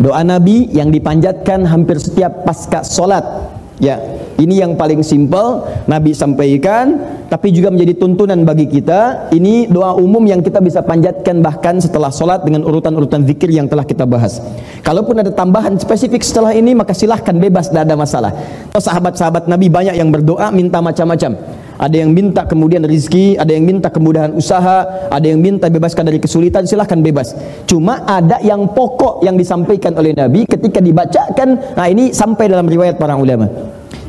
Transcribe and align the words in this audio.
Doa 0.00 0.24
Nabi 0.24 0.72
yang 0.72 0.88
dipanjatkan 0.88 1.68
hampir 1.68 2.00
setiap 2.00 2.48
pasca 2.48 2.80
solat. 2.80 3.20
Ya, 3.80 4.00
ini 4.40 4.60
yang 4.60 4.76
paling 4.76 5.04
simpel 5.04 5.64
Nabi 5.84 6.16
sampaikan, 6.16 7.00
tapi 7.28 7.52
juga 7.52 7.68
menjadi 7.68 8.00
tuntunan 8.00 8.40
bagi 8.48 8.64
kita. 8.64 9.28
Ini 9.28 9.68
doa 9.68 9.96
umum 9.96 10.24
yang 10.24 10.40
kita 10.40 10.60
bisa 10.64 10.80
panjatkan 10.80 11.44
bahkan 11.44 11.76
setelah 11.80 12.08
solat 12.08 12.44
dengan 12.48 12.64
urutan-urutan 12.64 13.28
zikir 13.28 13.52
yang 13.52 13.68
telah 13.68 13.84
kita 13.84 14.08
bahas. 14.08 14.40
Kalaupun 14.80 15.20
ada 15.20 15.32
tambahan 15.32 15.76
spesifik 15.76 16.24
setelah 16.24 16.56
ini, 16.56 16.72
maka 16.72 16.96
silahkan 16.96 17.36
bebas, 17.36 17.68
tidak 17.68 17.88
ada 17.88 17.96
masalah. 17.96 18.32
Sahabat-sahabat 18.72 19.48
Nabi 19.52 19.68
banyak 19.68 20.00
yang 20.00 20.08
berdoa 20.08 20.48
minta 20.48 20.80
macam-macam 20.80 21.59
ada 21.80 21.96
yang 21.96 22.12
minta 22.12 22.44
kemudian 22.44 22.84
rezeki, 22.84 23.40
ada 23.40 23.56
yang 23.56 23.64
minta 23.64 23.88
kemudahan 23.88 24.36
usaha, 24.36 25.08
ada 25.08 25.24
yang 25.24 25.40
minta 25.40 25.72
bebaskan 25.72 26.12
dari 26.12 26.20
kesulitan, 26.20 26.68
silahkan 26.68 27.00
bebas. 27.00 27.32
Cuma 27.64 28.04
ada 28.04 28.36
yang 28.44 28.68
pokok 28.76 29.24
yang 29.24 29.40
disampaikan 29.40 29.96
oleh 29.96 30.12
Nabi 30.12 30.44
ketika 30.44 30.76
dibacakan, 30.84 31.80
nah 31.80 31.88
ini 31.88 32.12
sampai 32.12 32.52
dalam 32.52 32.68
riwayat 32.68 33.00
para 33.00 33.16
ulama. 33.16 33.48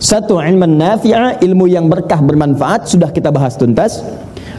Satu 0.04 0.44
ilman 0.44 0.76
nafi'a, 0.76 1.40
ilmu 1.40 1.72
yang 1.72 1.88
berkah 1.88 2.20
bermanfaat 2.20 2.92
sudah 2.92 3.08
kita 3.08 3.32
bahas 3.32 3.56
tuntas. 3.56 4.04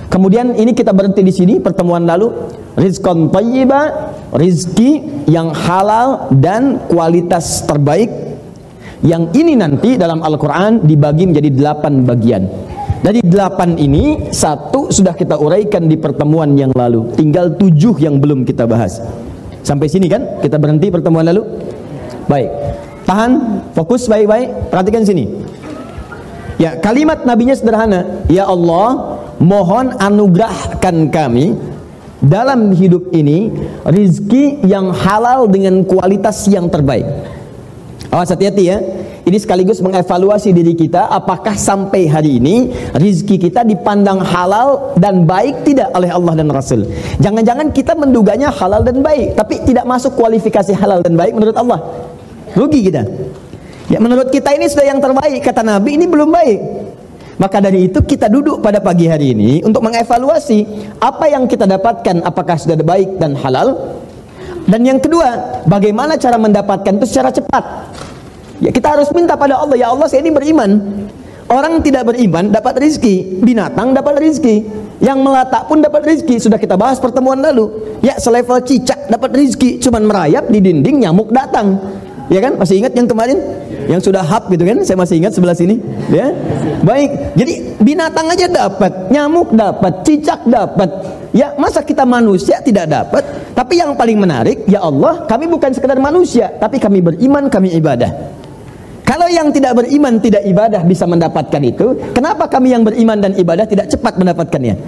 Kemudian 0.09 0.57
ini 0.57 0.73
kita 0.73 0.97
berhenti 0.97 1.21
di 1.21 1.33
sini 1.37 1.61
pertemuan 1.61 2.09
lalu. 2.09 2.33
Rizqan 2.81 3.29
tayyiba, 3.29 4.13
rizki 4.33 5.05
yang 5.29 5.53
halal 5.53 6.33
dan 6.33 6.81
kualitas 6.89 7.69
terbaik. 7.69 8.09
Yang 9.05 9.37
ini 9.37 9.53
nanti 9.59 10.01
dalam 10.01 10.25
Al-Quran 10.25 10.87
dibagi 10.87 11.29
menjadi 11.29 11.51
delapan 11.53 12.07
bagian. 12.09 12.72
Dari 13.03 13.19
delapan 13.19 13.75
ini, 13.83 14.31
satu 14.31 14.95
sudah 14.95 15.11
kita 15.19 15.35
uraikan 15.35 15.91
di 15.91 15.99
pertemuan 15.99 16.55
yang 16.55 16.71
lalu. 16.71 17.11
Tinggal 17.19 17.59
tujuh 17.59 17.99
yang 17.99 18.23
belum 18.23 18.47
kita 18.47 18.63
bahas. 18.63 19.03
Sampai 19.67 19.91
sini 19.91 20.07
kan? 20.07 20.39
Kita 20.39 20.55
berhenti 20.55 20.87
pertemuan 20.87 21.27
lalu? 21.27 21.43
Baik. 22.31 22.51
Tahan, 23.03 23.31
fokus 23.75 24.07
baik-baik. 24.07 24.71
Perhatikan 24.71 25.03
sini. 25.03 25.27
Ya, 26.63 26.79
kalimat 26.79 27.27
nabinya 27.27 27.59
sederhana. 27.59 28.23
Ya 28.31 28.47
Allah, 28.47 29.19
mohon 29.43 29.99
anugerahkan 29.99 31.11
kami 31.11 31.59
dalam 32.23 32.71
hidup 32.71 33.11
ini 33.11 33.51
rizki 33.83 34.63
yang 34.63 34.95
halal 34.95 35.51
dengan 35.51 35.83
kualitas 35.83 36.47
yang 36.47 36.71
terbaik. 36.71 37.03
Awas 38.13 38.29
hati-hati 38.29 38.69
ya. 38.69 38.77
Ini 39.25 39.39
sekaligus 39.41 39.81
mengevaluasi 39.81 40.53
diri 40.53 40.77
kita 40.77 41.09
apakah 41.09 41.57
sampai 41.57 42.11
hari 42.11 42.37
ini 42.37 42.69
rizki 42.93 43.41
kita 43.41 43.65
dipandang 43.65 44.21
halal 44.21 44.93
dan 45.01 45.25
baik 45.25 45.65
tidak 45.65 45.89
oleh 45.97 46.13
Allah 46.13 46.37
dan 46.37 46.53
Rasul. 46.53 46.85
Jangan-jangan 47.25 47.73
kita 47.73 47.97
menduganya 47.97 48.53
halal 48.53 48.85
dan 48.85 49.01
baik, 49.01 49.33
tapi 49.33 49.65
tidak 49.65 49.89
masuk 49.89 50.13
kualifikasi 50.19 50.77
halal 50.77 51.01
dan 51.01 51.17
baik 51.17 51.33
menurut 51.33 51.57
Allah. 51.57 51.81
Rugi 52.53 52.85
kita. 52.93 53.01
Ya 53.89 53.97
menurut 53.97 54.29
kita 54.29 54.53
ini 54.53 54.69
sudah 54.69 54.93
yang 54.93 55.01
terbaik, 55.01 55.41
kata 55.41 55.65
Nabi 55.65 55.97
ini 55.97 56.05
belum 56.05 56.29
baik. 56.29 56.59
Maka 57.41 57.65
dari 57.65 57.89
itu 57.89 58.05
kita 58.05 58.29
duduk 58.29 58.61
pada 58.61 58.83
pagi 58.85 59.09
hari 59.09 59.33
ini 59.33 59.65
untuk 59.65 59.81
mengevaluasi 59.89 60.69
apa 61.01 61.33
yang 61.33 61.49
kita 61.49 61.65
dapatkan 61.65 62.21
apakah 62.29 62.61
sudah 62.61 62.77
baik 62.77 63.17
dan 63.17 63.39
halal. 63.41 64.02
Dan 64.67 64.87
yang 64.87 64.99
kedua, 65.03 65.63
bagaimana 65.67 66.15
cara 66.17 66.39
mendapatkan 66.39 66.99
itu 66.99 67.07
secara 67.09 67.35
cepat. 67.35 67.65
Ya 68.63 68.71
kita 68.71 68.95
harus 68.95 69.11
minta 69.11 69.35
pada 69.35 69.59
Allah, 69.59 69.75
ya 69.75 69.91
Allah 69.91 70.07
saya 70.07 70.23
ini 70.23 70.31
beriman. 70.31 70.71
Orang 71.51 71.83
tidak 71.85 72.09
beriman 72.09 72.49
dapat 72.49 72.81
rizki, 72.81 73.43
binatang 73.43 73.93
dapat 73.93 74.23
rizki, 74.23 74.65
yang 75.03 75.21
melatak 75.21 75.69
pun 75.69 75.83
dapat 75.83 76.07
rizki. 76.07 76.39
Sudah 76.39 76.57
kita 76.57 76.79
bahas 76.79 76.97
pertemuan 77.03 77.43
lalu. 77.43 77.99
Ya 78.01 78.17
selevel 78.17 78.63
cicak 78.65 79.11
dapat 79.11 79.35
rizki, 79.37 79.77
cuman 79.83 80.07
merayap 80.09 80.49
di 80.49 80.63
dinding 80.63 81.05
nyamuk 81.05 81.29
datang. 81.35 81.77
Ya 82.33 82.41
kan? 82.41 82.57
Masih 82.57 82.81
ingat 82.81 82.97
yang 82.97 83.05
kemarin? 83.05 83.37
Yang 83.91 84.09
sudah 84.09 84.25
hap 84.25 84.49
gitu 84.49 84.65
kan? 84.65 84.81
Saya 84.87 84.97
masih 84.97 85.21
ingat 85.21 85.37
sebelah 85.37 85.53
sini. 85.53 85.77
Ya. 86.09 86.33
Baik. 86.81 87.37
Jadi 87.37 87.77
binatang 87.83 88.31
aja 88.31 88.47
dapat, 88.49 89.11
nyamuk 89.13 89.53
dapat, 89.53 90.07
cicak 90.07 90.41
dapat. 90.49 90.89
Ya, 91.37 91.53
masa 91.61 91.85
kita 91.85 92.09
manusia 92.09 92.63
tidak 92.65 92.89
dapat? 92.89 93.25
Tapi 93.53 93.77
yang 93.77 93.93
paling 93.93 94.17
menarik, 94.17 94.65
ya 94.65 94.81
Allah, 94.81 95.29
kami 95.29 95.45
bukan 95.45 95.77
sekedar 95.77 96.01
manusia, 96.01 96.57
tapi 96.57 96.81
kami 96.81 97.05
beriman, 97.05 97.53
kami 97.53 97.77
ibadah. 97.77 98.33
Kalau 99.05 99.29
yang 99.29 99.53
tidak 99.53 99.77
beriman 99.77 100.17
tidak 100.25 100.41
ibadah 100.49 100.81
bisa 100.89 101.05
mendapatkan 101.05 101.61
itu, 101.61 102.17
kenapa 102.17 102.49
kami 102.49 102.73
yang 102.73 102.81
beriman 102.81 103.21
dan 103.21 103.37
ibadah 103.37 103.69
tidak 103.69 103.93
cepat 103.93 104.17
mendapatkannya? 104.17 104.81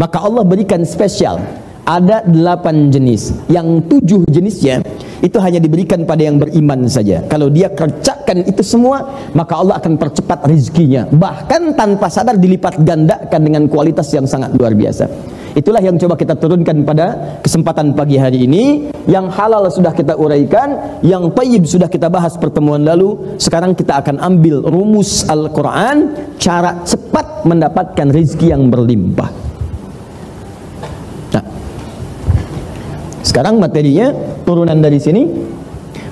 Maka 0.00 0.16
Allah 0.16 0.48
berikan 0.48 0.80
spesial. 0.88 1.36
Ada 1.84 2.24
delapan 2.24 2.88
jenis. 2.88 3.36
Yang 3.52 3.84
tujuh 3.90 4.22
jenisnya 4.32 4.80
itu 5.20 5.36
hanya 5.42 5.60
diberikan 5.60 6.06
pada 6.08 6.24
yang 6.24 6.40
beriman 6.40 6.88
saja. 6.88 7.20
Kalau 7.28 7.52
dia 7.52 7.68
kerjakan 7.68 8.48
itu 8.48 8.64
semua, 8.64 9.28
maka 9.36 9.60
Allah 9.60 9.76
akan 9.76 9.98
percepat 10.00 10.46
rezekinya. 10.48 11.04
Bahkan 11.10 11.76
tanpa 11.76 12.08
sadar 12.08 12.40
dilipat 12.40 12.80
gandakan 12.80 13.40
dengan 13.44 13.62
kualitas 13.68 14.08
yang 14.14 14.24
sangat 14.24 14.54
luar 14.56 14.72
biasa. 14.72 15.04
Itulah 15.50 15.82
yang 15.82 15.98
coba 15.98 16.14
kita 16.14 16.38
turunkan 16.38 16.86
pada 16.86 17.38
kesempatan 17.42 17.92
pagi 17.98 18.14
hari 18.14 18.46
ini. 18.46 18.94
Yang 19.10 19.26
halal 19.34 19.66
sudah 19.66 19.90
kita 19.90 20.14
uraikan, 20.14 21.00
yang 21.02 21.34
tayyib 21.34 21.66
sudah 21.66 21.90
kita 21.90 22.06
bahas 22.06 22.38
pertemuan 22.38 22.86
lalu. 22.86 23.34
Sekarang 23.42 23.74
kita 23.74 23.98
akan 23.98 24.22
ambil 24.22 24.62
rumus 24.62 25.26
Al-Qur'an 25.26 26.30
cara 26.38 26.86
cepat 26.86 27.42
mendapatkan 27.42 28.06
rezeki 28.14 28.46
yang 28.54 28.70
berlimpah. 28.70 29.30
Nah. 31.34 31.44
Sekarang 33.26 33.58
materinya 33.58 34.14
turunan 34.46 34.78
dari 34.78 35.02
sini 35.02 35.26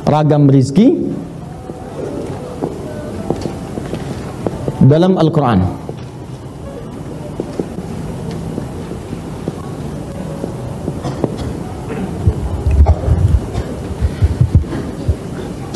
ragam 0.02 0.50
rezeki 0.50 0.88
dalam 4.82 5.14
Al-Qur'an. 5.14 5.87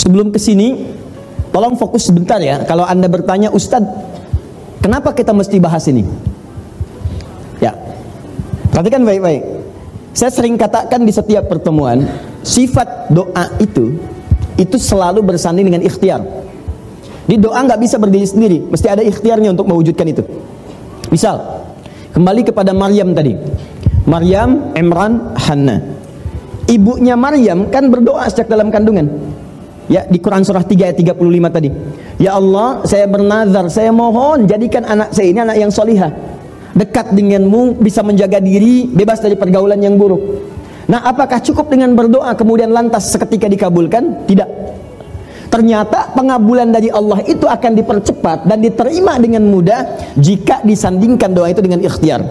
Sebelum 0.02 0.34
ke 0.34 0.38
sini 0.42 0.90
tolong 1.54 1.78
fokus 1.78 2.10
sebentar 2.10 2.42
ya. 2.42 2.66
Kalau 2.66 2.82
anda 2.82 3.06
bertanya 3.06 3.54
Ustadz 3.54 3.86
kenapa 4.82 5.14
kita 5.14 5.30
mesti 5.30 5.62
bahas 5.62 5.86
ini? 5.86 6.02
Ya. 7.62 7.78
Perhatikan 8.74 9.06
baik-baik. 9.06 9.62
Saya 10.12 10.34
sering 10.34 10.58
katakan 10.58 11.06
di 11.06 11.14
setiap 11.14 11.46
pertemuan 11.46 12.04
sifat 12.42 13.14
doa 13.14 13.54
itu 13.62 13.96
itu 14.58 14.76
selalu 14.76 15.22
bersanding 15.22 15.70
dengan 15.70 15.86
ikhtiar. 15.86 16.20
Di 17.22 17.38
doa 17.38 17.62
nggak 17.62 17.80
bisa 17.80 17.96
berdiri 18.02 18.26
sendiri. 18.26 18.58
Mesti 18.66 18.90
ada 18.90 19.00
ikhtiarnya 19.06 19.54
untuk 19.54 19.70
mewujudkan 19.70 20.04
itu. 20.10 20.26
Misal 21.08 21.38
kembali 22.12 22.42
kepada 22.50 22.74
Maryam 22.74 23.14
tadi. 23.14 23.38
Maryam, 24.02 24.74
Imran, 24.74 25.30
Hanna 25.38 26.02
ibunya 26.72 27.14
Maryam 27.18 27.68
kan 27.68 27.92
berdoa 27.92 28.24
sejak 28.32 28.48
dalam 28.48 28.72
kandungan 28.72 29.31
Ya, 29.90 30.06
di 30.06 30.22
Quran 30.22 30.46
surah 30.46 30.62
3 30.62 30.92
ayat 30.92 30.96
35 30.98 31.50
tadi. 31.50 31.68
Ya 32.22 32.38
Allah, 32.38 32.86
saya 32.86 33.06
bernazar, 33.10 33.66
saya 33.66 33.90
mohon 33.90 34.46
jadikan 34.46 34.86
anak 34.86 35.10
saya 35.10 35.26
ini 35.34 35.42
anak 35.42 35.56
yang 35.58 35.70
solihah. 35.74 36.14
Dekat 36.72 37.12
denganmu, 37.12 37.82
bisa 37.82 38.00
menjaga 38.00 38.38
diri, 38.38 38.86
bebas 38.88 39.18
dari 39.18 39.34
pergaulan 39.34 39.82
yang 39.82 39.98
buruk. 39.98 40.22
Nah, 40.86 41.02
apakah 41.04 41.42
cukup 41.42 41.68
dengan 41.68 41.92
berdoa 41.98 42.32
kemudian 42.38 42.70
lantas 42.70 43.10
seketika 43.10 43.50
dikabulkan? 43.50 44.26
Tidak. 44.26 44.48
Ternyata 45.52 46.16
pengabulan 46.16 46.72
dari 46.72 46.88
Allah 46.88 47.20
itu 47.28 47.44
akan 47.44 47.76
dipercepat 47.76 48.48
dan 48.48 48.64
diterima 48.64 49.20
dengan 49.20 49.44
mudah 49.44 49.84
jika 50.16 50.64
disandingkan 50.64 51.28
doa 51.36 51.52
itu 51.52 51.60
dengan 51.60 51.84
ikhtiar. 51.84 52.24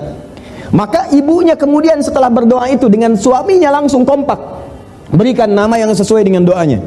Maka 0.74 1.14
ibunya 1.14 1.54
kemudian 1.54 2.02
setelah 2.02 2.34
berdoa 2.34 2.66
itu 2.72 2.90
dengan 2.90 3.14
suaminya 3.14 3.70
langsung 3.70 4.08
kompak. 4.08 4.40
Berikan 5.14 5.54
nama 5.54 5.78
yang 5.78 5.94
sesuai 5.94 6.24
dengan 6.26 6.48
doanya. 6.48 6.82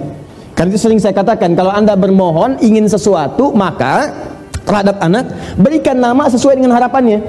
Karena 0.55 0.71
itu 0.71 0.81
sering 0.81 1.03
saya 1.03 1.11
katakan 1.11 1.59
kalau 1.59 1.75
anda 1.75 1.99
bermohon 1.99 2.63
ingin 2.63 2.87
sesuatu 2.87 3.51
maka 3.51 4.15
terhadap 4.63 5.03
anak 5.03 5.27
berikan 5.59 5.99
nama 5.99 6.31
sesuai 6.31 6.63
dengan 6.63 6.79
harapannya. 6.79 7.21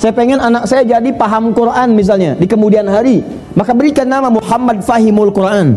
Saya 0.00 0.16
pengen 0.16 0.40
anak 0.40 0.64
saya 0.64 0.80
jadi 0.80 1.12
paham 1.12 1.52
Quran 1.52 1.92
misalnya 1.92 2.32
di 2.32 2.48
kemudian 2.48 2.88
hari, 2.88 3.20
maka 3.52 3.76
berikan 3.76 4.08
nama 4.08 4.32
Muhammad 4.32 4.80
Fahimul 4.80 5.28
Quran. 5.28 5.76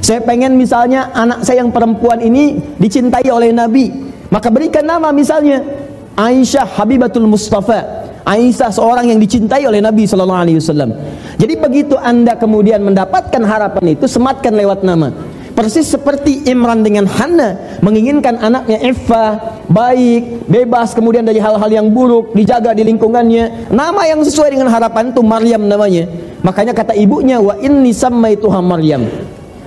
Saya 0.00 0.24
pengen 0.24 0.56
misalnya 0.56 1.12
anak 1.12 1.44
saya 1.44 1.60
yang 1.60 1.68
perempuan 1.68 2.22
ini 2.24 2.56
dicintai 2.80 3.28
oleh 3.28 3.52
Nabi, 3.52 3.92
maka 4.32 4.48
berikan 4.48 4.88
nama 4.88 5.12
misalnya 5.12 5.60
Aisyah 6.16 6.80
Habibatul 6.80 7.28
Mustafa. 7.28 8.08
Aisyah 8.26 8.74
seorang 8.74 9.06
yang 9.06 9.22
dicintai 9.22 9.62
oleh 9.68 9.78
Nabi 9.78 10.02
Wasallam. 10.08 10.90
Jadi 11.38 11.54
begitu 11.62 11.94
anda 11.94 12.34
kemudian 12.34 12.82
mendapatkan 12.82 13.38
harapan 13.44 13.94
itu, 13.94 14.10
sematkan 14.10 14.50
lewat 14.50 14.82
nama. 14.82 15.14
Persis 15.56 15.88
seperti 15.88 16.44
Imran 16.44 16.84
dengan 16.84 17.08
Hanna 17.08 17.80
menginginkan 17.80 18.36
anaknya 18.36 18.76
Eva 18.84 19.56
baik, 19.72 20.44
bebas 20.44 20.92
kemudian 20.92 21.24
dari 21.24 21.40
hal-hal 21.40 21.72
yang 21.72 21.88
buruk, 21.88 22.36
dijaga 22.36 22.76
di 22.76 22.84
lingkungannya. 22.84 23.72
Nama 23.72 24.02
yang 24.04 24.20
sesuai 24.20 24.52
dengan 24.52 24.68
harapan 24.68 25.16
itu 25.16 25.24
Maryam 25.24 25.64
namanya. 25.64 26.04
Makanya 26.44 26.76
kata 26.76 26.92
ibunya 26.92 27.40
wa 27.40 27.56
inni 27.56 27.96
sammaituha 27.96 28.60
Maryam. 28.60 29.08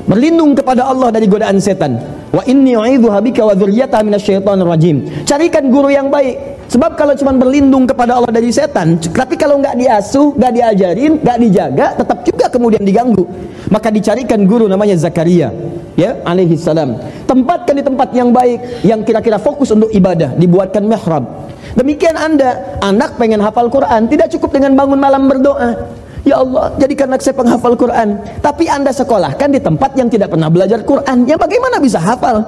berlindung 0.10 0.58
kepada 0.58 0.90
Allah 0.90 1.14
dari 1.14 1.30
godaan 1.30 1.62
setan. 1.62 2.02
Wa 2.34 2.42
inni 2.50 2.74
u'idzuha 2.74 3.22
bika 3.22 3.46
wa 3.46 3.54
dzurriyyataha 3.54 4.02
minasyaitonir 4.02 4.66
rajim. 4.66 5.06
Carikan 5.26 5.70
guru 5.70 5.94
yang 5.94 6.10
baik. 6.10 6.62
Sebab 6.70 6.98
kalau 6.98 7.18
cuma 7.18 7.34
berlindung 7.34 7.90
kepada 7.90 8.18
Allah 8.18 8.30
dari 8.30 8.54
setan, 8.54 9.02
tapi 9.02 9.34
kalau 9.34 9.58
nggak 9.58 9.74
diasuh, 9.74 10.38
nggak 10.38 10.54
diajarin, 10.54 11.18
nggak 11.18 11.38
dijaga, 11.42 11.86
tetap 11.98 12.22
juga 12.22 12.46
kemudian 12.46 12.86
diganggu. 12.86 13.26
Maka 13.70 13.94
dicarikan 13.94 14.50
guru 14.50 14.66
namanya 14.66 14.98
Zakaria, 14.98 15.54
ya, 15.94 16.18
alaihi 16.26 16.58
salam. 16.58 16.98
Tempatkan 17.30 17.78
di 17.78 17.86
tempat 17.86 18.10
yang 18.18 18.34
baik, 18.34 18.82
yang 18.82 19.06
kira-kira 19.06 19.38
fokus 19.38 19.70
untuk 19.70 19.94
ibadah, 19.94 20.34
dibuatkan 20.34 20.82
mihrab. 20.90 21.54
Demikian 21.78 22.18
Anda, 22.18 22.82
anak 22.82 23.22
pengen 23.22 23.38
hafal 23.46 23.70
Quran, 23.70 24.10
tidak 24.10 24.34
cukup 24.34 24.58
dengan 24.58 24.74
bangun 24.74 24.98
malam 24.98 25.30
berdoa. 25.30 25.86
Ya 26.26 26.42
Allah, 26.42 26.74
jadikan 26.82 27.14
anak 27.14 27.22
saya 27.22 27.38
penghafal 27.38 27.78
Quran. 27.78 28.20
Tapi 28.42 28.68
Anda 28.68 28.92
sekolahkan 28.92 29.50
di 29.54 29.62
tempat 29.62 29.96
yang 29.96 30.12
tidak 30.12 30.34
pernah 30.34 30.52
belajar 30.52 30.84
Quran. 30.84 31.30
Ya 31.30 31.40
bagaimana 31.40 31.80
bisa 31.80 32.02
hafal? 32.02 32.44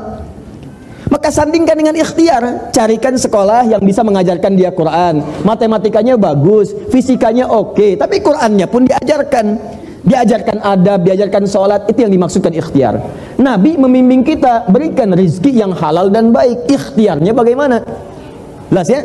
Maka 1.12 1.28
sandingkan 1.28 1.76
dengan 1.76 1.96
ikhtiar, 2.00 2.72
carikan 2.72 3.20
sekolah 3.20 3.68
yang 3.68 3.84
bisa 3.84 4.00
mengajarkan 4.00 4.56
dia 4.56 4.72
Quran. 4.72 5.20
Matematikanya 5.44 6.16
bagus, 6.16 6.72
fisikanya 6.88 7.52
oke, 7.52 8.00
tapi 8.00 8.24
Qurannya 8.24 8.64
pun 8.72 8.88
diajarkan. 8.88 9.46
Diajarkan 10.02 10.66
adab, 10.66 11.06
diajarkan 11.06 11.46
sholat, 11.46 11.86
itu 11.86 12.02
yang 12.02 12.10
dimaksudkan 12.10 12.50
ikhtiar. 12.58 12.98
Nabi 13.38 13.78
membimbing 13.78 14.26
kita, 14.26 14.66
berikan 14.66 15.14
rizki 15.14 15.54
yang 15.54 15.78
halal 15.78 16.10
dan 16.10 16.34
baik. 16.34 16.66
Ikhtiarnya 16.66 17.38
bagaimana? 17.38 17.86
Jelas 18.74 18.90
ya? 18.90 19.02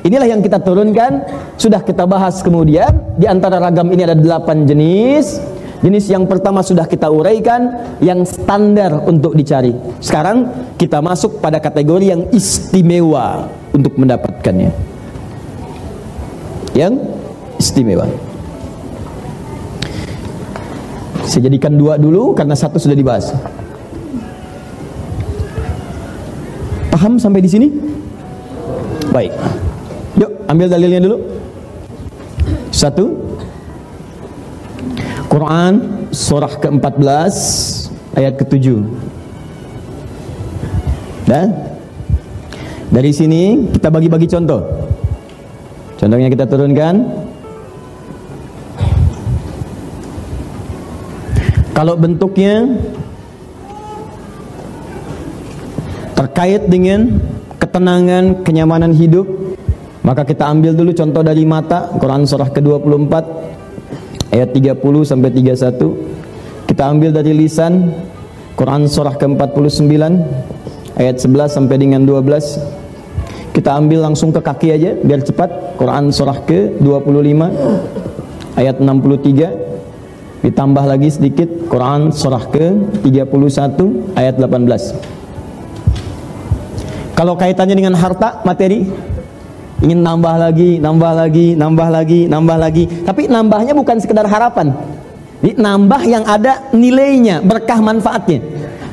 Inilah 0.00 0.32
yang 0.32 0.40
kita 0.40 0.56
turunkan, 0.64 1.28
sudah 1.60 1.84
kita 1.84 2.08
bahas 2.08 2.40
kemudian. 2.40 2.88
Di 3.20 3.28
antara 3.28 3.60
ragam 3.60 3.92
ini 3.92 4.08
ada 4.08 4.16
delapan 4.16 4.64
jenis. 4.64 5.36
Jenis 5.84 6.08
yang 6.08 6.24
pertama 6.24 6.64
sudah 6.64 6.88
kita 6.88 7.12
uraikan, 7.12 7.96
yang 8.00 8.24
standar 8.24 8.96
untuk 9.04 9.36
dicari. 9.36 9.76
Sekarang 10.00 10.72
kita 10.80 11.04
masuk 11.04 11.40
pada 11.44 11.60
kategori 11.60 12.16
yang 12.16 12.22
istimewa 12.32 13.48
untuk 13.76 13.92
mendapatkannya. 14.00 14.72
Yang 16.72 16.94
istimewa. 17.60 18.29
Saya 21.30 21.46
jadikan 21.46 21.78
dua 21.78 21.94
dulu 21.94 22.34
karena 22.34 22.58
satu 22.58 22.74
sudah 22.82 22.98
dibahas. 22.98 23.30
Paham 26.90 27.22
sampai 27.22 27.38
di 27.38 27.46
sini? 27.46 27.70
Baik. 29.14 29.30
Yuk, 30.18 30.30
ambil 30.50 30.66
dalilnya 30.66 31.06
dulu. 31.06 31.22
Satu. 32.74 33.14
Quran 35.30 36.02
surah 36.10 36.50
ke-14 36.58 37.34
ayat 38.18 38.34
ke-7. 38.34 38.82
Dan 41.30 41.54
dari 42.90 43.14
sini 43.14 43.70
kita 43.70 43.86
bagi-bagi 43.86 44.26
contoh. 44.26 44.66
Contohnya 45.94 46.26
kita 46.26 46.50
turunkan. 46.50 47.19
Kalau 51.80 51.96
bentuknya 51.96 52.76
terkait 56.12 56.68
dengan 56.68 57.16
ketenangan, 57.56 58.44
kenyamanan 58.44 58.92
hidup, 58.92 59.24
maka 60.04 60.28
kita 60.28 60.44
ambil 60.44 60.76
dulu 60.76 60.92
contoh 60.92 61.24
dari 61.24 61.48
mata 61.48 61.88
Quran 61.96 62.28
surah 62.28 62.52
ke-24 62.52 63.14
ayat 64.28 64.52
30 64.52 64.76
sampai 65.08 65.32
31. 65.32 66.68
Kita 66.68 66.84
ambil 66.84 67.16
dari 67.16 67.32
lisan 67.32 67.96
Quran 68.60 68.84
surah 68.84 69.16
ke-49 69.16 70.04
ayat 71.00 71.16
11 71.16 71.48
sampai 71.48 71.80
dengan 71.80 72.04
12. 72.04 73.56
Kita 73.56 73.80
ambil 73.80 74.04
langsung 74.04 74.36
ke 74.36 74.44
kaki 74.44 74.68
aja 74.68 75.00
biar 75.00 75.24
cepat. 75.24 75.80
Quran 75.80 76.12
surah 76.12 76.44
ke-25 76.44 77.40
ayat 78.60 78.76
63 78.84 79.69
ditambah 80.40 80.84
lagi 80.88 81.12
sedikit 81.12 81.48
Quran 81.68 82.12
surah 82.12 82.48
ke-31 82.48 83.78
ayat 84.16 84.40
18. 84.40 85.20
Kalau 87.12 87.36
kaitannya 87.36 87.76
dengan 87.76 87.92
harta, 87.92 88.40
materi, 88.48 88.88
ingin 89.84 90.00
nambah 90.00 90.40
lagi, 90.40 90.80
nambah 90.80 91.12
lagi, 91.12 91.52
nambah 91.52 91.88
lagi, 91.92 92.20
nambah 92.24 92.56
lagi. 92.56 92.84
Tapi 93.04 93.28
nambahnya 93.28 93.76
bukan 93.76 94.00
sekedar 94.00 94.24
harapan. 94.24 94.72
Jadi 95.44 95.60
nambah 95.60 96.00
yang 96.08 96.24
ada 96.24 96.72
nilainya, 96.72 97.44
berkah 97.44 97.76
manfaatnya. 97.84 98.40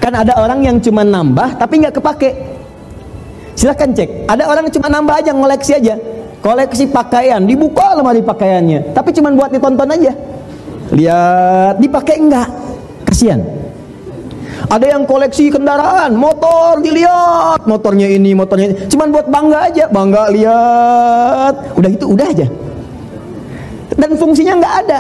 Kan 0.04 0.12
ada 0.12 0.36
orang 0.40 0.60
yang 0.64 0.78
cuma 0.84 1.08
nambah 1.08 1.56
tapi 1.56 1.80
nggak 1.80 1.96
kepake. 2.04 2.32
Silahkan 3.56 3.96
cek. 3.96 4.28
Ada 4.28 4.52
orang 4.52 4.68
yang 4.68 4.76
cuma 4.76 4.88
nambah 4.92 5.16
aja, 5.24 5.32
ngoleksi 5.32 5.72
aja. 5.80 5.96
Koleksi 6.44 6.92
pakaian, 6.92 7.42
dibuka 7.48 7.96
lemari 7.96 8.22
pakaiannya. 8.22 8.92
Tapi 8.92 9.10
cuma 9.16 9.32
buat 9.32 9.50
ditonton 9.50 9.88
aja. 9.88 10.14
Lihat, 10.98 11.78
dipakai 11.78 12.18
enggak? 12.18 12.50
Kasihan. 13.06 13.46
Ada 14.68 14.98
yang 14.98 15.06
koleksi 15.06 15.54
kendaraan, 15.54 16.18
motor 16.18 16.82
dilihat, 16.82 17.64
motornya 17.70 18.10
ini, 18.10 18.34
motornya 18.34 18.74
ini. 18.74 18.76
Cuman 18.90 19.14
buat 19.14 19.30
bangga 19.30 19.70
aja, 19.70 19.86
bangga 19.88 20.34
lihat. 20.34 21.54
Udah 21.78 21.90
itu 21.94 22.06
udah 22.10 22.26
aja. 22.26 22.48
Dan 23.94 24.18
fungsinya 24.18 24.58
nggak 24.58 24.76
ada. 24.86 25.00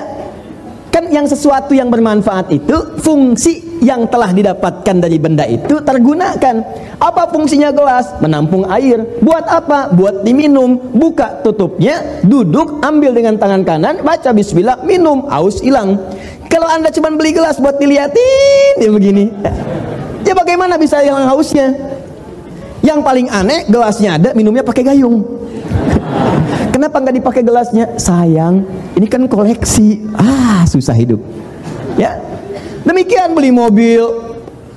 Kan 0.97 1.13
yang 1.13 1.29
sesuatu 1.29 1.77
yang 1.77 1.93
bermanfaat 1.93 2.49
itu 2.49 2.73
fungsi 3.05 3.61
yang 3.85 4.09
telah 4.09 4.33
didapatkan 4.33 4.97
dari 4.97 5.21
benda 5.21 5.45
itu 5.45 5.77
tergunakan. 5.85 6.65
Apa 6.97 7.29
fungsinya 7.29 7.69
gelas? 7.69 8.17
Menampung 8.17 8.65
air. 8.65 9.05
Buat 9.21 9.45
apa? 9.45 9.93
Buat 9.93 10.25
diminum. 10.25 10.73
Buka 10.97 11.45
tutupnya, 11.45 12.01
duduk, 12.25 12.81
ambil 12.81 13.13
dengan 13.13 13.37
tangan 13.37 13.61
kanan, 13.61 14.01
baca 14.01 14.33
bismillah, 14.33 14.81
minum, 14.89 15.29
aus 15.29 15.61
hilang. 15.61 16.01
Kalau 16.49 16.65
anda 16.65 16.89
cuma 16.89 17.13
beli 17.13 17.29
gelas 17.29 17.61
buat 17.61 17.77
diliatin, 17.77 18.81
ya 18.81 18.89
begini. 18.89 19.29
Ya 20.25 20.33
bagaimana 20.33 20.81
bisa 20.81 20.97
hilang 21.05 21.29
hausnya? 21.29 21.77
Yang 22.81 23.05
paling 23.05 23.29
aneh 23.29 23.69
gelasnya 23.69 24.17
ada, 24.17 24.29
minumnya 24.33 24.65
pakai 24.65 24.81
gayung. 24.81 25.36
Kenapa 26.71 27.01
nggak 27.01 27.15
dipakai 27.17 27.41
gelasnya? 27.41 27.97
Sayang, 27.97 28.63
ini 28.93 29.07
kan 29.09 29.25
koleksi. 29.25 30.03
Ah, 30.13 30.63
susah 30.69 30.93
hidup. 30.93 31.19
Ya, 31.97 32.21
demikian 32.85 33.33
beli 33.33 33.49
mobil, 33.49 34.05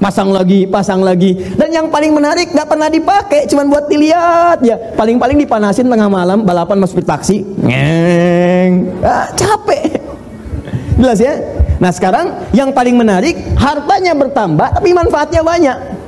pasang 0.00 0.32
lagi, 0.32 0.64
pasang 0.64 1.04
lagi. 1.04 1.36
Dan 1.54 1.68
yang 1.68 1.86
paling 1.92 2.10
menarik 2.16 2.48
nggak 2.50 2.68
pernah 2.68 2.88
dipakai, 2.88 3.44
cuma 3.46 3.68
buat 3.68 3.86
dilihat 3.86 4.64
ya. 4.64 4.96
Paling-paling 4.96 5.36
dipanasin 5.44 5.86
tengah 5.86 6.08
malam, 6.08 6.42
balapan 6.42 6.80
masuk 6.80 7.04
taksi, 7.04 7.44
ngeng, 7.60 8.96
ah, 9.04 9.28
capek. 9.36 10.00
Jelas 11.00 11.20
ya? 11.20 11.32
Nah 11.80 11.88
sekarang 11.88 12.52
yang 12.52 12.76
paling 12.76 12.92
menarik 12.92 13.32
hartanya 13.56 14.12
bertambah 14.12 14.68
tapi 14.76 14.92
manfaatnya 14.92 15.40
banyak. 15.40 15.99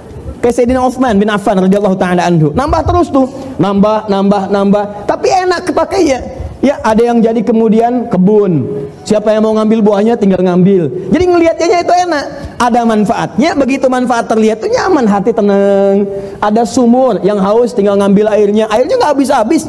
Kayak 0.42 0.54
Sayyidina 0.58 0.82
Uthman 0.82 1.22
bin 1.22 1.30
Affan 1.30 1.54
radhiyallahu 1.54 1.94
taala 1.94 2.26
anhu. 2.26 2.50
Nambah 2.50 2.82
terus 2.82 3.14
tuh, 3.14 3.30
nambah, 3.62 4.10
nambah, 4.10 4.50
nambah. 4.50 5.06
Tapi 5.06 5.30
enak 5.30 5.70
kepakainya. 5.70 6.18
Ya, 6.62 6.78
ada 6.82 6.98
yang 6.98 7.22
jadi 7.22 7.42
kemudian 7.46 8.10
kebun. 8.10 8.66
Siapa 9.06 9.30
yang 9.34 9.46
mau 9.46 9.54
ngambil 9.54 9.82
buahnya 9.82 10.14
tinggal 10.18 10.42
ngambil. 10.42 11.10
Jadi 11.14 11.24
ngelihatnya 11.26 11.78
itu 11.82 11.94
enak. 11.94 12.24
Ada 12.58 12.86
manfaatnya, 12.86 13.50
begitu 13.58 13.86
manfaat 13.90 14.30
terlihat 14.30 14.62
itu 14.62 14.70
nyaman, 14.70 15.06
hati 15.06 15.30
tenang. 15.34 16.06
Ada 16.38 16.62
sumur 16.66 17.22
yang 17.22 17.38
haus 17.38 17.74
tinggal 17.74 17.98
ngambil 17.98 18.30
airnya. 18.30 18.66
Airnya 18.70 18.98
nggak 18.98 19.10
habis-habis. 19.14 19.66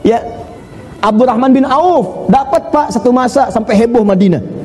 Ya. 0.00 0.20
Abdurrahman 1.04 1.52
bin 1.52 1.68
Auf 1.68 2.32
dapat 2.32 2.72
Pak 2.72 2.96
satu 2.96 3.12
masa 3.12 3.52
sampai 3.52 3.76
heboh 3.76 4.00
Madinah 4.08 4.63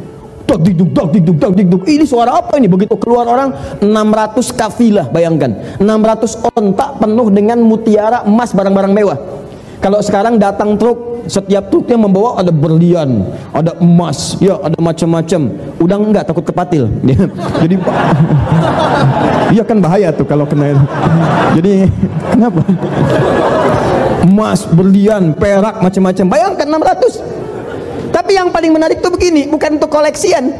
dok 0.50 0.66
diduk 0.66 0.90
dok 0.90 1.08
diduk 1.14 1.38
dok 1.38 1.54
diduk 1.54 1.82
ini 1.86 2.06
suara 2.10 2.42
apa 2.42 2.58
ini? 2.58 2.66
Begitu 2.66 2.98
keluar 2.98 3.30
orang 3.30 3.54
600 3.78 4.58
kafilah 4.58 5.06
bayangkan. 5.14 5.78
600 5.78 6.50
ontak 6.58 6.98
penuh 6.98 7.30
dengan 7.30 7.62
mutiara 7.62 8.26
emas 8.26 8.50
barang-barang 8.58 8.94
mewah. 8.98 9.18
Kalau 9.80 10.04
sekarang 10.04 10.36
datang 10.42 10.76
truk 10.76 11.24
setiap 11.30 11.72
truknya 11.72 11.96
membawa 11.96 12.42
ada 12.42 12.52
berlian 12.52 13.24
ada 13.54 13.78
emas 13.80 14.36
ya 14.42 14.58
ada 14.60 14.76
macam-macam. 14.82 15.42
Udah 15.78 15.98
enggak 16.02 16.26
takut 16.26 16.44
kepatil. 16.44 16.90
Jadi 17.64 17.76
iya 19.56 19.64
kan 19.64 19.78
bahaya 19.78 20.10
tuh 20.10 20.26
kalau 20.26 20.50
kena 20.50 20.74
jadi 21.58 21.90
kenapa? 22.30 22.62
Emas 24.26 24.66
berlian 24.68 25.32
perak 25.38 25.80
macam-macam. 25.80 26.26
Bayangkan 26.28 26.68
600 26.68 27.49
tapi 28.20 28.36
yang 28.36 28.52
paling 28.52 28.76
menarik 28.76 29.00
itu 29.00 29.08
begini, 29.08 29.48
bukan 29.48 29.80
untuk 29.80 29.88
koleksian. 29.88 30.52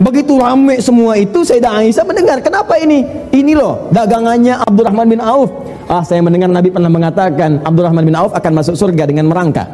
Begitu 0.00 0.32
rame 0.40 0.80
semua 0.80 1.20
itu, 1.20 1.44
Sayyidah 1.44 1.84
Aisyah 1.84 2.08
mendengar, 2.08 2.40
kenapa 2.40 2.80
ini? 2.80 3.04
Ini 3.28 3.52
loh, 3.52 3.92
dagangannya 3.92 4.56
Abdurrahman 4.64 5.06
bin 5.12 5.20
Auf. 5.20 5.52
Ah, 5.92 6.00
saya 6.00 6.24
mendengar 6.24 6.48
Nabi 6.48 6.72
pernah 6.72 6.88
mengatakan 6.88 7.60
Abdurrahman 7.60 8.08
bin 8.08 8.16
Auf 8.16 8.32
akan 8.32 8.52
masuk 8.56 8.74
surga 8.80 9.04
dengan 9.04 9.28
merangkak. 9.28 9.68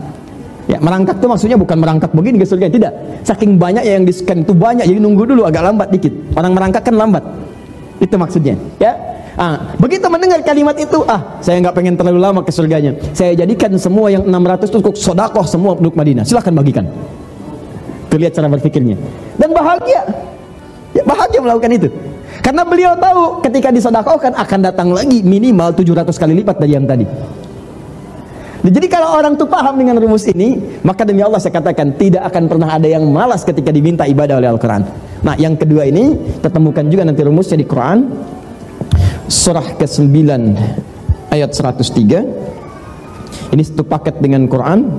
Ya, 0.66 0.82
merangkak 0.82 1.22
itu 1.22 1.26
maksudnya 1.30 1.56
bukan 1.56 1.78
merangkak 1.78 2.10
begini 2.10 2.42
ke 2.42 2.44
surga, 2.44 2.66
tidak. 2.68 2.92
Saking 3.22 3.54
banyak 3.56 3.86
yang 3.86 4.02
di 4.02 4.10
scan 4.10 4.42
itu 4.42 4.52
banyak, 4.52 4.84
jadi 4.84 4.98
nunggu 4.98 5.22
dulu 5.30 5.46
agak 5.46 5.62
lambat 5.62 5.94
dikit. 5.94 6.12
Orang 6.34 6.58
merangkak 6.58 6.90
kan 6.90 6.98
lambat. 6.98 7.22
Itu 8.02 8.18
maksudnya, 8.18 8.58
ya. 8.82 8.98
Ah, 9.38 9.78
begitu 9.78 10.10
mendengar 10.10 10.42
kalimat 10.42 10.74
itu, 10.74 11.06
ah, 11.06 11.38
saya 11.38 11.62
nggak 11.62 11.72
pengen 11.72 11.94
terlalu 11.94 12.18
lama 12.18 12.40
ke 12.42 12.50
surganya. 12.50 12.98
Saya 13.14 13.38
jadikan 13.38 13.70
semua 13.78 14.10
yang 14.10 14.26
600 14.26 14.74
itu 14.74 14.90
sodakoh 14.98 15.46
semua 15.46 15.78
penduduk 15.78 15.94
Madinah. 15.94 16.26
Silahkan 16.26 16.50
bagikan. 16.50 16.84
Terlihat 18.08 18.32
cara 18.36 18.48
berpikirnya. 18.48 18.96
Dan 19.36 19.52
bahagia. 19.52 20.00
Ya, 20.96 21.04
bahagia 21.04 21.40
melakukan 21.44 21.72
itu. 21.76 21.88
Karena 22.40 22.64
beliau 22.64 22.96
tahu 22.96 23.44
ketika 23.44 23.68
disodakohkan 23.68 24.32
akan 24.32 24.58
datang 24.64 24.88
lagi 24.92 25.20
minimal 25.20 25.76
700 25.76 26.16
kali 26.16 26.32
lipat 26.40 26.56
dari 26.56 26.72
yang 26.72 26.88
tadi. 26.88 27.04
Nah, 28.58 28.70
jadi 28.74 28.90
kalau 28.90 29.14
orang 29.14 29.38
itu 29.38 29.46
paham 29.46 29.78
dengan 29.78 29.94
rumus 30.02 30.26
ini, 30.26 30.58
maka 30.82 31.06
demi 31.06 31.22
Allah 31.22 31.38
saya 31.38 31.54
katakan 31.54 31.94
tidak 31.94 32.26
akan 32.26 32.50
pernah 32.50 32.74
ada 32.74 32.90
yang 32.90 33.06
malas 33.06 33.46
ketika 33.46 33.70
diminta 33.70 34.02
ibadah 34.02 34.40
oleh 34.40 34.50
Al-Quran. 34.50 34.82
Nah, 35.22 35.38
yang 35.38 35.54
kedua 35.54 35.86
ini 35.86 36.18
temukan 36.42 36.82
juga 36.90 37.06
nanti 37.06 37.22
rumusnya 37.22 37.58
di 37.58 37.66
Quran 37.66 38.10
surah 39.30 39.78
ke-9 39.78 40.10
ayat 41.30 41.50
103. 41.54 43.54
Ini 43.54 43.62
satu 43.62 43.86
paket 43.86 44.18
dengan 44.18 44.50
Quran 44.50 44.90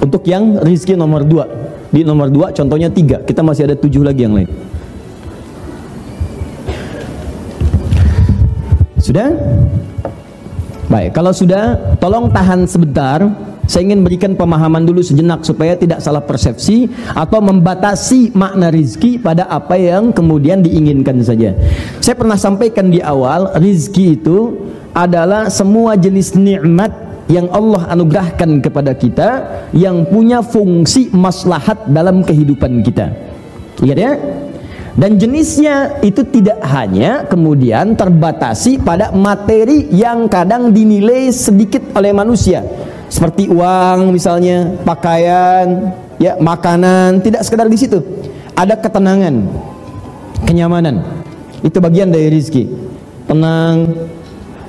Untuk 0.00 0.24
yang 0.24 0.64
rizki 0.64 0.96
nomor 0.96 1.28
2 1.28 1.59
di 1.90 2.06
nomor 2.06 2.30
2 2.30 2.56
contohnya 2.56 2.88
tiga 2.90 3.22
kita 3.22 3.42
masih 3.42 3.66
ada 3.70 3.76
tujuh 3.76 4.02
lagi 4.06 4.26
yang 4.26 4.34
lain 4.38 4.50
sudah 8.98 9.34
Baik, 10.90 11.14
kalau 11.14 11.30
sudah, 11.30 11.78
tolong 12.02 12.34
tahan 12.34 12.66
sebentar. 12.66 13.22
Saya 13.70 13.86
ingin 13.86 14.02
berikan 14.02 14.34
pemahaman 14.34 14.82
dulu 14.82 14.98
sejenak 14.98 15.46
supaya 15.46 15.78
tidak 15.78 16.02
salah 16.02 16.18
persepsi 16.18 16.90
atau 17.14 17.38
membatasi 17.38 18.34
makna 18.34 18.74
rizki 18.74 19.14
pada 19.14 19.46
apa 19.46 19.78
yang 19.78 20.10
kemudian 20.10 20.58
diinginkan 20.58 21.22
saja. 21.22 21.54
Saya 22.02 22.18
pernah 22.18 22.34
sampaikan 22.34 22.90
di 22.90 22.98
awal, 22.98 23.54
rizki 23.62 24.18
itu 24.18 24.66
adalah 24.90 25.46
semua 25.46 25.94
jenis 25.94 26.34
nikmat 26.34 26.90
yang 27.30 27.46
Allah 27.54 27.86
anugerahkan 27.94 28.58
kepada 28.58 28.92
kita 28.92 29.30
yang 29.70 30.02
punya 30.10 30.42
fungsi 30.42 31.08
maslahat 31.14 31.86
dalam 31.88 32.26
kehidupan 32.26 32.82
kita. 32.82 33.14
Lihat 33.80 33.98
ya? 33.98 34.12
dan 34.98 35.16
jenisnya 35.16 36.02
itu 36.02 36.26
tidak 36.26 36.58
hanya 36.66 37.22
kemudian 37.24 37.94
terbatasi 37.94 38.82
pada 38.82 39.14
materi 39.14 39.86
yang 39.94 40.26
kadang 40.26 40.74
dinilai 40.74 41.30
sedikit 41.30 41.94
oleh 41.94 42.10
manusia 42.10 42.66
seperti 43.06 43.46
uang 43.50 44.10
misalnya 44.10 44.76
pakaian 44.82 45.94
ya 46.18 46.34
makanan 46.38 47.22
tidak 47.22 47.46
sekedar 47.46 47.70
di 47.70 47.78
situ 47.78 48.02
ada 48.58 48.74
ketenangan 48.74 49.46
kenyamanan 50.46 51.00
itu 51.62 51.78
bagian 51.78 52.10
dari 52.10 52.28
rizki 52.30 52.66
tenang 53.30 53.94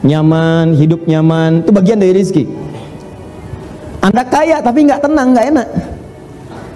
nyaman 0.01 0.73
hidup 0.73 1.05
nyaman 1.05 1.61
itu 1.61 1.71
bagian 1.73 1.97
dari 2.01 2.13
rizki 2.17 2.49
anda 4.01 4.25
kaya 4.25 4.57
tapi 4.65 4.89
nggak 4.89 5.01
tenang 5.01 5.27
nggak 5.33 5.45
enak 5.53 5.67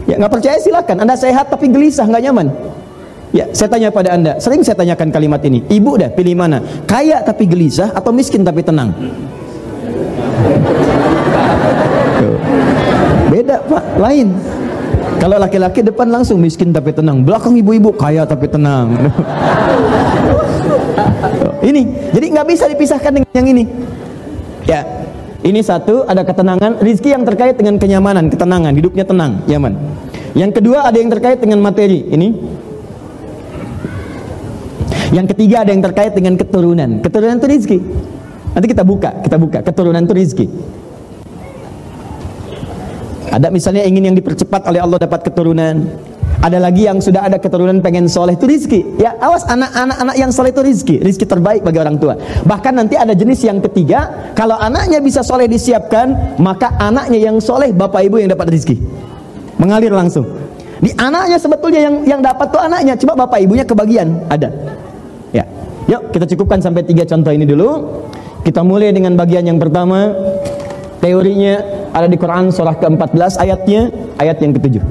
ya 0.05 0.15
nggak 0.21 0.33
percaya 0.33 0.57
silakan 0.61 0.97
anda 1.01 1.15
sehat 1.17 1.49
tapi 1.49 1.69
gelisah 1.69 2.05
nggak 2.05 2.23
nyaman 2.29 2.47
Ya, 3.35 3.51
saya 3.51 3.67
tanya 3.67 3.91
pada 3.91 4.15
Anda, 4.15 4.39
sering 4.39 4.63
saya 4.63 4.79
tanyakan 4.79 5.11
kalimat 5.11 5.43
ini. 5.43 5.59
Ibu 5.67 5.99
dah 5.99 6.07
pilih 6.07 6.39
mana? 6.39 6.63
Kaya 6.87 7.19
tapi 7.19 7.43
gelisah 7.43 7.91
atau 7.91 8.15
miskin 8.15 8.47
tapi 8.47 8.63
tenang? 8.63 8.95
Beda, 13.27 13.59
Pak. 13.59 13.83
Lain. 13.99 14.31
Kalau 15.19 15.35
laki-laki 15.35 15.83
depan 15.83 16.07
langsung 16.15 16.39
miskin 16.39 16.71
tapi 16.71 16.95
tenang, 16.95 17.27
belakang 17.27 17.59
ibu-ibu 17.59 17.91
kaya 17.91 18.23
tapi 18.23 18.47
tenang. 18.47 18.95
ini, 21.65 22.11
jadi 22.13 22.25
nggak 22.35 22.47
bisa 22.47 22.65
dipisahkan 22.69 23.11
dengan 23.11 23.31
yang 23.35 23.47
ini. 23.51 23.63
Ya, 24.65 24.81
ini 25.45 25.61
satu 25.61 26.09
ada 26.09 26.25
ketenangan, 26.25 26.81
rizki 26.81 27.13
yang 27.13 27.21
terkait 27.21 27.53
dengan 27.53 27.77
kenyamanan, 27.77 28.33
ketenangan, 28.33 28.73
hidupnya 28.73 29.05
tenang, 29.05 29.45
nyaman. 29.45 29.77
Yang 30.33 30.57
kedua 30.59 30.89
ada 30.89 30.97
yang 30.97 31.13
terkait 31.13 31.39
dengan 31.39 31.61
materi. 31.61 32.01
Ini 32.11 32.27
yang 35.13 35.29
ketiga 35.31 35.63
ada 35.63 35.71
yang 35.71 35.85
terkait 35.85 36.11
dengan 36.17 36.35
keturunan. 36.35 36.99
Keturunan 36.99 37.37
itu 37.39 37.47
rizki. 37.47 37.77
Nanti 38.51 38.67
kita 38.67 38.83
buka, 38.83 39.21
kita 39.23 39.37
buka. 39.39 39.59
Keturunan 39.63 40.01
itu 40.03 40.13
rizki. 40.17 40.45
Ada 43.31 43.51
misalnya 43.51 43.83
ingin 43.83 44.11
yang 44.11 44.15
dipercepat 44.15 44.65
oleh 44.67 44.79
Allah 44.79 44.99
dapat 44.99 45.27
keturunan. 45.27 45.87
Ada 46.45 46.61
lagi 46.61 46.85
yang 46.85 47.01
sudah 47.01 47.25
ada 47.25 47.41
keturunan 47.41 47.81
pengen 47.81 48.05
soleh 48.05 48.37
itu 48.37 48.45
rizki. 48.45 48.85
Ya 49.01 49.17
awas 49.17 49.41
anak-anak 49.49 49.97
anak 49.97 50.15
yang 50.21 50.29
soleh 50.29 50.53
itu 50.53 50.61
rizki. 50.61 51.01
Rizki 51.01 51.25
terbaik 51.25 51.65
bagi 51.65 51.81
orang 51.81 51.97
tua. 51.97 52.13
Bahkan 52.45 52.73
nanti 52.77 52.93
ada 52.93 53.17
jenis 53.17 53.41
yang 53.41 53.57
ketiga. 53.65 54.29
Kalau 54.37 54.53
anaknya 54.53 55.01
bisa 55.01 55.25
soleh 55.25 55.49
disiapkan, 55.49 56.37
maka 56.37 56.77
anaknya 56.77 57.17
yang 57.17 57.41
soleh 57.41 57.73
bapak 57.73 58.05
ibu 58.05 58.21
yang 58.21 58.29
dapat 58.29 58.53
rizki. 58.53 58.77
Mengalir 59.57 59.89
langsung. 59.89 60.29
Di 60.77 60.93
anaknya 60.93 61.41
sebetulnya 61.41 61.81
yang 61.81 61.95
yang 62.05 62.21
dapat 62.21 62.53
tuh 62.53 62.61
anaknya, 62.61 62.93
cuma 62.93 63.17
bapak 63.17 63.41
ibunya 63.41 63.65
kebagian 63.65 64.21
ada. 64.29 64.53
Yuk 65.85 66.09
kita 66.09 66.25
cukupkan 66.33 66.65
sampai 66.65 66.81
tiga 66.81 67.05
contoh 67.05 67.29
ini 67.29 67.45
dulu. 67.45 68.01
Kita 68.41 68.65
mulai 68.65 68.93
dengan 68.93 69.13
bagian 69.17 69.45
yang 69.45 69.61
pertama. 69.61 70.13
Teorinya 71.01 71.61
ada 71.93 72.09
di 72.09 72.17
Quran 72.17 72.49
surah 72.49 72.81
ke-14 72.81 73.37
ayatnya, 73.37 73.93
ayat 74.17 74.41
yang 74.41 74.57
ketujuh. 74.57 74.81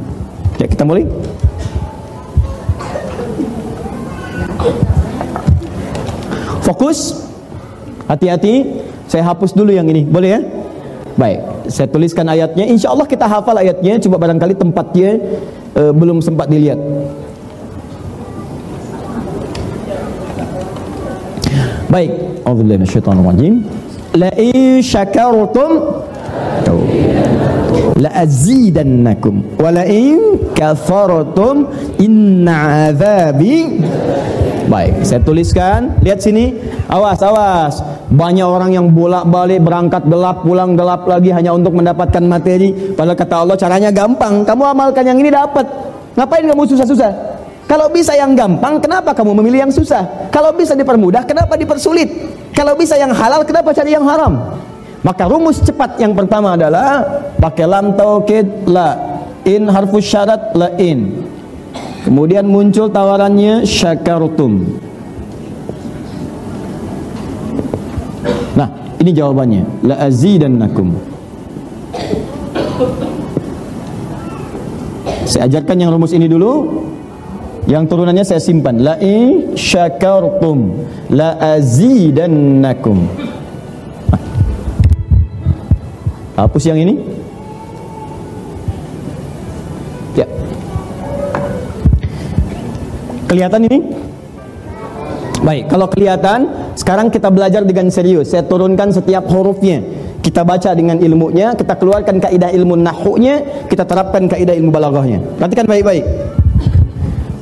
Ya 0.63 0.67
kita 0.71 0.87
mulai. 0.87 1.03
Fokus. 6.65 7.29
Hati-hati. 8.09 8.85
Saya 9.09 9.25
hapus 9.29 9.53
dulu 9.53 9.73
yang 9.73 9.89
ini. 9.89 10.05
Boleh 10.05 10.31
ya? 10.37 10.41
Baik. 11.15 11.71
Saya 11.71 11.89
tuliskan 11.89 12.27
ayatnya. 12.29 12.65
Insya 12.69 12.93
Allah 12.93 13.07
kita 13.09 13.25
hafal 13.29 13.57
ayatnya. 13.61 14.01
Coba 14.01 14.17
barangkali 14.21 14.55
tempatnya 14.57 15.21
uh, 15.77 15.93
belum 15.93 16.21
sempat 16.25 16.49
dilihat. 16.49 16.81
Baik, 21.95 22.43
auzubillahi 22.43 22.79
minasyaitonir 22.83 23.23
rajim. 23.23 23.55
La 24.19 24.31
in 24.35 24.83
syakartum 24.83 26.03
la 27.95 28.11
azidannakum 28.19 29.47
wa 29.63 29.71
la 29.71 29.87
in 29.87 30.43
kafartum 30.59 31.71
inna 32.03 32.91
azabi 32.91 33.79
Baik, 34.65 35.05
saya 35.05 35.21
tuliskan. 35.21 35.93
Lihat 36.01 36.25
sini. 36.25 36.57
Awas, 36.89 37.21
awas. 37.21 37.85
Banyak 38.09 38.47
orang 38.47 38.71
yang 38.73 38.87
bolak-balik 38.89 39.61
berangkat 39.61 40.09
gelap, 40.09 40.41
pulang 40.45 40.73
gelap 40.73 41.05
lagi 41.05 41.29
hanya 41.33 41.53
untuk 41.53 41.77
mendapatkan 41.77 42.25
materi. 42.25 42.73
Padahal 42.97 43.19
kata 43.19 43.35
Allah 43.45 43.57
caranya 43.61 43.91
gampang. 43.93 44.45
Kamu 44.45 44.63
amalkan 44.65 45.05
yang 45.05 45.21
ini 45.21 45.29
dapat. 45.29 45.69
Ngapain 46.17 46.47
kamu 46.47 46.63
susah-susah? 46.71 47.13
Kalau 47.65 47.89
bisa 47.89 48.13
yang 48.13 48.37
gampang, 48.37 48.77
kenapa 48.79 49.17
kamu 49.17 49.41
memilih 49.41 49.69
yang 49.69 49.73
susah? 49.73 50.29
Kalau 50.29 50.53
bisa 50.53 50.77
dipermudah, 50.77 51.25
kenapa 51.25 51.57
dipersulit? 51.57 52.07
Kalau 52.53 52.77
bisa 52.77 52.95
yang 52.95 53.11
halal, 53.11 53.43
kenapa 53.43 53.73
cari 53.73 53.97
yang 53.97 54.05
haram? 54.05 54.61
Maka 55.05 55.29
rumus 55.29 55.61
cepat 55.61 56.01
yang 56.01 56.17
pertama 56.17 56.57
adalah 56.57 57.05
pakai 57.37 57.69
lam 57.69 57.93
taukid 57.93 58.65
la 58.65 58.97
in 59.45 59.69
harfus 59.69 60.05
syarat 60.05 60.57
la 60.57 60.73
in. 60.81 61.25
Kemudian 62.05 62.45
muncul 62.45 62.93
tawarannya 62.93 63.65
syakartum. 63.65 64.77
Nah, 68.53 68.69
ini 69.01 69.11
jawabannya. 69.17 69.89
La 69.89 69.97
azidannakum. 70.05 70.93
Saya 75.25 75.49
ajarkan 75.49 75.81
yang 75.81 75.97
rumus 75.97 76.13
ini 76.13 76.29
dulu. 76.29 76.85
Yang 77.65 77.89
turunannya 77.89 78.25
saya 78.29 78.45
simpan. 78.45 78.85
La 78.85 79.01
in 79.01 79.57
syakartum 79.57 80.85
la 81.09 81.41
azidannakum. 81.57 83.09
Nah, 84.13 84.21
hapus 86.37 86.69
yang 86.69 86.85
ini. 86.85 87.14
Kelihatan 93.35 93.67
ini? 93.67 93.79
Baik, 95.43 95.67
kalau 95.67 95.91
kelihatan, 95.91 96.71
sekarang 96.79 97.11
kita 97.11 97.35
belajar 97.35 97.67
dengan 97.67 97.91
serius. 97.91 98.31
Saya 98.31 98.47
turunkan 98.47 98.95
setiap 98.95 99.27
hurufnya. 99.27 99.83
Kita 100.23 100.47
baca 100.47 100.71
dengan 100.71 101.03
ilmunya, 101.03 101.59
kita 101.59 101.75
keluarkan 101.75 102.23
kaidah 102.23 102.55
ilmu 102.55 102.79
nahunya, 102.79 103.67
kita 103.67 103.83
terapkan 103.83 104.31
kaidah 104.31 104.55
ilmu 104.55 104.71
balaghahnya. 104.71 105.19
Perhatikan 105.35 105.67
baik-baik. 105.67 106.07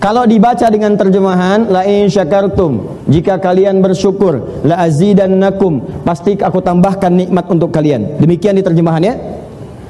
Kalau 0.00 0.24
dibaca 0.24 0.66
dengan 0.72 0.96
terjemahan 0.96 1.68
la 1.68 1.84
in 1.84 2.08
syakartum, 2.08 3.04
jika 3.12 3.36
kalian 3.36 3.84
bersyukur, 3.84 4.64
la 4.64 4.80
azidannakum, 4.88 6.02
pasti 6.08 6.40
aku 6.40 6.64
tambahkan 6.64 7.12
nikmat 7.12 7.46
untuk 7.52 7.68
kalian. 7.68 8.16
Demikian 8.16 8.56
di 8.56 8.64
terjemahannya. 8.64 9.14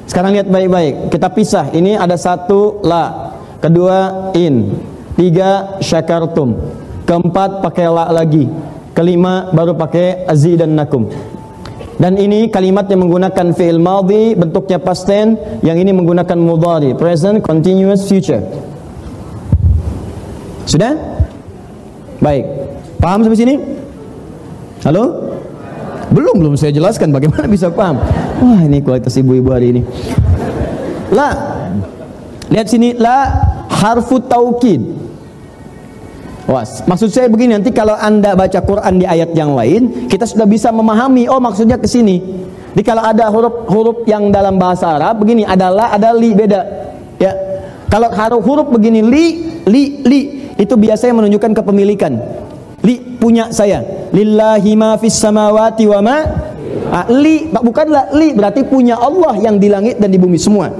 Sekarang 0.05 0.35
lihat 0.35 0.51
baik-baik. 0.51 1.15
Kita 1.15 1.31
pisah. 1.31 1.71
Ini 1.71 1.95
ada 1.95 2.19
satu 2.19 2.83
la, 2.83 3.33
kedua 3.57 4.29
in, 4.37 4.69
tiga 5.15 5.77
syakartum, 5.79 6.57
keempat 7.05 7.61
pakai 7.61 7.87
la 7.89 8.09
lagi, 8.09 8.49
kelima 8.93 9.49
baru 9.53 9.77
pakai 9.77 10.25
azidannakum. 10.25 11.09
Dan 11.93 12.17
ini 12.17 12.49
kalimat 12.49 12.89
yang 12.89 13.05
menggunakan 13.05 13.53
fi'il 13.53 13.77
madhi 13.77 14.33
bentuknya 14.33 14.81
past 14.81 15.05
yang 15.09 15.77
ini 15.77 15.93
menggunakan 15.93 16.35
mudhari, 16.35 16.97
present 16.97 17.39
continuous 17.45 18.09
future. 18.09 18.41
Sudah? 20.65 20.95
Baik. 22.17 22.45
Paham 22.97 23.21
sampai 23.21 23.39
sini? 23.39 23.55
Halo? 24.83 25.35
Belum, 26.13 26.35
belum 26.39 26.53
saya 26.55 26.71
jelaskan 26.73 27.11
bagaimana 27.13 27.45
bisa 27.51 27.69
paham. 27.69 27.99
Wah, 28.41 28.59
ini 28.63 28.79
kualitas 28.79 29.17
ibu-ibu 29.19 29.53
hari 29.53 29.77
ini. 29.77 29.81
La. 31.13 31.29
Lihat 32.49 32.67
sini 32.69 32.95
la 32.95 33.43
harfu 33.69 34.21
taukid. 34.23 35.02
Wah, 36.43 36.67
maksud 36.67 37.07
saya 37.07 37.31
begini 37.31 37.55
nanti 37.55 37.71
kalau 37.71 37.95
Anda 37.95 38.35
baca 38.35 38.59
Quran 38.59 38.99
di 38.99 39.07
ayat 39.07 39.31
yang 39.31 39.55
lain, 39.55 40.11
kita 40.11 40.27
sudah 40.27 40.43
bisa 40.43 40.75
memahami 40.75 41.31
oh 41.31 41.39
maksudnya 41.39 41.79
ke 41.79 41.87
sini. 41.87 42.19
Jadi 42.73 42.83
kalau 42.83 43.05
ada 43.05 43.29
huruf-huruf 43.31 44.03
yang 44.09 44.33
dalam 44.33 44.59
bahasa 44.59 44.91
Arab 44.97 45.23
begini 45.23 45.47
adalah 45.47 45.95
ada 45.95 46.11
li 46.11 46.35
beda. 46.35 46.61
Ya. 47.15 47.31
Kalau 47.87 48.09
huruf 48.43 48.67
begini 48.73 49.05
li 49.05 49.25
li 49.69 49.83
li 50.03 50.21
itu 50.57 50.73
biasanya 50.75 51.23
menunjukkan 51.23 51.63
kepemilikan. 51.63 52.17
Li 52.83 52.99
punya 53.21 53.53
saya. 53.53 54.09
Lillahi 54.11 54.73
ma 54.75 54.97
fis 54.99 55.15
samawati 55.15 55.85
wa 55.87 55.99
ma 56.01 56.17
ah, 56.91 57.05
li 57.13 57.47
bukanlah 57.47 58.11
li 58.17 58.33
berarti 58.33 58.65
punya 58.65 58.97
Allah 58.99 59.37
yang 59.39 59.61
di 59.61 59.69
langit 59.69 60.01
dan 60.01 60.09
di 60.09 60.17
bumi 60.17 60.41
semua. 60.41 60.73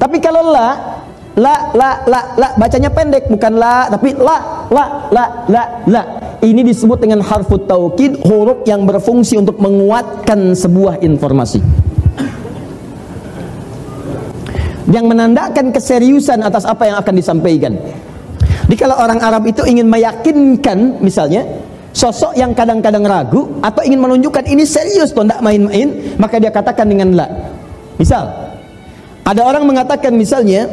Tapi 0.00 0.18
kalau 0.18 0.50
la 0.50 0.96
la 1.36 1.54
la 1.76 1.90
la 2.08 2.20
la 2.40 2.48
bacanya 2.56 2.88
pendek 2.88 3.28
bukan 3.28 3.52
la 3.60 3.92
tapi 3.92 4.16
la 4.16 4.55
la 4.70 5.10
la 5.12 5.24
la 5.50 5.62
la. 5.86 6.02
Ini 6.42 6.62
disebut 6.62 7.02
dengan 7.02 7.24
harfut 7.24 7.66
taukid 7.66 8.22
huruf 8.22 8.62
yang 8.68 8.86
berfungsi 8.86 9.40
untuk 9.40 9.58
menguatkan 9.58 10.54
sebuah 10.54 11.02
informasi. 11.02 11.58
Yang 14.86 15.06
menandakan 15.10 15.74
keseriusan 15.74 16.46
atas 16.46 16.62
apa 16.62 16.86
yang 16.86 16.96
akan 17.02 17.14
disampaikan. 17.18 17.74
Jadi 18.66 18.76
kalau 18.78 18.98
orang 18.98 19.18
Arab 19.22 19.46
itu 19.46 19.62
ingin 19.66 19.86
meyakinkan 19.86 21.02
misalnya 21.02 21.46
sosok 21.94 22.34
yang 22.34 22.52
kadang-kadang 22.52 23.06
ragu 23.06 23.58
atau 23.62 23.80
ingin 23.86 24.02
menunjukkan 24.02 24.44
ini 24.46 24.66
serius 24.66 25.14
tuh 25.14 25.24
tidak 25.24 25.40
main-main 25.40 26.14
maka 26.18 26.36
dia 26.42 26.50
katakan 26.50 26.86
dengan 26.86 27.14
la. 27.14 27.26
Misal 27.98 28.26
ada 29.26 29.42
orang 29.42 29.66
mengatakan 29.66 30.14
misalnya 30.14 30.70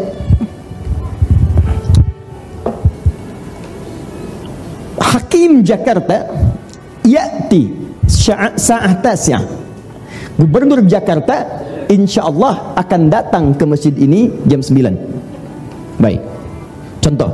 Hakim 5.03 5.61
Jakarta 5.67 6.31
yati 7.03 7.75
sa'ah 8.07 8.95
tasyah 9.03 9.43
Gubernur 10.39 10.81
Jakarta 10.87 11.45
insya 11.91 12.25
Allah 12.25 12.73
akan 12.73 13.01
datang 13.11 13.53
ke 13.53 13.63
masjid 13.67 13.93
ini 13.93 14.31
jam 14.49 14.63
9 14.63 16.01
baik. 16.01 16.21
Contoh. 17.03 17.31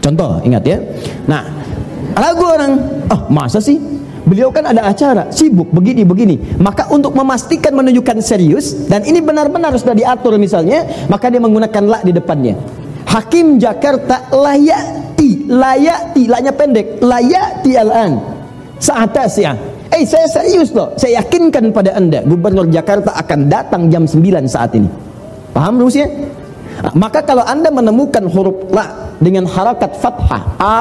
Contoh 0.00 0.30
ingat 0.46 0.62
ya. 0.64 0.78
Nah 1.28 1.44
ragu 2.16 2.48
orang 2.48 2.72
oh 3.12 3.20
masa 3.28 3.60
sih? 3.60 3.76
Beliau 4.28 4.52
kan 4.52 4.60
ada 4.68 4.84
acara 4.88 5.28
sibuk 5.32 5.68
begini 5.72 6.04
begini. 6.04 6.36
Maka 6.60 6.88
untuk 6.92 7.12
memastikan 7.16 7.76
menunjukkan 7.76 8.20
serius 8.24 8.88
dan 8.88 9.04
ini 9.04 9.20
benar-benar 9.24 9.72
sudah 9.76 9.96
diatur 9.96 10.36
misalnya 10.40 11.08
maka 11.08 11.28
dia 11.28 11.40
menggunakan 11.40 11.84
la 11.84 11.98
di 12.00 12.12
depannya. 12.12 12.56
Hakim 13.08 13.56
Jakarta 13.56 14.28
layati 14.32 15.27
layati 15.48 16.28
lanya 16.28 16.52
pendek 16.52 17.00
layati 17.00 17.72
al-an 17.74 18.20
saat 18.78 19.16
ya 19.40 19.56
Eh 19.88 20.04
saya 20.04 20.28
serius 20.28 20.70
loh 20.76 20.92
Saya 21.00 21.24
yakinkan 21.24 21.72
pada 21.72 21.96
anda 21.96 22.20
Gubernur 22.20 22.68
Jakarta 22.68 23.16
akan 23.16 23.48
datang 23.48 23.88
jam 23.88 24.04
9 24.04 24.20
saat 24.44 24.76
ini 24.76 24.84
Paham 25.56 25.80
rumusnya? 25.80 26.06
Nah, 26.84 26.92
maka 26.94 27.24
kalau 27.24 27.42
anda 27.42 27.72
menemukan 27.72 28.28
huruf 28.28 28.68
la 28.68 29.16
Dengan 29.16 29.48
harakat 29.48 29.96
fathah 29.96 30.42
A 30.60 30.76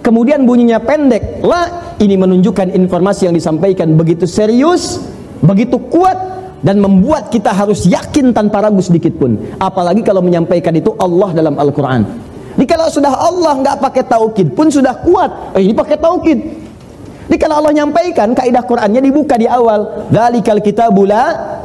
Kemudian 0.00 0.48
bunyinya 0.48 0.80
pendek 0.80 1.44
La 1.44 1.92
Ini 2.00 2.16
menunjukkan 2.16 2.72
informasi 2.72 3.28
yang 3.28 3.36
disampaikan 3.36 3.92
Begitu 4.00 4.24
serius 4.24 4.96
Begitu 5.44 5.76
kuat 5.92 6.36
dan 6.64 6.82
membuat 6.82 7.30
kita 7.30 7.52
harus 7.54 7.86
yakin 7.86 8.34
tanpa 8.34 8.64
ragu 8.64 8.82
sedikit 8.82 9.14
pun. 9.14 9.38
Apalagi 9.60 10.02
kalau 10.02 10.18
menyampaikan 10.18 10.74
itu 10.74 10.90
Allah 10.98 11.30
dalam 11.30 11.54
Al-Quran. 11.54 12.25
Jadi 12.56 12.66
kalau 12.66 12.88
sudah 12.88 13.12
Allah 13.12 13.52
nggak 13.60 13.76
pakai 13.84 14.02
taukid 14.08 14.56
pun 14.56 14.72
sudah 14.72 14.96
kuat. 15.04 15.56
Eh, 15.56 15.68
ini 15.68 15.76
pakai 15.76 16.00
taukid. 16.00 16.38
Jadi 17.26 17.38
kalau 17.42 17.60
Allah 17.60 17.84
nyampaikan 17.84 18.32
kaidah 18.32 18.64
Qurannya 18.64 19.04
dibuka 19.04 19.36
di 19.36 19.44
awal. 19.44 20.08
Dzalikal 20.08 20.64
kitabula 20.64 21.56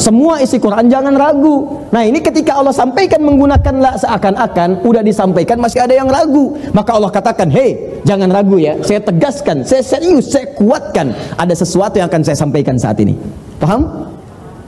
semua 0.00 0.40
isi 0.40 0.56
Quran 0.56 0.88
jangan 0.88 1.12
ragu. 1.12 1.84
Nah 1.92 2.06
ini 2.06 2.24
ketika 2.24 2.56
Allah 2.56 2.72
sampaikan 2.72 3.20
menggunakan 3.20 3.74
la 3.82 3.92
seakan-akan 4.00 4.80
udah 4.86 5.02
disampaikan 5.04 5.60
masih 5.60 5.84
ada 5.84 5.92
yang 5.92 6.08
ragu. 6.08 6.56
Maka 6.72 6.96
Allah 6.96 7.12
katakan, 7.12 7.52
hei 7.52 8.00
jangan 8.08 8.32
ragu 8.32 8.56
ya. 8.56 8.80
Saya 8.80 9.04
tegaskan, 9.04 9.66
saya 9.66 9.84
serius, 9.84 10.32
saya 10.32 10.48
kuatkan. 10.56 11.12
Ada 11.36 11.52
sesuatu 11.52 12.00
yang 12.00 12.08
akan 12.08 12.22
saya 12.24 12.38
sampaikan 12.38 12.80
saat 12.80 12.96
ini. 13.02 13.12
Paham? 13.60 14.08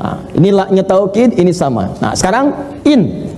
Nah, 0.02 0.18
ini 0.34 0.50
ini 1.38 1.52
sama. 1.54 1.94
Nah, 2.02 2.12
sekarang 2.12 2.52
in. 2.84 3.31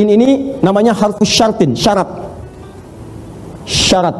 In 0.00 0.08
ini 0.08 0.56
namanya 0.64 0.96
harfus 0.96 1.28
syartin, 1.28 1.76
syarat. 1.76 2.08
Syarat. 3.68 4.16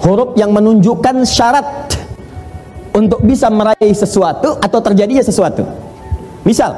Huruf 0.00 0.32
yang 0.40 0.56
menunjukkan 0.56 1.20
syarat 1.28 1.92
untuk 2.96 3.20
bisa 3.20 3.52
meraih 3.52 3.92
sesuatu 3.92 4.56
atau 4.56 4.78
terjadinya 4.80 5.20
sesuatu. 5.20 5.68
Misal, 6.48 6.72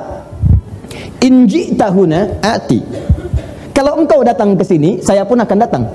inji 1.22 1.79
tahuna 1.79 2.42
ati. 2.42 2.83
Kalau 3.70 3.94
engkau 4.03 4.27
datang 4.27 4.59
ke 4.59 4.66
sini, 4.66 4.98
saya 4.98 5.22
pun 5.22 5.38
akan 5.38 5.59
datang. 5.62 5.87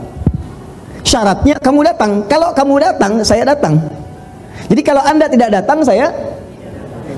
Syaratnya 1.04 1.60
kamu 1.60 1.84
datang. 1.84 2.24
Kalau 2.32 2.56
kamu 2.56 2.80
datang, 2.80 3.20
saya 3.28 3.44
datang. 3.44 3.84
Jadi 4.72 4.80
kalau 4.80 5.04
Anda 5.04 5.28
tidak 5.28 5.52
datang, 5.52 5.84
saya 5.84 6.08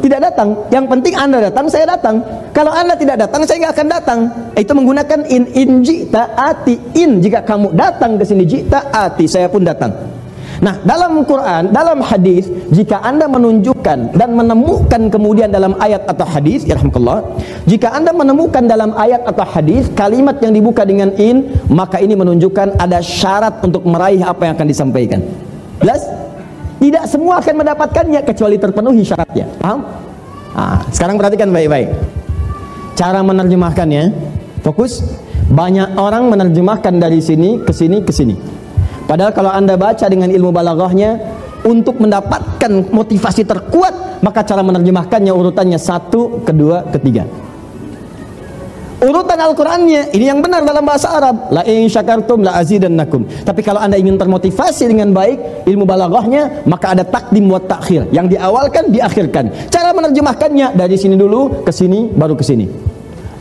tidak 0.05 0.21
datang. 0.31 0.53
Yang 0.69 0.85
penting 0.85 1.13
Anda 1.17 1.49
datang, 1.49 1.65
saya 1.65 1.89
datang. 1.89 2.21
Kalau 2.53 2.69
Anda 2.69 2.93
tidak 2.93 3.25
datang, 3.25 3.41
saya 3.49 3.57
nggak 3.65 3.73
akan 3.73 3.87
datang. 3.89 4.19
Itu 4.53 4.77
menggunakan 4.77 5.25
in 5.25 5.49
in 5.57 5.81
jita 5.81 6.29
ati 6.37 6.77
in. 6.93 7.17
Jika 7.25 7.41
kamu 7.41 7.73
datang 7.73 8.21
ke 8.21 8.23
sini 8.23 8.45
jita 8.45 8.93
ati, 8.93 9.25
saya 9.25 9.49
pun 9.49 9.65
datang. 9.65 9.89
Nah, 10.63 10.79
dalam 10.87 11.19
Quran, 11.27 11.75
dalam 11.75 11.99
hadis, 11.99 12.47
jika 12.71 13.03
Anda 13.03 13.27
menunjukkan 13.27 14.15
dan 14.15 14.29
menemukan 14.31 15.11
kemudian 15.11 15.51
dalam 15.51 15.75
ayat 15.83 16.07
atau 16.07 16.23
hadis, 16.23 16.63
ya 16.63 16.79
jika 17.67 17.91
Anda 17.91 18.15
menemukan 18.15 18.63
dalam 18.63 18.95
ayat 18.95 19.27
atau 19.27 19.43
hadis 19.43 19.91
kalimat 19.91 20.39
yang 20.39 20.55
dibuka 20.55 20.87
dengan 20.87 21.11
in, 21.19 21.51
maka 21.67 21.99
ini 21.99 22.15
menunjukkan 22.15 22.79
ada 22.79 23.03
syarat 23.03 23.59
untuk 23.67 23.83
meraih 23.83 24.23
apa 24.23 24.47
yang 24.47 24.53
akan 24.55 24.67
disampaikan. 24.69 25.19
Jelas? 25.83 26.07
Tidak 26.79 27.03
semua 27.07 27.39
akan 27.39 27.55
mendapatkannya 27.65 28.21
kecuali 28.27 28.59
terpenuhi 28.59 29.01
syaratnya. 29.01 29.47
Paham? 29.59 29.79
Nah, 30.55 30.79
sekarang 30.91 31.15
perhatikan 31.19 31.51
baik-baik. 31.51 31.91
Cara 32.95 33.19
menerjemahkannya, 33.23 34.03
fokus. 34.63 35.03
Banyak 35.45 36.01
orang 36.01 36.25
menerjemahkan 36.31 36.97
dari 36.97 37.21
sini 37.21 37.61
ke 37.61 37.69
sini 37.69 38.01
ke 38.01 38.09
sini. 38.09 38.35
Padahal 39.05 39.29
kalau 39.29 39.53
Anda 39.53 39.77
baca 39.77 40.09
dengan 40.09 40.33
ilmu 40.33 40.49
balaghahnya, 40.49 41.21
untuk 41.65 41.97
mendapatkan 41.97 42.93
motivasi 42.93 43.41
terkuat, 43.41 44.21
maka 44.21 44.45
cara 44.45 44.61
menerjemahkannya 44.61 45.33
urutannya 45.33 45.81
satu, 45.81 46.45
kedua, 46.45 46.85
ketiga. 46.93 47.25
Urutan 48.95 49.35
Al-Qur'annya 49.35 50.15
ini 50.15 50.31
yang 50.31 50.39
benar 50.39 50.63
dalam 50.63 50.87
bahasa 50.87 51.11
Arab. 51.11 51.51
La 51.51 51.67
in 51.67 51.91
syakartum 51.91 52.47
la 52.47 52.55
azidannakum. 52.55 53.27
Tapi 53.43 53.59
kalau 53.59 53.83
Anda 53.83 53.99
ingin 53.99 54.15
termotivasi 54.15 54.87
dengan 54.87 55.11
baik 55.11 55.67
ilmu 55.67 55.83
balaghahnya, 55.83 56.63
maka 56.63 56.95
ada 56.95 57.03
takdim 57.03 57.51
wa 57.51 57.59
takhir. 57.59 58.07
Yang 58.15 58.39
diawalkan, 58.39 58.95
diakhirkan. 58.95 59.51
Cara 59.67 59.91
menerjemahkannya 59.91 60.79
dari 60.79 60.95
sini 60.95 61.19
dulu 61.19 61.67
ke 61.67 61.71
sini 61.75 62.07
baru 62.07 62.39
ke 62.39 62.43
sini. 62.47 62.65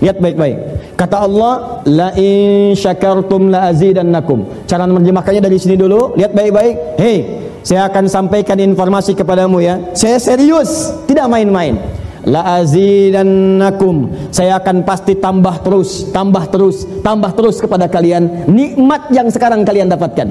Lihat 0.02 0.18
baik-baik. 0.18 0.56
Kata 0.98 1.22
Allah, 1.22 1.80
la 1.86 2.10
in 2.18 2.74
syakartum 2.74 3.54
la 3.54 3.70
azidannakum. 3.70 4.66
Cara 4.66 4.90
menerjemahkannya 4.90 5.42
dari 5.42 5.58
sini 5.62 5.78
dulu, 5.78 6.18
lihat 6.18 6.34
baik-baik. 6.34 6.98
Hei, 6.98 7.18
saya 7.62 7.86
akan 7.86 8.10
sampaikan 8.10 8.58
informasi 8.58 9.14
kepadamu 9.14 9.62
ya. 9.62 9.78
Saya 9.94 10.18
serius, 10.18 10.90
tidak 11.06 11.30
main-main 11.30 12.03
la 12.24 12.60
azidannakum 12.60 14.08
saya 14.32 14.56
akan 14.56 14.84
pasti 14.84 15.16
tambah 15.16 15.60
terus 15.60 16.08
tambah 16.08 16.44
terus 16.48 16.88
tambah 17.04 17.30
terus 17.36 17.60
kepada 17.60 17.84
kalian 17.88 18.48
nikmat 18.48 19.12
yang 19.12 19.28
sekarang 19.28 19.62
kalian 19.62 19.92
dapatkan. 19.92 20.28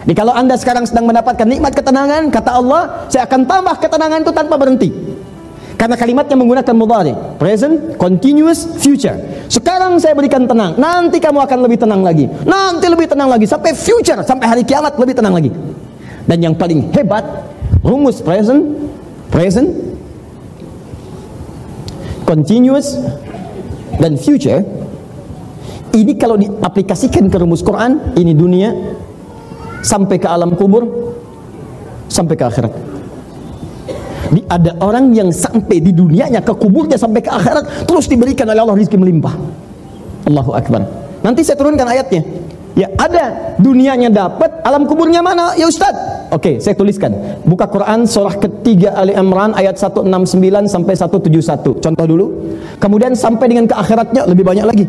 Jadi 0.00 0.14
kalau 0.16 0.32
anda 0.32 0.56
sekarang 0.56 0.88
sedang 0.88 1.06
mendapatkan 1.06 1.46
nikmat 1.46 1.76
ketenangan 1.76 2.32
kata 2.32 2.50
Allah 2.50 3.06
saya 3.12 3.28
akan 3.28 3.46
tambah 3.46 3.76
ketenangan 3.78 4.18
itu 4.26 4.32
tanpa 4.34 4.54
berhenti. 4.58 4.90
Karena 5.80 5.96
kalimatnya 5.96 6.36
menggunakan 6.36 6.74
mudhari 6.76 7.14
present 7.40 7.96
continuous 7.96 8.68
future. 8.84 9.16
Sekarang 9.48 9.96
saya 9.96 10.12
berikan 10.12 10.44
tenang 10.44 10.76
nanti 10.76 11.16
kamu 11.16 11.40
akan 11.40 11.58
lebih 11.64 11.80
tenang 11.80 12.04
lagi. 12.04 12.28
Nanti 12.44 12.84
lebih 12.84 13.08
tenang 13.08 13.32
lagi 13.32 13.48
sampai 13.48 13.72
future 13.72 14.20
sampai 14.20 14.44
hari 14.44 14.62
kiamat 14.66 15.00
lebih 15.00 15.16
tenang 15.16 15.32
lagi. 15.32 15.48
Dan 16.28 16.38
yang 16.44 16.54
paling 16.58 16.92
hebat 16.92 17.24
rumus 17.80 18.20
present 18.20 18.76
present 19.32 19.89
continuous 22.30 22.94
dan 23.98 24.14
future 24.14 24.62
ini 25.90 26.14
kalau 26.14 26.38
diaplikasikan 26.38 27.26
ke 27.26 27.36
rumus 27.42 27.66
Quran 27.66 28.14
ini 28.14 28.30
dunia 28.30 28.70
sampai 29.82 30.22
ke 30.22 30.30
alam 30.30 30.54
kubur 30.54 30.86
sampai 32.06 32.38
ke 32.38 32.44
akhirat 32.46 32.72
di, 34.30 34.46
ada 34.46 34.78
orang 34.78 35.10
yang 35.10 35.34
sampai 35.34 35.82
di 35.82 35.90
dunianya 35.90 36.38
ke 36.46 36.54
kuburnya 36.54 36.94
sampai 36.94 37.18
ke 37.18 37.30
akhirat 37.34 37.90
terus 37.90 38.06
diberikan 38.06 38.46
oleh 38.46 38.62
Allah 38.62 38.78
rizki 38.78 38.94
melimpah 38.94 39.34
Allahu 40.30 40.54
Akbar 40.54 40.86
nanti 41.26 41.42
saya 41.42 41.58
turunkan 41.58 41.90
ayatnya 41.90 42.22
Ya 42.78 42.86
ada 42.96 43.56
dunianya 43.58 44.08
dapat, 44.14 44.62
alam 44.62 44.86
kuburnya 44.86 45.20
mana? 45.20 45.58
Ya 45.58 45.66
Ustaz. 45.66 45.92
Oke, 46.30 46.62
saya 46.62 46.78
tuliskan. 46.78 47.10
Buka 47.42 47.66
Quran 47.66 48.06
surah 48.06 48.38
ketiga 48.38 48.94
Ali 48.94 49.10
Imran 49.18 49.50
ayat 49.50 49.74
169 49.74 50.70
sampai 50.70 50.94
171. 50.94 51.82
Contoh 51.82 52.06
dulu. 52.06 52.26
Kemudian 52.78 53.18
sampai 53.18 53.50
dengan 53.50 53.66
ke 53.66 53.74
akhiratnya 53.74 54.30
lebih 54.30 54.46
banyak 54.46 54.62
lagi. 54.62 54.86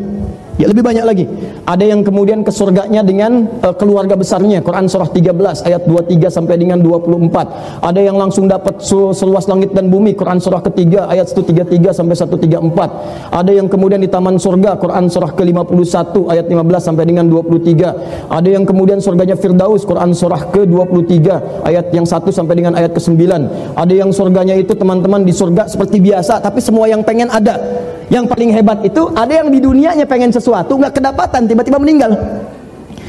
Ya 0.60 0.68
lebih 0.68 0.84
banyak 0.84 1.04
lagi. 1.08 1.24
Ada 1.64 1.80
yang 1.88 2.04
kemudian 2.04 2.44
ke 2.44 2.52
surganya 2.52 3.00
dengan 3.00 3.48
uh, 3.64 3.72
keluarga 3.72 4.20
besarnya. 4.20 4.60
Quran 4.60 4.84
surah 4.84 5.08
13 5.08 5.64
ayat 5.64 5.88
23 5.88 6.28
sampai 6.28 6.60
dengan 6.60 6.76
24. 6.84 7.80
Ada 7.80 8.00
yang 8.04 8.20
langsung 8.20 8.52
dapat 8.52 8.84
seluas 8.84 9.48
langit 9.48 9.72
dan 9.72 9.88
bumi. 9.88 10.12
Quran 10.12 10.44
surah 10.44 10.60
ketiga 10.60 11.08
ayat 11.08 11.32
133 11.32 11.96
sampai 11.96 12.14
134. 12.14 13.32
Ada 13.32 13.48
yang 13.48 13.72
kemudian 13.72 14.04
di 14.04 14.12
taman 14.12 14.36
surga. 14.36 14.76
Quran 14.76 15.08
surah 15.08 15.32
ke-51 15.32 16.28
ayat 16.28 16.44
15 16.44 16.60
sampai 16.84 17.04
dengan 17.08 17.24
23. 17.32 18.28
Ada 18.28 18.48
yang 18.52 18.68
kemudian 18.68 19.00
surganya 19.00 19.40
Firdaus. 19.40 19.88
Quran 19.88 20.12
surah 20.12 20.52
ke-23 20.52 21.16
ayat 21.64 21.96
yang 21.96 22.04
1 22.04 22.28
sampai 22.28 22.54
dengan 22.60 22.76
ayat 22.76 22.92
ke-9. 22.92 23.24
Ada 23.72 23.94
yang 23.96 24.12
surganya 24.12 24.52
itu 24.52 24.76
teman-teman 24.76 25.24
di 25.24 25.32
surga 25.32 25.64
seperti 25.64 25.96
biasa 25.96 26.44
tapi 26.44 26.60
semua 26.60 26.92
yang 26.92 27.00
pengen 27.00 27.32
ada. 27.32 27.81
Yang 28.12 28.28
paling 28.28 28.52
hebat 28.52 28.84
itu 28.84 29.08
ada 29.16 29.32
yang 29.40 29.48
di 29.48 29.56
dunianya 29.56 30.04
pengen 30.04 30.28
sesuatu 30.28 30.76
nggak 30.76 31.00
kedapatan 31.00 31.48
tiba-tiba 31.48 31.80
meninggal. 31.80 32.12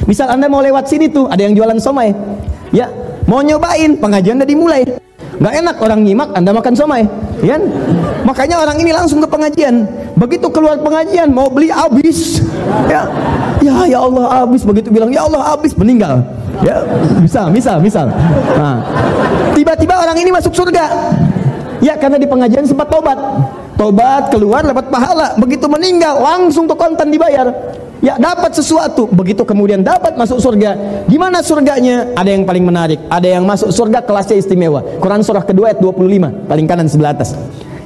Misal 0.07 0.31
anda 0.31 0.47
mau 0.47 0.63
lewat 0.63 0.87
sini 0.87 1.11
tuh 1.11 1.27
ada 1.27 1.43
yang 1.43 1.51
jualan 1.51 1.75
somai, 1.75 2.15
ya 2.71 2.87
mau 3.27 3.43
nyobain 3.43 3.99
pengajian 3.99 4.39
udah 4.39 4.47
dimulai. 4.47 4.81
Nggak 5.43 5.53
enak 5.59 5.75
orang 5.83 5.99
nyimak 6.07 6.29
anda 6.31 6.55
makan 6.55 6.71
somai, 6.71 7.03
ya 7.43 7.59
kan? 7.59 7.63
Makanya 8.23 8.63
orang 8.63 8.79
ini 8.79 8.95
langsung 8.95 9.19
ke 9.19 9.27
pengajian. 9.27 9.83
Begitu 10.15 10.47
keluar 10.47 10.79
pengajian 10.79 11.35
mau 11.35 11.51
beli 11.51 11.67
habis, 11.67 12.39
ya, 12.87 13.03
ya 13.59 13.83
ya 13.83 13.99
Allah 13.99 14.23
habis. 14.39 14.63
Begitu 14.63 14.87
bilang 14.87 15.11
ya 15.11 15.27
Allah 15.27 15.51
habis 15.51 15.75
meninggal. 15.75 16.23
Ya 16.63 16.79
bisa, 17.19 17.51
bisa, 17.51 17.75
misal. 17.81 18.07
Nah, 18.55 18.79
tiba-tiba 19.51 19.99
orang 19.99 20.15
ini 20.15 20.31
masuk 20.31 20.55
surga. 20.55 21.11
Ya 21.83 21.99
karena 21.99 22.15
di 22.15 22.23
pengajian 22.29 22.63
sempat 22.63 22.87
tobat 22.87 23.19
tobat 23.77 24.29
keluar 24.29 24.61
dapat 24.63 24.87
pahala. 24.89 25.35
Begitu 25.39 25.65
meninggal 25.67 26.21
langsung 26.21 26.69
tuh 26.69 26.77
kontan 26.77 27.09
dibayar. 27.09 27.49
Ya 28.03 28.19
dapat 28.19 28.51
sesuatu. 28.51 29.07
Begitu 29.07 29.47
kemudian 29.47 29.79
dapat 29.79 30.19
masuk 30.19 30.43
surga 30.43 30.75
gimana 31.07 31.39
surganya? 31.39 32.11
Ada 32.19 32.35
yang 32.35 32.43
paling 32.43 32.67
menarik. 32.67 32.99
Ada 33.07 33.39
yang 33.39 33.47
masuk 33.47 33.71
surga 33.71 34.03
kelasnya 34.03 34.35
istimewa. 34.35 34.83
Quran 34.99 35.23
surah 35.23 35.47
kedua 35.47 35.71
ayat 35.71 35.79
25 35.79 36.51
paling 36.51 36.67
kanan 36.67 36.87
sebelah 36.91 37.15
atas. 37.15 37.31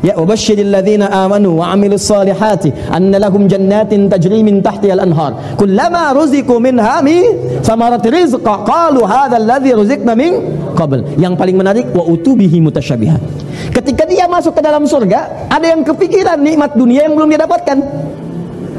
Ya 0.06 0.14
wabashshiril 0.14 0.70
ladzina 0.70 1.10
amanu 1.10 1.58
wa 1.58 1.74
amilus 1.74 2.06
salihati 2.06 2.70
anna 2.94 3.18
lahum 3.18 3.50
jannatin 3.50 4.10
tajri 4.10 4.46
min 4.46 4.62
tahtiha 4.62 4.94
al-anhar. 4.98 5.58
Kullama 5.58 6.14
ruziqu 6.14 6.58
minha 6.62 7.02
mi 7.06 7.22
samarat 7.62 8.06
rizqa. 8.06 8.66
Qalu 8.66 9.02
hadzal 9.06 9.46
ladzi 9.46 9.74
ruziqna 9.74 10.14
min 10.18 10.42
qabl. 10.78 11.02
Yang 11.18 11.34
paling 11.38 11.58
menarik 11.58 11.86
wa 11.94 12.06
utubihi 12.06 12.62
mutasyabihat 12.62 13.47
ketika 13.74 14.06
dia 14.08 14.28
masuk 14.30 14.56
ke 14.58 14.62
dalam 14.62 14.88
surga 14.88 15.50
ada 15.52 15.68
yang 15.68 15.84
kepikiran 15.86 16.40
nikmat 16.40 16.74
dunia 16.74 17.04
yang 17.06 17.14
belum 17.14 17.30
dia 17.32 17.42
dapatkan 17.44 17.78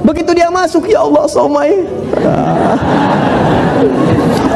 begitu 0.03 0.33
dia 0.33 0.49
masuk 0.49 0.89
ya 0.89 1.05
Allah 1.05 1.29
somai 1.29 1.73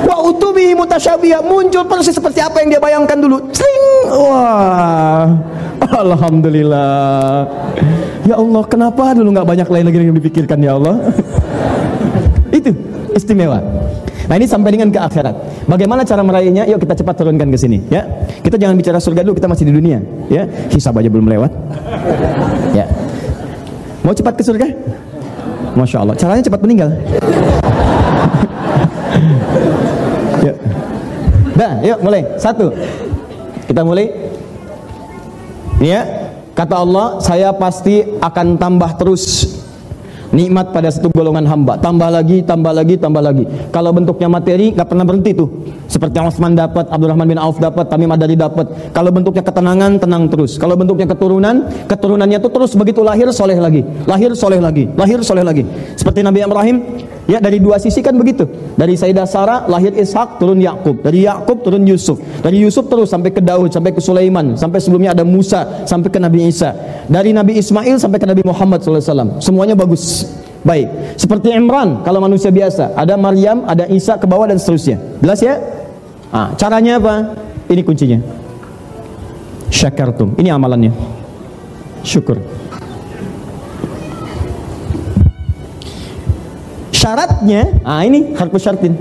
wa 0.08 0.16
utubihi 0.30 0.74
mutasyabihat 0.74 1.44
muncul 1.44 1.84
persis 1.86 2.16
seperti 2.16 2.40
apa 2.42 2.62
yang 2.62 2.68
dia 2.72 2.80
bayangkan 2.80 3.18
dulu 3.18 3.38
Sing! 3.52 3.82
wah 4.10 5.28
Alhamdulillah. 5.90 7.42
Ya 8.22 8.38
Allah, 8.38 8.62
kenapa 8.70 9.18
dulu 9.18 9.34
nggak 9.34 9.48
banyak 9.48 9.68
lain 9.68 9.84
lagi 9.90 9.96
yang 9.98 10.14
dipikirkan 10.14 10.58
ya 10.62 10.78
Allah? 10.78 11.10
Itu 12.58 12.70
istimewa. 13.18 13.58
Nah 14.32 14.40
ini 14.40 14.48
sampai 14.48 14.72
dengan 14.72 14.88
ke 14.88 14.96
akhirat. 14.96 15.68
Bagaimana 15.68 16.08
cara 16.08 16.24
meraihnya? 16.24 16.64
Yuk 16.64 16.80
kita 16.80 16.96
cepat 16.96 17.20
turunkan 17.20 17.52
ke 17.52 17.58
sini, 17.60 17.84
ya. 17.92 18.00
Kita 18.40 18.56
jangan 18.56 18.80
bicara 18.80 18.96
surga 18.96 19.20
dulu, 19.28 19.36
kita 19.36 19.44
masih 19.44 19.68
di 19.68 19.76
dunia, 19.76 20.00
ya. 20.32 20.48
Hisab 20.72 20.96
aja 20.96 21.12
belum 21.12 21.28
lewat. 21.28 21.52
Ya. 22.72 22.88
Mau 24.00 24.16
cepat 24.16 24.32
ke 24.32 24.40
surga? 24.40 24.72
Masya 25.76 26.00
Allah. 26.00 26.16
Caranya 26.16 26.48
cepat 26.48 26.64
meninggal. 26.64 26.96
ya. 30.48 30.56
Dah, 31.52 31.72
yuk 31.84 32.00
mulai. 32.00 32.24
Satu. 32.40 32.72
Kita 33.68 33.84
mulai 33.84 34.32
Ya, 35.84 36.32
kata 36.56 36.80
Allah, 36.80 37.20
saya 37.20 37.52
pasti 37.52 38.00
akan 38.00 38.56
tambah 38.56 38.96
terus 38.96 39.51
nikmat 40.32 40.72
pada 40.72 40.88
satu 40.88 41.12
golongan 41.12 41.44
hamba. 41.44 41.78
Tambah 41.78 42.08
lagi, 42.08 42.42
tambah 42.42 42.72
lagi, 42.72 42.94
tambah 42.96 43.22
lagi. 43.22 43.44
Kalau 43.70 43.92
bentuknya 43.92 44.28
materi, 44.32 44.72
nggak 44.72 44.88
pernah 44.88 45.04
berhenti 45.04 45.30
tuh. 45.36 45.48
Seperti 45.86 46.16
Utsman 46.18 46.56
dapat, 46.56 46.88
Abdurrahman 46.88 47.28
bin 47.28 47.36
Auf 47.36 47.60
dapat, 47.60 47.92
Tamim 47.92 48.08
Adari 48.08 48.32
dapat. 48.32 48.92
Kalau 48.96 49.12
bentuknya 49.12 49.44
ketenangan, 49.44 50.00
tenang 50.00 50.32
terus. 50.32 50.56
Kalau 50.56 50.72
bentuknya 50.72 51.04
keturunan, 51.04 51.68
keturunannya 51.84 52.40
itu 52.40 52.48
terus 52.48 52.72
begitu 52.72 53.04
lahir 53.04 53.28
soleh 53.28 53.60
lagi, 53.60 53.84
lahir 54.08 54.32
soleh 54.32 54.58
lagi, 54.58 54.88
lahir 54.96 55.20
soleh 55.20 55.44
lagi. 55.44 55.62
Seperti 56.00 56.24
Nabi 56.24 56.40
Ibrahim, 56.40 56.76
Ya 57.30 57.38
dari 57.38 57.62
dua 57.62 57.78
sisi 57.78 58.02
kan 58.02 58.18
begitu. 58.18 58.50
Dari 58.74 58.98
Sayyidah 58.98 59.30
Sarah 59.30 59.70
lahir 59.70 59.94
Ishak 59.94 60.42
turun 60.42 60.58
Yakub. 60.58 61.06
Dari 61.06 61.22
Yakub 61.22 61.62
turun 61.62 61.86
Yusuf. 61.86 62.18
Dari 62.42 62.58
Yusuf 62.58 62.90
terus 62.90 63.14
sampai 63.14 63.30
ke 63.30 63.38
Daud, 63.38 63.70
sampai 63.70 63.94
ke 63.94 64.02
Sulaiman, 64.02 64.58
sampai 64.58 64.82
sebelumnya 64.82 65.14
ada 65.14 65.22
Musa, 65.22 65.86
sampai 65.86 66.10
ke 66.10 66.18
Nabi 66.18 66.50
Isa. 66.50 66.74
Dari 67.06 67.30
Nabi 67.30 67.62
Ismail 67.62 68.02
sampai 68.02 68.18
ke 68.18 68.26
Nabi 68.26 68.42
Muhammad 68.42 68.82
SAW. 68.82 69.38
Semuanya 69.38 69.78
bagus. 69.78 70.26
Baik. 70.66 71.18
Seperti 71.18 71.54
Imran 71.54 72.02
kalau 72.02 72.18
manusia 72.18 72.50
biasa, 72.50 72.94
ada 72.98 73.14
Maryam, 73.14 73.66
ada 73.70 73.86
Isa 73.86 74.18
ke 74.18 74.26
bawah 74.26 74.50
dan 74.50 74.58
seterusnya. 74.58 74.98
Jelas 75.22 75.38
ya? 75.42 75.58
Ah, 76.34 76.54
caranya 76.58 76.98
apa? 76.98 77.14
Ini 77.70 77.82
kuncinya. 77.86 78.18
Syakartum. 79.70 80.34
Ini 80.38 80.50
amalannya. 80.50 80.90
Syukur. 82.02 82.61
Syaratnya, 87.02 87.82
ah 87.82 88.06
ini 88.06 88.30
harus 88.38 88.62
syartin. 88.62 88.94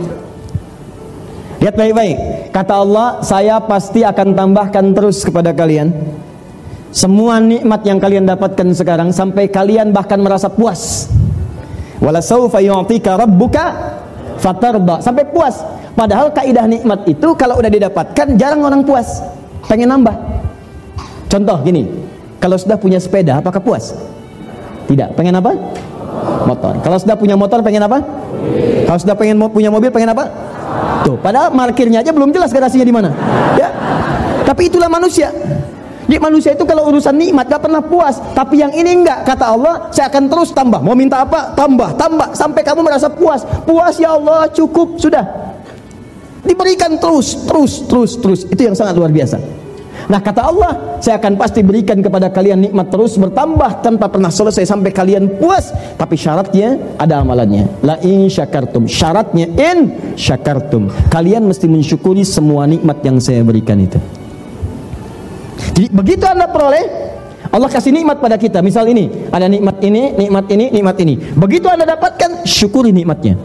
Lihat 1.62 1.78
baik-baik. 1.78 2.50
Kata 2.50 2.82
Allah, 2.82 3.22
saya 3.22 3.62
pasti 3.62 4.02
akan 4.02 4.34
tambahkan 4.34 4.90
terus 4.98 5.22
kepada 5.22 5.54
kalian 5.54 5.94
semua 6.92 7.40
nikmat 7.40 7.88
yang 7.88 8.04
kalian 8.04 8.28
dapatkan 8.28 8.76
sekarang 8.76 9.16
sampai 9.16 9.48
kalian 9.48 9.96
bahkan 9.96 10.20
merasa 10.20 10.52
puas. 10.52 11.08
Wala 12.04 12.20
saufa 12.20 12.60
yu'tika 12.60 13.16
rabbuka 13.16 13.96
fatarda. 14.42 15.00
Sampai 15.00 15.24
puas. 15.30 15.62
Padahal 15.96 16.36
kaidah 16.36 16.68
nikmat 16.68 17.08
itu 17.08 17.32
kalau 17.38 17.62
udah 17.62 17.72
didapatkan 17.72 18.36
jarang 18.36 18.66
orang 18.66 18.84
puas, 18.84 19.24
pengen 19.70 19.94
nambah. 19.94 20.16
Contoh 21.32 21.62
gini, 21.64 21.88
kalau 22.44 22.58
sudah 22.60 22.76
punya 22.76 23.00
sepeda 23.00 23.40
apakah 23.40 23.62
puas? 23.64 23.96
Tidak. 24.90 25.16
Pengen 25.16 25.40
apa? 25.40 25.56
Motor. 26.46 26.82
Kalau 26.84 26.98
sudah 27.00 27.16
punya 27.16 27.36
motor 27.38 27.64
pengen 27.64 27.86
apa? 27.86 28.02
Kalau 28.88 29.00
sudah 29.00 29.16
pengen 29.16 29.40
punya 29.52 29.70
mobil 29.72 29.90
pengen 29.94 30.12
apa? 30.12 30.28
Tuh, 31.02 31.18
padahal 31.18 31.50
markirnya 31.54 32.06
aja 32.06 32.14
belum 32.14 32.30
jelas 32.30 32.54
garasinya 32.54 32.86
di 32.86 32.94
mana. 32.94 33.10
Ya. 33.58 33.70
Tapi 34.46 34.68
itulah 34.70 34.92
manusia. 34.92 35.32
Jadi 36.12 36.20
manusia 36.20 36.52
itu 36.52 36.68
kalau 36.68 36.92
urusan 36.92 37.16
nikmat 37.16 37.48
gak 37.48 37.64
pernah 37.64 37.80
puas. 37.80 38.20
Tapi 38.36 38.60
yang 38.60 38.76
ini 38.76 39.00
enggak. 39.00 39.24
Kata 39.24 39.56
Allah, 39.56 39.88
saya 39.96 40.12
akan 40.12 40.28
terus 40.28 40.52
tambah. 40.52 40.84
Mau 40.84 40.92
minta 40.92 41.24
apa? 41.24 41.56
Tambah, 41.56 41.96
tambah. 41.96 42.36
Sampai 42.36 42.68
kamu 42.68 42.84
merasa 42.84 43.08
puas. 43.08 43.48
Puas 43.64 43.96
ya 43.96 44.20
Allah, 44.20 44.52
cukup. 44.52 45.00
Sudah. 45.00 45.24
Diberikan 46.44 47.00
terus, 47.00 47.48
terus, 47.48 47.88
terus, 47.88 48.12
terus. 48.20 48.40
Itu 48.44 48.60
yang 48.60 48.76
sangat 48.76 49.00
luar 49.00 49.08
biasa. 49.08 49.40
Nah 50.12 50.20
kata 50.20 50.44
Allah, 50.44 51.00
saya 51.00 51.16
akan 51.24 51.40
pasti 51.40 51.64
berikan 51.64 52.04
kepada 52.04 52.28
kalian 52.28 52.68
nikmat 52.68 52.92
terus 52.92 53.16
bertambah 53.16 53.80
tanpa 53.80 54.12
pernah 54.12 54.28
selesai 54.28 54.68
sampai 54.68 54.92
kalian 54.92 55.40
puas. 55.40 55.72
Tapi 55.96 56.20
syaratnya 56.20 57.00
ada 57.00 57.24
amalannya. 57.24 57.80
La 57.80 57.96
in 58.04 58.28
syakartum. 58.28 58.92
Syaratnya 58.92 59.48
in 59.56 60.12
syakartum. 60.20 60.92
Kalian 61.08 61.48
mesti 61.48 61.72
mensyukuri 61.72 62.28
semua 62.28 62.68
nikmat 62.68 63.00
yang 63.08 63.24
saya 63.24 63.40
berikan 63.40 63.80
itu. 63.80 64.04
Jadi 65.72 65.88
begitu 65.88 66.28
Anda 66.28 66.52
peroleh 66.52 67.12
Allah 67.52 67.72
kasih 67.72 67.96
nikmat 67.96 68.20
pada 68.20 68.36
kita. 68.36 68.60
Misal 68.60 68.88
ini, 68.92 69.28
ada 69.32 69.48
nikmat 69.48 69.80
ini, 69.80 70.16
nikmat 70.16 70.46
ini, 70.52 70.66
nikmat 70.72 70.98
ini. 71.04 71.14
Begitu 71.36 71.68
Anda 71.72 71.84
dapatkan, 71.84 72.44
syukuri 72.48 72.96
nikmatnya. 72.96 73.40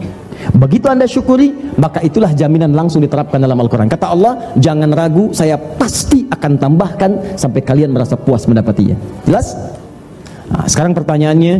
Begitu 0.55 0.87
Anda 0.87 1.03
syukuri, 1.03 1.51
maka 1.75 1.99
itulah 1.99 2.31
jaminan 2.31 2.71
langsung 2.71 3.03
diterapkan 3.03 3.41
dalam 3.41 3.59
Al-Qur'an. 3.59 3.91
Kata 3.91 4.13
Allah, 4.13 4.55
jangan 4.55 4.93
ragu, 4.95 5.35
saya 5.35 5.59
pasti 5.59 6.23
akan 6.29 6.55
tambahkan 6.55 7.35
sampai 7.35 7.61
kalian 7.65 7.91
merasa 7.91 8.15
puas 8.15 8.47
mendapatinya. 8.47 8.95
Jelas? 9.27 9.57
Nah, 10.47 10.63
sekarang 10.69 10.95
pertanyaannya, 10.95 11.55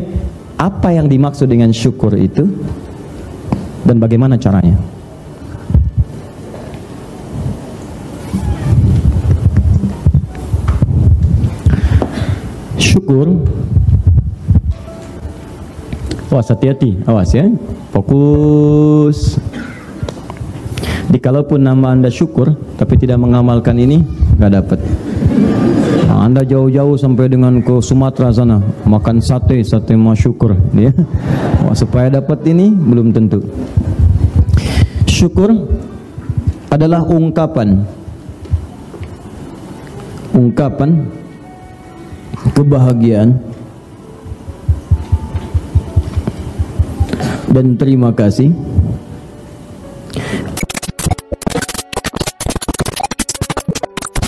apa 0.56 0.96
yang 0.96 1.12
dimaksud 1.12 1.52
dengan 1.52 1.76
syukur 1.76 2.16
itu 2.16 2.48
dan 3.84 4.00
bagaimana 4.00 4.40
caranya? 4.40 4.80
syukur 12.78 13.30
Awas 16.28 16.54
hati-hati, 16.54 17.02
awas 17.08 17.34
ya. 17.34 17.50
Fokus. 17.98 19.42
Di 21.10 21.18
kalaupun 21.18 21.66
nama 21.66 21.98
anda 21.98 22.14
syukur 22.14 22.54
tapi 22.78 22.94
tidak 22.94 23.18
mengamalkan 23.18 23.74
ini, 23.74 24.06
nggak 24.38 24.54
dapat. 24.54 24.80
Nah, 26.06 26.30
anda 26.30 26.46
jauh-jauh 26.46 26.94
sampai 26.94 27.26
dengan 27.26 27.58
ke 27.58 27.82
Sumatera 27.82 28.30
sana 28.30 28.62
makan 28.86 29.18
sate, 29.18 29.66
sate 29.66 29.98
syukur, 30.14 30.54
ya. 30.78 30.94
Supaya 31.74 32.14
dapat 32.22 32.46
ini 32.46 32.70
belum 32.70 33.18
tentu. 33.18 33.42
Syukur 35.10 35.58
adalah 36.70 37.02
ungkapan 37.02 37.82
ungkapan 40.38 41.02
kebahagiaan 42.54 43.47
dan 47.58 47.74
terima 47.74 48.14
kasih. 48.14 48.54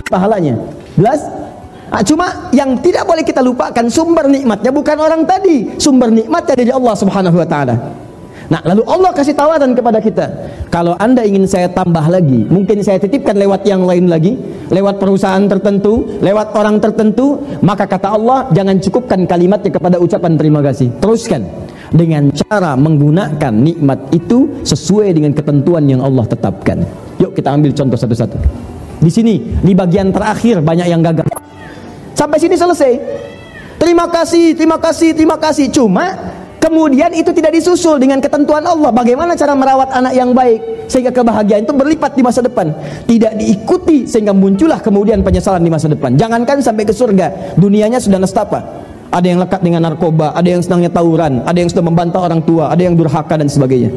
Pahalanya. 0.09 0.57
Jelas 0.97 1.21
nah, 1.93 2.01
cuma 2.01 2.49
yang 2.49 2.73
tidak 2.81 3.05
boleh 3.05 3.21
kita 3.21 3.45
lupakan 3.45 3.85
sumber 3.85 4.25
nikmatnya 4.25 4.73
bukan 4.73 4.97
orang 4.97 5.21
tadi. 5.29 5.77
Sumber 5.77 6.09
nikmatnya 6.09 6.57
dari 6.57 6.73
Allah 6.73 6.95
subhanahu 6.97 7.37
wa 7.37 7.45
ta'ala. 7.45 7.77
Nah, 8.49 8.65
lalu 8.65 8.81
Allah 8.89 9.13
kasih 9.13 9.37
tawaran 9.37 9.77
kepada 9.77 10.01
kita. 10.01 10.25
Kalau 10.73 10.97
Anda 10.97 11.21
ingin 11.21 11.45
saya 11.45 11.69
tambah 11.69 12.01
lagi, 12.09 12.49
mungkin 12.49 12.81
saya 12.81 12.97
titipkan 12.97 13.37
lewat 13.37 13.61
yang 13.69 13.85
lain 13.85 14.09
lagi, 14.09 14.41
lewat 14.73 14.97
perusahaan 14.97 15.45
tertentu, 15.45 16.17
lewat 16.17 16.57
orang 16.57 16.81
tertentu, 16.81 17.37
maka 17.61 17.85
kata 17.85 18.09
Allah, 18.09 18.49
jangan 18.49 18.81
cukupkan 18.81 19.29
kalimatnya 19.29 19.69
kepada 19.69 20.01
ucapan 20.01 20.33
terima 20.33 20.65
kasih. 20.65 20.89
Teruskan 20.97 21.45
dengan 21.89 22.29
cara 22.33 22.77
menggunakan 22.77 23.53
nikmat 23.53 24.13
itu 24.13 24.61
sesuai 24.65 25.13
dengan 25.13 25.33
ketentuan 25.33 25.85
yang 25.89 26.01
Allah 26.05 26.25
tetapkan. 26.25 26.85
Yuk 27.17 27.35
kita 27.35 27.53
ambil 27.53 27.73
contoh 27.73 27.97
satu-satu. 27.97 28.37
Di 28.99 29.11
sini, 29.11 29.39
di 29.63 29.71
bagian 29.71 30.11
terakhir 30.11 30.59
banyak 30.59 30.87
yang 30.91 30.99
gagal. 30.99 31.25
Sampai 32.13 32.37
sini 32.37 32.59
selesai. 32.59 32.99
Terima 33.79 34.11
kasih, 34.11 34.59
terima 34.59 34.75
kasih, 34.75 35.15
terima 35.15 35.37
kasih. 35.39 35.71
Cuma 35.71 36.29
Kemudian 36.59 37.15
itu 37.15 37.31
tidak 37.31 37.55
disusul 37.55 37.97
dengan 37.97 38.19
ketentuan 38.19 38.61
Allah. 38.67 38.91
Bagaimana 38.91 39.33
cara 39.33 39.55
merawat 39.55 39.95
anak 39.95 40.11
yang 40.11 40.35
baik 40.35 40.91
sehingga 40.91 41.09
kebahagiaan 41.09 41.63
itu 41.63 41.71
berlipat 41.71 42.19
di 42.19 42.21
masa 42.21 42.43
depan. 42.43 42.75
Tidak 43.07 43.39
diikuti 43.39 44.03
sehingga 44.03 44.35
muncullah 44.35 44.83
kemudian 44.83 45.23
penyesalan 45.23 45.63
di 45.63 45.71
masa 45.71 45.87
depan. 45.87 46.19
Jangankan 46.19 46.59
sampai 46.59 46.83
ke 46.83 46.91
surga, 46.91 47.55
dunianya 47.55 48.03
sudah 48.03 48.19
nestapa. 48.19 48.59
Ada 49.09 49.25
yang 49.25 49.39
lekat 49.41 49.61
dengan 49.65 49.81
narkoba, 49.89 50.37
ada 50.37 50.45
yang 50.45 50.61
senangnya 50.61 50.93
tawuran, 50.93 51.41
ada 51.41 51.57
yang 51.57 51.69
sudah 51.69 51.81
membantah 51.81 52.21
orang 52.21 52.45
tua, 52.45 52.69
ada 52.69 52.81
yang 52.85 52.93
durhaka 52.93 53.41
dan 53.41 53.49
sebagainya. 53.49 53.89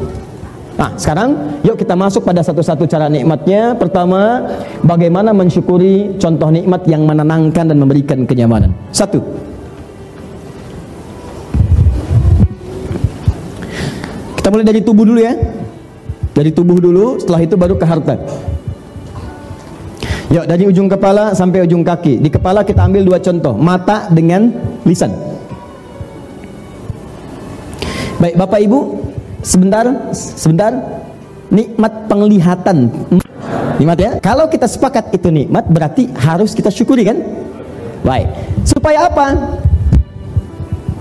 Nah, 0.73 0.97
sekarang 0.97 1.61
yuk 1.61 1.77
kita 1.77 1.93
masuk 1.93 2.25
pada 2.25 2.41
satu-satu 2.41 2.89
cara 2.89 3.05
nikmatnya. 3.05 3.77
Pertama, 3.77 4.41
bagaimana 4.81 5.29
mensyukuri 5.29 6.17
contoh 6.17 6.49
nikmat 6.49 6.89
yang 6.89 7.05
menenangkan 7.05 7.69
dan 7.69 7.77
memberikan 7.77 8.25
kenyamanan. 8.25 8.73
Satu, 8.89 9.21
Kita 14.43 14.51
mulai 14.51 14.67
dari 14.67 14.83
tubuh 14.83 15.07
dulu 15.07 15.23
ya. 15.23 15.39
Dari 16.35 16.51
tubuh 16.51 16.75
dulu, 16.75 17.15
setelah 17.15 17.47
itu 17.47 17.55
baru 17.55 17.79
ke 17.79 17.87
harta. 17.87 18.19
Yuk, 20.31 20.45
dari 20.47 20.63
ujung 20.69 20.87
kepala 20.87 21.35
sampai 21.35 21.67
ujung 21.67 21.83
kaki. 21.83 22.23
Di 22.23 22.29
kepala 22.31 22.63
kita 22.63 22.87
ambil 22.87 23.03
dua 23.03 23.19
contoh, 23.19 23.57
mata 23.57 24.07
dengan 24.07 24.53
lisan. 24.87 25.11
Baik, 28.23 28.39
Bapak 28.39 28.59
Ibu, 28.63 28.79
sebentar, 29.43 29.83
sebentar. 30.15 30.71
Nikmat 31.53 32.07
penglihatan. 32.09 32.89
Nikmat 33.77 33.97
ya. 33.99 34.11
Kalau 34.23 34.49
kita 34.49 34.65
sepakat 34.65 35.13
itu 35.13 35.29
nikmat, 35.29 35.67
berarti 35.69 36.09
harus 36.17 36.55
kita 36.55 36.73
syukuri 36.73 37.05
kan? 37.05 37.19
Baik. 38.01 38.31
Supaya 38.65 39.11
apa? 39.11 39.27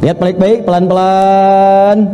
Lihat 0.02 0.18
baik-baik, 0.18 0.66
pelan-pelan. 0.66 2.10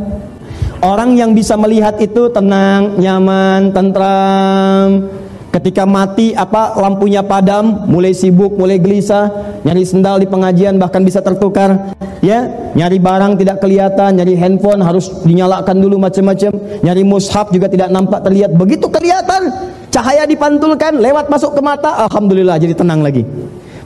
Orang 0.79 1.19
yang 1.19 1.35
bisa 1.35 1.59
melihat 1.59 1.99
itu 1.99 2.31
tenang, 2.31 3.01
nyaman, 3.01 3.75
tentram. 3.75 5.11
Ketika 5.49 5.89
mati 5.89 6.37
apa 6.37 6.77
lampunya 6.77 7.25
padam, 7.25 7.89
mulai 7.89 8.13
sibuk, 8.13 8.53
mulai 8.61 8.77
gelisah, 8.77 9.59
nyari 9.65 9.81
sendal 9.81 10.21
di 10.21 10.29
pengajian 10.29 10.77
bahkan 10.77 11.01
bisa 11.01 11.25
tertukar, 11.25 11.97
ya. 12.21 12.69
Nyari 12.77 13.01
barang 13.01 13.41
tidak 13.41 13.65
kelihatan, 13.65 14.21
nyari 14.21 14.37
handphone 14.37 14.85
harus 14.85 15.09
dinyalakan 15.25 15.81
dulu 15.81 15.97
macam-macam, 15.97 16.53
nyari 16.85 17.01
mushaf 17.01 17.49
juga 17.49 17.73
tidak 17.73 17.89
nampak 17.89 18.29
terlihat. 18.29 18.53
Begitu 18.53 18.93
kelihatan, 18.93 19.49
cahaya 19.89 20.29
dipantulkan 20.29 21.01
lewat 21.01 21.33
masuk 21.33 21.57
ke 21.57 21.61
mata, 21.65 21.97
alhamdulillah 22.05 22.61
jadi 22.61 22.77
tenang 22.77 23.01
lagi. 23.01 23.25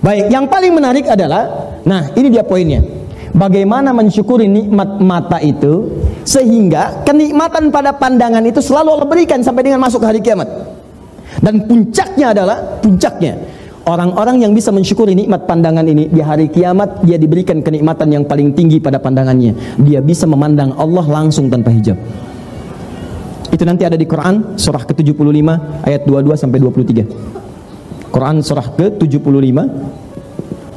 Baik, 0.03 0.35
yang 0.35 0.51
paling 0.51 0.75
menarik 0.75 1.07
adalah 1.07 1.47
nah, 1.87 2.11
ini 2.19 2.27
dia 2.27 2.43
poinnya 2.43 2.83
bagaimana 3.33 3.95
mensyukuri 3.97 4.47
nikmat 4.49 5.01
mata 5.01 5.41
itu 5.41 5.89
sehingga 6.23 7.03
kenikmatan 7.03 7.73
pada 7.73 7.97
pandangan 7.97 8.45
itu 8.45 8.61
selalu 8.61 8.99
Allah 8.99 9.09
berikan 9.09 9.41
sampai 9.41 9.67
dengan 9.67 9.81
masuk 9.83 10.05
hari 10.05 10.21
kiamat 10.21 10.72
dan 11.43 11.67
puncaknya 11.67 12.31
adalah 12.31 12.79
puncaknya. 12.79 13.35
Orang-orang 13.83 14.47
yang 14.47 14.55
bisa 14.55 14.71
mensyukuri 14.71 15.19
nikmat 15.19 15.43
pandangan 15.43 15.83
ini 15.83 16.07
di 16.07 16.23
hari 16.23 16.47
kiamat 16.47 17.03
dia 17.03 17.19
diberikan 17.19 17.59
kenikmatan 17.67 18.15
yang 18.15 18.23
paling 18.23 18.55
tinggi 18.55 18.79
pada 18.79 19.03
pandangannya. 19.03 19.83
Dia 19.83 19.99
bisa 19.99 20.23
memandang 20.23 20.79
Allah 20.79 21.03
langsung 21.03 21.51
tanpa 21.51 21.75
hijab. 21.75 21.99
Itu 23.51 23.67
nanti 23.67 23.83
ada 23.83 23.99
di 23.99 24.07
Quran 24.07 24.55
surah 24.55 24.87
ke-75 24.87 25.51
ayat 25.83 26.07
22 26.09 26.41
sampai 26.41 26.59
23 26.63 28.15
Quran 28.15 28.37
surah 28.41 28.69
ke-75 28.79 29.59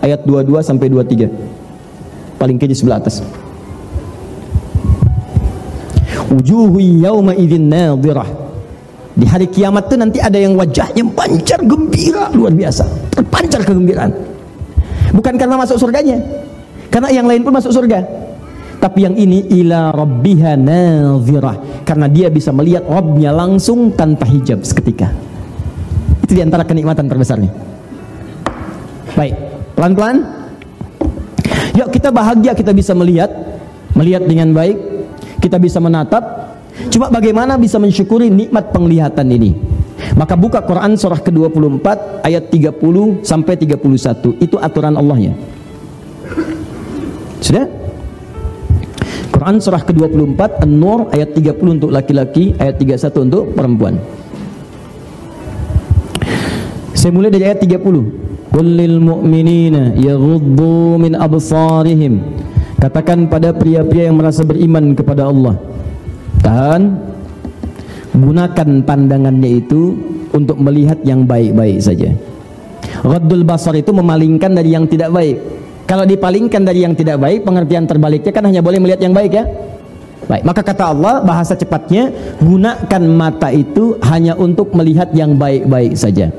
ayat 0.01 0.21
22 0.27 0.59
sampai 0.65 0.87
23 0.91 2.41
paling 2.41 2.57
kiri 2.59 2.75
sebelah 2.75 2.99
atas. 2.99 3.21
Wujuhu 6.25 6.81
yawma 6.99 7.37
idzin 7.37 7.69
nadhirah 7.69 8.44
di 9.15 9.23
hari 9.23 9.47
kiamat 9.47 9.87
itu 9.87 9.95
nanti 9.95 10.17
ada 10.19 10.35
yang 10.35 10.59
wajahnya 10.59 11.03
pancar 11.15 11.63
gembira 11.63 12.27
luar 12.35 12.51
biasa. 12.51 12.83
Terpancar 13.15 13.63
kegembiraan. 13.63 14.11
Bukan 15.15 15.39
karena 15.39 15.55
masuk 15.55 15.79
surganya 15.79 16.19
karena 16.95 17.11
yang 17.11 17.27
lain 17.27 17.43
pun 17.43 17.51
masuk 17.51 17.75
surga. 17.75 18.07
Tapi 18.79 19.03
yang 19.03 19.19
ini 19.19 19.51
ila 19.59 19.91
rabbiha 19.91 20.55
nazirah. 20.55 21.83
Karena 21.83 22.07
dia 22.07 22.31
bisa 22.31 22.55
melihat 22.55 22.87
Rabbnya 22.87 23.35
langsung 23.35 23.91
tanpa 23.91 24.23
hijab 24.23 24.63
seketika. 24.63 25.11
Itu 26.23 26.31
di 26.31 26.39
antara 26.39 26.63
kenikmatan 26.63 27.11
terbesarnya. 27.11 27.51
Baik 29.11 29.35
pelan-pelan. 29.75 30.23
Yuk 31.75 31.91
kita 31.91 32.15
bahagia 32.15 32.55
kita 32.55 32.71
bisa 32.71 32.95
melihat. 32.95 33.27
Melihat 33.91 34.23
dengan 34.23 34.55
baik. 34.55 34.79
Kita 35.43 35.59
bisa 35.59 35.83
menatap 35.83 36.23
cuma 36.91 37.07
bagaimana 37.07 37.55
bisa 37.55 37.79
mensyukuri 37.79 38.27
nikmat 38.27 38.71
penglihatan 38.71 39.27
ini 39.31 39.55
maka 40.19 40.35
buka 40.35 40.59
Quran 40.63 40.99
surah 40.99 41.23
ke-24 41.23 41.87
ayat 42.23 42.51
30 42.51 43.23
sampai 43.23 43.53
31 43.55 44.43
itu 44.43 44.55
aturan 44.59 44.95
Allahnya 44.99 45.33
sudah 47.39 47.85
Quran 49.35 49.59
surah 49.59 49.83
ke-24 49.83 50.63
An-Nur 50.63 51.11
ayat 51.11 51.35
30 51.35 51.77
untuk 51.77 51.91
laki-laki, 51.91 52.55
ayat 52.55 52.79
31 52.79 53.27
untuk 53.29 53.51
perempuan. 53.51 53.99
Saya 56.95 57.11
mulai 57.11 57.29
dari 57.29 57.43
ayat 57.43 57.59
30. 57.59 58.49
Qul 58.49 58.67
lil 58.79 58.97
mu'minina 59.03 59.93
yaghuddu 59.99 60.95
min 60.97 61.19
absarihim. 61.19 62.23
Katakan 62.79 63.27
pada 63.27 63.51
pria-pria 63.51 64.07
yang 64.07 64.15
merasa 64.15 64.47
beriman 64.47 64.95
kepada 64.95 65.27
Allah. 65.27 65.59
Tahan 66.43 66.81
gunakan 68.15 68.69
pandangannya 68.87 69.59
itu 69.59 69.95
untuk 70.31 70.59
melihat 70.59 70.99
yang 71.03 71.23
baik-baik 71.27 71.79
saja. 71.83 72.11
Ghaddul 73.03 73.43
basar 73.43 73.75
itu 73.75 73.91
memalingkan 73.91 74.55
dari 74.55 74.75
yang 74.75 74.87
tidak 74.87 75.11
baik. 75.11 75.37
Kalau 75.85 76.01
dipalingkan 76.07 76.65
dari 76.65 76.81
yang 76.81 76.97
tidak 76.97 77.21
baik, 77.21 77.45
pengertian 77.45 77.85
terbaliknya 77.85 78.31
kan 78.33 78.43
hanya 78.49 78.65
boleh 78.65 78.81
melihat 78.81 79.05
yang 79.05 79.13
baik 79.13 79.31
ya. 79.37 79.45
Baik, 80.25 80.41
maka 80.41 80.61
kata 80.65 80.83
Allah 80.89 81.21
bahasa 81.21 81.53
cepatnya 81.53 82.09
gunakan 82.41 83.03
mata 83.05 83.53
itu 83.53 84.01
hanya 84.01 84.33
untuk 84.33 84.73
melihat 84.73 85.13
yang 85.13 85.37
baik-baik 85.37 85.93
saja. 85.93 86.33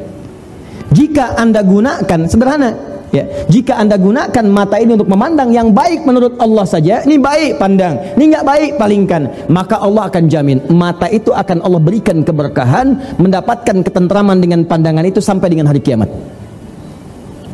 Jika 0.90 1.38
Anda 1.38 1.62
gunakan 1.62 2.26
sederhana 2.26 2.74
ya, 3.16 3.24
jika 3.48 3.80
Anda 3.80 3.96
gunakan 3.96 4.44
mata 4.52 4.76
ini 4.76 4.94
untuk 4.94 5.08
memandang 5.08 5.50
yang 5.50 5.72
baik 5.72 6.04
menurut 6.04 6.36
Allah 6.36 6.68
saja, 6.68 7.02
ini 7.02 7.16
baik 7.16 7.56
pandang, 7.56 8.14
ini 8.14 8.30
nggak 8.30 8.44
baik 8.46 8.70
palingkan, 8.76 9.22
maka 9.48 9.80
Allah 9.80 10.06
akan 10.12 10.24
jamin 10.28 10.60
mata 10.68 11.08
itu 11.08 11.32
akan 11.32 11.64
Allah 11.64 11.80
berikan 11.80 12.20
keberkahan, 12.22 13.18
mendapatkan 13.18 13.82
ketentraman 13.82 14.38
dengan 14.38 14.62
pandangan 14.68 15.04
itu 15.08 15.18
sampai 15.18 15.48
dengan 15.50 15.72
hari 15.72 15.80
kiamat. 15.82 16.08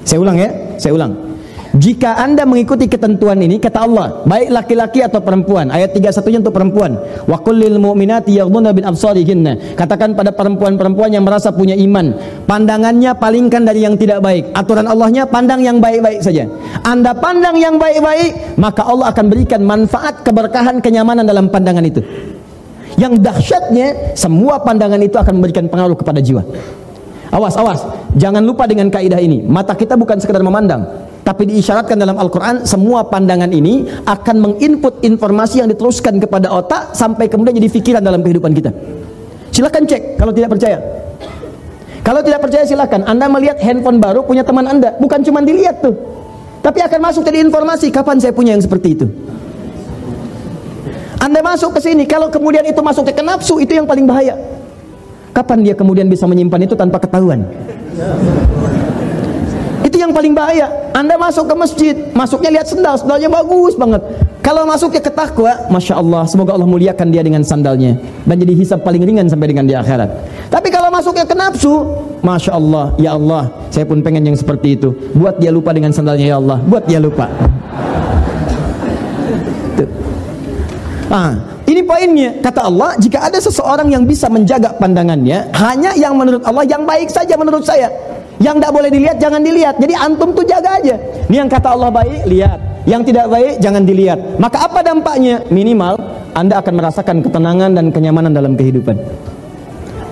Saya 0.03 0.19
ulang 0.19 0.37
ya, 0.37 0.51
saya 0.77 0.93
ulang. 0.99 1.32
Jika 1.73 2.21
anda 2.21 2.45
mengikuti 2.45 2.85
ketentuan 2.85 3.41
ini, 3.41 3.57
kata 3.57 3.89
Allah, 3.89 4.21
baik 4.29 4.53
laki-laki 4.53 5.01
atau 5.01 5.25
perempuan, 5.25 5.73
ayat 5.73 5.97
31 5.97 6.45
untuk 6.45 6.53
perempuan, 6.53 7.01
wa 7.25 7.41
kullil 7.41 7.81
mu'minati 7.81 8.37
yaghduna 8.37 8.77
bin 8.77 8.85
absarihinna. 8.85 9.73
Katakan 9.73 10.13
pada 10.13 10.37
perempuan-perempuan 10.37 11.17
yang 11.17 11.25
merasa 11.25 11.49
punya 11.49 11.73
iman, 11.73 12.13
pandangannya 12.45 13.17
palingkan 13.17 13.65
dari 13.65 13.89
yang 13.89 13.97
tidak 13.97 14.21
baik. 14.21 14.53
Aturan 14.53 14.85
Allahnya 14.85 15.25
pandang 15.25 15.65
yang 15.65 15.81
baik-baik 15.81 16.21
saja. 16.21 16.45
Anda 16.85 17.17
pandang 17.17 17.57
yang 17.57 17.81
baik-baik, 17.81 18.61
maka 18.61 18.85
Allah 18.85 19.09
akan 19.09 19.33
berikan 19.33 19.65
manfaat, 19.65 20.21
keberkahan, 20.29 20.85
kenyamanan 20.85 21.25
dalam 21.25 21.49
pandangan 21.49 21.89
itu. 21.89 22.05
Yang 23.01 23.25
dahsyatnya, 23.25 24.13
semua 24.13 24.61
pandangan 24.61 25.01
itu 25.01 25.17
akan 25.17 25.41
memberikan 25.41 25.65
pengaruh 25.73 25.97
kepada 25.97 26.21
jiwa. 26.21 26.45
Awas, 27.33 27.57
awas, 27.57 27.81
jangan 28.21 28.45
lupa 28.45 28.69
dengan 28.69 28.93
kaidah 28.93 29.17
ini. 29.17 29.41
Mata 29.41 29.73
kita 29.73 29.97
bukan 29.97 30.21
sekedar 30.21 30.45
memandang, 30.45 30.85
tapi 31.23 31.47
diisyaratkan 31.47 31.95
dalam 31.95 32.19
Al-Quran 32.19 32.67
semua 32.67 33.07
pandangan 33.07 33.47
ini 33.55 33.87
akan 34.03 34.37
menginput 34.43 35.07
informasi 35.07 35.63
yang 35.63 35.71
diteruskan 35.71 36.19
kepada 36.19 36.51
otak 36.51 36.99
sampai 36.99 37.31
kemudian 37.31 37.55
jadi 37.55 37.71
pikiran 37.71 38.03
dalam 38.03 38.27
kehidupan 38.27 38.51
kita. 38.51 38.75
Silakan 39.55 39.87
cek 39.87 40.19
kalau 40.19 40.35
tidak 40.35 40.51
percaya. 40.51 40.83
Kalau 42.03 42.19
tidak 42.27 42.43
percaya 42.43 42.67
silakan. 42.67 43.07
Anda 43.07 43.31
melihat 43.31 43.63
handphone 43.63 44.03
baru 44.03 44.27
punya 44.27 44.43
teman 44.43 44.67
anda. 44.67 44.99
Bukan 44.99 45.23
cuma 45.23 45.39
dilihat 45.47 45.79
tuh. 45.79 45.95
Tapi 46.59 46.83
akan 46.83 46.99
masuk 46.99 47.23
jadi 47.23 47.39
informasi 47.47 47.95
kapan 47.95 48.19
saya 48.19 48.35
punya 48.35 48.59
yang 48.59 48.63
seperti 48.63 48.99
itu? 48.99 49.07
Anda 51.23 51.39
masuk 51.39 51.79
ke 51.79 51.81
sini 51.87 52.03
kalau 52.03 52.35
kemudian 52.35 52.67
itu 52.67 52.83
masuk 52.83 53.07
ke 53.07 53.23
nafsu 53.23 53.63
itu 53.63 53.79
yang 53.79 53.87
paling 53.87 54.11
bahaya. 54.11 54.35
Kapan 55.31 55.63
dia 55.63 55.79
kemudian 55.79 56.11
bisa 56.11 56.27
menyimpan 56.27 56.67
itu 56.67 56.75
tanpa 56.75 56.99
ketahuan 56.99 57.47
itu 59.93 60.01
yang 60.01 60.17
paling 60.17 60.33
bahaya. 60.33 60.73
Anda 60.97 61.21
masuk 61.21 61.45
ke 61.45 61.55
masjid, 61.55 61.95
masuknya 62.17 62.49
lihat 62.57 62.67
sendal, 62.73 62.97
sendalnya 62.97 63.29
bagus 63.29 63.77
banget. 63.77 64.01
Kalau 64.41 64.65
masuknya 64.65 65.05
ke 65.05 65.13
takwa, 65.13 65.53
masya 65.69 66.01
Allah, 66.01 66.25
semoga 66.25 66.57
Allah 66.57 66.65
muliakan 66.65 67.13
dia 67.13 67.21
dengan 67.21 67.45
sandalnya 67.45 68.01
dan 68.25 68.37
jadi 68.41 68.57
hisap 68.57 68.81
paling 68.83 69.05
ringan 69.05 69.29
sampai 69.29 69.53
dengan 69.53 69.69
di 69.69 69.77
akhirat. 69.77 70.09
Tapi 70.49 70.73
kalau 70.73 70.89
masuknya 70.89 71.29
ke 71.29 71.37
nafsu, 71.37 71.85
masya 72.25 72.57
Allah, 72.57 72.97
ya 72.97 73.15
Allah, 73.15 73.53
saya 73.69 73.85
pun 73.85 74.01
pengen 74.01 74.33
yang 74.33 74.35
seperti 74.35 74.81
itu. 74.81 74.97
Buat 75.13 75.39
dia 75.39 75.53
lupa 75.53 75.77
dengan 75.77 75.93
sandalnya 75.93 76.27
ya 76.33 76.37
Allah, 76.41 76.59
buat 76.65 76.89
dia 76.89 76.99
lupa. 76.99 77.29
Ah, 81.13 81.37
ini 81.69 81.85
poinnya. 81.85 82.41
Kata 82.41 82.73
Allah, 82.73 82.97
jika 82.97 83.21
ada 83.21 83.37
seseorang 83.37 83.93
yang 83.93 84.09
bisa 84.09 84.33
menjaga 84.33 84.73
pandangannya, 84.81 85.53
hanya 85.53 85.93
yang 85.93 86.17
menurut 86.17 86.41
Allah 86.41 86.65
yang 86.65 86.89
baik 86.89 87.13
saja 87.13 87.37
menurut 87.37 87.69
saya. 87.69 87.93
Yang 88.43 88.55
tidak 88.59 88.73
boleh 88.75 88.91
dilihat 88.91 89.17
jangan 89.23 89.41
dilihat. 89.41 89.75
Jadi 89.79 89.95
antum 89.95 90.35
tuh 90.35 90.43
jaga 90.43 90.83
aja. 90.83 90.99
Ini 91.31 91.37
yang 91.47 91.51
kata 91.51 91.79
Allah 91.79 91.95
baik, 91.95 92.27
lihat. 92.27 92.59
Yang 92.83 93.15
tidak 93.15 93.27
baik 93.31 93.63
jangan 93.63 93.83
dilihat. 93.87 94.19
Maka 94.43 94.67
apa 94.67 94.83
dampaknya? 94.83 95.47
Minimal 95.47 95.95
Anda 96.35 96.59
akan 96.59 96.75
merasakan 96.75 97.23
ketenangan 97.23 97.71
dan 97.79 97.95
kenyamanan 97.95 98.35
dalam 98.35 98.59
kehidupan. 98.59 98.99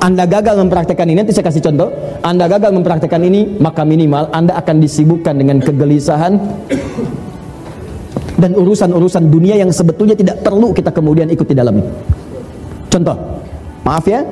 Anda 0.00 0.24
gagal 0.24 0.56
mempraktekkan 0.64 1.04
ini, 1.12 1.20
nanti 1.20 1.36
saya 1.36 1.44
kasih 1.50 1.60
contoh. 1.60 1.92
Anda 2.24 2.48
gagal 2.48 2.72
mempraktekkan 2.72 3.20
ini, 3.20 3.60
maka 3.60 3.84
minimal 3.84 4.32
Anda 4.32 4.56
akan 4.56 4.80
disibukkan 4.80 5.36
dengan 5.36 5.60
kegelisahan 5.60 6.40
dan 8.40 8.56
urusan-urusan 8.56 9.28
dunia 9.28 9.60
yang 9.60 9.68
sebetulnya 9.68 10.16
tidak 10.16 10.40
perlu 10.40 10.72
kita 10.72 10.88
kemudian 10.88 11.28
ikuti 11.28 11.52
dalamnya. 11.52 11.92
Contoh, 12.88 13.12
maaf 13.84 14.08
ya, 14.08 14.24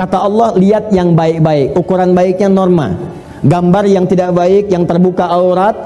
Kata 0.00 0.16
Allah, 0.16 0.56
lihat 0.56 0.88
yang 0.96 1.12
baik-baik. 1.12 1.76
Ukuran 1.76 2.16
baiknya 2.16 2.48
norma. 2.48 2.96
Gambar 3.44 3.84
yang 3.84 4.08
tidak 4.08 4.32
baik, 4.32 4.72
yang 4.72 4.88
terbuka 4.88 5.28
aurat. 5.28 5.76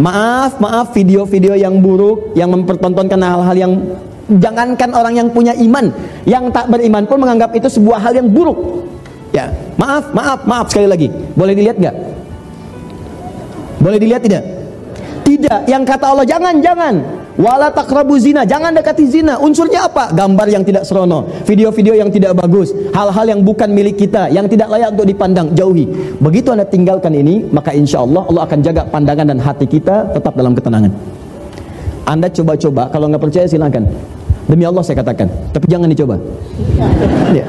Maaf, 0.00 0.56
maaf 0.64 0.96
video-video 0.96 1.52
yang 1.60 1.76
buruk, 1.84 2.32
yang 2.32 2.48
mempertontonkan 2.56 3.20
hal-hal 3.20 3.52
yang 3.52 3.72
jangankan 4.32 4.96
orang 4.96 5.12
yang 5.12 5.28
punya 5.28 5.52
iman, 5.52 5.92
yang 6.24 6.48
tak 6.48 6.72
beriman 6.72 7.04
pun 7.04 7.20
menganggap 7.20 7.52
itu 7.52 7.68
sebuah 7.68 8.00
hal 8.00 8.16
yang 8.16 8.32
buruk. 8.32 8.88
Ya, 9.28 9.52
maaf, 9.76 10.08
maaf, 10.16 10.40
maaf 10.48 10.66
sekali 10.72 10.88
lagi. 10.88 11.12
Boleh 11.36 11.52
dilihat 11.52 11.76
nggak? 11.76 11.96
Boleh 13.84 14.00
dilihat 14.00 14.24
tidak? 14.24 14.40
Tidak. 15.28 15.68
Yang 15.68 15.82
kata 15.84 16.04
Allah 16.08 16.24
jangan, 16.24 16.64
jangan 16.64 17.19
wala 17.40 17.72
takrabu 17.72 18.20
zina. 18.20 18.44
Jangan 18.44 18.76
dekati 18.76 19.04
zina. 19.08 19.40
Unsurnya 19.40 19.88
apa? 19.88 20.12
Gambar 20.12 20.46
yang 20.52 20.62
tidak 20.62 20.84
serono 20.84 21.24
video-video 21.48 21.96
yang 21.96 22.12
tidak 22.12 22.36
bagus. 22.36 22.70
Hal-hal 22.92 23.26
yang 23.32 23.40
bukan 23.40 23.72
milik 23.72 23.96
kita 23.96 24.28
yang 24.28 24.44
tidak 24.46 24.68
layak 24.68 24.92
untuk 24.92 25.08
dipandang. 25.08 25.56
Jauhi. 25.56 25.88
Begitu 26.20 26.52
anda 26.52 26.68
tinggalkan 26.68 27.16
ini 27.16 27.48
maka 27.48 27.72
insya 27.72 28.04
Allah 28.04 28.28
Allah 28.28 28.44
akan 28.44 28.58
jaga 28.60 28.84
pandangan 28.86 29.26
dan 29.32 29.38
hati 29.40 29.64
kita 29.64 30.12
tetap 30.12 30.36
dalam 30.36 30.52
ketenangan. 30.52 30.92
Anda 32.04 32.28
coba-coba. 32.28 32.92
Kalau 32.92 33.08
nggak 33.08 33.22
percaya 33.22 33.46
silakan. 33.48 33.88
Demi 34.50 34.66
Allah 34.66 34.82
saya 34.84 35.00
katakan. 35.00 35.30
Tapi 35.54 35.66
jangan 35.70 35.88
dicoba. 35.88 36.20
Ya. 37.30 37.46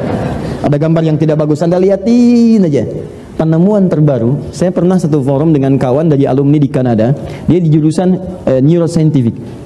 ada 0.61 0.77
gambar 0.77 1.01
yang 1.01 1.17
tidak 1.17 1.41
bagus. 1.41 1.65
Anda 1.65 1.81
liatin 1.81 2.69
aja. 2.69 2.85
Penemuan 3.33 3.89
terbaru. 3.89 4.53
Saya 4.53 4.69
pernah 4.69 5.01
satu 5.01 5.17
forum 5.25 5.49
dengan 5.49 5.73
kawan 5.81 6.13
dari 6.13 6.29
alumni 6.29 6.61
di 6.61 6.69
Kanada. 6.69 7.09
Dia 7.49 7.57
di 7.57 7.73
jurusan 7.73 8.13
uh, 8.45 8.61
neuroscientific 8.61 9.60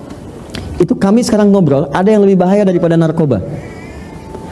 itu 0.81 0.93
kami 0.95 1.23
sekarang 1.23 1.51
ngobrol 1.51 1.87
ada 1.91 2.09
yang 2.11 2.23
lebih 2.23 2.39
bahaya 2.39 2.63
daripada 2.67 2.99
narkoba 2.99 3.41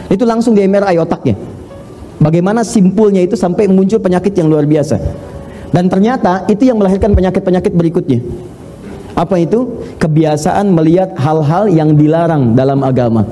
itu 0.07 0.23
langsung 0.23 0.55
di 0.55 0.63
MRI 0.63 0.99
otaknya 0.99 1.35
bagaimana 2.19 2.63
simpulnya 2.63 3.23
itu 3.23 3.35
sampai 3.35 3.67
muncul 3.67 3.99
penyakit 3.99 4.35
yang 4.37 4.47
luar 4.47 4.63
biasa 4.63 4.99
dan 5.73 5.89
ternyata 5.89 6.45
itu 6.47 6.69
yang 6.69 6.77
melahirkan 6.77 7.11
penyakit-penyakit 7.17 7.73
berikutnya 7.73 8.19
apa 9.13 9.37
itu? 9.37 9.85
kebiasaan 10.01 10.73
melihat 10.73 11.13
hal-hal 11.15 11.69
yang 11.69 11.93
dilarang 11.93 12.57
dalam 12.57 12.81
agama 12.81 13.23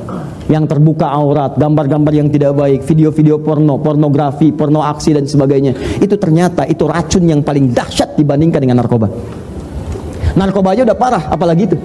yang 0.52 0.68
terbuka 0.68 1.08
aurat, 1.08 1.56
gambar-gambar 1.56 2.12
yang 2.12 2.28
tidak 2.28 2.52
baik, 2.60 2.84
video-video 2.84 3.40
porno, 3.40 3.80
pornografi, 3.80 4.52
porno 4.52 4.84
aksi 4.84 5.16
dan 5.16 5.24
sebagainya. 5.24 5.72
Itu 6.04 6.20
ternyata 6.20 6.68
itu 6.68 6.84
racun 6.84 7.24
yang 7.24 7.40
paling 7.40 7.72
dahsyat 7.72 8.20
dibandingkan 8.20 8.60
dengan 8.60 8.84
narkoba. 8.84 9.08
Narkoba 10.36 10.76
aja 10.76 10.84
udah 10.84 10.98
parah, 11.00 11.24
apalagi 11.32 11.72
itu. 11.72 11.78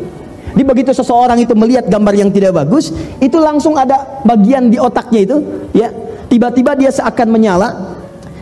Di 0.57 0.65
begitu 0.65 0.97
seseorang 0.97 1.37
itu 1.37 1.53
melihat 1.53 1.85
gambar 1.85 2.17
yang 2.17 2.33
tidak 2.33 2.57
bagus, 2.57 2.89
itu 3.21 3.37
langsung 3.37 3.77
ada 3.77 4.25
bagian 4.25 4.73
di 4.73 4.81
otaknya 4.81 5.21
itu, 5.29 5.37
ya. 5.77 5.93
Tiba-tiba 6.33 6.73
dia 6.75 6.89
seakan 6.89 7.29
menyala, 7.29 7.69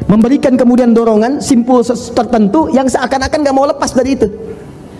memberikan 0.07 0.55
kemudian 0.55 0.95
dorongan 0.95 1.43
simpul 1.43 1.83
tertentu 1.85 2.71
yang 2.71 2.87
seakan-akan 2.87 3.39
gak 3.43 3.55
mau 3.55 3.67
lepas 3.67 3.91
dari 3.93 4.15
itu. 4.15 4.31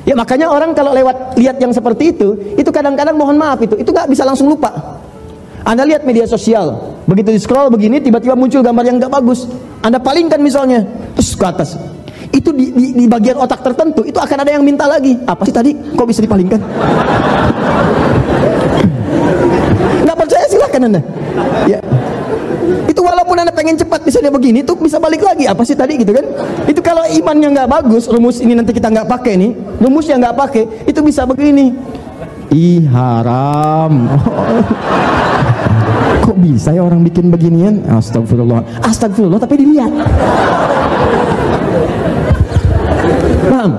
Ya 0.05 0.12
makanya 0.12 0.53
orang 0.53 0.77
kalau 0.77 0.93
lewat 0.93 1.41
lihat 1.41 1.57
yang 1.62 1.73
seperti 1.73 2.12
itu, 2.12 2.37
itu 2.61 2.69
kadang-kadang 2.69 3.17
mohon 3.17 3.41
maaf 3.41 3.57
itu, 3.65 3.73
itu 3.81 3.89
nggak 3.89 4.05
bisa 4.12 4.21
langsung 4.29 4.53
lupa. 4.53 5.01
Anda 5.65 5.89
lihat 5.89 6.05
media 6.05 6.29
sosial, 6.29 7.01
begitu 7.09 7.33
di 7.33 7.41
scroll 7.41 7.73
begini, 7.73 8.05
tiba-tiba 8.05 8.37
muncul 8.37 8.61
gambar 8.61 8.85
yang 8.85 9.01
nggak 9.01 9.09
bagus. 9.09 9.49
Anda 9.81 9.97
palingkan 9.97 10.45
misalnya, 10.45 10.85
terus 11.17 11.33
ke 11.33 11.47
atas. 11.49 11.81
Itu 12.31 12.55
di, 12.55 12.70
di, 12.72 12.87
di 12.95 13.05
bagian 13.11 13.37
otak 13.37 13.61
tertentu, 13.61 14.07
itu 14.07 14.16
akan 14.16 14.39
ada 14.45 14.51
yang 14.55 14.64
minta 14.64 14.89
lagi. 14.89 15.18
Apa 15.27 15.45
sih 15.45 15.55
tadi? 15.55 15.75
Kok 15.75 16.07
bisa 16.07 16.20
dipalingkan? 16.25 16.61
Nggak 20.05 20.16
percaya 20.16 20.45
silahkan 20.49 20.81
Anda. 20.89 21.01
Ya. 21.68 21.81
Itu 22.89 23.05
walaupun 23.05 23.37
anda 23.37 23.53
pengen 23.53 23.77
cepat 23.77 24.07
misalnya 24.07 24.31
begini, 24.33 24.62
itu 24.64 24.72
bisa 24.79 24.97
balik 25.03 25.20
lagi. 25.20 25.45
Apa 25.51 25.66
sih 25.66 25.77
tadi 25.77 26.01
gitu 26.01 26.14
kan? 26.14 26.25
Itu 26.64 26.81
kalau 26.81 27.05
imannya 27.05 27.53
nggak 27.53 27.68
bagus, 27.68 28.09
rumus 28.09 28.41
ini 28.41 28.57
nanti 28.57 28.72
kita 28.72 28.89
nggak 28.89 29.09
pakai 29.09 29.35
nih, 29.37 29.51
rumusnya 29.83 30.16
nggak 30.20 30.37
pakai, 30.37 30.62
itu 30.89 31.01
bisa 31.03 31.27
begini. 31.29 31.75
Ih 32.55 32.87
haram. 32.87 34.07
Kok 36.25 36.39
bisa 36.41 36.72
ya 36.72 36.81
orang 36.81 37.05
bikin 37.05 37.29
beginian? 37.29 37.85
Astagfirullah. 37.85 38.64
Astagfirullah 38.81 39.43
tapi 39.43 39.61
dilihat. 39.61 39.93
Paham? 43.45 43.70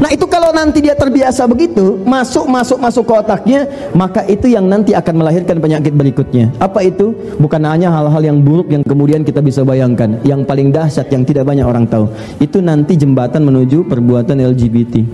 Nah 0.00 0.08
itu 0.08 0.24
kalau 0.24 0.48
nanti 0.56 0.80
dia 0.80 0.96
terbiasa 0.96 1.44
begitu, 1.44 2.00
masuk 2.08 2.48
masuk 2.48 2.80
masuk 2.80 3.04
ke 3.04 3.12
otaknya, 3.12 3.60
maka 3.92 4.24
itu 4.24 4.48
yang 4.48 4.64
nanti 4.64 4.96
akan 4.96 5.20
melahirkan 5.20 5.60
penyakit 5.60 5.92
berikutnya. 5.92 6.48
Apa 6.56 6.80
itu? 6.80 7.12
Bukan 7.36 7.60
hanya 7.68 7.92
hal-hal 7.92 8.22
yang 8.24 8.40
buruk 8.40 8.72
yang 8.72 8.80
kemudian 8.80 9.20
kita 9.20 9.44
bisa 9.44 9.60
bayangkan, 9.60 10.16
yang 10.24 10.48
paling 10.48 10.72
dahsyat 10.72 11.12
yang 11.12 11.28
tidak 11.28 11.44
banyak 11.44 11.68
orang 11.68 11.84
tahu. 11.84 12.08
Itu 12.40 12.64
nanti 12.64 12.96
jembatan 12.96 13.44
menuju 13.44 13.84
perbuatan 13.84 14.40
LGBT. 14.40 15.04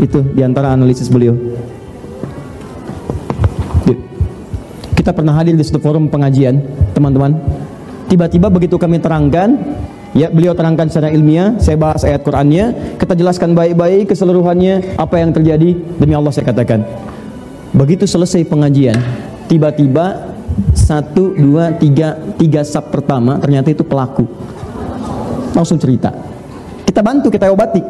Itu 0.00 0.24
di 0.32 0.40
antara 0.40 0.72
analisis 0.72 1.12
beliau. 1.12 1.36
Kita 5.04 5.12
pernah 5.12 5.36
hadir 5.36 5.52
di 5.52 5.60
satu 5.60 5.84
forum 5.84 6.08
pengajian, 6.08 6.64
teman-teman. 6.96 7.36
Tiba-tiba 8.08 8.48
begitu 8.48 8.80
kami 8.80 8.96
terangkan, 8.96 9.52
Ya, 10.14 10.30
beliau 10.30 10.54
terangkan 10.54 10.86
secara 10.86 11.10
ilmiah, 11.10 11.58
saya 11.58 11.74
bahas 11.74 12.06
ayat 12.06 12.22
Qur'annya, 12.22 12.94
kita 13.02 13.18
jelaskan 13.18 13.50
baik-baik 13.50 14.14
keseluruhannya 14.14 14.94
apa 14.94 15.18
yang 15.18 15.34
terjadi 15.34 15.74
demi 15.98 16.14
Allah 16.14 16.30
saya 16.30 16.46
katakan. 16.54 16.86
Begitu 17.74 18.06
selesai 18.06 18.46
pengajian, 18.46 18.94
tiba-tiba 19.50 20.30
satu, 20.70 21.34
dua, 21.34 21.74
tiga, 21.74 22.14
tiga 22.38 22.62
sub 22.62 22.94
pertama 22.94 23.42
ternyata 23.42 23.74
itu 23.74 23.82
pelaku. 23.82 24.22
Langsung 25.50 25.82
cerita. 25.82 26.14
Kita 26.86 27.02
bantu, 27.02 27.26
kita 27.34 27.50
obati. 27.50 27.82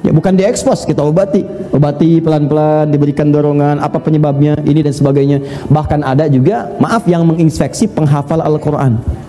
Ya 0.00 0.16
bukan 0.16 0.32
diekspos, 0.32 0.88
kita 0.88 1.04
obati. 1.04 1.44
Obati 1.76 2.24
pelan-pelan, 2.24 2.88
diberikan 2.88 3.28
dorongan, 3.28 3.84
apa 3.84 4.00
penyebabnya, 4.00 4.56
ini 4.64 4.80
dan 4.80 4.96
sebagainya. 4.96 5.68
Bahkan 5.68 6.08
ada 6.08 6.24
juga, 6.24 6.72
maaf 6.80 7.04
yang 7.04 7.28
menginspeksi 7.28 7.84
penghafal 7.92 8.40
Al-Quran 8.40 9.19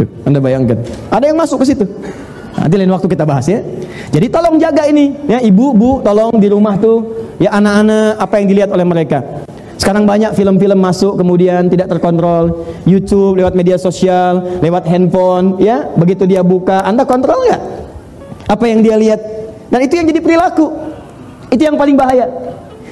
Tuh, 0.00 0.08
Anda 0.24 0.40
bayangkan. 0.40 0.80
Ada 1.12 1.28
yang 1.28 1.36
masuk 1.36 1.60
ke 1.60 1.76
situ. 1.76 1.84
Nanti 2.56 2.74
lain 2.80 2.88
waktu 2.88 3.08
kita 3.08 3.28
bahas 3.28 3.44
ya. 3.46 3.60
Jadi 4.08 4.32
tolong 4.32 4.56
jaga 4.56 4.88
ini 4.88 5.12
ya 5.28 5.44
ibu, 5.44 5.76
bu, 5.76 6.00
tolong 6.00 6.40
di 6.40 6.48
rumah 6.48 6.80
tuh 6.80 7.28
ya 7.36 7.52
anak-anak 7.52 8.16
apa 8.16 8.34
yang 8.40 8.46
dilihat 8.48 8.70
oleh 8.72 8.86
mereka. 8.88 9.44
Sekarang 9.80 10.04
banyak 10.04 10.36
film-film 10.36 10.76
masuk 10.76 11.16
kemudian 11.16 11.68
tidak 11.72 11.88
terkontrol, 11.88 12.68
YouTube 12.84 13.40
lewat 13.40 13.56
media 13.56 13.80
sosial, 13.80 14.60
lewat 14.60 14.84
handphone 14.84 15.56
ya, 15.56 15.88
begitu 15.96 16.28
dia 16.28 16.44
buka, 16.44 16.84
Anda 16.84 17.08
kontrol 17.08 17.48
nggak? 17.48 17.62
Apa 18.44 18.64
yang 18.68 18.84
dia 18.84 18.96
lihat? 19.00 19.20
Dan 19.72 19.80
itu 19.84 19.96
yang 19.96 20.04
jadi 20.08 20.20
perilaku. 20.20 20.68
Itu 21.48 21.62
yang 21.64 21.80
paling 21.80 21.96
bahaya. 21.96 22.28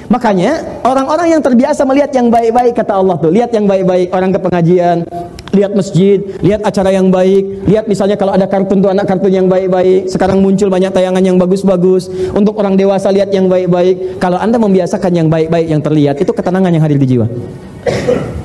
Makanya 0.09 0.81
orang-orang 0.81 1.37
yang 1.37 1.41
terbiasa 1.45 1.85
melihat 1.85 2.09
yang 2.17 2.33
baik-baik 2.33 2.73
kata 2.73 2.97
Allah 2.97 3.13
tuh, 3.21 3.29
lihat 3.29 3.53
yang 3.53 3.69
baik-baik, 3.69 4.09
orang 4.09 4.33
ke 4.33 4.41
pengajian, 4.41 5.05
lihat 5.53 5.77
masjid, 5.77 6.17
lihat 6.41 6.65
acara 6.65 6.89
yang 6.89 7.13
baik, 7.13 7.69
lihat 7.69 7.85
misalnya 7.85 8.17
kalau 8.17 8.33
ada 8.33 8.49
kartun 8.49 8.81
tuh 8.81 8.89
anak 8.89 9.05
kartun 9.05 9.29
yang 9.29 9.45
baik-baik. 9.45 10.09
Sekarang 10.09 10.41
muncul 10.41 10.65
banyak 10.73 10.89
tayangan 10.89 11.21
yang 11.21 11.37
bagus-bagus. 11.37 12.09
Untuk 12.33 12.57
orang 12.57 12.73
dewasa 12.73 13.13
lihat 13.13 13.29
yang 13.29 13.45
baik-baik. 13.45 14.17
Kalau 14.17 14.41
Anda 14.41 14.57
membiasakan 14.57 15.13
yang 15.13 15.27
baik-baik 15.29 15.67
yang 15.69 15.81
terlihat, 15.85 16.17
itu 16.17 16.33
ketenangan 16.33 16.73
yang 16.73 16.81
hadir 16.81 16.97
di 16.97 17.05
jiwa. 17.05 17.29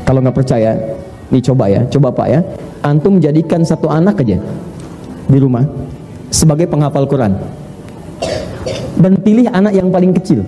Kalau 0.05 0.21
nggak 0.21 0.37
percaya, 0.37 0.77
nih 1.33 1.43
coba 1.49 1.65
ya, 1.73 1.81
coba 1.89 2.13
Pak 2.13 2.29
ya. 2.29 2.41
Antum 2.85 3.17
jadikan 3.17 3.65
satu 3.65 3.89
anak 3.89 4.21
aja 4.21 4.37
di 5.33 5.39
rumah 5.41 5.65
sebagai 6.29 6.69
penghafal 6.69 7.09
Quran. 7.09 7.41
Dan 9.01 9.17
pilih 9.25 9.49
anak 9.49 9.73
yang 9.73 9.89
paling 9.89 10.13
kecil 10.13 10.45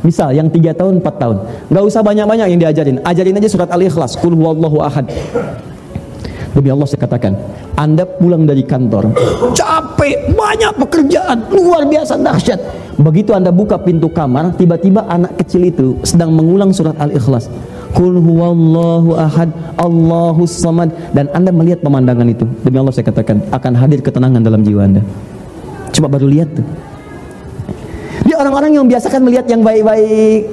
Misal 0.00 0.32
yang 0.32 0.48
tiga 0.48 0.72
tahun, 0.72 1.04
empat 1.04 1.14
tahun, 1.20 1.36
nggak 1.68 1.84
usah 1.84 2.00
banyak-banyak 2.00 2.46
yang 2.56 2.60
diajarin. 2.60 2.96
Ajarin 3.04 3.36
aja 3.36 3.48
surat 3.52 3.68
Al-Ikhlas, 3.68 4.16
Kul 4.16 4.32
huwallahu 4.32 4.80
ahad. 4.80 5.04
Demi 6.50 6.66
Allah 6.72 6.88
saya 6.88 7.04
katakan, 7.04 7.36
Anda 7.78 8.02
pulang 8.08 8.42
dari 8.48 8.66
kantor, 8.66 9.14
capek, 9.54 10.34
banyak 10.34 10.72
pekerjaan, 10.82 11.46
luar 11.52 11.86
biasa 11.86 12.18
dahsyat. 12.18 12.58
Begitu 12.98 13.30
Anda 13.36 13.54
buka 13.54 13.78
pintu 13.78 14.10
kamar, 14.10 14.58
tiba-tiba 14.58 15.06
anak 15.06 15.38
kecil 15.38 15.68
itu 15.68 16.00
sedang 16.02 16.34
mengulang 16.34 16.74
surat 16.74 16.98
Al-Ikhlas. 16.98 17.46
Kul 17.94 18.18
huwallahu 18.18 19.14
ahad, 19.14 19.50
Allahu 19.78 20.42
samad 20.46 20.90
dan 21.14 21.30
Anda 21.36 21.54
melihat 21.54 21.86
pemandangan 21.86 22.26
itu. 22.26 22.48
Demi 22.66 22.76
Allah 22.80 22.94
saya 22.94 23.06
katakan, 23.06 23.46
akan 23.52 23.72
hadir 23.78 24.00
ketenangan 24.02 24.42
dalam 24.42 24.64
jiwa 24.66 24.90
Anda. 24.90 25.02
Coba 25.94 26.08
baru 26.10 26.26
lihat 26.26 26.50
tuh. 26.56 26.66
Orang-orang 28.40 28.72
yang 28.72 28.88
biasakan 28.88 29.20
melihat 29.20 29.44
yang 29.52 29.60
baik-baik, 29.60 30.48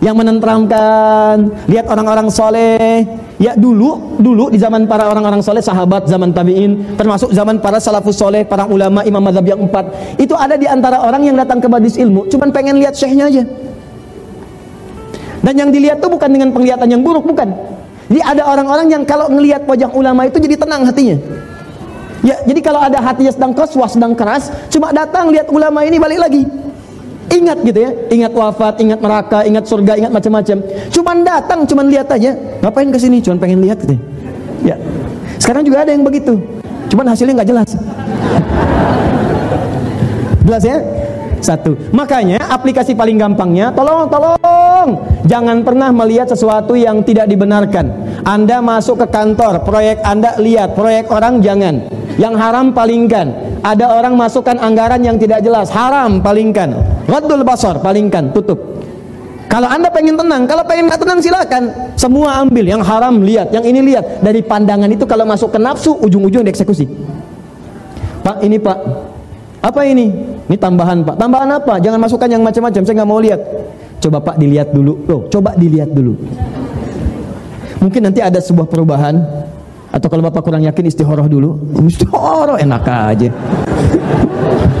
yang 0.00 0.16
menenteramkan, 0.16 1.52
lihat 1.68 1.84
orang-orang 1.84 2.32
soleh. 2.32 3.04
Ya 3.36 3.52
dulu, 3.54 4.16
dulu 4.18 4.48
di 4.48 4.56
zaman 4.56 4.88
para 4.88 5.06
orang-orang 5.06 5.44
soleh, 5.44 5.60
sahabat 5.60 6.08
zaman 6.08 6.32
tabiin, 6.32 6.96
termasuk 6.96 7.30
zaman 7.30 7.60
para 7.60 7.78
salafus 7.78 8.16
soleh, 8.16 8.48
para 8.48 8.64
ulama 8.66 9.04
imam 9.04 9.20
madhab 9.22 9.46
yang 9.46 9.60
empat, 9.62 9.94
itu 10.18 10.34
ada 10.34 10.58
di 10.58 10.66
antara 10.66 11.04
orang 11.04 11.22
yang 11.22 11.38
datang 11.38 11.62
ke 11.62 11.70
badis 11.70 11.94
ilmu, 12.00 12.26
cuman 12.26 12.50
pengen 12.50 12.82
lihat 12.82 12.98
syekhnya 12.98 13.30
aja. 13.30 13.46
Dan 15.38 15.54
yang 15.54 15.70
dilihat 15.70 16.02
tuh 16.02 16.10
bukan 16.10 16.26
dengan 16.34 16.50
penglihatan 16.50 16.90
yang 16.90 17.04
buruk, 17.06 17.30
bukan. 17.30 17.46
Jadi 18.10 18.20
ada 18.24 18.42
orang-orang 18.48 18.90
yang 18.90 19.02
kalau 19.06 19.30
ngelihat 19.30 19.68
wajah 19.70 19.92
ulama 19.94 20.26
itu 20.26 20.42
jadi 20.42 20.58
tenang 20.58 20.82
hatinya. 20.82 21.20
Ya, 22.26 22.42
jadi 22.42 22.58
kalau 22.58 22.82
ada 22.82 22.98
hatinya 22.98 23.30
sedang 23.30 23.54
koswah, 23.54 23.86
sedang 23.86 24.18
keras, 24.18 24.50
cuma 24.72 24.90
datang 24.90 25.30
lihat 25.30 25.46
ulama 25.46 25.86
ini 25.86 26.02
balik 26.02 26.18
lagi. 26.18 26.42
Ingat 27.28 27.58
gitu 27.60 27.78
ya, 27.84 27.90
ingat 28.08 28.32
wafat, 28.32 28.80
ingat 28.80 29.00
neraka, 29.04 29.44
ingat 29.44 29.64
surga, 29.68 30.00
ingat 30.00 30.12
macam-macam. 30.12 30.56
Cuman 30.88 31.16
datang, 31.28 31.60
cuman 31.68 31.86
lihat 31.92 32.08
aja. 32.08 32.32
Ngapain 32.64 32.88
ke 32.88 32.98
sini? 32.98 33.20
Cuman 33.20 33.36
pengen 33.36 33.60
lihat 33.60 33.84
gitu. 33.84 34.00
Ya. 34.64 34.80
Sekarang 35.36 35.60
juga 35.60 35.84
ada 35.84 35.92
yang 35.92 36.02
begitu. 36.02 36.40
Cuman 36.88 37.12
hasilnya 37.12 37.36
nggak 37.36 37.50
jelas. 37.52 37.70
jelas 40.48 40.62
ya? 40.64 40.78
Satu. 41.38 41.76
Makanya 41.94 42.40
aplikasi 42.48 42.96
paling 42.98 43.20
gampangnya, 43.20 43.70
tolong, 43.70 44.10
tolong, 44.10 44.88
jangan 45.28 45.62
pernah 45.62 45.94
melihat 45.94 46.26
sesuatu 46.32 46.74
yang 46.74 47.04
tidak 47.06 47.30
dibenarkan. 47.30 47.92
Anda 48.26 48.58
masuk 48.58 49.04
ke 49.04 49.06
kantor, 49.12 49.62
proyek 49.62 50.02
Anda 50.02 50.34
lihat, 50.40 50.74
proyek 50.74 51.12
orang 51.12 51.38
jangan. 51.44 51.86
Yang 52.18 52.34
haram 52.34 52.74
palingkan 52.74 53.30
ada 53.62 53.94
orang 53.94 54.18
masukkan 54.18 54.58
anggaran 54.58 55.06
yang 55.06 55.14
tidak 55.22 55.38
jelas 55.38 55.70
haram 55.70 56.18
palingkan 56.18 56.97
Raddul 57.08 57.40
basar 57.40 57.80
palingkan 57.80 58.36
tutup. 58.36 58.60
Kalau 59.48 59.64
anda 59.64 59.88
pengen 59.88 60.12
tenang 60.20 60.44
kalau 60.44 60.60
pengen 60.68 60.92
nggak 60.92 61.00
tenang 61.00 61.24
silakan. 61.24 61.72
Semua 61.96 62.44
ambil 62.44 62.68
yang 62.68 62.84
haram 62.84 63.24
lihat. 63.24 63.48
Yang 63.48 63.64
ini 63.72 63.80
lihat. 63.92 64.20
Dari 64.20 64.44
pandangan 64.44 64.92
itu 64.92 65.08
kalau 65.08 65.24
masuk 65.24 65.56
ke 65.56 65.58
nafsu 65.58 65.96
ujung-ujung 66.04 66.44
dieksekusi. 66.44 66.84
Pak 68.20 68.44
ini 68.44 68.60
pak. 68.60 68.76
Apa 69.64 69.88
ini? 69.88 70.12
Ini 70.52 70.56
tambahan 70.60 71.00
pak. 71.00 71.16
Tambahan 71.16 71.48
apa? 71.48 71.80
Jangan 71.80 71.96
masukkan 71.96 72.28
yang 72.28 72.44
macam-macam 72.44 72.82
saya 72.84 72.94
nggak 73.00 73.08
mau 73.08 73.20
lihat. 73.24 73.40
Coba 74.04 74.20
pak 74.20 74.36
dilihat 74.36 74.68
dulu. 74.76 75.00
Loh 75.08 75.20
coba 75.32 75.56
dilihat 75.56 75.88
dulu. 75.96 76.12
Mungkin 77.80 78.04
nanti 78.04 78.20
ada 78.20 78.36
sebuah 78.44 78.68
perubahan. 78.68 79.16
Atau 79.88 80.12
kalau 80.12 80.20
Bapak 80.20 80.44
kurang 80.44 80.60
yakin 80.60 80.84
istihoroh 80.84 81.24
dulu. 81.24 81.56
Istihoroh 81.88 82.60
enak 82.60 82.84
aja. 82.84 83.32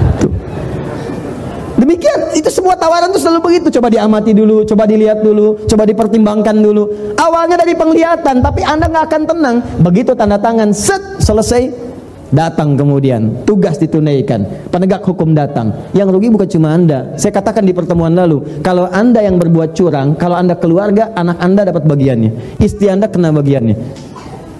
Itu 2.38 2.54
semua 2.54 2.78
tawaran 2.78 3.10
itu 3.10 3.18
selalu 3.18 3.40
begitu. 3.42 3.74
Coba 3.74 3.90
diamati 3.90 4.30
dulu, 4.30 4.62
coba 4.62 4.86
dilihat 4.86 5.26
dulu, 5.26 5.66
coba 5.66 5.82
dipertimbangkan 5.82 6.56
dulu. 6.62 7.14
Awalnya 7.18 7.58
dari 7.58 7.74
penglihatan, 7.74 8.38
tapi 8.38 8.62
Anda 8.62 8.86
nggak 8.86 9.04
akan 9.10 9.22
tenang. 9.26 9.56
Begitu 9.82 10.14
tanda 10.14 10.38
tangan, 10.38 10.70
set, 10.70 11.18
selesai, 11.18 11.90
datang 12.30 12.76
kemudian 12.76 13.42
tugas 13.48 13.80
ditunaikan 13.80 14.68
penegak 14.68 15.00
hukum 15.00 15.32
datang 15.32 15.72
yang 15.96 16.12
rugi 16.12 16.28
bukan 16.28 16.44
cuma 16.44 16.76
anda 16.76 17.16
saya 17.16 17.32
katakan 17.32 17.64
di 17.64 17.72
pertemuan 17.72 18.12
lalu 18.12 18.60
kalau 18.60 18.84
anda 18.92 19.24
yang 19.24 19.40
berbuat 19.40 19.72
curang 19.72 20.12
kalau 20.12 20.36
anda 20.36 20.52
keluarga 20.52 21.08
anak 21.16 21.40
anda 21.40 21.64
dapat 21.72 21.88
bagiannya 21.88 22.60
istri 22.60 22.92
anda 22.92 23.08
kena 23.08 23.32
bagiannya 23.32 23.80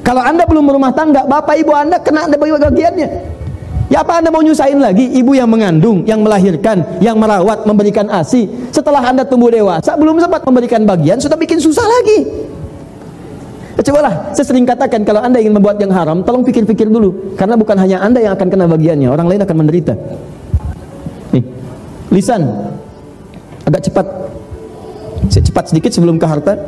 kalau 0.08 0.24
anda 0.24 0.48
belum 0.48 0.64
berumah 0.72 0.96
tangga, 0.96 1.28
bapak 1.28 1.60
ibu 1.60 1.76
anda 1.76 2.00
kena 2.00 2.32
bagiannya. 2.32 3.08
Ya 3.88 4.04
apa 4.04 4.20
Anda 4.20 4.28
mau 4.28 4.44
nyusahin 4.44 4.84
lagi 4.84 5.08
ibu 5.16 5.32
yang 5.32 5.48
mengandung, 5.48 6.04
yang 6.04 6.20
melahirkan, 6.20 7.00
yang 7.00 7.16
merawat, 7.16 7.64
memberikan 7.64 8.04
ASI. 8.12 8.68
Setelah 8.68 9.00
Anda 9.00 9.24
tumbuh 9.24 9.48
dewasa, 9.48 9.96
belum 9.96 10.20
sempat 10.20 10.44
memberikan 10.44 10.84
bagian, 10.84 11.16
sudah 11.16 11.40
bikin 11.40 11.56
susah 11.56 11.88
lagi. 11.88 12.48
Cobalah, 13.78 14.36
saya 14.36 14.44
sering 14.44 14.68
katakan 14.68 15.00
kalau 15.08 15.24
Anda 15.24 15.40
ingin 15.40 15.56
membuat 15.56 15.80
yang 15.80 15.88
haram, 15.88 16.20
tolong 16.20 16.44
pikir-pikir 16.44 16.92
dulu. 16.92 17.32
Karena 17.40 17.56
bukan 17.56 17.72
hanya 17.80 18.04
Anda 18.04 18.20
yang 18.20 18.36
akan 18.36 18.48
kena 18.52 18.68
bagiannya, 18.68 19.08
orang 19.08 19.24
lain 19.24 19.40
akan 19.40 19.56
menderita. 19.56 19.96
Nih, 21.32 21.44
lisan. 22.12 22.44
Agak 23.64 23.88
cepat. 23.88 24.06
Cepat 25.32 25.64
sedikit 25.72 25.88
sebelum 25.96 26.20
ke 26.20 26.26
harta. 26.28 26.60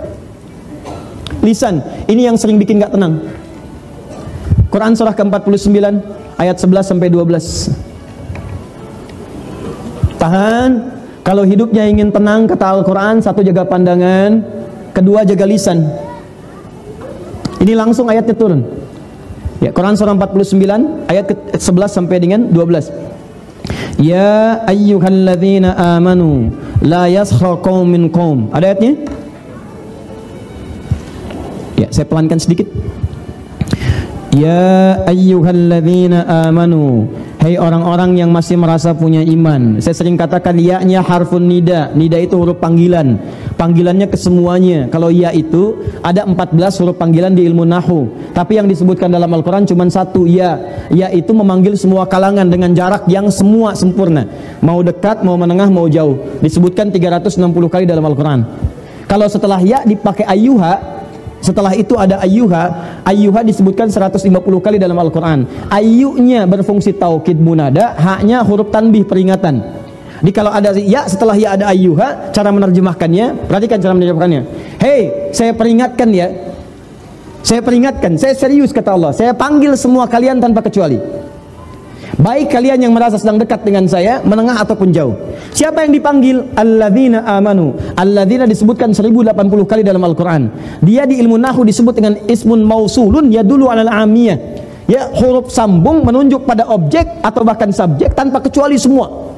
Lisan, 1.44 1.84
ini 2.08 2.24
yang 2.24 2.40
sering 2.40 2.56
bikin 2.56 2.80
gak 2.80 2.96
tenang. 2.96 3.20
Quran 4.72 4.94
surah 4.96 5.12
ke-49 5.12 5.76
ayat 6.38 6.56
11 6.60 6.86
sampai 6.86 7.08
12. 7.08 7.72
Tahan. 10.20 10.70
Kalau 11.20 11.44
hidupnya 11.44 11.84
ingin 11.84 12.08
tenang 12.10 12.48
kata 12.48 12.80
Al-Qur'an, 12.80 13.20
satu 13.20 13.44
jaga 13.44 13.62
pandangan, 13.68 14.40
kedua 14.96 15.22
jaga 15.22 15.44
lisan. 15.44 15.84
Ini 17.60 17.76
langsung 17.76 18.08
ayatnya 18.08 18.32
turun. 18.34 18.64
Ya, 19.60 19.68
Quran 19.68 19.92
surah 19.92 20.16
49 20.16 21.04
ayat 21.12 21.24
ke 21.28 21.34
11 21.60 21.92
sampai 21.92 22.16
dengan 22.16 22.48
12. 22.48 22.88
Ya 24.00 24.64
ayyuhalladzina 24.64 25.76
amanu 26.00 26.56
la 26.80 27.04
yaskhar 27.12 27.60
qaumin 27.60 28.08
qaum. 28.08 28.48
Ada 28.56 28.72
ayatnya? 28.72 28.96
Ya, 31.76 31.92
saya 31.92 32.08
pelankan 32.08 32.40
sedikit. 32.40 32.64
Ya 34.30 35.02
ayyuhalladzina 35.10 36.22
amanu. 36.46 37.10
Hai 37.42 37.58
orang-orang 37.58 38.14
yang 38.14 38.30
masih 38.30 38.54
merasa 38.54 38.94
punya 38.94 39.26
iman. 39.26 39.82
Saya 39.82 39.96
sering 39.96 40.14
katakan 40.14 40.54
ya-nya 40.54 41.02
harfun 41.02 41.50
nida. 41.50 41.90
Nida 41.98 42.14
itu 42.22 42.38
huruf 42.38 42.62
panggilan. 42.62 43.18
Panggilannya 43.58 44.06
ke 44.06 44.14
semuanya. 44.14 44.86
Kalau 44.86 45.10
ya 45.10 45.34
itu 45.34 45.82
ada 46.06 46.22
14 46.22 46.78
huruf 46.78 46.94
panggilan 46.94 47.34
di 47.34 47.42
ilmu 47.42 47.66
nahu. 47.66 48.30
Tapi 48.30 48.62
yang 48.62 48.70
disebutkan 48.70 49.10
dalam 49.10 49.34
Al-Quran 49.34 49.66
cuma 49.66 49.82
satu 49.90 50.30
ya. 50.30 50.62
Ya 50.94 51.10
itu 51.10 51.34
memanggil 51.34 51.74
semua 51.74 52.06
kalangan 52.06 52.46
dengan 52.46 52.70
jarak 52.70 53.10
yang 53.10 53.34
semua 53.34 53.74
sempurna. 53.74 54.30
Mau 54.62 54.78
dekat, 54.86 55.26
mau 55.26 55.34
menengah, 55.34 55.66
mau 55.74 55.90
jauh. 55.90 56.38
Disebutkan 56.38 56.94
360 56.94 57.34
kali 57.66 57.82
dalam 57.82 58.06
Al-Quran. 58.06 58.46
Kalau 59.10 59.26
setelah 59.26 59.58
ya 59.58 59.82
dipakai 59.82 60.22
ayuha 60.22 60.99
setelah 61.50 61.74
itu 61.74 61.98
ada 61.98 62.22
ayyuha. 62.22 62.62
Ayyuha 63.02 63.42
disebutkan 63.42 63.90
150 63.90 64.30
kali 64.62 64.78
dalam 64.78 64.94
Al-Quran. 64.94 65.50
Ayyunya 65.66 66.46
berfungsi 66.46 66.94
taukid 66.94 67.42
munada, 67.42 67.98
haknya 67.98 68.46
huruf 68.46 68.70
tanbih 68.70 69.02
peringatan. 69.02 69.82
Jadi 70.20 70.32
kalau 70.36 70.52
ada 70.54 70.70
ya 70.78 71.10
setelah 71.10 71.34
ya 71.34 71.58
ada 71.58 71.66
ayyuha, 71.74 72.30
cara 72.30 72.54
menerjemahkannya, 72.54 73.50
perhatikan 73.50 73.82
cara 73.82 73.92
menerjemahkannya. 73.98 74.42
Hei, 74.78 75.00
saya 75.34 75.50
peringatkan 75.58 76.08
ya. 76.14 76.28
Saya 77.40 77.64
peringatkan, 77.64 78.20
saya 78.20 78.36
serius 78.36 78.70
kata 78.70 78.94
Allah. 78.94 79.10
Saya 79.16 79.32
panggil 79.32 79.72
semua 79.74 80.04
kalian 80.06 80.38
tanpa 80.38 80.60
kecuali. 80.60 81.00
Baik 82.20 82.52
kalian 82.52 82.84
yang 82.84 82.92
merasa 82.92 83.16
sedang 83.16 83.40
dekat 83.40 83.64
dengan 83.64 83.88
saya, 83.88 84.20
menengah 84.20 84.60
ataupun 84.60 84.92
jauh. 84.92 85.16
Siapa 85.56 85.88
yang 85.88 85.92
dipanggil? 85.96 86.52
Alladzina 86.52 87.24
amanu. 87.24 87.72
Alladzina 87.96 88.44
disebutkan 88.44 88.92
1080 88.92 89.32
kali 89.64 89.80
dalam 89.80 90.04
Al-Qur'an. 90.04 90.52
Dia 90.84 91.08
di 91.08 91.16
ilmu 91.16 91.40
nahu 91.40 91.64
disebut 91.64 91.96
dengan 91.96 92.20
ismun 92.28 92.60
mausulun 92.60 93.32
yadulu 93.32 93.72
alal 93.72 93.88
amiyah. 93.88 94.36
Ya, 94.84 95.08
huruf 95.16 95.48
sambung 95.48 96.04
menunjuk 96.04 96.44
pada 96.44 96.68
objek 96.68 97.08
atau 97.24 97.40
bahkan 97.40 97.72
subjek 97.72 98.12
tanpa 98.12 98.44
kecuali 98.44 98.76
semua. 98.76 99.29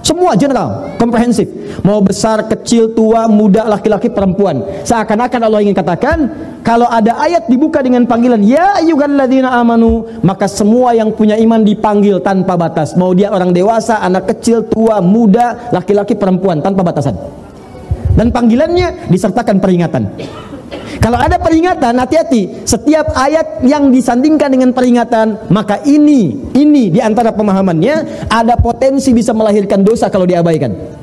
Semua 0.00 0.32
general, 0.32 0.96
komprehensif. 0.96 1.46
Mau 1.84 2.00
besar, 2.00 2.48
kecil, 2.48 2.96
tua, 2.96 3.28
muda, 3.28 3.68
laki-laki, 3.68 4.08
perempuan. 4.08 4.64
Seakan-akan 4.84 5.40
Allah 5.44 5.60
ingin 5.60 5.76
katakan, 5.76 6.18
kalau 6.64 6.88
ada 6.88 7.20
ayat 7.20 7.48
dibuka 7.48 7.84
dengan 7.84 8.08
panggilan 8.08 8.40
ya 8.40 8.80
ayyuhalladzina 8.80 9.52
amanu, 9.60 10.08
maka 10.24 10.48
semua 10.48 10.96
yang 10.96 11.12
punya 11.12 11.36
iman 11.36 11.60
dipanggil 11.60 12.20
tanpa 12.24 12.56
batas. 12.56 12.96
Mau 12.96 13.12
dia 13.12 13.28
orang 13.28 13.52
dewasa, 13.52 14.00
anak 14.00 14.32
kecil, 14.36 14.64
tua, 14.68 15.04
muda, 15.04 15.68
laki-laki, 15.72 16.16
perempuan 16.16 16.64
tanpa 16.64 16.80
batasan. 16.80 17.16
Dan 18.16 18.32
panggilannya 18.32 19.08
disertakan 19.12 19.60
peringatan. 19.62 20.02
Kalau 21.00 21.18
ada 21.18 21.40
peringatan, 21.40 21.96
hati-hati. 21.98 22.62
Setiap 22.68 23.16
ayat 23.16 23.64
yang 23.66 23.90
disandingkan 23.90 24.52
dengan 24.52 24.70
peringatan, 24.70 25.50
maka 25.50 25.82
ini, 25.82 26.50
ini 26.54 26.92
di 26.92 27.00
antara 27.02 27.34
pemahamannya 27.34 28.28
ada 28.28 28.54
potensi 28.60 29.10
bisa 29.10 29.34
melahirkan 29.34 29.82
dosa 29.82 30.12
kalau 30.12 30.28
diabaikan. 30.28 31.00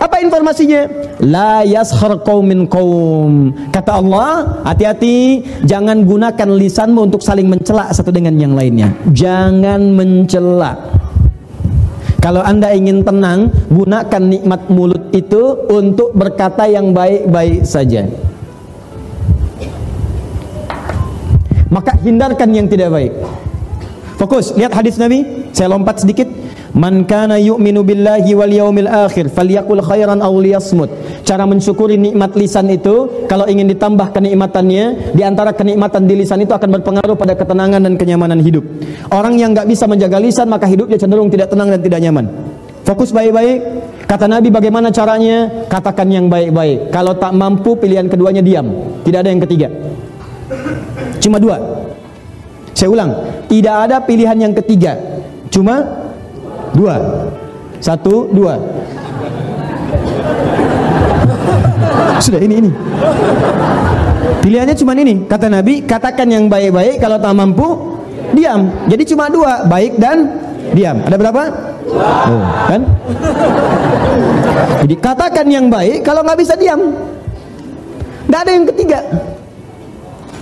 Apa 0.00 0.16
informasinya? 0.24 0.88
La 1.20 1.60
yaskhar 1.60 2.24
qaumin 2.24 2.64
qaum. 2.64 3.52
Kata 3.68 4.00
Allah, 4.00 4.64
hati-hati 4.64 5.44
jangan 5.68 6.08
gunakan 6.08 6.48
lisanmu 6.56 7.12
untuk 7.12 7.20
saling 7.20 7.44
mencela 7.44 7.92
satu 7.92 8.08
dengan 8.08 8.32
yang 8.40 8.56
lainnya. 8.56 8.96
Jangan 9.12 9.92
mencela. 9.92 10.89
Kalau 12.20 12.44
Anda 12.44 12.76
ingin 12.76 13.00
tenang, 13.00 13.48
gunakan 13.72 14.22
nikmat 14.22 14.68
mulut 14.68 15.08
itu 15.16 15.56
untuk 15.72 16.12
berkata 16.12 16.68
yang 16.68 16.92
baik-baik 16.92 17.64
saja. 17.64 18.04
Maka 21.72 21.96
hindarkan 22.04 22.52
yang 22.52 22.68
tidak 22.68 22.92
baik. 22.92 23.12
Fokus, 24.20 24.52
lihat 24.52 24.76
hadis 24.76 25.00
Nabi. 25.00 25.48
Saya 25.56 25.72
lompat 25.72 26.04
sedikit. 26.04 26.28
Man 26.76 27.08
kana 27.08 27.40
yu'minu 27.40 27.82
billahi 27.82 28.30
wal 28.36 28.52
yaumil 28.52 28.86
akhir 28.86 29.32
falyakul 29.32 29.80
khairan 29.80 30.20
aw 30.20 30.30
liyasmut. 30.36 30.92
Cara 31.30 31.46
mensyukuri 31.46 31.94
nikmat 31.94 32.34
lisan 32.34 32.66
itu 32.74 33.06
kalau 33.30 33.46
ingin 33.46 33.70
ditambah 33.70 34.10
kenikmatannya, 34.10 35.14
di 35.14 35.22
antara 35.22 35.54
kenikmatan 35.54 36.10
di 36.10 36.18
lisan 36.18 36.42
itu 36.42 36.50
akan 36.50 36.82
berpengaruh 36.82 37.14
pada 37.14 37.38
ketenangan 37.38 37.86
dan 37.86 37.94
kenyamanan 37.94 38.42
hidup. 38.42 38.66
Orang 39.14 39.38
yang 39.38 39.54
enggak 39.54 39.70
bisa 39.70 39.86
menjaga 39.86 40.18
lisan 40.18 40.50
maka 40.50 40.66
hidupnya 40.66 40.98
cenderung 40.98 41.30
tidak 41.30 41.54
tenang 41.54 41.70
dan 41.70 41.78
tidak 41.86 42.02
nyaman. 42.02 42.26
Fokus 42.82 43.14
baik-baik. 43.14 43.62
Kata 44.10 44.26
Nabi 44.26 44.50
bagaimana 44.50 44.90
caranya? 44.90 45.70
Katakan 45.70 46.10
yang 46.10 46.26
baik-baik. 46.26 46.90
Kalau 46.90 47.14
tak 47.14 47.30
mampu 47.30 47.78
pilihan 47.78 48.10
keduanya 48.10 48.42
diam. 48.42 48.66
Tidak 49.06 49.18
ada 49.22 49.30
yang 49.30 49.38
ketiga. 49.46 49.70
Cuma 51.22 51.38
dua. 51.38 51.62
Saya 52.74 52.90
ulang, 52.90 53.10
tidak 53.46 53.86
ada 53.86 54.02
pilihan 54.02 54.34
yang 54.34 54.50
ketiga. 54.58 54.98
Cuma 55.46 56.00
Dua. 56.74 56.96
Satu, 57.82 58.30
dua. 58.30 58.60
Sudah 62.20 62.40
ini 62.40 62.54
ini. 62.60 62.70
Pilihannya 64.44 64.76
cuma 64.76 64.92
ini. 64.96 65.24
Kata 65.24 65.48
Nabi, 65.48 65.84
katakan 65.84 66.28
yang 66.28 66.46
baik-baik 66.46 67.00
kalau 67.00 67.16
tak 67.16 67.32
mampu 67.32 67.68
diam. 68.36 68.68
Jadi 68.86 69.02
cuma 69.08 69.32
dua, 69.32 69.64
baik 69.66 69.96
dan 69.96 70.28
diam. 70.76 71.00
Ada 71.04 71.16
berapa? 71.16 71.42
Oh, 71.90 72.44
kan? 72.70 72.80
Jadi 74.86 74.94
katakan 75.00 75.46
yang 75.50 75.66
baik 75.66 76.06
kalau 76.06 76.22
nggak 76.22 76.38
bisa 76.38 76.54
diam. 76.54 76.94
Nggak 78.30 78.40
ada 78.46 78.50
yang 78.54 78.66
ketiga. 78.70 79.00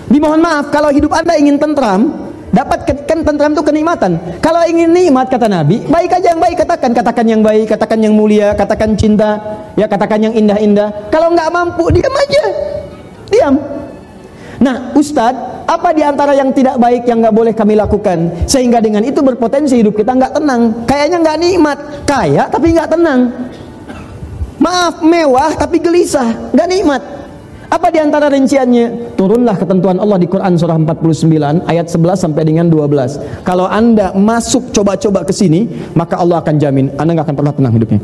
Dimohon 0.08 0.40
maaf 0.40 0.68
kalau 0.72 0.92
hidup 0.92 1.12
anda 1.12 1.36
ingin 1.36 1.56
tentram, 1.60 2.27
Dapat 2.48 2.88
kan 3.04 3.20
tentram 3.20 3.52
itu 3.52 3.60
kenikmatan. 3.60 4.40
Kalau 4.40 4.64
ingin 4.64 4.88
nikmat 4.88 5.28
kata 5.28 5.52
Nabi, 5.52 5.84
baik 5.84 6.16
aja 6.16 6.32
yang 6.32 6.40
baik 6.40 6.56
katakan, 6.64 6.90
katakan 6.96 7.26
yang 7.28 7.42
baik, 7.44 7.68
katakan 7.68 8.00
yang 8.00 8.16
mulia, 8.16 8.56
katakan 8.56 8.96
cinta, 8.96 9.36
ya 9.76 9.84
katakan 9.84 10.24
yang 10.24 10.34
indah-indah. 10.34 11.12
Kalau 11.12 11.28
nggak 11.36 11.48
mampu, 11.52 11.92
diam 11.92 12.14
aja, 12.14 12.44
diam. 13.28 13.54
Nah, 14.58 14.90
Ustadz, 14.96 15.68
apa 15.68 15.92
di 15.92 16.00
antara 16.00 16.32
yang 16.32 16.48
tidak 16.56 16.80
baik 16.80 17.04
yang 17.04 17.20
nggak 17.20 17.36
boleh 17.36 17.52
kami 17.52 17.76
lakukan 17.76 18.48
sehingga 18.48 18.80
dengan 18.80 19.04
itu 19.04 19.20
berpotensi 19.20 19.76
hidup 19.76 20.00
kita 20.00 20.16
nggak 20.16 20.32
tenang, 20.40 20.88
kayaknya 20.88 21.16
nggak 21.20 21.38
nikmat, 21.38 21.78
kaya 22.08 22.48
tapi 22.48 22.72
nggak 22.72 22.88
tenang. 22.88 23.20
Maaf, 24.58 25.04
mewah 25.04 25.52
tapi 25.54 25.78
gelisah, 25.78 26.50
nggak 26.56 26.68
nikmat. 26.72 27.02
Apa 27.68 27.92
di 27.92 28.00
antara 28.00 28.32
rinciannya? 28.32 29.12
Turunlah 29.12 29.60
ketentuan 29.60 30.00
Allah 30.00 30.16
di 30.16 30.24
Quran 30.24 30.56
surah 30.56 30.80
49 30.80 31.68
ayat 31.68 31.86
11 31.92 32.16
sampai 32.16 32.48
dengan 32.48 32.64
12. 32.72 33.44
Kalau 33.44 33.68
Anda 33.68 34.16
masuk 34.16 34.72
coba-coba 34.72 35.28
ke 35.28 35.36
sini, 35.36 35.68
maka 35.92 36.16
Allah 36.16 36.40
akan 36.40 36.56
jamin 36.56 36.88
Anda 36.96 37.20
nggak 37.20 37.28
akan 37.28 37.36
pernah 37.36 37.52
tenang 37.52 37.74
hidupnya. 37.76 38.00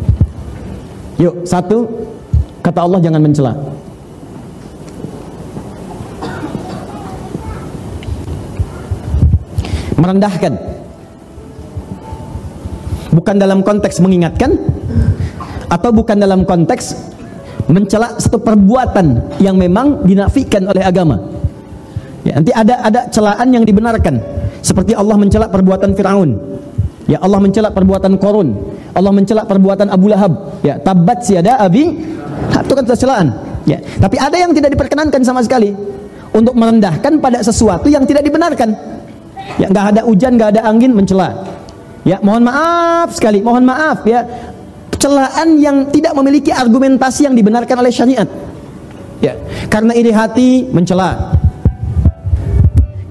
Yuk, 1.17 1.49
satu, 1.49 1.89
kata 2.61 2.85
Allah 2.85 3.01
jangan 3.01 3.25
mencela. 3.25 3.57
Merendahkan. 9.97 10.53
Bukan 13.17 13.37
dalam 13.41 13.65
konteks 13.65 13.97
mengingatkan 14.05 14.61
atau 15.73 15.89
bukan 15.89 16.21
dalam 16.21 16.45
konteks 16.45 17.14
mencela 17.69 18.21
satu 18.21 18.41
perbuatan 18.41 19.39
yang 19.41 19.57
memang 19.57 20.05
dinafikan 20.05 20.69
oleh 20.69 20.85
agama. 20.85 21.17
Ya, 22.25 22.41
nanti 22.41 22.53
ada 22.53 22.81
ada 22.81 23.01
celaan 23.13 23.53
yang 23.53 23.65
dibenarkan. 23.69 24.21
Seperti 24.65 24.97
Allah 24.97 25.17
mencela 25.21 25.47
perbuatan 25.49 25.93
Firaun. 25.93 26.41
Ya, 27.05 27.21
Allah 27.21 27.37
mencela 27.37 27.69
perbuatan 27.69 28.17
Korun. 28.17 28.49
Allah 28.97 29.13
mencela 29.13 29.45
perbuatan 29.45 29.93
Abu 29.93 30.09
Lahab. 30.09 30.61
Ya, 30.65 30.81
tabat 30.81 31.21
siada 31.21 31.61
abi. 31.61 32.01
Itu 32.65 32.73
kan 32.73 32.85
celaan. 32.89 33.29
Ya, 33.69 33.81
tapi 34.01 34.17
ada 34.17 34.37
yang 34.37 34.57
tidak 34.57 34.73
diperkenankan 34.73 35.21
sama 35.21 35.45
sekali 35.45 35.73
untuk 36.33 36.57
merendahkan 36.57 37.21
pada 37.21 37.45
sesuatu 37.45 37.93
yang 37.93 38.09
tidak 38.09 38.25
dibenarkan. 38.25 38.73
Ya, 39.61 39.69
nggak 39.69 39.87
ada 39.97 40.01
hujan, 40.09 40.41
nggak 40.41 40.57
ada 40.57 40.61
angin 40.65 40.97
mencela. 40.97 41.45
Ya, 42.05 42.21
mohon 42.21 42.45
maaf 42.45 43.13
sekali, 43.17 43.41
mohon 43.41 43.65
maaf 43.65 44.05
ya. 44.05 44.25
Celaan 45.05 45.61
yang 45.61 45.93
tidak 45.93 46.17
memiliki 46.17 46.49
argumentasi 46.49 47.29
yang 47.29 47.37
dibenarkan 47.37 47.77
oleh 47.77 47.93
syariat. 47.93 48.25
Ya, 49.21 49.37
karena 49.69 49.93
iri 49.93 50.09
hati 50.09 50.65
mencela. 50.73 51.37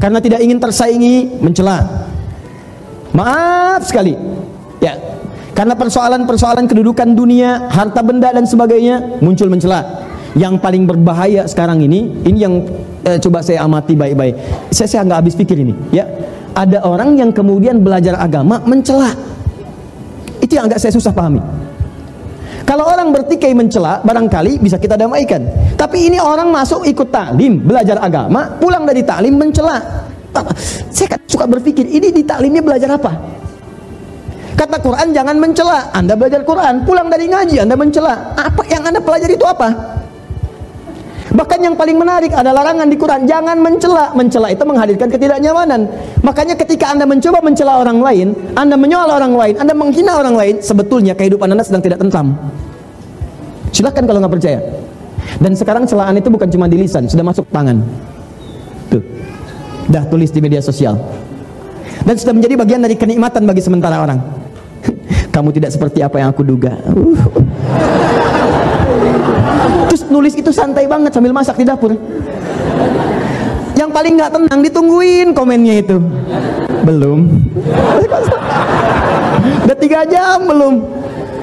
Karena 0.02 0.18
tidak 0.18 0.41
ingin 0.41 0.58
tersaingi 0.58 1.38
mencela. 1.38 2.10
Maaf 3.14 3.86
sekali. 3.86 4.18
Ya. 4.82 4.98
Karena 5.54 5.78
persoalan-persoalan 5.78 6.66
kedudukan 6.66 7.14
dunia, 7.14 7.70
harta 7.70 8.02
benda 8.02 8.34
dan 8.34 8.50
sebagainya 8.50 9.22
muncul 9.22 9.54
mencela. 9.54 10.10
Yang 10.34 10.66
paling 10.66 10.89
berbahaya 10.89 11.46
sekarang 11.46 11.78
ini, 11.86 12.10
ini 12.26 12.38
yang 12.41 12.66
eh, 13.06 13.22
coba 13.22 13.46
saya 13.46 13.62
amati 13.62 13.94
baik-baik. 13.94 14.34
Saya 14.74 14.89
saya 14.89 15.06
nggak 15.06 15.20
habis 15.22 15.38
pikir 15.38 15.62
ini, 15.62 15.78
ya. 15.94 16.10
Ada 16.58 16.82
orang 16.89 17.22
yang 17.22 17.30
kemudian 17.30 17.86
belajar 17.86 18.18
agama 18.18 18.66
mencela. 18.66 19.14
Itu 20.41 20.58
yang 20.58 20.66
agak 20.66 20.82
saya 20.82 20.89
susah 20.89 21.14
pahami. 21.14 21.62
Kalau 22.74 22.90
orang 22.90 23.14
bertikai 23.14 23.54
mencela, 23.54 24.02
barangkali 24.02 24.58
bisa 24.58 24.82
kita 24.82 24.98
damaikan. 24.98 25.46
Tapi 25.78 26.10
ini 26.10 26.18
orang 26.18 26.50
masuk 26.50 26.82
ikut 26.90 27.14
taklim, 27.14 27.62
belajar 27.62 28.02
agama, 28.02 28.50
pulang 28.58 28.82
dari 28.82 29.06
taklim 29.06 29.38
mencela. 29.38 29.78
Saya 30.90 31.22
suka 31.30 31.46
berpikir 31.46 31.86
ini 31.86 32.10
di 32.10 32.26
taklimnya 32.26 32.66
belajar 32.66 32.98
apa? 32.98 33.14
Kata 34.58 34.82
Quran 34.82 35.14
jangan 35.14 35.38
mencela. 35.38 35.94
Anda 35.94 36.18
belajar 36.18 36.42
Quran 36.42 36.82
pulang 36.82 37.14
dari 37.14 37.30
ngaji 37.30 37.62
anda 37.62 37.78
mencela. 37.78 38.34
Apa 38.42 38.66
yang 38.66 38.82
anda 38.90 38.98
pelajari 38.98 39.38
itu 39.38 39.46
apa 39.46 39.70
bahkan 41.34 41.60
yang 41.60 41.74
paling 41.74 41.98
menarik 41.98 42.32
ada 42.32 42.54
larangan 42.54 42.88
di 42.88 42.98
Quran 42.98 43.26
jangan 43.26 43.58
mencela. 43.60 44.14
Mencela 44.14 44.48
itu 44.54 44.64
menghadirkan 44.64 45.10
ketidaknyamanan. 45.10 45.90
Makanya 46.22 46.56
ketika 46.56 46.94
anda 46.94 47.04
mencoba 47.10 47.42
mencela 47.42 47.82
orang 47.82 48.00
lain 48.00 48.28
anda 48.54 48.78
menyoal 48.78 49.10
orang 49.10 49.34
lain 49.34 49.56
anda 49.58 49.74
menghina 49.74 50.18
orang 50.18 50.38
lain 50.38 50.56
sebetulnya 50.62 51.18
kehidupan 51.18 51.50
anda 51.50 51.66
sedang 51.66 51.82
tidak 51.82 52.00
tentram. 52.00 52.38
Silahkan 53.74 54.06
kalau 54.06 54.22
nggak 54.22 54.34
percaya. 54.38 54.60
Dan 55.42 55.58
sekarang 55.58 55.90
celaan 55.90 56.20
itu 56.20 56.30
bukan 56.30 56.48
cuma 56.48 56.70
di 56.70 56.78
lisan 56.78 57.10
sudah 57.10 57.26
masuk 57.26 57.50
tangan. 57.50 57.82
Tuh. 58.94 59.04
Dah 59.90 60.06
tulis 60.08 60.30
di 60.30 60.40
media 60.40 60.62
sosial. 60.62 60.96
Dan 62.04 62.16
sudah 62.20 62.36
menjadi 62.36 62.56
bagian 62.60 62.82
dari 62.84 62.96
kenikmatan 62.96 63.44
bagi 63.48 63.64
sementara 63.64 64.04
orang. 64.04 64.20
Kamu 65.36 65.50
tidak 65.56 65.74
seperti 65.74 66.04
apa 66.04 66.22
yang 66.22 66.30
aku 66.32 66.44
duga. 66.46 66.78
Uh. 66.92 67.18
Terus 69.94 70.10
nulis 70.10 70.34
itu 70.34 70.50
santai 70.50 70.89
banget 70.89 71.14
sambil 71.14 71.30
masak 71.30 71.54
di 71.54 71.70
dapur. 71.70 71.94
Yang 73.78 73.89
paling 73.94 74.14
nggak 74.18 74.32
tenang 74.34 74.60
ditungguin 74.66 75.28
komennya 75.38 75.86
itu. 75.86 76.02
Belum. 76.82 77.30
Udah 79.70 79.78
tiga 79.78 80.02
jam 80.10 80.50
belum. 80.50 80.82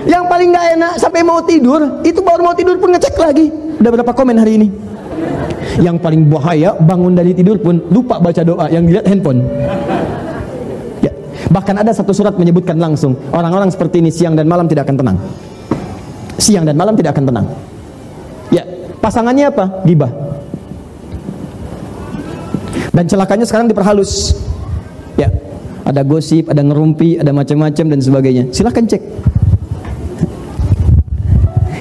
Yang 0.03 0.24
paling 0.26 0.48
nggak 0.51 0.66
enak 0.74 0.92
sampai 0.98 1.22
mau 1.22 1.38
tidur 1.46 2.03
itu 2.03 2.18
baru 2.18 2.42
mau 2.42 2.55
tidur 2.59 2.74
pun 2.82 2.90
ngecek 2.90 3.14
lagi. 3.22 3.55
Udah 3.78 3.90
berapa 3.94 4.11
komen 4.11 4.34
hari 4.34 4.59
ini? 4.59 4.66
Yang 5.78 6.03
paling 6.03 6.26
bahaya 6.26 6.74
bangun 6.74 7.14
dari 7.14 7.30
tidur 7.30 7.55
pun 7.62 7.78
lupa 7.86 8.18
baca 8.18 8.42
doa 8.42 8.66
yang 8.66 8.82
dilihat 8.82 9.07
handphone. 9.07 9.46
Ya. 11.07 11.14
bahkan 11.55 11.78
ada 11.78 11.94
satu 11.94 12.11
surat 12.11 12.34
menyebutkan 12.34 12.82
langsung 12.82 13.14
orang-orang 13.30 13.70
seperti 13.70 14.03
ini 14.03 14.11
siang 14.11 14.34
dan 14.34 14.51
malam 14.51 14.66
tidak 14.66 14.90
akan 14.90 14.98
tenang. 14.98 15.18
Siang 16.34 16.66
dan 16.66 16.74
malam 16.74 16.98
tidak 16.98 17.14
akan 17.14 17.30
tenang 17.30 17.69
pasangannya 19.01 19.51
apa? 19.51 19.82
Gibah. 19.88 20.12
Dan 22.94 23.05
celakanya 23.09 23.48
sekarang 23.48 23.66
diperhalus. 23.66 24.36
Ya 25.18 25.32
ada 25.90 26.07
gosip 26.07 26.46
ada 26.46 26.62
ngerumpi 26.62 27.18
ada 27.18 27.34
macam-macam 27.34 27.84
dan 27.90 27.98
sebagainya. 27.98 28.44
Silahkan 28.55 28.86
cek. 28.86 29.03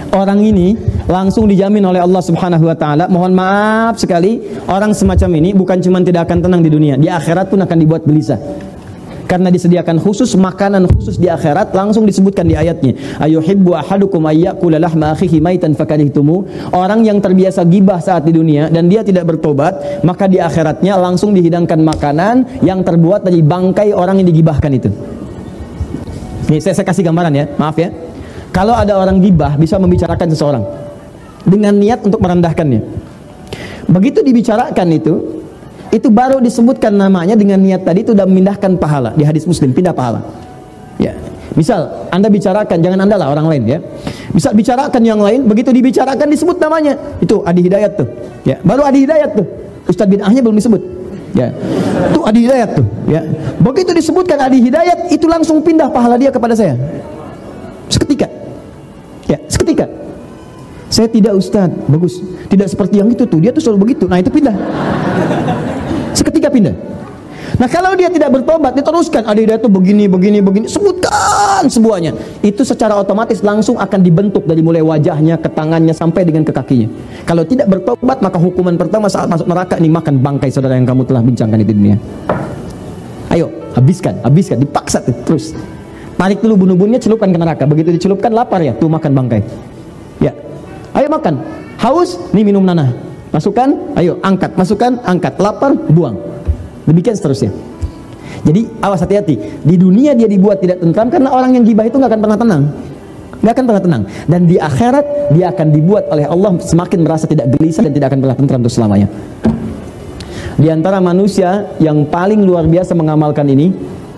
Orang 0.09 0.41
ini 0.41 0.74
langsung 1.05 1.45
dijamin 1.45 1.86
oleh 1.86 2.01
Allah 2.01 2.22
Subhanahu 2.26 2.65
wa 2.65 2.74
taala. 2.74 3.05
Mohon 3.05 3.38
maaf 3.38 4.01
sekali, 4.01 4.41
orang 4.65 4.97
semacam 4.97 5.30
ini 5.38 5.53
bukan 5.53 5.78
cuma 5.86 6.01
tidak 6.01 6.26
akan 6.26 6.41
tenang 6.41 6.61
di 6.65 6.70
dunia, 6.74 6.97
di 6.97 7.05
akhirat 7.05 7.53
pun 7.53 7.61
akan 7.61 7.78
dibuat 7.78 8.09
gelisah. 8.09 8.41
Karena 9.30 9.53
disediakan 9.53 10.01
khusus 10.01 10.34
makanan 10.34 10.89
khusus 10.89 11.21
di 11.21 11.30
akhirat 11.30 11.69
langsung 11.77 12.09
disebutkan 12.09 12.49
di 12.49 12.57
ayatnya. 12.57 12.97
Ayuhibbu 13.21 13.77
ahadukum 13.77 14.25
ayyakula 14.25 14.82
lahma 14.82 15.13
akhihi 15.13 15.38
maitan 15.38 15.77
fakarihtumu. 15.77 16.49
Orang 16.73 17.05
yang 17.05 17.21
terbiasa 17.21 17.61
gibah 17.69 18.01
saat 18.01 18.25
di 18.25 18.34
dunia 18.34 18.73
dan 18.73 18.89
dia 18.89 19.05
tidak 19.05 19.30
bertobat, 19.30 20.01
maka 20.01 20.25
di 20.25 20.41
akhiratnya 20.41 20.97
langsung 20.97 21.38
dihidangkan 21.38 21.77
makanan 21.77 22.65
yang 22.65 22.82
terbuat 22.82 23.21
dari 23.21 23.45
bangkai 23.45 23.93
orang 23.93 24.17
yang 24.17 24.34
digibahkan 24.34 24.71
itu. 24.73 24.89
Ini 26.49 26.57
saya, 26.57 26.82
saya 26.82 26.89
kasih 26.89 27.05
gambaran 27.05 27.34
ya, 27.38 27.45
maaf 27.61 27.77
ya. 27.77 27.93
Kalau 28.49 28.73
ada 28.73 28.97
orang 28.97 29.21
gibah 29.21 29.53
bisa 29.61 29.77
membicarakan 29.77 30.25
seseorang 30.34 30.65
dengan 31.45 31.77
niat 31.77 32.01
untuk 32.01 32.17
merendahkannya. 32.17 32.82
Begitu 33.86 34.25
dibicarakan 34.25 34.88
itu, 34.89 35.38
itu 35.89 36.07
baru 36.13 36.37
disebutkan 36.37 36.93
namanya 36.93 37.33
dengan 37.33 37.57
niat 37.57 37.81
tadi 37.81 38.05
itu 38.05 38.13
sudah 38.13 38.29
memindahkan 38.29 38.77
pahala 38.77 39.13
di 39.17 39.25
hadis 39.25 39.45
Muslim 39.49 39.73
pindah 39.73 39.93
pahala. 39.93 40.21
Ya. 41.01 41.17
Misal 41.57 42.07
Anda 42.13 42.29
bicarakan 42.29 42.77
jangan 42.77 42.99
Anda 43.03 43.15
lah 43.17 43.33
orang 43.33 43.49
lain 43.49 43.63
ya. 43.65 43.79
Bisa 44.29 44.53
bicarakan 44.53 45.01
yang 45.01 45.17
lain, 45.17 45.49
begitu 45.49 45.73
dibicarakan 45.73 46.29
disebut 46.29 46.61
namanya. 46.61 46.93
Itu 47.17 47.41
Adi 47.41 47.65
Hidayat 47.65 47.97
tuh. 47.97 48.07
Ya, 48.45 48.61
baru 48.61 48.85
Adi 48.85 49.09
Hidayat 49.09 49.33
tuh. 49.33 49.45
Ustadz 49.89 50.11
bin 50.13 50.21
Ahnya 50.21 50.45
belum 50.45 50.61
disebut. 50.61 50.81
Ya. 51.33 51.49
Itu 52.13 52.21
Adi 52.21 52.45
Hidayat 52.45 52.69
tuh, 52.77 52.85
ya. 53.09 53.25
Begitu 53.57 53.91
disebutkan 53.97 54.37
Adi 54.37 54.61
Hidayat, 54.61 55.09
itu 55.09 55.25
langsung 55.25 55.65
pindah 55.65 55.89
pahala 55.89 56.21
dia 56.21 56.29
kepada 56.29 56.53
saya. 56.53 56.77
Seketika. 57.89 58.29
Ya, 59.25 59.41
seketika. 59.49 59.89
Saya 60.89 61.05
tidak 61.05 61.37
Ustaz, 61.37 61.69
bagus. 61.85 62.17
Tidak 62.49 62.65
seperti 62.65 62.97
yang 62.97 63.09
itu 63.13 63.29
tuh, 63.29 63.37
dia 63.37 63.53
tuh 63.53 63.61
selalu 63.61 63.89
begitu. 63.89 64.09
Nah 64.09 64.17
itu 64.17 64.33
pindah. 64.33 64.57
Seketika 66.17 66.49
pindah. 66.49 66.73
Nah 67.59 67.67
kalau 67.69 67.93
dia 67.93 68.09
tidak 68.09 68.29
bertobat, 68.33 68.73
diteruskan. 68.73 69.21
Ada 69.25 69.41
dia 69.41 69.57
tuh 69.61 69.69
begini, 69.69 70.09
begini, 70.09 70.41
begini. 70.41 70.65
Sebutkan 70.65 71.69
semuanya. 71.69 72.13
Itu 72.41 72.65
secara 72.65 72.97
otomatis 72.97 73.45
langsung 73.45 73.77
akan 73.77 73.99
dibentuk 74.01 74.49
dari 74.49 74.65
mulai 74.65 74.81
wajahnya, 74.81 75.37
ke 75.37 75.49
tangannya, 75.53 75.93
sampai 75.93 76.25
dengan 76.25 76.41
ke 76.41 76.53
kakinya. 76.55 76.89
Kalau 77.25 77.45
tidak 77.45 77.69
bertobat, 77.69 78.23
maka 78.25 78.37
hukuman 78.41 78.73
pertama 78.73 79.11
saat 79.11 79.29
masuk 79.29 79.45
neraka 79.45 79.77
ini 79.77 79.93
makan 79.93 80.23
bangkai 80.23 80.49
saudara 80.49 80.73
yang 80.73 80.89
kamu 80.89 81.05
telah 81.05 81.21
bincangkan 81.21 81.57
di 81.61 81.67
dunia. 81.69 81.95
Ayo, 83.29 83.51
habiskan, 83.77 84.17
habiskan, 84.25 84.57
dipaksa 84.57 85.05
terus. 85.27 85.53
Tarik 86.17 86.41
dulu 86.43 86.65
bunuh-bunuhnya, 86.65 86.99
celupkan 86.99 87.29
ke 87.31 87.37
neraka. 87.37 87.63
Begitu 87.63 87.95
dicelupkan, 87.95 88.33
lapar 88.33 88.59
ya, 88.59 88.73
tuh 88.75 88.89
makan 88.91 89.11
bangkai. 89.15 89.41
Ayo 90.93 91.07
makan. 91.09 91.41
Haus, 91.79 92.19
nih 92.35 92.43
minum 92.43 92.63
nanah. 92.65 92.91
Masukkan, 93.29 93.93
ayo 93.95 94.17
angkat, 94.25 94.57
masukkan, 94.57 94.97
angkat. 95.05 95.37
Lapar, 95.37 95.77
buang. 95.89 96.17
Demikian 96.89 97.13
seterusnya. 97.13 97.53
Jadi 98.41 98.65
awas 98.81 99.03
hati-hati. 99.03 99.61
Di 99.61 99.75
dunia 99.77 100.15
dia 100.15 100.25
dibuat 100.25 100.63
tidak 100.63 100.81
tentram 100.81 101.11
karena 101.11 101.29
orang 101.29 101.59
yang 101.59 101.63
gibah 101.67 101.85
itu 101.85 101.99
nggak 101.99 102.11
akan 102.15 102.21
pernah 102.23 102.39
tenang. 102.39 102.63
Nggak 103.39 103.53
akan 103.53 103.65
pernah 103.67 103.83
tenang. 103.83 104.03
Dan 104.25 104.41
di 104.49 104.55
akhirat 104.57 105.05
dia 105.35 105.45
akan 105.53 105.67
dibuat 105.71 106.03
oleh 106.09 106.25
Allah 106.25 106.51
semakin 106.59 106.99
merasa 107.05 107.25
tidak 107.29 107.51
gelisah 107.55 107.85
dan 107.85 107.93
tidak 107.93 108.07
akan 108.11 108.19
pernah 108.23 108.35
tentram 108.35 108.59
untuk 108.63 108.73
selamanya. 108.73 109.07
Di 110.59 110.67
antara 110.67 110.99
manusia 110.99 111.71
yang 111.79 112.03
paling 112.11 112.43
luar 112.43 112.67
biasa 112.67 112.91
mengamalkan 112.91 113.47
ini, 113.47 113.71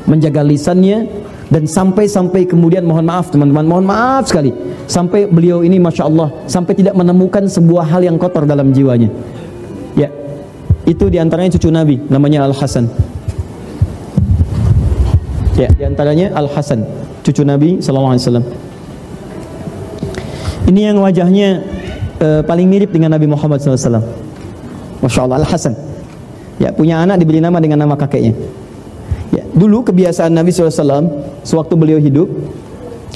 menjaga 0.09 0.41
lisannya, 0.41 1.05
dan 1.51 1.67
sampai-sampai 1.67 2.47
kemudian 2.47 2.87
mohon 2.87 3.03
maaf 3.03 3.27
teman-teman 3.27 3.67
mohon 3.67 3.83
maaf 3.83 4.31
sekali. 4.31 4.55
Sampai 4.87 5.27
beliau 5.27 5.67
ini 5.67 5.83
masya 5.83 6.07
Allah 6.07 6.31
sampai 6.47 6.79
tidak 6.79 6.95
menemukan 6.95 7.43
sebuah 7.43 7.91
hal 7.91 8.07
yang 8.07 8.15
kotor 8.15 8.47
dalam 8.47 8.71
jiwanya. 8.71 9.11
Ya 9.99 10.07
itu 10.87 11.11
di 11.11 11.19
antaranya 11.19 11.51
cucu 11.59 11.67
Nabi 11.67 11.99
namanya 12.07 12.47
Al 12.47 12.55
Hasan 12.55 12.87
ya 15.59 15.67
di 15.69 15.83
antaranya 15.83 16.31
Al 16.33 16.47
Hasan 16.47 16.87
cucu 17.21 17.43
Nabi 17.43 17.83
Wasallam. 17.83 18.47
Ini 20.71 20.95
yang 20.95 21.03
wajahnya 21.03 21.67
uh, 22.23 22.41
paling 22.47 22.71
mirip 22.71 22.95
dengan 22.95 23.11
Nabi 23.11 23.27
Muhammad 23.27 23.59
SAW 23.59 23.99
Masya 25.03 25.19
Allah 25.27 25.43
Al 25.43 25.47
Hasan 25.51 25.75
ya 26.63 26.71
punya 26.71 27.03
anak 27.03 27.19
diberi 27.19 27.43
nama 27.43 27.59
dengan 27.59 27.83
nama 27.83 27.99
kakeknya. 27.99 28.31
Ya, 28.31 28.60
dulu 29.51 29.83
kebiasaan 29.87 30.31
Nabi 30.31 30.51
SAW 30.51 31.07
sewaktu 31.43 31.73
beliau 31.75 31.99
hidup 31.99 32.27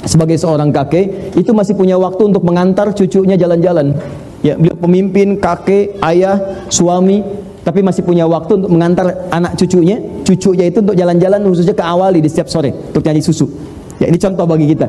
sebagai 0.04 0.36
seorang 0.36 0.70
kakek 0.70 1.34
itu 1.34 1.50
masih 1.56 1.74
punya 1.74 1.96
waktu 1.96 2.30
untuk 2.30 2.44
mengantar 2.46 2.92
cucunya 2.92 3.34
jalan-jalan. 3.34 3.96
Ya, 4.44 4.54
beliau 4.54 4.78
pemimpin, 4.78 5.40
kakek, 5.40 5.98
ayah, 6.04 6.66
suami. 6.70 7.46
tapi 7.66 7.82
masih 7.82 8.06
punya 8.06 8.22
waktu 8.30 8.62
untuk 8.62 8.70
mengantar 8.70 9.26
anak 9.34 9.58
cucunya, 9.58 9.98
cucunya 10.22 10.70
itu 10.70 10.86
untuk 10.86 10.94
jalan-jalan 10.94 11.42
khususnya 11.50 11.74
ke 11.74 11.82
awali 11.82 12.22
di 12.22 12.30
setiap 12.30 12.46
sore 12.46 12.70
untuk 12.70 13.02
nyanyi 13.02 13.18
susu. 13.18 13.50
Ya 13.98 14.06
ini 14.06 14.22
contoh 14.22 14.46
bagi 14.46 14.70
kita. 14.70 14.86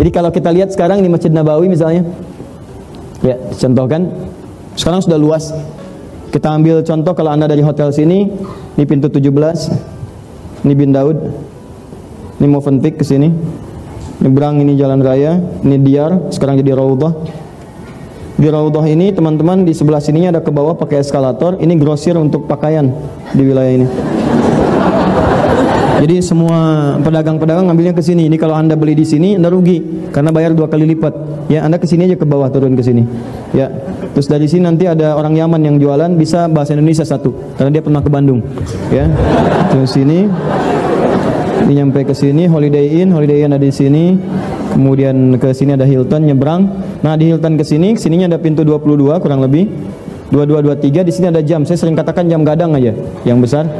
Jadi 0.00 0.08
kalau 0.08 0.32
kita 0.32 0.48
lihat 0.48 0.72
sekarang 0.72 1.04
ini 1.04 1.12
Masjid 1.12 1.28
Nabawi 1.28 1.68
misalnya, 1.68 2.08
ya 3.20 3.36
contohkan, 3.52 4.10
sekarang 4.80 5.04
sudah 5.04 5.20
luas. 5.20 5.52
Kita 6.32 6.56
ambil 6.56 6.80
contoh 6.82 7.12
kalau 7.12 7.30
anda 7.30 7.44
dari 7.44 7.60
hotel 7.60 7.92
sini, 7.92 8.32
ini 8.80 8.84
pintu 8.88 9.12
17, 9.12 9.28
ini 10.64 10.72
bin 10.72 10.96
Daud, 10.96 11.20
ini 12.40 12.46
Movenpick 12.48 12.96
ke 12.96 13.04
sini, 13.04 13.28
ini 14.20 14.28
berang 14.32 14.58
ini 14.64 14.74
jalan 14.80 15.04
raya, 15.04 15.36
ini 15.60 15.76
Diar, 15.84 16.32
sekarang 16.32 16.56
jadi 16.56 16.72
Raudhah. 16.72 17.12
Di 18.34 18.48
Raudhah 18.50 18.88
ini 18.88 19.12
teman-teman 19.14 19.62
di 19.62 19.76
sebelah 19.76 20.00
sininya 20.00 20.34
ada 20.34 20.42
ke 20.42 20.50
bawah 20.50 20.74
pakai 20.74 21.04
eskalator, 21.04 21.60
ini 21.60 21.76
grosir 21.76 22.16
untuk 22.16 22.48
pakaian 22.48 22.90
di 23.36 23.42
wilayah 23.44 23.72
ini. 23.84 23.86
Jadi 25.94 26.18
semua 26.20 26.94
pedagang-pedagang 26.98 27.70
ngambilnya 27.70 27.94
ke 27.94 28.02
sini. 28.02 28.26
Ini 28.26 28.36
kalau 28.40 28.58
Anda 28.58 28.74
beli 28.74 28.98
di 28.98 29.06
sini 29.06 29.38
Anda 29.38 29.52
rugi 29.52 30.10
karena 30.10 30.34
bayar 30.34 30.50
dua 30.56 30.66
kali 30.66 30.90
lipat. 30.90 31.46
Ya, 31.46 31.62
Anda 31.62 31.78
ke 31.78 31.86
sini 31.86 32.10
aja 32.10 32.16
ke 32.18 32.26
bawah 32.26 32.50
turun 32.50 32.74
ke 32.74 32.82
sini. 32.82 33.06
Ya. 33.54 33.70
Terus 34.14 34.26
dari 34.30 34.46
sini 34.46 34.66
nanti 34.66 34.86
ada 34.86 35.14
orang 35.14 35.34
Yaman 35.34 35.60
yang 35.62 35.76
jualan 35.78 36.14
bisa 36.18 36.46
bahasa 36.50 36.74
Indonesia 36.74 37.02
satu 37.06 37.34
karena 37.58 37.70
dia 37.70 37.82
pernah 37.82 38.02
ke 38.02 38.10
Bandung. 38.10 38.42
Ya. 38.90 39.06
Terus 39.70 39.94
sini 39.94 40.26
ini 41.64 41.80
nyampe 41.80 42.04
ke 42.04 42.12
sini 42.12 42.44
Holiday 42.44 43.00
Inn, 43.00 43.08
Holiday 43.14 43.46
Inn 43.46 43.56
ada 43.56 43.64
di 43.64 43.72
sini. 43.72 44.18
Kemudian 44.74 45.38
ke 45.38 45.54
sini 45.54 45.78
ada 45.78 45.86
Hilton 45.86 46.26
nyebrang. 46.26 46.66
Nah, 47.00 47.14
di 47.14 47.30
Hilton 47.30 47.54
ke 47.54 47.62
sini, 47.62 47.94
sininya 47.94 48.26
ada 48.34 48.42
pintu 48.42 48.66
22 48.66 49.22
kurang 49.22 49.38
lebih. 49.38 49.70
2223 50.34 51.06
di 51.06 51.12
sini 51.14 51.26
ada 51.30 51.38
jam. 51.46 51.62
Saya 51.62 51.78
sering 51.78 51.94
katakan 51.94 52.26
jam 52.26 52.42
gadang 52.42 52.74
aja 52.74 52.90
yang 53.22 53.38
besar. 53.38 53.70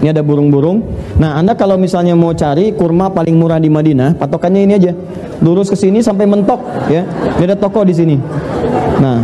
Ini 0.00 0.16
ada 0.16 0.24
burung-burung. 0.24 0.80
Nah, 1.20 1.36
Anda 1.36 1.52
kalau 1.52 1.76
misalnya 1.76 2.16
mau 2.16 2.32
cari 2.32 2.72
kurma 2.72 3.12
paling 3.12 3.36
murah 3.36 3.60
di 3.60 3.68
Madinah, 3.68 4.16
patokannya 4.16 4.64
ini 4.64 4.72
aja. 4.80 4.92
Lurus 5.44 5.68
ke 5.68 5.76
sini 5.76 6.00
sampai 6.00 6.24
mentok, 6.24 6.60
ya. 6.88 7.04
Ini 7.36 7.44
ada 7.44 7.56
toko 7.60 7.84
di 7.84 7.92
sini. 7.92 8.16
Nah, 8.96 9.20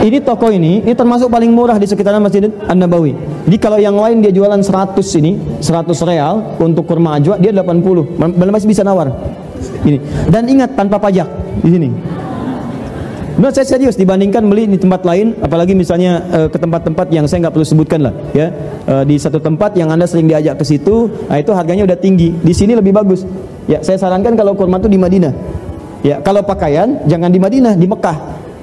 ini 0.00 0.16
toko 0.24 0.48
ini, 0.48 0.80
ini 0.80 0.92
termasuk 0.96 1.28
paling 1.28 1.52
murah 1.52 1.76
di 1.76 1.84
sekitaran 1.84 2.24
Masjid 2.24 2.48
An-Nabawi. 2.48 3.12
Jadi 3.44 3.56
kalau 3.60 3.76
yang 3.76 4.00
lain 4.00 4.24
dia 4.24 4.32
jualan 4.32 4.60
100 4.64 4.96
ini, 5.20 5.36
100 5.60 5.92
real 6.08 6.56
untuk 6.56 6.88
kurma 6.88 7.20
ajwa, 7.20 7.36
dia 7.36 7.52
80. 7.52 8.16
Masih 8.32 8.68
bisa 8.68 8.80
nawar. 8.80 9.12
Ini. 9.84 10.00
Dan 10.32 10.48
ingat 10.48 10.72
tanpa 10.72 10.96
pajak 10.96 11.28
di 11.60 11.68
sini. 11.68 11.88
Nah, 13.36 13.52
saya 13.52 13.68
serius 13.68 14.00
dibandingkan 14.00 14.40
beli 14.48 14.64
di 14.64 14.80
tempat 14.80 15.04
lain, 15.04 15.36
apalagi 15.44 15.76
misalnya 15.76 16.24
uh, 16.32 16.48
ke 16.48 16.56
tempat-tempat 16.56 17.12
yang 17.12 17.28
saya 17.28 17.44
nggak 17.44 17.52
perlu 17.52 17.68
sebutkan 17.68 18.00
lah, 18.08 18.14
ya. 18.32 18.48
Uh, 18.88 19.04
di 19.04 19.20
satu 19.20 19.36
tempat 19.36 19.76
yang 19.76 19.92
anda 19.92 20.08
sering 20.08 20.24
diajak 20.24 20.56
ke 20.56 20.64
situ, 20.64 21.12
nah 21.28 21.36
itu 21.36 21.52
harganya 21.52 21.84
udah 21.84 22.00
tinggi. 22.00 22.32
Di 22.32 22.56
sini 22.56 22.72
lebih 22.72 22.96
bagus. 22.96 23.28
Ya, 23.68 23.84
saya 23.84 24.00
sarankan 24.00 24.40
kalau 24.40 24.56
kurma 24.56 24.80
itu 24.80 24.88
di 24.88 24.96
Madinah. 24.96 25.36
Ya, 26.00 26.16
kalau 26.24 26.40
pakaian 26.48 27.04
jangan 27.04 27.28
di 27.28 27.36
Madinah, 27.36 27.76
di 27.76 27.84
Mekah. 27.84 28.16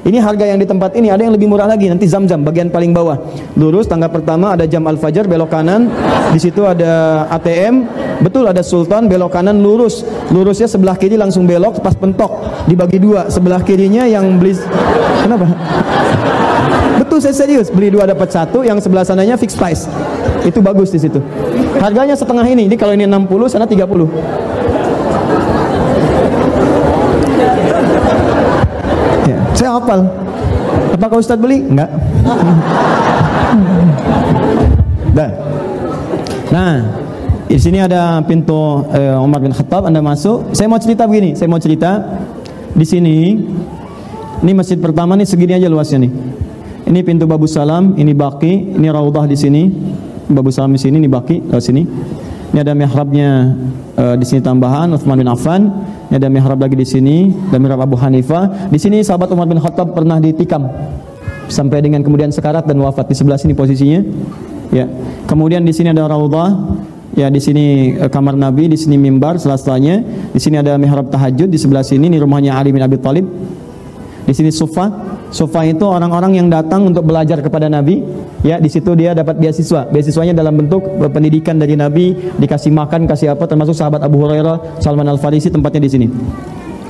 Ini 0.03 0.19
harga 0.19 0.43
yang 0.43 0.59
di 0.59 0.67
tempat 0.67 0.99
ini 0.99 1.07
ada 1.07 1.23
yang 1.23 1.31
lebih 1.31 1.47
murah 1.47 1.63
lagi 1.63 1.87
nanti 1.87 2.03
zam-zam 2.11 2.43
bagian 2.43 2.67
paling 2.67 2.91
bawah. 2.91 3.23
Lurus 3.55 3.87
tangga 3.87 4.11
pertama 4.11 4.51
ada 4.51 4.67
jam 4.67 4.83
Al-Fajar 4.83 5.31
belok 5.31 5.47
kanan. 5.47 5.87
Di 6.35 6.39
situ 6.43 6.67
ada 6.67 7.23
ATM. 7.31 7.87
Betul 8.23 8.47
ada 8.47 8.63
Sultan 8.63 9.11
belok 9.11 9.35
kanan 9.35 9.59
lurus. 9.59 10.07
Lurusnya 10.31 10.71
sebelah 10.71 10.95
kiri 10.95 11.19
langsung 11.19 11.43
belok 11.43 11.83
pas 11.83 11.91
pentok 11.91 12.63
dibagi 12.71 12.95
dua. 12.95 13.27
Sebelah 13.27 13.59
kirinya 13.59 14.07
yang 14.07 14.39
beli 14.39 14.55
Kenapa? 15.19 15.51
Betul 17.03 17.19
saya 17.19 17.35
serius 17.35 17.67
beli 17.67 17.91
dua 17.91 18.07
dapat 18.07 18.31
satu 18.31 18.63
yang 18.63 18.79
sebelah 18.79 19.03
sananya 19.03 19.35
fixed 19.35 19.59
price. 19.59 19.91
Itu 20.47 20.63
bagus 20.63 20.95
di 20.95 21.03
situ. 21.03 21.19
Harganya 21.83 22.15
setengah 22.15 22.47
ini. 22.47 22.71
Ini 22.71 22.79
kalau 22.79 22.95
ini 22.95 23.03
60 23.03 23.27
sana 23.51 23.67
30. 23.67 23.83
Saya 29.53 29.77
hafal. 29.79 30.01
Apakah 30.95 31.17
Ustadz 31.19 31.43
beli? 31.43 31.67
Enggak. 31.67 31.91
Dah. 35.17 35.29
Nah, 36.49 37.02
di 37.53 37.61
sini 37.61 37.77
ada 37.77 38.17
pintu 38.25 38.81
eh, 38.89 39.13
Umar 39.13 39.37
bin 39.37 39.53
Khattab. 39.53 39.85
Anda 39.85 40.01
masuk. 40.01 40.57
Saya 40.57 40.65
mau 40.65 40.81
cerita 40.81 41.05
begini. 41.05 41.37
Saya 41.37 41.45
mau 41.45 41.61
cerita 41.61 42.01
di 42.73 42.81
sini. 42.81 43.37
Ini 44.41 44.51
masjid 44.57 44.81
pertama 44.81 45.13
nih 45.13 45.29
segini 45.29 45.53
aja 45.53 45.69
luasnya 45.69 46.09
nih. 46.09 46.11
Ini 46.89 46.99
pintu 47.05 47.29
Babu 47.29 47.45
Salam, 47.45 47.93
ini 47.95 48.11
Baki, 48.11 48.73
ini 48.73 48.89
Raudah 48.89 49.29
di 49.29 49.37
sini. 49.37 49.69
Babu 50.33 50.49
Salam 50.49 50.73
di 50.73 50.81
sini, 50.81 50.97
ini 50.97 51.05
Baki 51.05 51.45
lewat 51.45 51.63
sini. 51.63 51.85
Ini 52.51 52.59
ada 52.59 52.73
mihrabnya 52.73 53.53
uh, 54.01 54.15
di 54.17 54.25
sini 54.25 54.41
tambahan 54.41 54.89
Utsman 54.89 55.21
bin 55.21 55.29
Affan. 55.29 55.61
Ini 56.09 56.17
ada 56.17 56.27
mihrab 56.33 56.57
lagi 56.57 56.75
di 56.75 56.83
sini, 56.83 57.31
dan 57.53 57.61
mihrab 57.63 57.85
Abu 57.85 57.95
Hanifah. 57.95 58.67
Di 58.73 58.81
sini 58.81 58.99
sahabat 59.05 59.29
Umar 59.31 59.47
bin 59.47 59.61
Khattab 59.61 59.93
pernah 59.95 60.19
ditikam 60.19 60.67
sampai 61.47 61.85
dengan 61.85 62.01
kemudian 62.03 62.33
sekarat 62.33 62.65
dan 62.65 62.81
wafat 62.81 63.07
di 63.07 63.15
sebelah 63.15 63.37
sini 63.39 63.55
posisinya. 63.55 64.01
Ya. 64.73 64.89
Kemudian 65.29 65.63
di 65.63 65.71
sini 65.71 65.95
ada 65.95 66.03
raudhah, 66.09 66.51
ya 67.13 67.29
di 67.29 67.41
sini 67.41 67.95
eh, 67.97 68.09
kamar 68.09 68.37
Nabi, 68.37 68.69
di 68.69 68.77
sini 68.77 68.97
mimbar 68.97 69.37
selastanya. 69.37 70.01
Di 70.33 70.39
sini 70.41 70.59
ada 70.59 70.77
mihrab 70.77 71.09
tahajud 71.09 71.49
di 71.49 71.57
sebelah 71.57 71.85
sini 71.85 72.09
ini 72.09 72.17
rumahnya 72.21 72.57
Ali 72.57 72.73
bin 72.73 72.81
Abi 72.81 72.97
Thalib. 72.97 73.25
Di 74.23 74.33
sini 74.33 74.49
sofa. 74.53 75.15
Sofa 75.33 75.65
itu 75.65 75.81
orang-orang 75.81 76.37
yang 76.37 76.47
datang 76.47 76.85
untuk 76.85 77.09
belajar 77.09 77.41
kepada 77.41 77.65
Nabi. 77.65 78.05
Ya 78.45 78.61
di 78.61 78.69
situ 78.69 78.93
dia 78.93 79.17
dapat 79.17 79.41
beasiswa. 79.41 79.89
Beasiswanya 79.89 80.37
dalam 80.37 80.53
bentuk 80.53 80.85
pendidikan 81.09 81.57
dari 81.57 81.73
Nabi. 81.73 82.13
Dikasih 82.37 82.69
makan 82.69 83.09
kasih 83.09 83.33
apa 83.33 83.49
termasuk 83.49 83.73
sahabat 83.73 84.05
Abu 84.05 84.21
Hurairah 84.21 84.77
Salman 84.77 85.09
Al 85.09 85.17
Farisi 85.17 85.49
tempatnya 85.49 85.81
di 85.81 85.89
sini. 85.89 86.07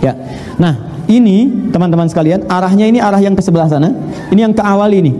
Ya. 0.03 0.11
Nah 0.59 1.05
ini 1.07 1.69
teman-teman 1.71 2.11
sekalian 2.11 2.43
arahnya 2.51 2.83
ini 2.83 2.99
arah 2.99 3.23
yang 3.23 3.31
ke 3.31 3.41
sebelah 3.41 3.71
sana. 3.71 3.95
Ini 4.27 4.39
yang 4.43 4.53
ke 4.53 4.63
awal 4.63 4.91
ini 4.91 5.15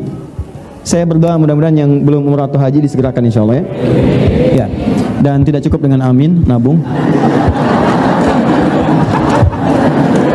saya 0.83 1.07
berdoa 1.07 1.39
mudah-mudahan 1.39 1.79
yang 1.79 1.91
belum 2.03 2.27
umrah 2.27 2.51
atau 2.51 2.59
haji 2.59 2.83
disegerakan 2.83 3.23
insya 3.23 3.39
Allah 3.39 3.63
ya. 3.63 3.65
Ya 4.53 4.67
dan 5.23 5.47
tidak 5.47 5.63
cukup 5.63 5.87
dengan 5.87 6.03
amin 6.03 6.43
nabung 6.43 6.83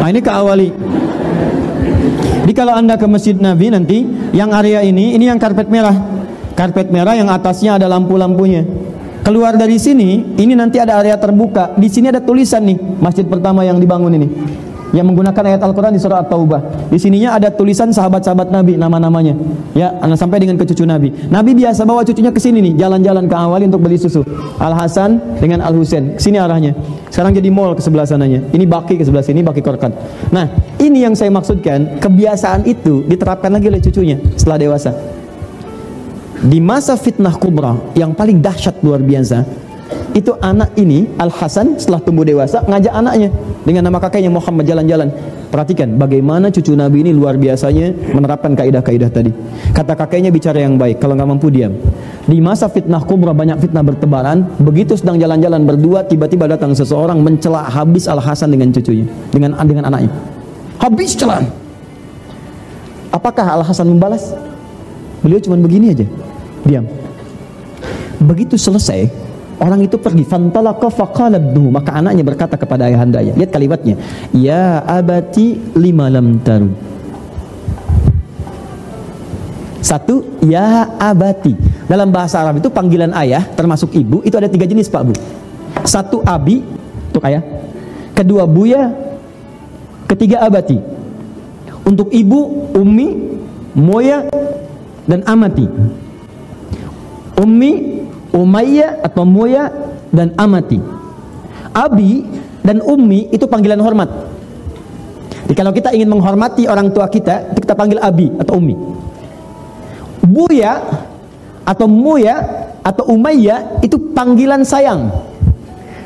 nah 0.00 0.08
ini 0.08 0.24
ke 0.24 0.32
awali 0.32 0.72
jadi 2.48 2.64
kalau 2.64 2.72
anda 2.72 2.96
ke 2.96 3.04
masjid 3.04 3.36
Nabi 3.36 3.68
nanti 3.68 4.08
yang 4.32 4.48
area 4.56 4.80
ini 4.80 5.12
ini 5.12 5.28
yang 5.28 5.36
karpet 5.36 5.68
merah. 5.68 5.92
Karpet 6.56 6.88
merah 6.88 7.12
yang 7.12 7.28
atasnya 7.28 7.76
ada 7.76 7.92
lampu-lampunya. 7.92 8.64
Keluar 9.20 9.60
dari 9.60 9.76
sini, 9.76 10.32
ini 10.40 10.56
nanti 10.56 10.80
ada 10.80 10.96
area 10.96 11.20
terbuka. 11.20 11.76
Di 11.76 11.92
sini 11.92 12.08
ada 12.08 12.24
tulisan 12.24 12.64
nih, 12.64 12.80
masjid 13.04 13.28
pertama 13.28 13.68
yang 13.68 13.76
dibangun 13.76 14.16
ini. 14.16 14.28
Yang 14.88 15.06
menggunakan 15.12 15.42
ayat 15.52 15.60
Al-Quran 15.60 15.92
di 15.92 16.00
surah 16.00 16.24
At-Taubah. 16.24 16.88
Di 16.88 16.96
sininya 16.96 17.36
ada 17.36 17.52
tulisan 17.52 17.92
sahabat-sahabat 17.92 18.48
Nabi, 18.48 18.80
nama-namanya. 18.80 19.36
Ya, 19.76 19.92
sampai 20.16 20.40
dengan 20.40 20.56
ke 20.56 20.64
cucu 20.64 20.88
Nabi. 20.88 21.12
Nabi 21.28 21.52
biasa 21.52 21.84
bawa 21.84 22.00
cucunya 22.08 22.32
ke 22.32 22.40
sini 22.40 22.64
nih, 22.64 22.74
jalan-jalan 22.80 23.28
ke 23.28 23.36
awal 23.36 23.60
untuk 23.68 23.84
beli 23.84 24.00
susu. 24.00 24.24
Al 24.56 24.72
Hasan 24.72 25.40
dengan 25.44 25.60
Al 25.60 25.76
Husain. 25.76 26.16
Sini 26.16 26.40
arahnya. 26.40 26.72
Sekarang 27.12 27.36
jadi 27.36 27.52
mall 27.52 27.76
ke 27.76 27.84
sebelah 27.84 28.08
sananya. 28.08 28.40
Ini 28.48 28.64
baki 28.64 28.96
ke 28.96 29.04
sebelah 29.04 29.24
sini, 29.24 29.44
baki 29.44 29.60
korkan. 29.60 29.92
Nah, 30.32 30.48
ini 30.80 31.04
yang 31.04 31.12
saya 31.12 31.28
maksudkan, 31.28 32.00
kebiasaan 32.00 32.64
itu 32.64 33.04
diterapkan 33.04 33.52
lagi 33.52 33.68
oleh 33.68 33.84
cucunya 33.84 34.16
setelah 34.40 34.56
dewasa. 34.56 34.92
Di 36.38 36.62
masa 36.62 36.94
fitnah 36.94 37.34
kubra 37.34 37.74
yang 37.98 38.14
paling 38.14 38.38
dahsyat 38.38 38.78
luar 38.80 39.02
biasa, 39.02 39.42
itu 40.12 40.34
anak 40.42 40.74
ini 40.76 41.08
Al 41.16 41.30
Hasan 41.32 41.78
setelah 41.78 42.02
tumbuh 42.02 42.26
dewasa 42.26 42.60
ngajak 42.66 42.92
anaknya 42.92 43.28
dengan 43.64 43.88
nama 43.88 43.98
kakeknya 44.00 44.32
Muhammad 44.32 44.64
jalan-jalan. 44.66 45.08
Perhatikan 45.48 45.96
bagaimana 45.96 46.52
cucu 46.52 46.76
Nabi 46.76 47.08
ini 47.08 47.16
luar 47.16 47.40
biasanya 47.40 48.12
menerapkan 48.12 48.52
kaidah-kaidah 48.52 49.08
tadi. 49.08 49.32
Kata 49.72 49.96
kakeknya 49.96 50.28
bicara 50.28 50.60
yang 50.60 50.76
baik, 50.76 51.00
kalau 51.00 51.16
nggak 51.16 51.24
mampu 51.24 51.48
diam. 51.48 51.72
Di 52.28 52.36
masa 52.36 52.68
fitnah 52.68 53.00
kubra 53.00 53.32
banyak 53.32 53.56
fitnah 53.56 53.80
bertebaran, 53.80 54.44
begitu 54.60 54.92
sedang 54.92 55.16
jalan-jalan 55.16 55.64
berdua 55.64 56.04
tiba-tiba 56.04 56.44
datang 56.52 56.76
seseorang 56.76 57.24
mencela 57.24 57.64
habis 57.64 58.04
Al 58.04 58.20
Hasan 58.20 58.52
dengan 58.52 58.68
cucunya, 58.76 59.08
dengan 59.32 59.56
dengan 59.64 59.88
anaknya. 59.88 60.12
Habis 60.76 61.16
celaan. 61.16 61.48
Apakah 63.08 63.56
Al 63.56 63.64
Hasan 63.64 63.88
membalas? 63.88 64.36
Beliau 65.24 65.40
cuma 65.40 65.56
begini 65.56 65.96
aja, 65.96 66.04
diam. 66.68 66.84
Begitu 68.20 68.60
selesai, 68.60 69.08
Orang 69.58 69.82
itu 69.82 69.98
pergi 69.98 70.22
fantalaqa 70.22 70.86
faqala 70.86 71.42
maka 71.74 71.90
anaknya 71.98 72.22
berkata 72.22 72.54
kepada 72.54 72.86
ayahandanya. 72.86 73.34
Lihat 73.34 73.50
kalimatnya. 73.50 73.98
Ya 74.30 74.86
abati 74.86 75.58
lima 75.74 76.06
lam 76.06 76.38
taru. 76.38 76.70
Satu, 79.82 80.38
ya 80.46 80.94
abati. 81.00 81.58
Dalam 81.90 82.12
bahasa 82.14 82.38
Arab 82.38 82.62
itu 82.62 82.68
panggilan 82.70 83.10
ayah 83.18 83.40
termasuk 83.56 83.96
ibu 83.96 84.20
itu 84.22 84.36
ada 84.36 84.46
tiga 84.46 84.68
jenis 84.68 84.86
Pak 84.86 85.02
Bu. 85.10 85.14
Satu 85.82 86.22
abi 86.22 86.62
untuk 87.10 87.24
ayah. 87.26 87.42
Kedua 88.14 88.46
buya. 88.46 88.94
Ketiga 90.06 90.44
abati. 90.46 90.78
Untuk 91.82 92.12
ibu, 92.12 92.68
umi, 92.76 93.36
moya, 93.74 94.28
dan 95.08 95.24
amati. 95.24 95.64
Ummi, 97.40 97.97
Umayyah 98.32 99.04
atau 99.04 99.24
Muya 99.24 99.72
dan 100.12 100.32
amati. 100.36 100.80
Abi 101.72 102.24
dan 102.64 102.84
ummi 102.84 103.32
itu 103.32 103.44
panggilan 103.48 103.80
hormat. 103.80 104.08
Jadi 105.48 105.54
kalau 105.56 105.72
kita 105.72 105.96
ingin 105.96 106.12
menghormati 106.12 106.68
orang 106.68 106.92
tua 106.92 107.08
kita, 107.08 107.56
kita 107.56 107.72
panggil 107.72 107.96
abi 108.04 108.28
atau 108.36 108.60
ummi. 108.60 108.76
Buya 110.20 110.76
atau 111.64 111.88
muya 111.88 112.36
atau 112.84 113.08
umayya 113.08 113.80
itu 113.80 113.96
panggilan 114.12 114.60
sayang. 114.60 115.08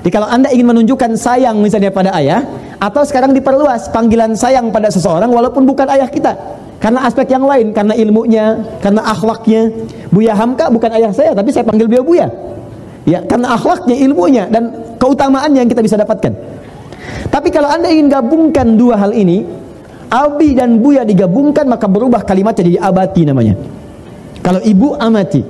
Jadi 0.02 0.10
kalau 0.14 0.30
Anda 0.30 0.50
ingin 0.54 0.70
menunjukkan 0.70 1.18
sayang 1.18 1.58
misalnya 1.58 1.90
pada 1.90 2.14
ayah, 2.18 2.46
atau 2.78 3.02
sekarang 3.06 3.34
diperluas 3.34 3.90
panggilan 3.90 4.34
sayang 4.34 4.70
pada 4.74 4.90
seseorang 4.90 5.30
walaupun 5.30 5.62
bukan 5.66 5.90
ayah 5.90 6.06
kita. 6.06 6.34
Karena 6.82 7.06
aspek 7.06 7.30
yang 7.30 7.46
lain, 7.46 7.70
karena 7.70 7.94
ilmunya, 7.94 8.58
karena 8.82 9.06
akhlaknya. 9.06 9.70
Buya 10.10 10.34
Hamka 10.34 10.66
bukan 10.66 10.90
ayah 10.98 11.14
saya, 11.14 11.30
tapi 11.30 11.54
saya 11.54 11.62
panggil 11.62 11.86
beliau 11.86 12.02
Buya. 12.02 12.26
Ya, 13.06 13.22
karena 13.22 13.54
akhlaknya, 13.54 13.94
ilmunya 14.02 14.50
dan 14.50 14.74
keutamaannya 14.98 15.62
yang 15.62 15.70
kita 15.70 15.78
bisa 15.78 15.94
dapatkan. 15.94 16.34
Tapi 17.30 17.48
kalau 17.54 17.70
Anda 17.70 17.86
ingin 17.86 18.10
gabungkan 18.10 18.74
dua 18.74 18.98
hal 18.98 19.14
ini, 19.14 19.46
Abi 20.10 20.58
dan 20.58 20.82
Buya 20.82 21.06
digabungkan 21.06 21.70
maka 21.70 21.86
berubah 21.86 22.26
kalimatnya 22.26 22.66
jadi 22.66 22.78
abati 22.82 23.22
namanya. 23.30 23.54
Kalau 24.42 24.58
ibu 24.60 24.98
amati. 24.98 25.40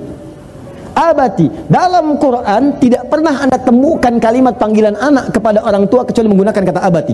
Abati. 0.93 1.49
Dalam 1.65 2.21
Quran 2.21 2.77
tidak 2.77 3.09
pernah 3.09 3.41
Anda 3.41 3.57
temukan 3.57 4.21
kalimat 4.21 4.61
panggilan 4.61 4.93
anak 5.01 5.33
kepada 5.33 5.65
orang 5.65 5.89
tua 5.89 6.05
kecuali 6.05 6.29
menggunakan 6.29 6.61
kata 6.61 6.79
abati. 6.85 7.13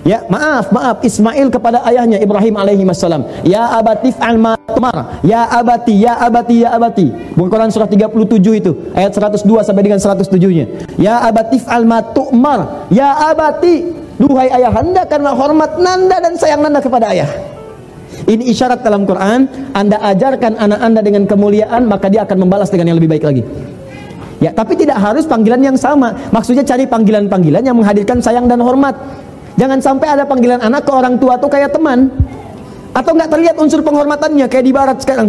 Ya, 0.00 0.24
maaf, 0.32 0.72
maaf 0.72 1.04
Ismail 1.04 1.52
kepada 1.52 1.84
ayahnya 1.84 2.16
Ibrahim 2.16 2.56
alaihi 2.56 2.88
wasallam. 2.88 3.28
Ya 3.44 3.68
abati 3.68 4.16
fa'al 4.16 4.40
ma 4.40 4.56
tumar. 4.56 5.20
Ya 5.20 5.44
abati, 5.44 5.92
ya 6.00 6.16
abati, 6.16 6.64
ya 6.64 6.72
abati. 6.72 7.12
Buku 7.36 7.52
Quran 7.52 7.68
surah 7.68 7.84
37 7.84 8.60
itu, 8.64 8.72
ayat 8.96 9.12
102 9.12 9.44
sampai 9.60 9.82
dengan 9.84 10.00
107-nya. 10.00 10.66
Ya 10.96 11.20
abati 11.20 11.60
fa'al 11.60 11.84
ma 11.84 12.00
tumar. 12.00 12.88
Ya 12.88 13.12
abati, 13.28 13.92
duhai 14.16 14.48
ayahanda 14.48 15.04
karena 15.04 15.36
hormat 15.36 15.76
nanda 15.76 16.16
dan 16.16 16.32
sayang 16.40 16.64
nanda 16.64 16.80
kepada 16.80 17.12
ayah. 17.12 17.28
Ini 18.24 18.52
isyarat 18.52 18.84
dalam 18.84 19.08
Quran, 19.08 19.48
Anda 19.72 19.96
ajarkan 19.96 20.60
anak 20.60 20.80
Anda 20.80 21.00
dengan 21.00 21.24
kemuliaan, 21.24 21.88
maka 21.88 22.12
dia 22.12 22.22
akan 22.22 22.46
membalas 22.46 22.68
dengan 22.68 22.92
yang 22.92 22.98
lebih 23.00 23.10
baik 23.16 23.24
lagi. 23.24 23.42
Ya, 24.40 24.56
tapi 24.56 24.72
tidak 24.76 24.96
harus 24.96 25.28
panggilan 25.28 25.60
yang 25.60 25.76
sama. 25.76 26.16
Maksudnya 26.32 26.64
cari 26.64 26.88
panggilan-panggilan 26.88 27.60
yang 27.60 27.76
menghadirkan 27.76 28.24
sayang 28.24 28.48
dan 28.48 28.60
hormat. 28.64 28.96
Jangan 29.60 29.76
sampai 29.84 30.08
ada 30.08 30.24
panggilan 30.24 30.56
anak 30.64 30.88
ke 30.88 30.92
orang 30.96 31.20
tua 31.20 31.36
tuh 31.36 31.52
kayak 31.52 31.76
teman. 31.76 32.08
Atau 32.96 33.12
nggak 33.12 33.28
terlihat 33.28 33.56
unsur 33.60 33.84
penghormatannya 33.84 34.48
kayak 34.48 34.64
di 34.64 34.72
barat 34.72 34.96
sekarang. 35.04 35.28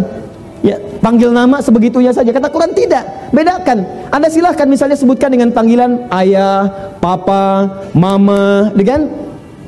Ya, 0.64 0.80
panggil 1.04 1.28
nama 1.28 1.60
sebegitunya 1.60 2.16
saja. 2.16 2.32
Kata 2.32 2.48
Quran 2.48 2.72
tidak. 2.72 3.04
Bedakan. 3.28 3.84
Anda 4.08 4.32
silahkan 4.32 4.64
misalnya 4.64 4.96
sebutkan 4.96 5.28
dengan 5.28 5.52
panggilan 5.52 6.08
ayah, 6.16 6.64
papa, 6.96 7.68
mama, 7.92 8.72
dengan 8.72 9.04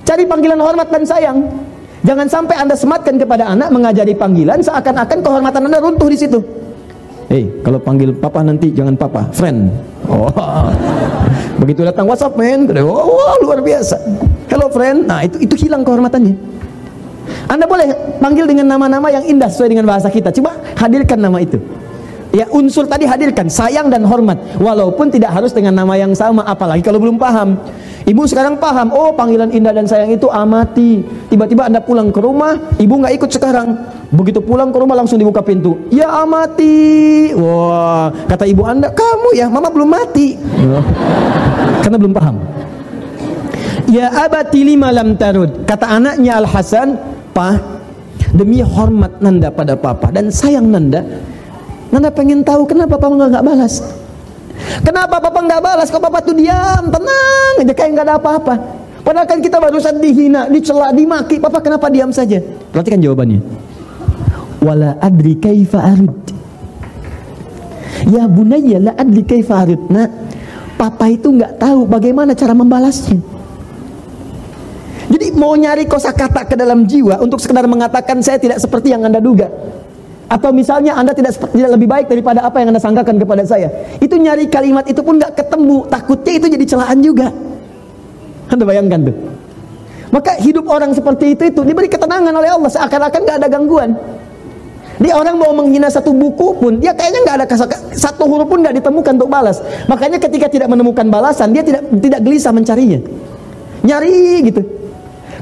cari 0.00 0.24
panggilan 0.24 0.56
hormat 0.56 0.88
dan 0.88 1.04
sayang. 1.04 1.38
Jangan 2.00 2.26
sampai 2.32 2.56
Anda 2.56 2.72
sematkan 2.72 3.20
kepada 3.20 3.52
anak 3.52 3.68
mengajari 3.68 4.16
panggilan 4.16 4.64
seakan-akan 4.64 5.18
kehormatan 5.20 5.60
Anda 5.68 5.78
runtuh 5.84 6.08
di 6.08 6.16
situ. 6.16 6.40
Hei, 7.28 7.50
kalau 7.60 7.80
panggil 7.80 8.16
papa 8.16 8.40
nanti 8.40 8.72
jangan 8.72 8.96
papa, 8.96 9.28
friend. 9.32 9.72
Oh. 10.08 10.28
Begitu 11.60 11.84
datang 11.84 12.04
WhatsApp, 12.08 12.36
men, 12.36 12.68
oh, 12.80 13.34
luar 13.42 13.64
biasa. 13.64 13.96
Friend. 14.74 15.06
Nah, 15.06 15.22
itu 15.22 15.38
itu 15.38 15.54
hilang 15.66 15.86
kehormatannya. 15.86 16.34
Anda 17.46 17.64
boleh 17.64 18.18
panggil 18.18 18.44
dengan 18.50 18.66
nama-nama 18.68 19.08
yang 19.08 19.24
indah 19.24 19.48
sesuai 19.48 19.70
dengan 19.70 19.86
bahasa 19.86 20.10
kita. 20.10 20.34
Coba 20.34 20.58
hadirkan 20.76 21.22
nama 21.22 21.38
itu. 21.40 21.62
Ya 22.34 22.50
unsur 22.50 22.90
tadi 22.90 23.06
hadirkan 23.06 23.46
sayang 23.46 23.94
dan 23.94 24.02
hormat 24.02 24.58
walaupun 24.58 25.06
tidak 25.06 25.30
harus 25.30 25.54
dengan 25.54 25.70
nama 25.70 25.94
yang 25.94 26.10
sama 26.18 26.42
apalagi 26.42 26.82
kalau 26.82 26.98
belum 26.98 27.14
paham. 27.14 27.54
Ibu 28.04 28.20
sekarang 28.28 28.60
paham, 28.60 28.92
oh 28.92 29.16
panggilan 29.16 29.48
indah 29.48 29.72
dan 29.72 29.88
sayang 29.88 30.12
itu 30.12 30.28
amati. 30.28 31.00
Tiba-tiba 31.32 31.64
Anda 31.70 31.80
pulang 31.80 32.12
ke 32.12 32.20
rumah, 32.20 32.58
ibu 32.76 33.00
nggak 33.00 33.16
ikut 33.16 33.30
sekarang. 33.32 33.80
Begitu 34.12 34.44
pulang 34.44 34.68
ke 34.68 34.76
rumah 34.76 34.92
langsung 34.92 35.16
dibuka 35.16 35.40
pintu. 35.40 35.88
Ya 35.88 36.12
amati. 36.12 37.32
Wah, 37.32 38.12
kata 38.28 38.44
ibu 38.44 38.60
Anda, 38.60 38.92
kamu 38.92 39.28
ya, 39.32 39.48
mama 39.48 39.72
belum 39.72 39.88
mati. 39.88 40.36
Karena 41.80 41.96
belum 41.96 42.12
paham. 42.12 42.36
Ya 43.94 44.10
abati 44.10 44.66
lima 44.66 44.90
lam 44.90 45.14
tarud. 45.14 45.62
Kata 45.70 45.86
anaknya 45.86 46.42
Al 46.42 46.50
Hasan, 46.50 46.98
"Pa, 47.30 47.54
demi 48.34 48.58
hormat 48.58 49.22
Nanda 49.22 49.54
pada 49.54 49.78
papa 49.78 50.10
dan 50.10 50.34
sayang 50.34 50.66
Nanda, 50.66 51.06
Nanda 51.94 52.10
pengen 52.10 52.42
tahu 52.42 52.66
kenapa 52.66 52.98
papa 52.98 53.14
nggak 53.14 53.46
balas. 53.46 53.86
Kenapa 54.82 55.22
papa 55.22 55.38
nggak 55.46 55.62
balas? 55.62 55.86
Kok 55.94 56.02
papa 56.02 56.18
tuh 56.26 56.34
diam, 56.34 56.90
tenang 56.90 57.54
aja 57.62 57.70
kayak 57.70 57.90
nggak 57.94 58.06
ada 58.10 58.16
apa-apa. 58.18 58.54
Padahal 59.06 59.30
kan 59.30 59.38
kita 59.38 59.62
barusan 59.62 60.02
dihina, 60.02 60.50
dicela, 60.50 60.90
dimaki. 60.90 61.38
Papa 61.38 61.62
kenapa 61.62 61.86
diam 61.86 62.10
saja? 62.10 62.42
Perhatikan 62.74 62.98
jawabannya. 62.98 63.46
Wala 64.58 64.98
adri 64.98 65.38
kaifa 65.38 65.78
arid. 65.86 66.18
Ya 68.10 68.26
bunayya 68.26 68.90
la 68.90 68.92
adri 68.98 69.22
kaifa 69.22 69.62
arid. 69.62 69.86
Nah, 69.86 70.10
papa 70.74 71.06
itu 71.06 71.30
nggak 71.30 71.62
tahu 71.62 71.86
bagaimana 71.86 72.34
cara 72.34 72.58
membalasnya. 72.58 73.43
Mau 75.34 75.58
nyari 75.58 75.90
kosakata 75.90 76.46
ke 76.46 76.54
dalam 76.54 76.86
jiwa 76.86 77.18
untuk 77.18 77.42
sekedar 77.42 77.66
mengatakan 77.66 78.22
saya 78.22 78.38
tidak 78.38 78.62
seperti 78.62 78.94
yang 78.94 79.02
Anda 79.02 79.18
duga. 79.18 79.50
Atau 80.30 80.54
misalnya 80.54 80.94
Anda 80.94 81.10
tidak 81.12 81.36
tidak 81.36 81.70
lebih 81.74 81.88
baik 81.90 82.06
daripada 82.06 82.46
apa 82.46 82.62
yang 82.62 82.70
Anda 82.70 82.80
sangkakan 82.80 83.18
kepada 83.18 83.42
saya. 83.42 83.68
Itu 83.98 84.14
nyari 84.14 84.46
kalimat 84.46 84.86
itu 84.86 85.02
pun 85.02 85.18
nggak 85.18 85.34
ketemu, 85.34 85.90
takutnya 85.90 86.32
itu 86.38 86.46
jadi 86.48 86.64
celaan 86.64 86.98
juga. 87.02 87.28
Anda 88.48 88.62
bayangkan 88.62 89.10
tuh. 89.10 89.16
Maka 90.14 90.38
hidup 90.38 90.70
orang 90.70 90.94
seperti 90.94 91.34
itu 91.34 91.50
itu 91.50 91.60
diberi 91.66 91.90
ketenangan 91.90 92.30
oleh 92.30 92.54
Allah 92.54 92.70
seakan-akan 92.70 93.20
nggak 93.26 93.36
ada 93.42 93.48
gangguan. 93.50 93.90
Dia 95.02 95.18
orang 95.18 95.34
mau 95.34 95.50
menghina 95.50 95.90
satu 95.90 96.14
buku 96.14 96.54
pun, 96.62 96.78
dia 96.78 96.94
kayaknya 96.94 97.20
nggak 97.26 97.36
ada 97.42 97.46
satu 97.98 98.22
huruf 98.30 98.46
pun 98.46 98.62
nggak 98.62 98.78
ditemukan 98.78 99.18
untuk 99.18 99.26
balas. 99.26 99.58
Makanya 99.90 100.22
ketika 100.22 100.46
tidak 100.46 100.70
menemukan 100.70 101.10
balasan, 101.10 101.50
dia 101.50 101.66
tidak 101.66 101.90
tidak 101.98 102.22
gelisah 102.22 102.54
mencarinya. 102.54 103.02
Nyari 103.82 104.46
gitu. 104.46 104.62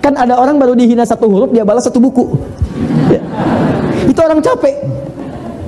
Kan 0.03 0.19
ada 0.19 0.35
orang 0.35 0.59
baru 0.59 0.75
dihina 0.75 1.07
satu 1.07 1.31
huruf, 1.31 1.55
dia 1.55 1.63
balas 1.63 1.87
satu 1.87 2.03
buku. 2.03 2.35
Ya. 3.07 3.23
Itu 4.03 4.19
orang 4.19 4.43
capek. 4.43 4.75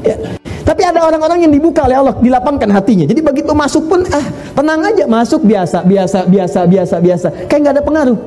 Ya. 0.02 0.16
Tapi 0.64 0.82
ada 0.82 1.06
orang-orang 1.06 1.46
yang 1.46 1.52
dibuka 1.54 1.86
oleh 1.86 1.96
Allah, 2.02 2.14
dilapangkan 2.18 2.66
hatinya. 2.74 3.06
Jadi 3.06 3.20
begitu 3.22 3.54
masuk 3.54 3.86
pun, 3.86 4.02
ah 4.10 4.26
tenang 4.58 4.80
aja 4.82 5.04
masuk 5.06 5.46
biasa, 5.46 5.86
biasa, 5.86 6.26
biasa, 6.26 6.60
biasa, 6.66 6.96
biasa. 6.98 7.28
Kayak 7.46 7.60
nggak 7.62 7.74
ada 7.78 7.84
pengaruh. 7.84 8.18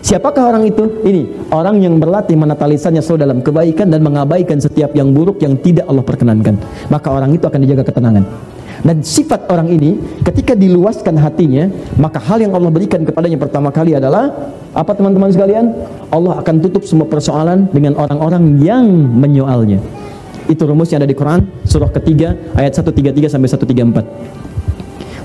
Siapakah 0.00 0.54
orang 0.54 0.64
itu? 0.64 1.02
Ini 1.04 1.52
orang 1.52 1.82
yang 1.84 2.00
berlatih 2.00 2.32
menata 2.32 2.64
lisannya 2.64 3.04
selalu 3.04 3.20
dalam 3.20 3.38
kebaikan 3.44 3.92
dan 3.92 4.00
mengabaikan 4.00 4.56
setiap 4.56 4.96
yang 4.96 5.12
buruk 5.12 5.44
yang 5.44 5.60
tidak 5.60 5.84
Allah 5.90 6.04
perkenankan. 6.04 6.56
Maka 6.88 7.08
orang 7.12 7.36
itu 7.36 7.44
akan 7.44 7.60
dijaga 7.60 7.84
ketenangan. 7.84 8.24
Dan 8.85 9.01
sifat 9.01 9.49
orang 9.49 9.71
ini 9.73 9.97
ketika 10.21 10.53
diluaskan 10.53 11.17
hatinya, 11.17 11.71
maka 11.97 12.21
hal 12.21 12.37
yang 12.43 12.53
Allah 12.53 12.69
berikan 12.69 13.01
kepadanya 13.01 13.39
pertama 13.41 13.73
kali 13.73 13.97
adalah 13.97 14.29
apa 14.75 14.91
teman-teman 14.93 15.33
sekalian? 15.33 15.73
Allah 16.13 16.37
akan 16.37 16.55
tutup 16.61 16.85
semua 16.85 17.09
persoalan 17.09 17.65
dengan 17.73 17.97
orang-orang 17.97 18.61
yang 18.61 18.85
menyoalnya. 19.15 19.81
Itu 20.45 20.69
rumus 20.69 20.93
yang 20.93 21.01
ada 21.01 21.09
di 21.09 21.17
Quran 21.17 21.65
surah 21.65 21.89
ketiga 21.89 22.37
ayat 22.53 22.77
133 22.77 23.31
sampai 23.31 23.49
134. 23.49 24.45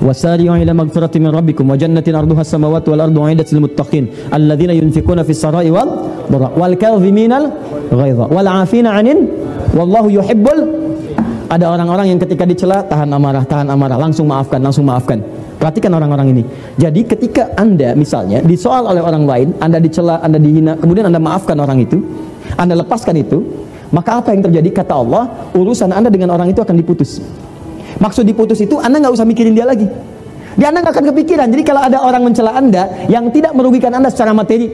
وسارعوا 0.01 0.57
إلى 0.65 0.73
مغفرة 0.73 1.13
من 1.21 1.29
ربكم 1.29 1.65
وجنة 1.71 2.07
أرضها 2.09 2.41
السماوات 2.41 2.89
والأرض 2.89 3.17
أعدت 3.19 3.53
للمتقين 3.53 4.05
الذين 4.33 4.71
ينفقون 4.81 5.23
في 5.29 5.33
السراء 5.37 5.67
والضراء 5.69 6.53
والكاظمين 6.57 7.33
الغيظ 7.93 8.21
والعافين 8.33 8.87
عن 8.87 9.07
والله 9.77 10.05
يحب 10.13 10.47
ada 11.46 11.66
orang-orang 11.70 12.16
yang 12.16 12.20
ketika 12.22 12.44
dicela 12.48 12.82
tahan 12.82 13.10
amarah, 13.12 13.46
tahan 13.46 13.70
amarah, 13.70 13.98
langsung 14.02 14.26
maafkan, 14.26 14.58
langsung 14.62 14.86
maafkan. 14.86 15.22
Perhatikan 15.56 15.94
orang-orang 15.94 16.36
ini. 16.36 16.44
Jadi 16.76 17.06
ketika 17.08 17.54
Anda 17.56 17.96
misalnya 17.96 18.44
disoal 18.44 18.86
oleh 18.86 19.02
orang 19.02 19.24
lain, 19.24 19.48
Anda 19.62 19.80
dicela, 19.80 20.20
Anda 20.20 20.42
dihina, 20.42 20.76
kemudian 20.78 21.08
Anda 21.08 21.22
maafkan 21.22 21.56
orang 21.62 21.80
itu, 21.86 22.02
Anda 22.60 22.76
lepaskan 22.82 23.16
itu, 23.22 23.46
maka 23.94 24.20
apa 24.20 24.34
yang 24.34 24.44
terjadi? 24.46 24.84
Kata 24.84 24.94
Allah, 24.98 25.24
urusan 25.56 25.94
Anda 25.94 26.10
dengan 26.10 26.34
orang 26.34 26.52
itu 26.52 26.60
akan 26.60 26.76
diputus. 26.76 27.22
Maksud 28.02 28.28
diputus 28.28 28.60
itu 28.60 28.76
Anda 28.82 29.00
nggak 29.00 29.14
usah 29.16 29.24
mikirin 29.24 29.56
dia 29.56 29.64
lagi. 29.64 29.88
Dia 30.56 30.72
Anda 30.72 30.84
nggak 30.84 30.94
akan 30.98 31.06
kepikiran. 31.16 31.48
Jadi 31.52 31.64
kalau 31.64 31.82
ada 31.84 32.04
orang 32.04 32.26
mencela 32.26 32.56
Anda 32.56 33.08
yang 33.08 33.32
tidak 33.32 33.56
merugikan 33.56 33.96
Anda 33.96 34.12
secara 34.12 34.36
materi, 34.36 34.72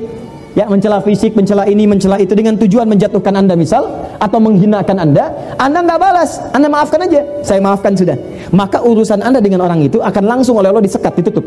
ya 0.53 0.67
mencela 0.67 0.99
fisik, 0.99 1.35
mencela 1.35 1.63
ini, 1.67 1.87
mencela 1.87 2.19
itu 2.19 2.35
dengan 2.35 2.59
tujuan 2.59 2.87
menjatuhkan 2.87 3.33
Anda 3.35 3.55
misal 3.55 3.87
atau 4.19 4.39
menghinakan 4.43 4.97
Anda, 4.99 5.55
Anda 5.55 5.79
nggak 5.83 5.99
balas, 5.99 6.39
Anda 6.51 6.67
maafkan 6.67 7.07
aja. 7.07 7.21
Saya 7.41 7.59
maafkan 7.63 7.95
sudah. 7.95 8.17
Maka 8.51 8.83
urusan 8.83 9.23
Anda 9.23 9.39
dengan 9.39 9.63
orang 9.63 9.81
itu 9.83 10.03
akan 10.03 10.23
langsung 10.27 10.59
oleh 10.59 10.69
Allah 10.71 10.83
disekat, 10.83 11.15
ditutup. 11.19 11.45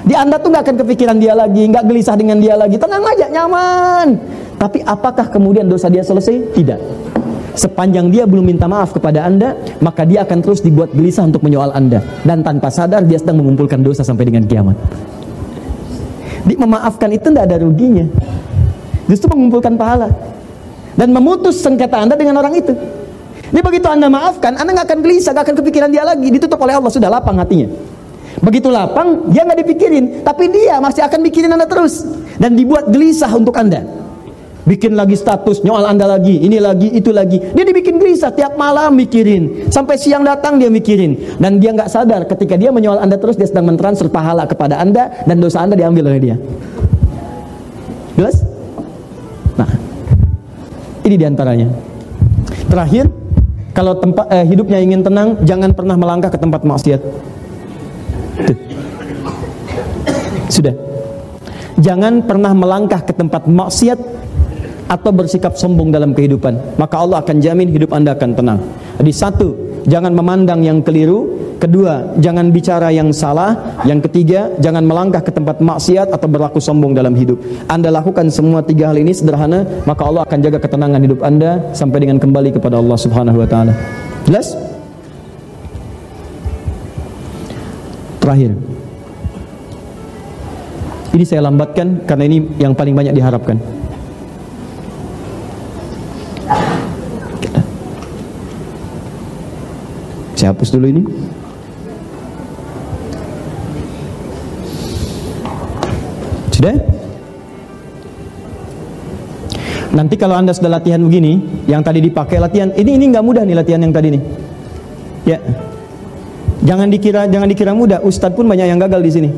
Di 0.00 0.16
Anda 0.16 0.40
tuh 0.40 0.48
nggak 0.48 0.64
akan 0.64 0.76
kepikiran 0.86 1.16
dia 1.20 1.36
lagi, 1.36 1.68
nggak 1.68 1.84
gelisah 1.84 2.16
dengan 2.16 2.40
dia 2.40 2.56
lagi, 2.56 2.80
tenang 2.80 3.04
aja, 3.04 3.26
nyaman. 3.28 4.16
Tapi 4.56 4.80
apakah 4.84 5.28
kemudian 5.28 5.68
dosa 5.68 5.92
dia 5.92 6.04
selesai? 6.04 6.56
Tidak. 6.56 6.80
sepanjang 7.50 8.14
dia 8.14 8.24
belum 8.30 8.46
minta 8.46 8.70
maaf 8.70 8.94
kepada 8.94 9.26
Anda, 9.26 9.58
maka 9.82 10.06
dia 10.06 10.22
akan 10.22 10.38
terus 10.40 10.62
dibuat 10.62 10.94
gelisah 10.94 11.26
untuk 11.26 11.42
menyoal 11.44 11.74
Anda 11.74 12.00
dan 12.22 12.46
tanpa 12.46 12.70
sadar 12.70 13.04
dia 13.04 13.18
sedang 13.18 13.42
mengumpulkan 13.42 13.82
dosa 13.82 14.06
sampai 14.06 14.24
dengan 14.30 14.46
kiamat. 14.46 14.78
Di 16.44 16.54
memaafkan 16.56 17.10
itu 17.12 17.28
tidak 17.28 17.44
ada 17.50 17.56
ruginya. 17.60 18.06
Justru 19.10 19.30
mengumpulkan 19.32 19.74
pahala 19.74 20.08
dan 20.94 21.10
memutus 21.10 21.60
sengketa 21.60 21.98
Anda 22.00 22.14
dengan 22.14 22.38
orang 22.38 22.54
itu. 22.58 22.72
Ini 23.50 23.60
begitu 23.66 23.90
Anda 23.90 24.06
maafkan, 24.06 24.54
Anda 24.54 24.70
nggak 24.76 24.86
akan 24.86 25.00
gelisah, 25.02 25.34
nggak 25.34 25.44
akan 25.50 25.56
kepikiran 25.58 25.90
dia 25.90 26.06
lagi, 26.06 26.30
ditutup 26.30 26.60
oleh 26.62 26.78
Allah 26.78 26.92
sudah 26.92 27.10
lapang 27.10 27.34
hatinya. 27.42 27.66
Begitu 28.38 28.70
lapang, 28.70 29.26
dia 29.34 29.42
nggak 29.42 29.58
dipikirin, 29.66 30.04
tapi 30.22 30.46
dia 30.54 30.78
masih 30.78 31.02
akan 31.02 31.18
mikirin 31.18 31.50
Anda 31.50 31.66
terus 31.66 32.06
dan 32.38 32.54
dibuat 32.54 32.86
gelisah 32.86 33.34
untuk 33.34 33.58
Anda. 33.58 33.82
Bikin 34.70 34.94
lagi 34.94 35.18
status, 35.18 35.66
nyoal 35.66 35.82
Anda 35.82 36.06
lagi, 36.06 36.46
ini 36.46 36.62
lagi, 36.62 36.94
itu 36.94 37.10
lagi. 37.10 37.42
Dia 37.42 37.66
dibikin 37.66 37.98
gelisah 37.98 38.30
tiap 38.30 38.54
malam 38.54 38.94
mikirin, 38.94 39.66
sampai 39.66 39.98
siang 39.98 40.22
datang 40.22 40.62
dia 40.62 40.70
mikirin 40.70 41.42
dan 41.42 41.58
dia 41.58 41.74
nggak 41.74 41.90
sadar 41.90 42.22
ketika 42.30 42.54
dia 42.54 42.70
menyoal 42.70 43.02
Anda 43.02 43.18
terus 43.18 43.34
dia 43.34 43.50
sedang 43.50 43.66
mentransfer 43.66 44.06
pahala 44.06 44.46
kepada 44.46 44.78
Anda 44.78 45.26
dan 45.26 45.42
dosa 45.42 45.66
Anda 45.66 45.74
diambil 45.74 46.14
oleh 46.14 46.20
dia. 46.22 46.36
Jelas? 48.14 48.46
Nah, 49.58 49.70
ini 51.02 51.18
di 51.18 51.26
antaranya. 51.26 51.66
Terakhir, 52.70 53.10
kalau 53.74 53.98
tempat 53.98 54.30
eh, 54.30 54.46
hidupnya 54.46 54.78
ingin 54.78 55.02
tenang, 55.02 55.34
jangan 55.42 55.74
pernah 55.74 55.98
melangkah 55.98 56.30
ke 56.30 56.38
tempat 56.38 56.62
maksiat. 56.62 57.00
Tuh. 58.46 58.58
Sudah. 60.46 60.78
Jangan 61.82 62.22
pernah 62.22 62.54
melangkah 62.54 63.02
ke 63.02 63.10
tempat 63.10 63.50
maksiat 63.50 64.19
atau 64.90 65.14
bersikap 65.14 65.54
sombong 65.54 65.94
dalam 65.94 66.10
kehidupan. 66.10 66.74
Maka 66.74 66.98
Allah 66.98 67.22
akan 67.22 67.38
jamin 67.38 67.70
hidup 67.70 67.94
Anda 67.94 68.18
akan 68.18 68.30
tenang. 68.34 68.58
Jadi 68.98 69.12
satu, 69.14 69.48
jangan 69.86 70.10
memandang 70.10 70.66
yang 70.66 70.82
keliru. 70.82 71.38
Kedua, 71.62 72.18
jangan 72.18 72.50
bicara 72.50 72.90
yang 72.90 73.14
salah. 73.14 73.78
Yang 73.86 74.10
ketiga, 74.10 74.50
jangan 74.58 74.82
melangkah 74.82 75.22
ke 75.22 75.30
tempat 75.30 75.62
maksiat 75.62 76.10
atau 76.10 76.26
berlaku 76.26 76.58
sombong 76.58 76.96
dalam 76.96 77.14
hidup. 77.14 77.38
Anda 77.70 77.94
lakukan 77.94 78.32
semua 78.34 78.66
tiga 78.66 78.90
hal 78.90 78.98
ini 78.98 79.14
sederhana, 79.14 79.62
maka 79.86 80.02
Allah 80.02 80.26
akan 80.26 80.38
jaga 80.42 80.58
ketenangan 80.58 81.00
hidup 81.04 81.20
Anda 81.22 81.70
sampai 81.70 82.02
dengan 82.02 82.18
kembali 82.18 82.58
kepada 82.58 82.80
Allah 82.80 82.98
Subhanahu 82.98 83.38
wa 83.38 83.46
taala. 83.46 83.76
Jelas? 84.26 84.56
Terakhir. 88.24 88.56
Ini 91.12 91.24
saya 91.28 91.44
lambatkan 91.44 92.08
karena 92.08 92.24
ini 92.24 92.38
yang 92.56 92.72
paling 92.72 92.96
banyak 92.96 93.12
diharapkan. 93.12 93.79
Saya 100.40 100.56
hapus 100.56 100.72
dulu 100.72 100.88
ini. 100.88 101.04
Sudah? 106.48 106.80
Nanti 109.92 110.16
kalau 110.16 110.40
anda 110.40 110.56
sudah 110.56 110.80
latihan 110.80 111.04
begini, 111.04 111.44
yang 111.68 111.84
tadi 111.84 112.00
dipakai 112.00 112.40
latihan, 112.40 112.72
ini 112.72 112.96
ini 112.96 113.12
nggak 113.12 113.20
mudah 113.20 113.44
nih 113.44 113.52
latihan 113.52 113.84
yang 113.84 113.92
tadi 113.92 114.16
nih. 114.16 114.22
Ya, 115.28 115.36
jangan 116.64 116.88
dikira 116.88 117.28
jangan 117.28 117.44
dikira 117.44 117.76
mudah. 117.76 118.00
Ustadz 118.00 118.32
pun 118.32 118.48
banyak 118.48 118.64
yang 118.64 118.80
gagal 118.80 119.04
di 119.04 119.12
sini. 119.12 119.28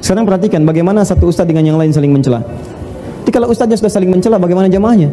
Sekarang 0.00 0.24
perhatikan 0.24 0.64
bagaimana 0.64 1.04
satu 1.04 1.28
ustadz 1.28 1.52
dengan 1.52 1.68
yang 1.68 1.76
lain 1.76 1.92
saling 1.92 2.08
mencela. 2.08 2.40
Jadi 3.28 3.28
kalau 3.28 3.52
ustadznya 3.52 3.76
sudah 3.76 3.92
saling 3.92 4.08
mencela, 4.08 4.40
bagaimana 4.40 4.72
jamaahnya? 4.72 5.12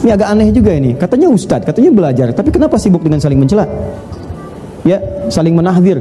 Ini 0.00 0.10
agak 0.16 0.28
aneh 0.32 0.48
juga 0.52 0.72
ini. 0.72 0.96
Katanya 0.96 1.28
ustadz, 1.28 1.68
katanya 1.68 1.90
belajar, 1.92 2.32
tapi 2.32 2.48
kenapa 2.48 2.80
sibuk 2.80 3.04
dengan 3.04 3.20
saling 3.20 3.36
mencela? 3.36 3.68
Ya, 4.80 4.96
saling 5.28 5.52
menahdir, 5.52 6.00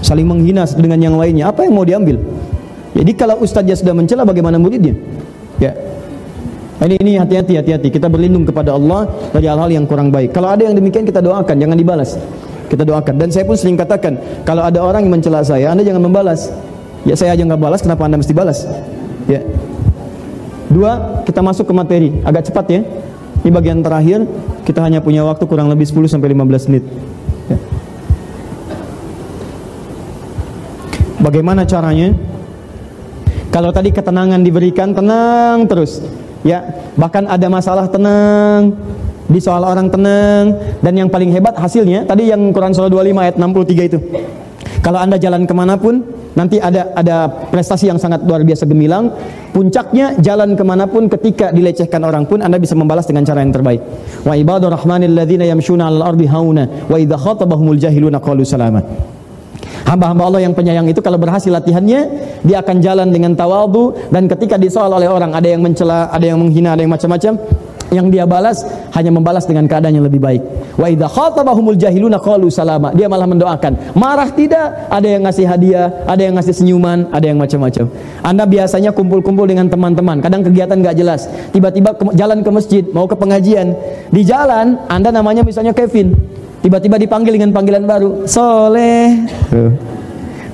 saling 0.00 0.24
menghina 0.24 0.64
dengan 0.72 0.96
yang 0.96 1.14
lainnya. 1.20 1.52
Apa 1.52 1.68
yang 1.68 1.76
mau 1.76 1.84
diambil? 1.84 2.16
Jadi 2.96 3.12
kalau 3.12 3.44
ustadznya 3.44 3.76
sudah 3.76 3.92
mencela, 3.92 4.24
bagaimana 4.24 4.56
muridnya? 4.56 4.96
Ya, 5.60 5.76
ini 6.86 6.94
ini 7.02 7.12
hati-hati 7.18 7.58
hati-hati. 7.58 7.90
Kita 7.90 8.06
berlindung 8.06 8.46
kepada 8.46 8.78
Allah 8.78 9.10
dari 9.34 9.50
hal-hal 9.50 9.66
yang 9.66 9.82
kurang 9.82 10.14
baik. 10.14 10.30
Kalau 10.30 10.46
ada 10.46 10.62
yang 10.62 10.78
demikian 10.78 11.02
kita 11.02 11.18
doakan, 11.18 11.58
jangan 11.58 11.74
dibalas. 11.74 12.14
Kita 12.70 12.86
doakan. 12.86 13.18
Dan 13.18 13.28
saya 13.34 13.42
pun 13.42 13.58
sering 13.58 13.74
katakan, 13.74 14.14
kalau 14.46 14.62
ada 14.62 14.78
orang 14.78 15.02
yang 15.02 15.18
mencela 15.18 15.42
saya, 15.42 15.74
Anda 15.74 15.82
jangan 15.82 16.06
membalas. 16.06 16.46
Ya 17.02 17.18
saya 17.18 17.34
aja 17.34 17.42
nggak 17.42 17.58
balas, 17.58 17.80
kenapa 17.82 18.06
Anda 18.06 18.22
mesti 18.22 18.30
balas? 18.30 18.62
Ya. 19.26 19.42
Dua, 20.68 21.24
kita 21.24 21.40
masuk 21.40 21.68
ke 21.68 21.74
materi. 21.74 22.08
Agak 22.24 22.48
cepat 22.52 22.66
ya. 22.68 22.80
Ini 23.44 23.50
bagian 23.54 23.80
terakhir, 23.80 24.28
kita 24.68 24.84
hanya 24.84 25.00
punya 25.00 25.24
waktu 25.24 25.44
kurang 25.48 25.72
lebih 25.72 25.88
10 25.88 26.10
sampai 26.10 26.34
15 26.36 26.68
menit. 26.68 26.84
Ya. 27.48 27.58
Bagaimana 31.24 31.64
caranya? 31.64 32.12
Kalau 33.48 33.72
tadi 33.72 33.90
ketenangan 33.90 34.44
diberikan, 34.44 34.92
tenang 34.92 35.64
terus. 35.64 36.04
Ya, 36.44 36.62
bahkan 36.94 37.24
ada 37.26 37.48
masalah 37.48 37.88
tenang, 37.88 38.76
di 39.28 39.40
soal 39.44 39.60
orang 39.60 39.92
tenang 39.92 40.56
dan 40.80 40.92
yang 40.96 41.12
paling 41.12 41.28
hebat 41.28 41.52
hasilnya 41.52 42.08
tadi 42.08 42.32
yang 42.32 42.48
Quran 42.48 42.72
surah 42.72 42.88
25 42.88 43.12
ayat 43.12 43.36
63 43.36 43.88
itu 43.92 43.98
kalau 44.88 45.04
anda 45.04 45.20
jalan 45.20 45.44
ke 45.44 45.52
mana 45.52 45.76
pun 45.76 46.00
nanti 46.32 46.56
ada 46.56 46.96
ada 46.96 47.28
prestasi 47.28 47.92
yang 47.92 48.00
sangat 48.00 48.24
luar 48.24 48.40
biasa 48.40 48.64
gemilang. 48.64 49.12
Puncaknya 49.52 50.16
jalan 50.16 50.56
ke 50.56 50.64
mana 50.64 50.88
pun 50.88 51.12
ketika 51.12 51.52
dilecehkan 51.52 52.00
orang 52.08 52.24
pun 52.24 52.40
anda 52.40 52.56
bisa 52.56 52.72
membalas 52.72 53.04
dengan 53.04 53.28
cara 53.28 53.44
yang 53.44 53.52
terbaik. 53.52 53.84
Wa 54.24 54.32
ibadur 54.32 54.72
rahmanil 54.72 55.12
ladzina 55.12 55.44
yamshuna 55.44 55.92
al 55.92 56.00
ardi 56.00 56.24
hauna 56.24 56.88
wa 56.88 56.96
idza 56.96 57.20
khatabahumul 57.20 57.76
jahiluna 57.76 58.16
qalu 58.16 58.48
salama. 58.48 58.80
Hamba-hamba 59.84 60.24
Allah 60.24 60.48
yang 60.48 60.56
penyayang 60.56 60.88
itu 60.88 61.04
kalau 61.04 61.20
berhasil 61.20 61.52
latihannya, 61.52 62.00
dia 62.48 62.64
akan 62.64 62.80
jalan 62.80 63.12
dengan 63.12 63.36
tawadu 63.36 63.92
dan 64.08 64.24
ketika 64.24 64.56
disoal 64.56 64.88
oleh 64.88 65.08
orang, 65.08 65.36
ada 65.36 65.48
yang 65.52 65.60
mencela, 65.60 66.08
ada 66.08 66.24
yang 66.24 66.40
menghina, 66.40 66.72
ada 66.72 66.80
yang 66.80 66.92
macam-macam, 66.96 67.36
yang 67.88 68.12
dia 68.12 68.28
balas 68.28 68.64
hanya 68.92 69.08
membalas 69.08 69.48
dengan 69.48 69.64
keadaan 69.64 69.96
yang 69.96 70.06
lebih 70.06 70.20
baik. 70.20 70.42
Wa 70.76 70.86
idza 70.92 71.08
khatabahumul 71.08 71.76
jahiluna 71.80 72.20
qalu 72.20 72.52
salama. 72.52 72.92
Dia 72.92 73.08
malah 73.08 73.24
mendoakan. 73.24 73.96
Marah 73.96 74.28
tidak, 74.32 74.88
ada 74.92 75.08
yang 75.08 75.24
ngasih 75.24 75.46
hadiah, 75.48 75.86
ada 76.04 76.20
yang 76.20 76.34
ngasih 76.36 76.54
senyuman, 76.54 77.08
ada 77.10 77.24
yang 77.24 77.38
macam-macam. 77.40 77.88
Anda 78.20 78.44
biasanya 78.44 78.90
kumpul-kumpul 78.92 79.48
dengan 79.48 79.66
teman-teman, 79.72 80.20
kadang 80.20 80.44
kegiatan 80.44 80.76
nggak 80.76 80.96
jelas. 80.96 81.26
Tiba-tiba 81.50 81.96
ke, 81.96 82.02
jalan 82.12 82.44
ke 82.44 82.50
masjid, 82.52 82.84
mau 82.92 83.08
ke 83.08 83.16
pengajian. 83.16 83.72
Di 84.12 84.22
jalan, 84.22 84.78
Anda 84.88 85.08
namanya 85.08 85.42
misalnya 85.42 85.72
Kevin. 85.72 86.12
Tiba-tiba 86.58 86.98
dipanggil 86.98 87.38
dengan 87.38 87.54
panggilan 87.54 87.86
baru, 87.86 88.26
Soleh. 88.28 89.30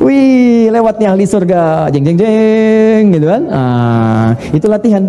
Wih, 0.04 0.68
lewatnya 0.68 1.16
ahli 1.16 1.24
surga, 1.24 1.88
jeng 1.88 2.04
jeng 2.04 2.18
jeng, 2.18 3.02
gitu 3.14 3.24
kan? 3.24 3.42
Ah, 3.48 4.28
itu 4.52 4.66
latihan. 4.68 5.08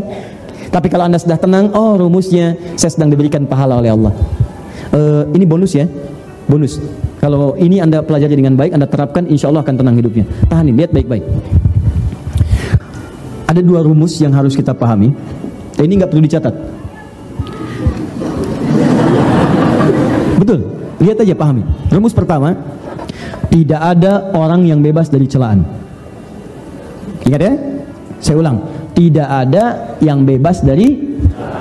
Tapi 0.75 0.91
kalau 0.91 1.07
anda 1.07 1.15
sudah 1.15 1.39
tenang, 1.39 1.71
oh 1.71 1.95
rumusnya 1.95 2.59
saya 2.75 2.91
sedang 2.91 3.07
diberikan 3.07 3.47
pahala 3.47 3.79
oleh 3.79 3.95
Allah. 3.95 4.11
Uh, 4.91 5.23
ini 5.31 5.47
bonus 5.47 5.71
ya, 5.71 5.87
bonus. 6.51 6.83
Kalau 7.23 7.55
ini 7.55 7.79
anda 7.79 8.03
pelajari 8.03 8.35
dengan 8.35 8.59
baik, 8.59 8.75
anda 8.75 8.83
terapkan, 8.83 9.23
insya 9.23 9.47
Allah 9.47 9.63
akan 9.63 9.71
tenang 9.79 9.95
hidupnya. 9.95 10.27
Tahanin, 10.51 10.75
lihat 10.75 10.91
baik-baik. 10.91 11.23
Ada 13.47 13.63
dua 13.63 13.87
rumus 13.87 14.19
yang 14.19 14.35
harus 14.35 14.51
kita 14.51 14.75
pahami. 14.75 15.15
Ini 15.79 15.93
nggak 15.95 16.11
perlu 16.11 16.23
dicatat. 16.27 16.55
Betul, 20.43 20.59
lihat 20.99 21.23
aja 21.23 21.33
pahami. 21.39 21.63
Rumus 21.87 22.11
pertama, 22.11 22.51
tidak 23.47 23.79
ada 23.79 24.27
orang 24.35 24.67
yang 24.67 24.83
bebas 24.83 25.07
dari 25.07 25.23
celaan. 25.23 25.63
Ingat 27.23 27.41
ya? 27.41 27.53
Saya 28.19 28.35
ulang, 28.43 28.74
tidak 28.95 29.27
ada 29.27 29.95
yang 29.99 30.23
bebas 30.23 30.63
dari 30.63 30.97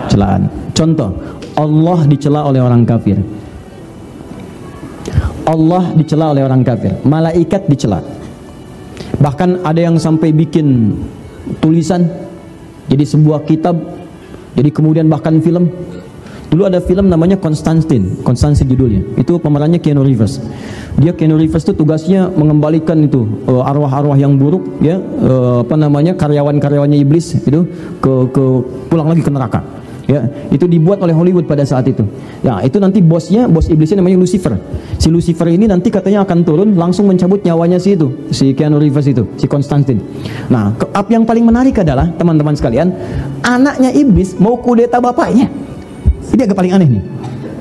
celaan. 0.09 0.47
Contoh, 0.70 1.11
Allah 1.59 1.99
dicela 2.07 2.47
oleh 2.47 2.62
orang 2.62 2.87
kafir. 2.87 3.18
Allah 5.45 5.93
dicela 5.93 6.32
oleh 6.32 6.41
orang 6.41 6.64
kafir, 6.64 6.97
malaikat 7.05 7.68
dicela. 7.68 8.01
Bahkan 9.20 9.61
ada 9.61 9.80
yang 9.80 10.01
sampai 10.01 10.32
bikin 10.32 10.97
tulisan 11.61 12.09
jadi 12.89 13.05
sebuah 13.05 13.45
kitab, 13.45 13.76
jadi 14.57 14.70
kemudian 14.72 15.11
bahkan 15.12 15.37
film. 15.45 15.68
Dulu 16.55 16.70
ada 16.70 16.78
film 16.78 17.11
namanya 17.11 17.34
Konstantin, 17.34 18.22
Konstantin 18.22 18.70
judulnya. 18.70 19.02
Itu 19.18 19.42
pemerannya 19.42 19.82
Keanu 19.82 20.07
Reeves. 20.07 20.38
Dia 21.02 21.11
Keanu 21.11 21.34
Reeves 21.34 21.66
itu 21.66 21.74
tugasnya 21.74 22.30
mengembalikan 22.30 22.94
itu 23.02 23.26
uh, 23.50 23.66
arwah-arwah 23.66 24.14
yang 24.14 24.38
buruk 24.38 24.78
ya 24.78 25.02
uh, 25.02 25.66
apa 25.66 25.74
namanya 25.74 26.14
karyawan-karyawannya 26.14 26.94
iblis 27.02 27.42
itu 27.42 27.66
ke 27.98 28.12
ke 28.30 28.44
pulang 28.86 29.11
lagi 29.11 29.26
ke 29.26 29.34
neraka. 29.34 29.66
Ya, 30.07 30.30
itu 30.52 30.68
dibuat 30.70 31.00
oleh 31.02 31.16
Hollywood 31.16 31.48
pada 31.50 31.66
saat 31.66 31.90
itu. 31.90 32.07
Ya, 32.44 32.62
itu 32.62 32.76
nanti 32.76 33.02
bosnya, 33.02 33.50
bos 33.50 33.66
iblisnya 33.66 33.98
namanya 34.05 34.20
Lucifer. 34.20 34.55
Si 35.00 35.11
Lucifer 35.11 35.48
ini 35.48 35.64
nanti 35.66 35.90
katanya 35.90 36.22
akan 36.22 36.44
turun 36.44 36.76
langsung 36.76 37.09
mencabut 37.09 37.40
nyawanya 37.42 37.80
si 37.80 37.96
itu, 37.96 38.28
si 38.28 38.52
Keanu 38.52 38.78
Reeves 38.78 39.09
itu, 39.09 39.24
si 39.40 39.48
Konstantin. 39.48 40.05
Nah, 40.52 40.76
apa 40.92 41.09
yang 41.09 41.24
paling 41.24 41.42
menarik 41.42 41.80
adalah 41.80 42.12
teman-teman 42.20 42.52
sekalian, 42.52 42.92
anaknya 43.42 43.96
iblis 43.96 44.36
mau 44.36 44.61
kudeta 44.61 45.00
bapaknya. 45.00 45.64
Ini 46.35 46.51
agak 46.51 46.59
paling 46.59 46.72
aneh 46.74 46.89
nih. 46.99 47.03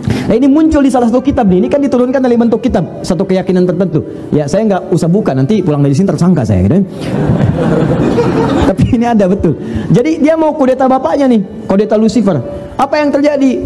Nah 0.03 0.35
ini 0.35 0.47
muncul 0.49 0.81
di 0.81 0.89
salah 0.89 1.07
satu 1.07 1.21
kitab 1.21 1.45
nih. 1.45 1.63
Ini 1.63 1.67
kan 1.69 1.79
diturunkan 1.79 2.19
dari 2.19 2.35
bentuk 2.35 2.59
kitab 2.63 3.05
satu 3.05 3.23
keyakinan 3.23 3.69
tertentu. 3.69 4.01
Ya 4.33 4.49
saya 4.49 4.65
nggak 4.65 4.89
usah 4.89 5.07
buka 5.07 5.31
nanti 5.37 5.61
pulang 5.61 5.85
dari 5.85 5.93
sini 5.93 6.09
tersangka 6.09 6.41
saya 6.41 6.65
gitu. 6.65 6.81
Tapi 8.73 8.83
ini 8.97 9.05
ada 9.05 9.29
betul. 9.29 9.55
Jadi 9.93 10.25
dia 10.25 10.33
mau 10.33 10.57
kudeta 10.57 10.89
bapaknya 10.89 11.29
nih, 11.29 11.41
kudeta 11.69 11.95
Lucifer. 11.95 12.41
Apa 12.75 12.97
yang 12.97 13.13
terjadi? 13.13 13.61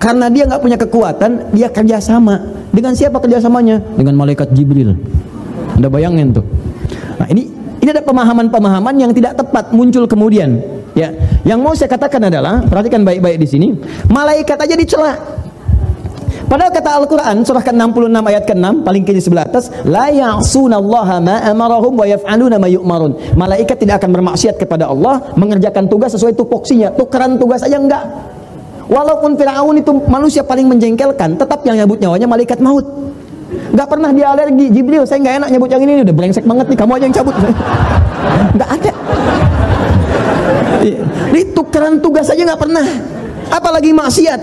Karena 0.00 0.32
dia 0.32 0.44
nggak 0.48 0.60
punya 0.60 0.76
kekuatan, 0.80 1.52
dia 1.56 1.68
kerjasama. 1.72 2.60
Dengan 2.70 2.94
siapa 2.94 3.18
kerjasamanya? 3.18 3.82
Dengan 3.96 4.14
malaikat 4.14 4.52
Jibril. 4.54 4.94
Anda 5.74 5.88
bayangin 5.88 6.36
tuh. 6.36 6.44
Nah 7.18 7.26
ini 7.32 7.48
ini 7.80 7.88
ada 7.88 8.04
pemahaman-pemahaman 8.04 8.94
yang 9.00 9.12
tidak 9.16 9.40
tepat 9.40 9.72
muncul 9.72 10.04
kemudian. 10.04 10.79
Ya, 10.94 11.14
yang 11.46 11.62
mau 11.62 11.70
saya 11.72 11.86
katakan 11.86 12.26
adalah 12.26 12.66
perhatikan 12.66 13.06
baik-baik 13.06 13.38
di 13.38 13.46
sini, 13.46 13.68
malaikat 14.10 14.58
aja 14.58 14.74
dicela. 14.74 15.14
Padahal 16.50 16.74
kata 16.74 16.90
Al-Quran 16.98 17.46
surah 17.46 17.62
ke-66 17.62 18.26
ayat 18.26 18.42
ke-6 18.42 18.82
paling 18.82 19.02
kiri 19.06 19.22
sebelah 19.22 19.46
atas 19.46 19.70
la 19.86 20.10
ya'sunallaha 20.10 21.22
ma 21.22 21.46
amarahum 21.46 21.94
wa 21.94 22.02
yaf'aluna 22.02 22.58
ma 22.58 22.66
yu'marun. 22.66 23.38
Malaikat 23.38 23.78
tidak 23.78 24.02
akan 24.02 24.18
bermaksiat 24.18 24.58
kepada 24.58 24.90
Allah 24.90 25.30
mengerjakan 25.38 25.86
tugas 25.86 26.10
sesuai 26.10 26.34
tupoksinya. 26.34 26.90
Tukeran 26.98 27.38
tugas 27.38 27.62
aja 27.62 27.78
enggak. 27.78 28.02
Walaupun 28.90 29.38
Firaun 29.38 29.78
itu 29.78 29.94
manusia 30.10 30.42
paling 30.42 30.66
menjengkelkan, 30.66 31.38
tetap 31.38 31.62
yang 31.62 31.78
nyabut 31.78 32.02
nyawanya 32.02 32.26
malaikat 32.26 32.58
maut. 32.58 32.82
Enggak 33.70 33.86
pernah 33.86 34.10
dia 34.10 34.34
alergi 34.34 34.74
Jibril, 34.74 35.06
saya 35.06 35.22
enggak 35.22 35.46
enak 35.46 35.48
nyabut 35.54 35.70
yang 35.70 35.82
ini 35.86 36.02
udah 36.02 36.14
brengsek 36.18 36.42
banget 36.42 36.66
nih, 36.66 36.78
kamu 36.82 36.92
aja 36.98 37.04
yang 37.06 37.14
cabut. 37.14 37.34
Enggak 38.58 38.70
ada. 38.74 38.92
Ini 40.80 41.52
tukeran 41.52 42.00
tugas 42.00 42.28
aja 42.32 42.40
enggak 42.40 42.60
pernah. 42.60 42.86
Apalagi 43.50 43.90
maksiat. 43.92 44.40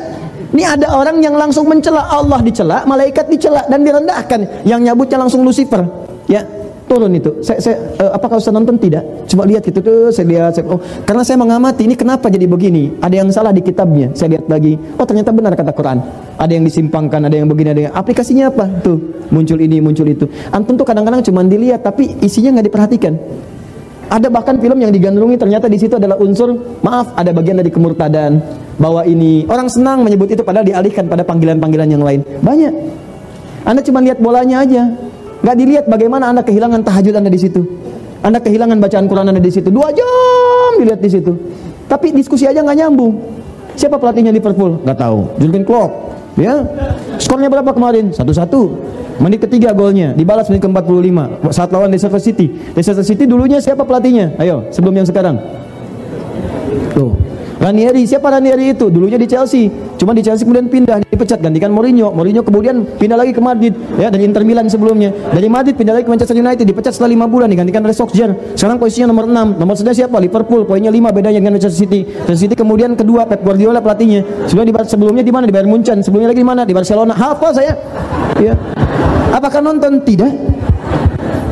Ini 0.48 0.64
ada 0.64 0.96
orang 0.96 1.20
yang 1.20 1.36
langsung 1.36 1.68
mencela 1.68 2.08
Allah 2.08 2.40
dicela, 2.40 2.88
malaikat 2.88 3.28
dicela 3.28 3.68
dan 3.68 3.84
direndahkan. 3.84 4.64
Yang 4.64 4.80
nyabutnya 4.88 5.18
langsung 5.20 5.44
Lucifer. 5.44 5.84
Ya, 6.28 6.44
turun 6.88 7.12
itu. 7.14 7.44
Saya, 7.44 7.60
saya 7.60 7.76
uh, 8.00 8.16
apakah 8.16 8.40
Ustaz 8.40 8.56
nonton 8.56 8.80
tidak? 8.80 9.04
Coba 9.28 9.44
lihat 9.44 9.62
gitu 9.68 9.84
tuh, 9.84 10.08
saya 10.10 10.26
lihat 10.28 10.56
saya, 10.56 10.66
oh, 10.72 10.80
karena 11.04 11.24
saya 11.28 11.38
mengamati 11.38 11.84
ini 11.84 12.00
kenapa 12.00 12.32
jadi 12.32 12.48
begini? 12.48 12.96
Ada 13.04 13.16
yang 13.22 13.30
salah 13.30 13.52
di 13.52 13.60
kitabnya. 13.60 14.16
Saya 14.16 14.40
lihat 14.40 14.48
lagi. 14.48 14.80
Oh, 14.96 15.04
ternyata 15.04 15.36
benar 15.36 15.54
kata 15.54 15.76
Quran. 15.76 16.00
Ada 16.40 16.52
yang 16.56 16.64
disimpangkan, 16.64 17.28
ada 17.28 17.36
yang 17.36 17.52
begini, 17.52 17.70
ada 17.76 17.82
yang 17.92 17.94
aplikasinya 17.94 18.48
apa? 18.48 18.66
Tuh, 18.82 19.28
muncul 19.30 19.60
ini, 19.60 19.84
muncul 19.84 20.08
itu. 20.08 20.26
Antum 20.50 20.80
tuh 20.80 20.88
kadang-kadang 20.88 21.22
cuma 21.28 21.44
dilihat 21.44 21.84
tapi 21.84 22.16
isinya 22.24 22.56
nggak 22.58 22.68
diperhatikan. 22.72 23.14
Ada 24.08 24.32
bahkan 24.32 24.56
film 24.56 24.80
yang 24.80 24.92
digandrungi 24.96 25.36
ternyata 25.36 25.68
di 25.68 25.76
situ 25.76 26.00
adalah 26.00 26.16
unsur 26.16 26.56
maaf 26.80 27.12
ada 27.20 27.36
bagian 27.36 27.60
dari 27.60 27.68
kemurtadan 27.68 28.40
bahwa 28.80 29.04
ini 29.04 29.44
orang 29.52 29.68
senang 29.68 30.08
menyebut 30.08 30.32
itu 30.32 30.48
padahal 30.48 30.64
dialihkan 30.64 31.12
pada 31.12 31.28
panggilan-panggilan 31.28 31.88
yang 31.92 32.04
lain. 32.04 32.24
Banyak. 32.40 32.74
Anda 33.68 33.84
cuma 33.84 34.00
lihat 34.00 34.24
bolanya 34.24 34.64
aja. 34.64 34.88
Nggak 35.44 35.56
dilihat 35.60 35.86
bagaimana 35.92 36.32
Anda 36.32 36.42
kehilangan 36.48 36.88
tahajud 36.88 37.14
Anda 37.20 37.28
di 37.28 37.40
situ. 37.40 37.62
Anda 38.24 38.40
kehilangan 38.40 38.80
bacaan 38.80 39.06
Quran 39.12 39.28
Anda 39.28 39.44
di 39.44 39.52
situ. 39.52 39.68
Dua 39.68 39.92
jam 39.92 40.72
dilihat 40.80 41.04
di 41.04 41.10
situ. 41.12 41.36
Tapi 41.92 42.16
diskusi 42.16 42.48
aja 42.48 42.64
nggak 42.64 42.78
nyambung. 42.80 43.12
Siapa 43.76 44.00
pelatihnya 44.00 44.32
Liverpool? 44.32 44.80
Nggak 44.88 44.98
tahu. 45.04 45.20
Jurgen 45.44 45.68
Klopp. 45.68 46.16
Ya. 46.40 46.64
Skornya 47.20 47.52
berapa 47.52 47.76
kemarin? 47.76 48.16
Satu-satu. 48.16 48.72
Menit 49.18 49.42
ketiga 49.50 49.74
golnya, 49.74 50.14
dibalas 50.14 50.46
menit 50.48 50.62
ke-45 50.62 51.50
saat 51.50 51.70
lawan 51.74 51.90
Leicester 51.90 52.22
City. 52.22 52.54
Leicester 52.78 53.02
City 53.02 53.26
dulunya 53.26 53.58
siapa 53.58 53.82
pelatihnya? 53.82 54.38
Ayo, 54.38 54.70
sebelum 54.70 54.94
yang 54.94 55.08
sekarang. 55.10 55.42
Tuh. 56.94 57.18
Ranieri, 57.58 58.06
siapa 58.06 58.30
Ranieri 58.30 58.78
itu? 58.78 58.94
Dulunya 58.94 59.18
di 59.18 59.26
Chelsea, 59.26 59.66
cuma 59.98 60.14
di 60.14 60.22
Chelsea 60.22 60.46
kemudian 60.46 60.70
pindah, 60.70 61.02
dipecat, 61.02 61.42
gantikan 61.42 61.74
Mourinho. 61.74 62.14
Mourinho 62.14 62.46
kemudian 62.46 62.86
pindah 62.86 63.18
lagi 63.18 63.34
ke 63.34 63.42
Madrid, 63.42 63.74
ya 63.98 64.14
dari 64.14 64.30
Inter 64.30 64.46
Milan 64.46 64.70
sebelumnya. 64.70 65.10
Dari 65.10 65.50
Madrid 65.50 65.74
pindah 65.74 65.98
lagi 65.98 66.06
ke 66.06 66.12
Manchester 66.14 66.38
United, 66.38 66.62
dipecat 66.70 66.94
setelah 66.94 67.18
5 67.18 67.26
bulan, 67.26 67.50
digantikan 67.50 67.82
oleh 67.82 67.98
Solskjaer. 67.98 68.54
Sekarang 68.54 68.78
posisinya 68.78 69.10
nomor 69.10 69.26
6. 69.26 69.58
Nomor 69.58 69.74
1 69.74 69.90
siapa? 69.90 70.22
Liverpool, 70.22 70.70
poinnya 70.70 70.94
5 70.94 71.10
bedanya 71.10 71.42
dengan 71.42 71.58
Manchester 71.58 71.82
City. 71.82 72.06
Manchester 72.06 72.38
City 72.46 72.54
kemudian 72.54 72.94
kedua 72.94 73.26
Pep 73.26 73.42
Guardiola 73.42 73.82
pelatihnya. 73.82 74.22
Sebelumnya 74.46 74.70
di 74.70 74.74
sebelumnya 74.94 75.24
di 75.26 75.34
mana? 75.34 75.44
Di 75.50 75.54
Bayern 75.58 75.70
Munchen. 75.74 75.98
Sebelumnya 76.06 76.30
lagi 76.30 76.42
di 76.46 76.50
mana? 76.54 76.62
Di 76.62 76.78
Barcelona. 76.78 77.18
Hafal 77.18 77.58
saya. 77.58 77.74
Ya. 78.38 78.54
Apakah 79.32 79.60
nonton? 79.60 80.04
Tidak. 80.04 80.32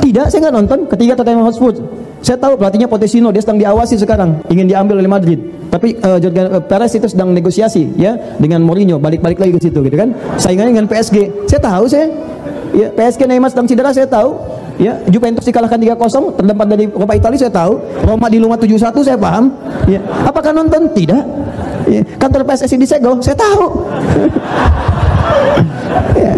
Tidak, 0.05 0.25
saya 0.29 0.39
nggak 0.47 0.55
nonton. 0.55 0.79
Ketiga 0.87 1.17
Tottenham 1.17 1.49
Hotspur. 1.49 1.73
Saya 2.25 2.41
tahu 2.41 2.57
pelatihnya 2.57 2.89
Pochettino, 2.89 3.29
dia 3.29 3.37
sedang 3.37 3.61
diawasi 3.61 4.01
sekarang, 4.01 4.41
ingin 4.49 4.65
diambil 4.65 4.97
oleh 4.97 5.05
Madrid. 5.05 5.37
Tapi 5.69 5.93
uh, 6.01 6.17
Jurgen 6.17 6.57
uh, 6.57 6.63
Perez 6.63 6.97
itu 6.97 7.05
sedang 7.05 7.29
negosiasi 7.29 7.93
ya 8.01 8.17
dengan 8.41 8.65
Mourinho, 8.65 8.97
balik-balik 8.97 9.37
lagi 9.37 9.53
ke 9.53 9.61
situ 9.69 9.85
gitu 9.85 9.93
kan. 9.93 10.09
Saingannya 10.41 10.73
dengan 10.73 10.89
PSG. 10.89 11.45
Saya 11.45 11.61
tahu 11.61 11.85
saya. 11.85 12.09
Ya, 12.73 12.89
PSG 12.91 13.29
Neymar 13.29 13.53
sedang 13.53 13.69
cedera 13.69 13.93
saya 13.93 14.09
tahu. 14.09 14.41
Ya, 14.81 14.99
Juventus 15.07 15.45
dikalahkan 15.45 15.77
3-0 15.77 16.35
terdapat 16.35 16.65
dari 16.67 16.89
Copa 16.89 17.13
Italia 17.13 17.39
saya 17.45 17.53
tahu. 17.53 17.77
Roma 18.03 18.27
di 18.27 18.41
rumah 18.41 18.57
7-1 18.57 19.05
saya 19.05 19.17
paham. 19.21 19.53
Ya. 19.85 20.01
Apakah 20.25 20.49
nonton? 20.49 20.89
Tidak. 20.97 21.23
Ya. 21.85 22.01
Kantor 22.17 22.41
PSSI 22.49 22.75
disegel, 22.81 23.21
saya 23.21 23.37
tahu. 23.37 23.85
ya. 26.25 26.33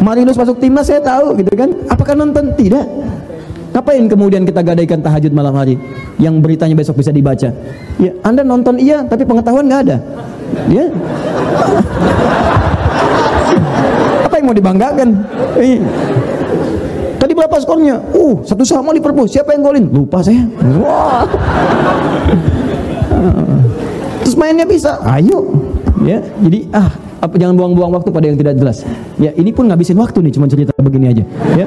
Marinus 0.00 0.40
masuk 0.40 0.56
timnas 0.56 0.88
saya 0.88 1.04
tahu 1.04 1.36
gitu 1.36 1.52
kan. 1.52 1.68
Apakah 1.92 2.16
nonton? 2.16 2.56
Tidak. 2.56 2.86
Ngapain 3.70 4.02
kemudian 4.10 4.42
kita 4.42 4.66
gadaikan 4.66 4.98
tahajud 4.98 5.30
malam 5.30 5.54
hari 5.54 5.78
yang 6.18 6.42
beritanya 6.42 6.74
besok 6.74 6.98
bisa 6.98 7.14
dibaca? 7.14 7.54
Ya, 8.02 8.10
Anda 8.26 8.42
nonton 8.42 8.82
iya, 8.82 9.06
tapi 9.06 9.22
pengetahuan 9.22 9.70
nggak 9.70 9.82
ada. 9.86 10.02
Ya. 10.66 10.90
Apa 14.26 14.34
yang 14.42 14.46
mau 14.50 14.56
dibanggakan? 14.56 15.22
Eh. 15.60 15.78
Tadi 17.20 17.36
berapa 17.36 17.52
skornya? 17.60 18.00
Uh, 18.16 18.40
satu 18.42 18.64
sama 18.64 18.96
Liverpool. 18.96 19.28
Siapa 19.28 19.52
yang 19.54 19.62
golin? 19.62 19.86
Lupa 19.92 20.24
saya. 20.24 20.40
Wah. 20.80 21.28
Terus 24.24 24.34
mainnya 24.34 24.64
bisa. 24.64 24.96
Ayo. 25.04 25.52
Ya, 26.00 26.24
jadi 26.40 26.64
ah 26.72 26.88
apa 27.20 27.34
jangan 27.36 27.54
buang-buang 27.54 27.92
waktu 27.92 28.08
pada 28.08 28.26
yang 28.26 28.38
tidak 28.40 28.56
jelas. 28.56 28.82
Ya, 29.20 29.30
ini 29.36 29.52
pun 29.52 29.68
ngabisin 29.68 29.96
waktu 30.00 30.24
nih 30.24 30.32
cuma 30.32 30.48
cerita 30.48 30.72
begini 30.80 31.12
aja. 31.12 31.24
Ya. 31.54 31.66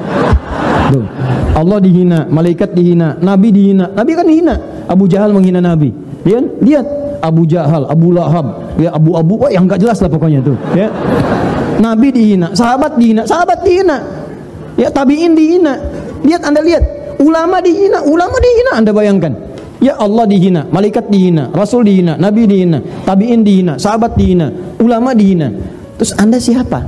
Tuh. 0.90 1.06
Allah 1.54 1.78
dihina, 1.78 2.26
malaikat 2.26 2.74
dihina, 2.74 3.16
nabi 3.22 3.54
dihina. 3.54 3.94
Nabi 3.94 4.12
kan 4.18 4.26
dihina. 4.26 4.54
Abu 4.90 5.06
Jahal 5.06 5.30
menghina 5.30 5.62
nabi. 5.62 5.94
Ya, 6.26 6.42
lihat 6.42 6.86
Abu 7.24 7.48
Jahal, 7.48 7.88
Abu 7.88 8.12
Lahab, 8.12 8.76
ya 8.76 8.92
Abu 8.92 9.16
Abu, 9.16 9.40
oh 9.40 9.48
yang 9.48 9.64
enggak 9.64 9.80
jelas 9.80 9.96
lah 10.00 10.12
pokoknya 10.12 10.44
tuh, 10.44 10.56
ya. 10.76 10.92
Nabi 11.80 12.12
dihina, 12.12 12.52
sahabat 12.52 13.00
dihina, 13.00 13.24
sahabat 13.24 13.64
dihina. 13.64 13.96
Ya, 14.76 14.90
tabi'in 14.90 15.32
dihina. 15.32 15.78
Lihat 16.26 16.42
Anda 16.44 16.60
lihat, 16.60 16.82
ulama 17.22 17.62
dihina, 17.64 18.02
ulama 18.04 18.36
dihina 18.40 18.70
Anda 18.76 18.90
bayangkan. 18.92 19.32
Ya 19.84 20.00
Allah 20.00 20.24
dihina, 20.24 20.64
malaikat 20.72 21.12
dihina, 21.12 21.52
rasul 21.52 21.84
dihina, 21.84 22.16
nabi 22.16 22.48
dihina, 22.48 22.80
tabi'in 23.04 23.44
dihina, 23.44 23.76
sahabat 23.76 24.16
dihina, 24.16 24.48
ulama 24.80 25.14
dihina. 25.14 25.52
Terus 26.00 26.12
Anda 26.18 26.38
siapa? 26.42 26.82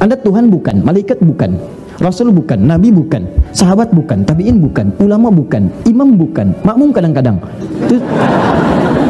Anda 0.00 0.16
Tuhan 0.18 0.50
bukan, 0.50 0.82
malaikat 0.82 1.22
bukan, 1.22 1.54
rasul 2.02 2.34
bukan, 2.34 2.58
nabi 2.58 2.90
bukan, 2.90 3.24
sahabat 3.54 3.94
bukan, 3.94 4.26
tabi'in 4.26 4.58
bukan, 4.58 4.90
ulama 4.98 5.30
bukan, 5.30 5.70
imam 5.86 6.18
bukan, 6.18 6.50
makmum 6.66 6.90
kadang-kadang. 6.90 7.38
Terus, 7.86 8.02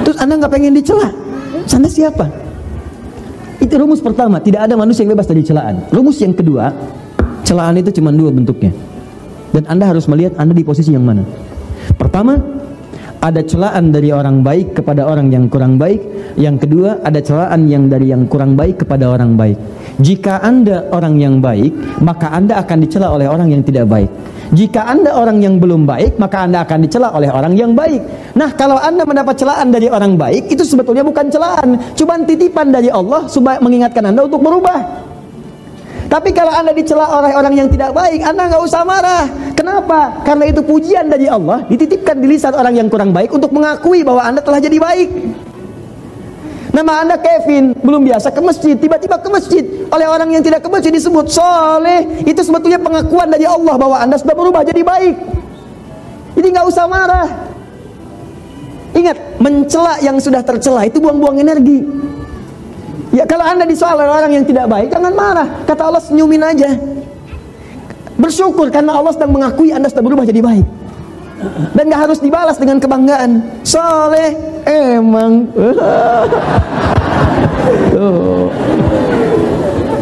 terus 0.04 0.16
Anda 0.20 0.38
nggak 0.38 0.52
pengen 0.52 0.76
dicela? 0.76 1.08
Anda 1.72 1.88
siapa? 1.88 2.28
Itu 3.62 3.80
rumus 3.80 4.04
pertama, 4.04 4.42
tidak 4.44 4.68
ada 4.68 4.76
manusia 4.76 5.08
yang 5.08 5.16
bebas 5.16 5.24
dari 5.24 5.40
celaan. 5.40 5.88
Rumus 5.88 6.20
yang 6.20 6.36
kedua, 6.36 6.68
celaan 7.48 7.80
itu 7.80 7.88
cuma 7.96 8.12
dua 8.12 8.28
bentuknya. 8.28 8.74
Dan 9.54 9.64
Anda 9.70 9.88
harus 9.88 10.04
melihat 10.10 10.36
Anda 10.36 10.52
di 10.52 10.66
posisi 10.66 10.92
yang 10.92 11.06
mana. 11.06 11.24
Pertama, 11.96 12.36
ada 13.24 13.40
celaan 13.40 13.88
dari 13.88 14.12
orang 14.12 14.44
baik 14.44 14.76
kepada 14.76 15.08
orang 15.08 15.32
yang 15.32 15.48
kurang 15.48 15.80
baik. 15.80 16.04
Yang 16.36 16.68
kedua, 16.68 17.00
ada 17.00 17.24
celaan 17.24 17.64
yang 17.72 17.88
dari 17.88 18.12
yang 18.12 18.28
kurang 18.28 18.52
baik 18.52 18.84
kepada 18.84 19.08
orang 19.08 19.32
baik. 19.32 19.56
Jika 19.96 20.44
Anda 20.44 20.92
orang 20.92 21.16
yang 21.16 21.40
baik, 21.40 22.04
maka 22.04 22.28
Anda 22.36 22.60
akan 22.60 22.84
dicela 22.84 23.08
oleh 23.16 23.24
orang 23.24 23.48
yang 23.48 23.64
tidak 23.64 23.88
baik. 23.88 24.12
Jika 24.52 24.84
Anda 24.84 25.16
orang 25.16 25.40
yang 25.40 25.56
belum 25.56 25.88
baik, 25.88 26.20
maka 26.20 26.44
Anda 26.44 26.68
akan 26.68 26.84
dicela 26.84 27.16
oleh 27.16 27.32
orang 27.32 27.56
yang 27.56 27.72
baik. 27.72 28.04
Nah, 28.36 28.52
kalau 28.52 28.76
Anda 28.76 29.08
mendapat 29.08 29.40
celaan 29.40 29.72
dari 29.72 29.88
orang 29.88 30.20
baik, 30.20 30.52
itu 30.52 30.60
sebetulnya 30.60 31.00
bukan 31.00 31.32
celaan, 31.32 31.80
cuma 31.96 32.20
titipan 32.28 32.68
dari 32.68 32.92
Allah 32.92 33.24
supaya 33.24 33.56
mengingatkan 33.64 34.04
Anda 34.04 34.28
untuk 34.28 34.44
berubah. 34.44 35.13
Tapi 36.14 36.30
kalau 36.30 36.54
anda 36.54 36.70
dicela 36.70 37.10
oleh 37.10 37.34
orang 37.34 37.58
yang 37.58 37.66
tidak 37.66 37.90
baik, 37.90 38.22
anda 38.22 38.46
nggak 38.46 38.62
usah 38.62 38.86
marah. 38.86 39.26
Kenapa? 39.58 40.22
Karena 40.22 40.46
itu 40.46 40.62
pujian 40.62 41.10
dari 41.10 41.26
Allah 41.26 41.66
dititipkan 41.66 42.22
di 42.22 42.30
lisan 42.30 42.54
orang 42.54 42.78
yang 42.78 42.86
kurang 42.86 43.10
baik 43.10 43.34
untuk 43.34 43.50
mengakui 43.50 44.06
bahwa 44.06 44.22
anda 44.22 44.38
telah 44.38 44.62
jadi 44.62 44.78
baik. 44.78 45.10
Nama 46.70 47.02
anda 47.02 47.18
Kevin, 47.18 47.74
belum 47.82 48.06
biasa 48.06 48.30
ke 48.30 48.38
masjid, 48.38 48.78
tiba-tiba 48.78 49.18
ke 49.18 49.26
masjid. 49.26 49.66
Oleh 49.90 50.06
orang 50.06 50.30
yang 50.30 50.42
tidak 50.46 50.62
ke 50.62 50.70
masjid 50.70 50.94
disebut 50.94 51.34
soleh. 51.34 52.06
Itu 52.22 52.46
sebetulnya 52.46 52.78
pengakuan 52.78 53.34
dari 53.34 53.50
Allah 53.50 53.74
bahwa 53.74 53.98
anda 53.98 54.14
sudah 54.14 54.38
berubah 54.38 54.62
jadi 54.62 54.86
baik. 54.86 55.18
Jadi 56.38 56.46
nggak 56.46 56.66
usah 56.70 56.86
marah. 56.86 57.26
Ingat, 58.94 59.42
mencela 59.42 59.98
yang 59.98 60.22
sudah 60.22 60.46
tercela 60.46 60.86
itu 60.86 61.02
buang-buang 61.02 61.42
energi. 61.42 61.82
Ya 63.14 63.22
kalau 63.30 63.46
anda 63.46 63.62
disoal 63.62 63.94
orang 63.94 64.34
yang 64.34 64.42
tidak 64.42 64.66
baik, 64.66 64.90
jangan 64.90 65.14
marah. 65.14 65.46
Kata 65.62 65.86
Allah 65.86 66.02
senyumin 66.02 66.42
aja. 66.42 66.74
Bersyukur 68.18 68.74
karena 68.74 68.98
Allah 68.98 69.14
sedang 69.14 69.30
mengakui 69.30 69.70
anda 69.70 69.86
sudah 69.86 70.02
berubah 70.02 70.26
jadi 70.26 70.42
baik. 70.42 70.66
Dan 71.78 71.86
gak 71.94 72.10
harus 72.10 72.18
dibalas 72.18 72.58
dengan 72.58 72.82
kebanggaan. 72.82 73.62
Soleh 73.62 74.34
emang. 74.66 75.46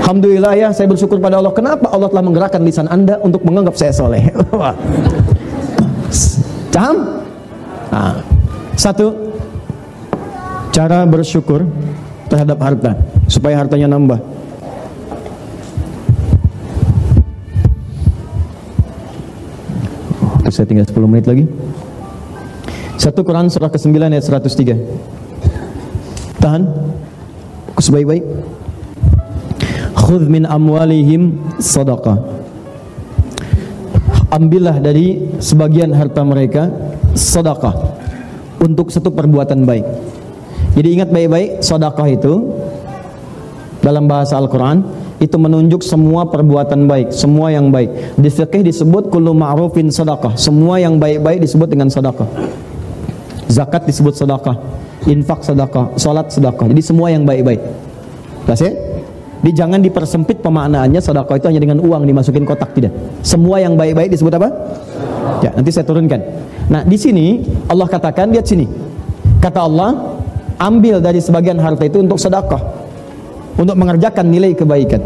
Alhamdulillah 0.02 0.52
ya, 0.56 0.68
saya 0.72 0.88
bersyukur 0.88 1.20
pada 1.20 1.36
Allah. 1.36 1.52
Kenapa 1.52 1.92
Allah 1.92 2.08
telah 2.08 2.24
menggerakkan 2.24 2.64
lisan 2.64 2.88
anda 2.88 3.20
untuk 3.20 3.44
menganggap 3.44 3.76
saya 3.76 3.92
soleh? 3.92 4.28
Paham? 6.72 6.96
Nah, 7.92 8.24
satu, 8.74 9.12
cara 10.72 11.04
bersyukur 11.04 11.68
terhadap 12.32 12.56
harta 12.64 12.96
supaya 13.28 13.60
hartanya 13.60 13.92
nambah. 13.92 14.16
Saya 20.52 20.68
tinggal 20.68 20.84
10 20.84 21.08
menit 21.08 21.24
lagi. 21.28 21.44
Satu 23.00 23.24
Quran 23.24 23.48
surah 23.48 23.72
ke-9 23.72 23.88
ayat 23.96 24.20
103. 24.20 24.76
Tahan. 26.40 26.62
Fokus 27.82 27.88
baik-baik. 27.88 28.24
Khudh 29.96 30.28
min 30.28 30.44
amwalihim 30.44 31.40
sadaqah. 31.56 32.20
Ambillah 34.30 34.78
dari 34.78 35.34
sebagian 35.42 35.90
harta 35.90 36.22
mereka 36.22 36.70
sedekah 37.18 37.74
untuk 38.62 38.94
satu 38.94 39.10
perbuatan 39.10 39.66
baik. 39.66 40.01
Jadi 40.72 40.88
ingat 40.88 41.08
baik-baik, 41.12 41.60
sedekah 41.60 42.08
itu 42.08 42.48
dalam 43.84 44.08
bahasa 44.08 44.40
Al-Qur'an 44.40 44.80
itu 45.22 45.36
menunjuk 45.38 45.86
semua 45.86 46.26
perbuatan 46.26 46.90
baik, 46.90 47.14
semua 47.14 47.54
yang 47.54 47.70
baik. 47.70 48.18
Di 48.18 48.26
fikih 48.26 48.66
disebut 48.66 49.06
kullu 49.12 49.30
ma'rufin 49.36 49.86
sedekah. 49.92 50.34
Semua 50.34 50.82
yang 50.82 50.98
baik-baik 50.98 51.44
disebut 51.44 51.70
dengan 51.70 51.86
sedekah. 51.86 52.26
Zakat 53.46 53.84
disebut 53.86 54.16
sedekah, 54.16 54.56
infak 55.06 55.44
sedekah, 55.46 55.94
salat 56.00 56.32
sedekah. 56.32 56.66
Jadi 56.66 56.82
semua 56.82 57.12
yang 57.12 57.22
baik-baik. 57.22 57.60
Jelas 58.48 58.60
ya? 58.64 58.72
Jangan 59.42 59.82
dipersempit 59.82 60.38
pemaknaannya 60.42 61.02
sedekah 61.02 61.34
itu 61.38 61.46
hanya 61.50 61.60
dengan 61.62 61.78
uang 61.82 62.02
dimasukin 62.06 62.42
kotak 62.42 62.74
tidak. 62.74 62.94
Semua 63.22 63.62
yang 63.62 63.78
baik-baik 63.78 64.10
disebut 64.14 64.34
apa? 64.38 64.48
Ya, 65.42 65.50
nanti 65.54 65.70
saya 65.74 65.86
turunkan. 65.86 66.18
Nah, 66.70 66.82
di 66.86 66.94
sini 66.94 67.42
Allah 67.66 67.86
katakan 67.90 68.30
lihat 68.30 68.46
sini. 68.46 68.66
Kata 69.42 69.66
Allah, 69.66 70.11
ambil 70.62 71.02
dari 71.02 71.18
sebagian 71.18 71.58
harta 71.58 71.82
itu 71.82 71.98
untuk 71.98 72.22
sedekah. 72.22 72.62
Untuk 73.58 73.74
mengerjakan 73.76 74.30
nilai 74.30 74.54
kebaikan. 74.54 75.02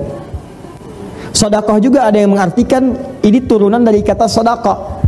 Sedekah 1.32 1.76
juga 1.82 2.06
ada 2.08 2.16
yang 2.16 2.32
mengartikan 2.32 2.94
ini 3.24 3.42
turunan 3.42 3.82
dari 3.82 4.04
kata 4.04 4.28
sedekah. 4.28 5.02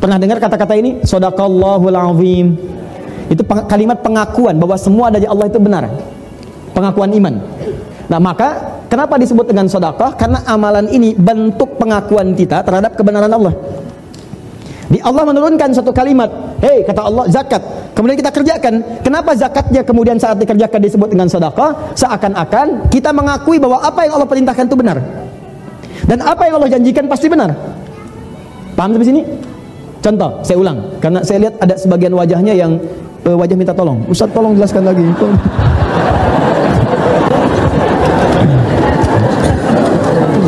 Pernah 0.00 0.18
dengar 0.18 0.42
kata-kata 0.42 0.74
ini? 0.74 1.04
Sadaqallahul 1.04 1.94
azim. 1.94 2.58
Itu 3.30 3.46
kalimat 3.46 4.02
pengakuan 4.02 4.58
bahwa 4.58 4.74
semua 4.74 5.08
dari 5.14 5.30
Allah 5.30 5.46
itu 5.46 5.62
benar. 5.62 5.88
Pengakuan 6.74 7.12
iman. 7.14 7.34
Nah 8.10 8.18
maka 8.18 8.82
kenapa 8.90 9.16
disebut 9.16 9.46
dengan 9.46 9.70
sedekah? 9.70 10.18
Karena 10.18 10.42
amalan 10.44 10.90
ini 10.90 11.14
bentuk 11.14 11.78
pengakuan 11.78 12.34
kita 12.34 12.66
terhadap 12.66 12.98
kebenaran 12.98 13.30
Allah. 13.30 13.54
Di 14.92 15.00
Allah 15.00 15.24
menurunkan 15.24 15.72
satu 15.72 15.88
kalimat, 15.88 16.28
hei 16.60 16.84
kata 16.84 17.00
Allah 17.00 17.24
zakat. 17.32 17.64
Kemudian 17.96 18.20
kita 18.20 18.28
kerjakan. 18.28 19.00
Kenapa 19.00 19.32
zakatnya 19.32 19.80
kemudian 19.80 20.20
saat 20.20 20.36
dikerjakan 20.36 20.84
disebut 20.84 21.08
dengan 21.16 21.32
sedekah? 21.32 21.96
Seakan-akan 21.96 22.92
kita 22.92 23.08
mengakui 23.08 23.56
bahwa 23.56 23.80
apa 23.80 24.04
yang 24.04 24.20
Allah 24.20 24.28
perintahkan 24.28 24.68
itu 24.68 24.76
benar. 24.76 25.00
Dan 26.04 26.20
apa 26.20 26.44
yang 26.44 26.60
Allah 26.60 26.76
janjikan 26.76 27.08
pasti 27.08 27.32
benar. 27.32 27.56
Paham 28.76 28.92
sampai 28.92 29.08
sini? 29.08 29.24
Contoh, 30.04 30.44
saya 30.44 30.60
ulang 30.60 31.00
karena 31.00 31.24
saya 31.24 31.48
lihat 31.48 31.56
ada 31.56 31.74
sebagian 31.80 32.12
wajahnya 32.12 32.52
yang 32.52 32.76
uh, 33.24 33.36
wajah 33.38 33.56
minta 33.56 33.72
tolong. 33.72 34.04
Ustaz 34.12 34.28
tolong 34.36 34.60
jelaskan 34.60 34.92
lagi. 34.92 35.08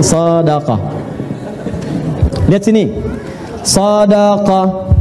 Sadaqah. 0.04 0.76
Lihat 2.52 2.60
sini. 2.60 3.13
Sadaqah. 3.64 4.92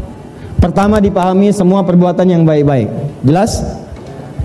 Pertama 0.64 1.03
dipahami 1.03 1.52
semua 1.52 1.84
perbuatan 1.84 2.23
yang 2.23 2.48
baik-baik. 2.48 2.88
Jelas? 3.27 3.60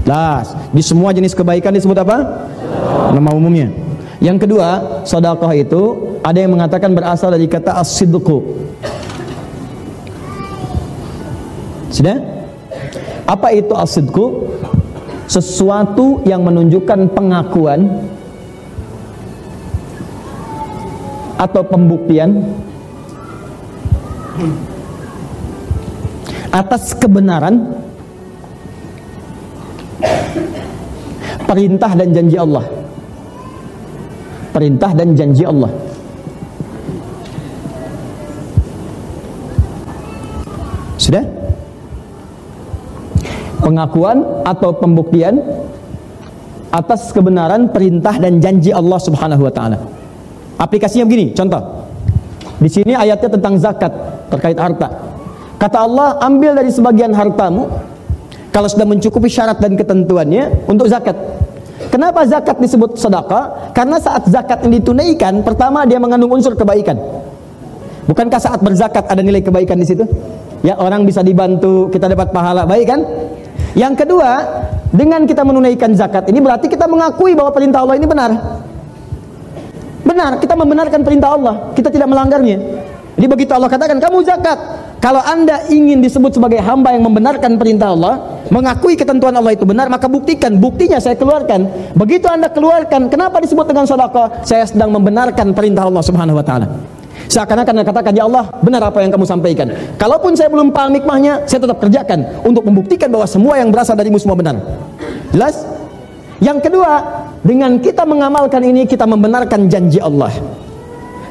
Jelas. 0.03 0.51
Di 0.75 0.83
semua 0.83 1.15
jenis 1.15 1.31
kebaikan 1.31 1.71
disebut 1.71 1.95
apa? 2.03 2.51
Nama 3.15 3.31
umumnya. 3.31 3.71
Yang 4.19 4.51
kedua, 4.51 5.03
sedekah 5.07 5.55
itu 5.55 5.83
ada 6.27 6.39
yang 6.43 6.59
mengatakan 6.59 6.91
berasal 6.91 7.31
dari 7.31 7.47
kata 7.47 7.79
as-sidqu. 7.79 8.43
Sudah? 11.95 12.19
Apa 13.31 13.55
itu 13.55 13.71
as-sidqu? 13.79 14.51
Sesuatu 15.31 16.27
yang 16.27 16.43
menunjukkan 16.43 17.15
pengakuan 17.15 18.11
atau 21.39 21.63
pembuktian 21.63 22.43
atas 26.53 26.97
kebenaran 26.97 27.79
perintah 31.45 31.93
dan 31.97 32.09
janji 32.13 32.37
Allah. 32.37 32.65
Perintah 34.53 34.91
dan 34.97 35.09
janji 35.15 35.45
Allah. 35.45 35.71
Sudah? 40.99 41.25
Pengakuan 43.63 44.45
atau 44.45 44.73
pembuktian 44.77 45.41
atas 46.69 47.13
kebenaran 47.17 47.73
perintah 47.73 48.17
dan 48.17 48.41
janji 48.41 48.73
Allah 48.73 48.99
Subhanahu 49.01 49.47
wa 49.47 49.53
taala. 49.53 49.79
Aplikasinya 50.59 51.07
begini 51.09 51.33
contoh. 51.33 51.87
Di 52.59 52.67
sini 52.67 52.93
ayatnya 52.93 53.31
tentang 53.39 53.55
zakat 53.57 53.93
terkait 54.29 54.57
harta. 54.57 54.89
Kata 55.59 55.79
Allah, 55.83 56.17
ambil 56.23 56.55
dari 56.55 56.71
sebagian 56.71 57.11
hartamu 57.11 57.67
kalau 58.55 58.69
sudah 58.71 58.87
mencukupi 58.87 59.27
syarat 59.27 59.59
dan 59.59 59.75
ketentuannya 59.75 60.71
untuk 60.71 60.87
zakat. 60.87 61.15
Kenapa 61.91 62.27
zakat 62.27 62.59
disebut 62.59 62.99
sedekah? 62.99 63.75
Karena 63.75 64.03
saat 64.03 64.27
zakat 64.27 64.67
yang 64.67 64.83
ditunaikan, 64.83 65.43
pertama 65.47 65.87
dia 65.87 65.99
mengandung 66.03 66.31
unsur 66.35 66.55
kebaikan. 66.59 66.99
Bukankah 68.09 68.41
saat 68.41 68.61
berzakat 68.65 69.05
ada 69.07 69.21
nilai 69.21 69.45
kebaikan 69.45 69.79
di 69.79 69.87
situ? 69.87 70.05
Ya, 70.65 70.75
orang 70.75 71.07
bisa 71.07 71.23
dibantu, 71.23 71.87
kita 71.93 72.11
dapat 72.11 72.35
pahala, 72.35 72.67
baik 72.67 72.87
kan? 72.89 73.01
Yang 73.79 74.05
kedua, 74.05 74.31
dengan 74.91 75.29
kita 75.29 75.45
menunaikan 75.45 75.93
zakat 75.93 76.27
ini 76.33 76.41
berarti 76.41 76.67
kita 76.67 76.89
mengakui 76.89 77.37
bahwa 77.37 77.53
perintah 77.53 77.85
Allah 77.85 77.95
ini 78.01 78.07
benar. 78.09 78.31
Benar, 80.03 80.41
kita 80.41 80.57
membenarkan 80.57 81.05
perintah 81.05 81.37
Allah, 81.37 81.55
kita 81.77 81.93
tidak 81.93 82.09
melanggarnya. 82.09 82.59
Jadi 83.19 83.27
begitu 83.27 83.51
Allah 83.51 83.67
katakan 83.67 83.99
kamu 83.99 84.23
zakat, 84.23 84.59
kalau 85.03 85.19
anda 85.19 85.67
ingin 85.67 85.99
disebut 85.99 86.39
sebagai 86.39 86.63
hamba 86.63 86.95
yang 86.95 87.03
membenarkan 87.03 87.59
perintah 87.59 87.91
Allah, 87.91 88.39
mengakui 88.47 88.95
ketentuan 88.95 89.35
Allah 89.35 89.59
itu 89.59 89.67
benar, 89.67 89.91
maka 89.91 90.07
buktikan. 90.07 90.55
Buktinya 90.55 91.03
saya 91.03 91.19
keluarkan. 91.19 91.67
Begitu 91.99 92.31
anda 92.31 92.47
keluarkan, 92.47 93.11
kenapa 93.11 93.43
disebut 93.43 93.67
dengan 93.67 93.91
sedekah? 93.91 94.47
Saya 94.47 94.71
sedang 94.71 94.95
membenarkan 94.95 95.51
perintah 95.51 95.91
Allah 95.91 96.03
Subhanahu 96.07 96.39
Wa 96.39 96.47
Taala. 96.47 96.67
Seakan-akan 97.27 97.83
katakan 97.83 98.15
ya 98.15 98.31
Allah 98.31 98.55
benar 98.63 98.87
apa 98.87 99.03
yang 99.03 99.11
kamu 99.11 99.27
sampaikan. 99.27 99.67
Kalaupun 99.99 100.39
saya 100.39 100.47
belum 100.55 100.71
paham 100.71 100.95
hikmahnya, 100.95 101.43
saya 101.51 101.67
tetap 101.67 101.83
kerjakan 101.83 102.23
untuk 102.47 102.63
membuktikan 102.71 103.11
bahwa 103.11 103.27
semua 103.27 103.59
yang 103.59 103.75
berasal 103.75 103.99
darimu 103.99 104.23
semua 104.23 104.39
benar. 104.39 104.63
Jelas? 105.35 105.67
Yang 106.39 106.71
kedua, 106.71 107.03
dengan 107.43 107.83
kita 107.83 108.07
mengamalkan 108.07 108.63
ini 108.63 108.87
kita 108.87 109.11
membenarkan 109.11 109.67
janji 109.67 109.99
Allah. 109.99 110.31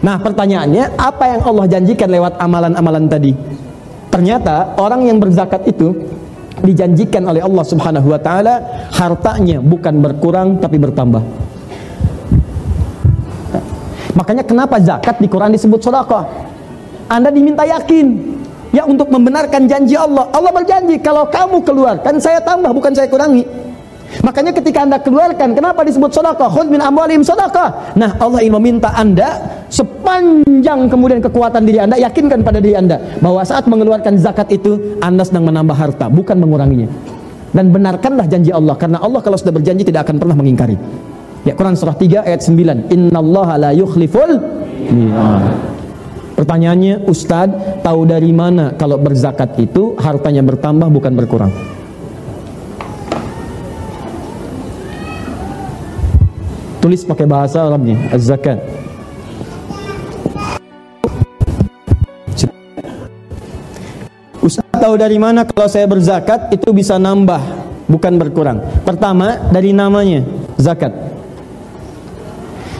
Nah 0.02 0.22
pertanyaannya 0.22 0.94
apa 0.98 1.24
yang 1.26 1.42
Allah 1.42 1.66
janjikan 1.66 2.10
lewat 2.10 2.38
amalan-amalan 2.38 3.10
tadi? 3.10 3.34
Ternyata 4.14 4.78
orang 4.78 5.06
yang 5.06 5.18
berzakat 5.18 5.66
itu 5.66 5.94
dijanjikan 6.62 7.22
oleh 7.26 7.42
Allah 7.42 7.66
Subhanahu 7.66 8.08
wa 8.10 8.20
taala 8.22 8.88
hartanya 8.94 9.62
bukan 9.62 10.02
berkurang 10.02 10.58
tapi 10.58 10.78
bertambah. 10.82 11.22
Makanya 14.18 14.42
kenapa 14.42 14.82
zakat 14.82 15.22
di 15.22 15.30
Quran 15.30 15.54
disebut 15.54 15.78
sedekah? 15.78 16.26
Anda 17.06 17.30
diminta 17.30 17.62
yakin 17.62 18.38
ya 18.74 18.84
untuk 18.90 19.14
membenarkan 19.14 19.70
janji 19.70 19.94
Allah. 19.94 20.26
Allah 20.34 20.52
berjanji 20.54 20.98
kalau 20.98 21.30
kamu 21.30 21.62
keluarkan 21.62 22.18
saya 22.18 22.42
tambah 22.42 22.74
bukan 22.74 22.94
saya 22.98 23.06
kurangi. 23.10 23.46
Makanya 24.24 24.56
ketika 24.56 24.88
anda 24.88 24.98
keluarkan, 24.98 25.54
kenapa 25.54 25.84
disebut 25.84 26.10
sodakah? 26.16 26.48
Khud 26.48 26.72
min 26.72 26.80
amwalim 26.80 27.22
sodakah. 27.22 27.94
Nah 28.00 28.16
Allah 28.18 28.40
ingin 28.40 28.56
meminta 28.56 28.96
anda 28.96 29.62
sepanjang 29.68 30.88
kemudian 30.88 31.20
kekuatan 31.20 31.68
diri 31.68 31.84
anda, 31.84 32.00
yakinkan 32.00 32.42
pada 32.42 32.64
diri 32.64 32.80
anda 32.80 32.98
bahwa 33.20 33.44
saat 33.44 33.68
mengeluarkan 33.68 34.16
zakat 34.16 34.48
itu 34.56 35.00
anda 35.04 35.28
sedang 35.28 35.46
menambah 35.48 35.76
harta, 35.76 36.08
bukan 36.08 36.40
menguranginya. 36.40 36.88
Dan 37.52 37.72
benarkanlah 37.72 38.28
janji 38.28 38.52
Allah 38.52 38.76
karena 38.76 39.00
Allah 39.00 39.24
kalau 39.24 39.40
sudah 39.40 39.56
berjanji 39.56 39.88
tidak 39.88 40.08
akan 40.08 40.20
pernah 40.20 40.36
mengingkari. 40.36 40.76
Ya 41.48 41.56
Quran 41.56 41.80
surah 41.80 41.96
3 41.96 42.28
ayat 42.28 42.42
9. 42.44 42.92
Innallaha 42.92 43.56
la 43.56 43.72
yukhliful 43.72 44.36
Pertanyaannya, 46.38 47.10
Ustadz 47.10 47.82
tahu 47.82 48.06
dari 48.06 48.30
mana 48.30 48.78
kalau 48.78 49.02
berzakat 49.02 49.58
itu 49.58 49.98
hartanya 49.98 50.46
bertambah 50.46 50.86
bukan 50.86 51.18
berkurang? 51.18 51.50
Tulis 56.78 57.02
pakai 57.02 57.26
bahasa 57.26 57.66
Arabnya, 57.66 57.98
az-zakat. 58.14 58.62
Ustaz 64.40 64.64
tahu 64.78 64.96
dari 64.96 65.18
mana 65.20 65.44
kalau 65.44 65.68
saya 65.68 65.90
berzakat 65.90 66.54
itu 66.54 66.70
bisa 66.72 66.96
nambah 66.96 67.42
bukan 67.90 68.16
berkurang. 68.16 68.64
Pertama 68.86 69.52
dari 69.52 69.76
namanya 69.76 70.24
zakat. 70.56 70.94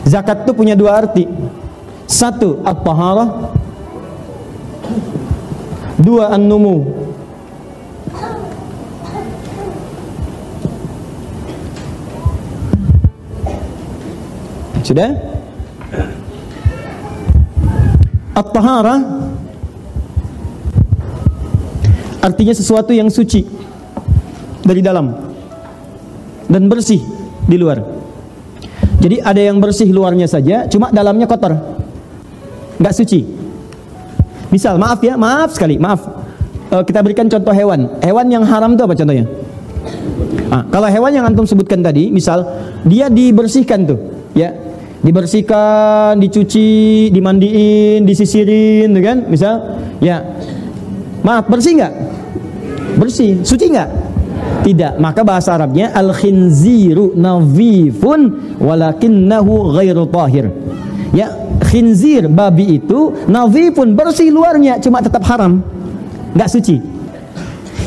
Zakat 0.08 0.48
itu 0.48 0.52
punya 0.56 0.72
dua 0.72 1.04
arti. 1.04 1.28
Satu 2.08 2.64
at-taharah. 2.64 3.52
Dua 6.00 6.32
an-numu. 6.32 7.07
Sudah? 14.88 15.12
At-taharah 18.32 19.00
artinya 22.24 22.54
sesuatu 22.56 22.96
yang 22.96 23.12
suci 23.12 23.44
dari 24.64 24.80
dalam 24.80 25.12
dan 26.48 26.72
bersih 26.72 27.04
di 27.44 27.56
luar. 27.60 27.84
Jadi 28.98 29.20
ada 29.20 29.38
yang 29.38 29.60
bersih 29.60 29.92
luarnya 29.92 30.24
saja, 30.24 30.64
cuma 30.72 30.88
dalamnya 30.88 31.28
kotor, 31.28 31.54
nggak 32.80 32.94
suci. 32.96 33.20
Misal, 34.48 34.80
maaf 34.80 35.04
ya, 35.04 35.20
maaf 35.20 35.52
sekali, 35.52 35.76
maaf. 35.76 36.00
Uh, 36.72 36.82
kita 36.82 37.04
berikan 37.04 37.28
contoh 37.28 37.52
hewan. 37.52 38.00
Hewan 38.00 38.26
yang 38.32 38.42
haram 38.48 38.72
itu 38.72 38.82
apa 38.82 38.94
contohnya? 38.96 39.28
Ah, 40.48 40.64
kalau 40.72 40.88
hewan 40.88 41.12
yang 41.12 41.24
antum 41.28 41.44
sebutkan 41.44 41.84
tadi, 41.84 42.08
misal 42.08 42.48
dia 42.88 43.12
dibersihkan 43.12 43.84
tuh, 43.84 44.00
ya, 44.32 44.67
dibersihkan, 45.02 46.18
dicuci, 46.18 47.08
dimandiin, 47.14 48.02
disisirin, 48.02 48.90
gitu 48.90 49.02
kan? 49.02 49.18
Misal, 49.30 49.54
ya, 50.02 50.22
maaf 51.22 51.46
bersih 51.46 51.78
nggak? 51.78 51.92
Bersih, 52.98 53.42
suci 53.46 53.70
nggak? 53.70 53.90
Tidak. 54.66 54.98
Maka 54.98 55.22
bahasa 55.22 55.54
Arabnya 55.54 55.94
al 55.94 56.10
khinziru 56.10 57.14
navifun 57.14 58.54
walakinnahu 58.58 59.78
ghairu 59.78 60.04
tahir. 60.10 60.50
Ya, 61.14 61.32
khinzir 61.62 62.28
babi 62.28 62.82
itu 62.82 63.14
navifun 63.30 63.94
bersih 63.94 64.28
luarnya 64.34 64.82
cuma 64.82 65.00
tetap 65.00 65.24
haram. 65.24 65.62
nggak 66.36 66.50
suci. 66.50 66.76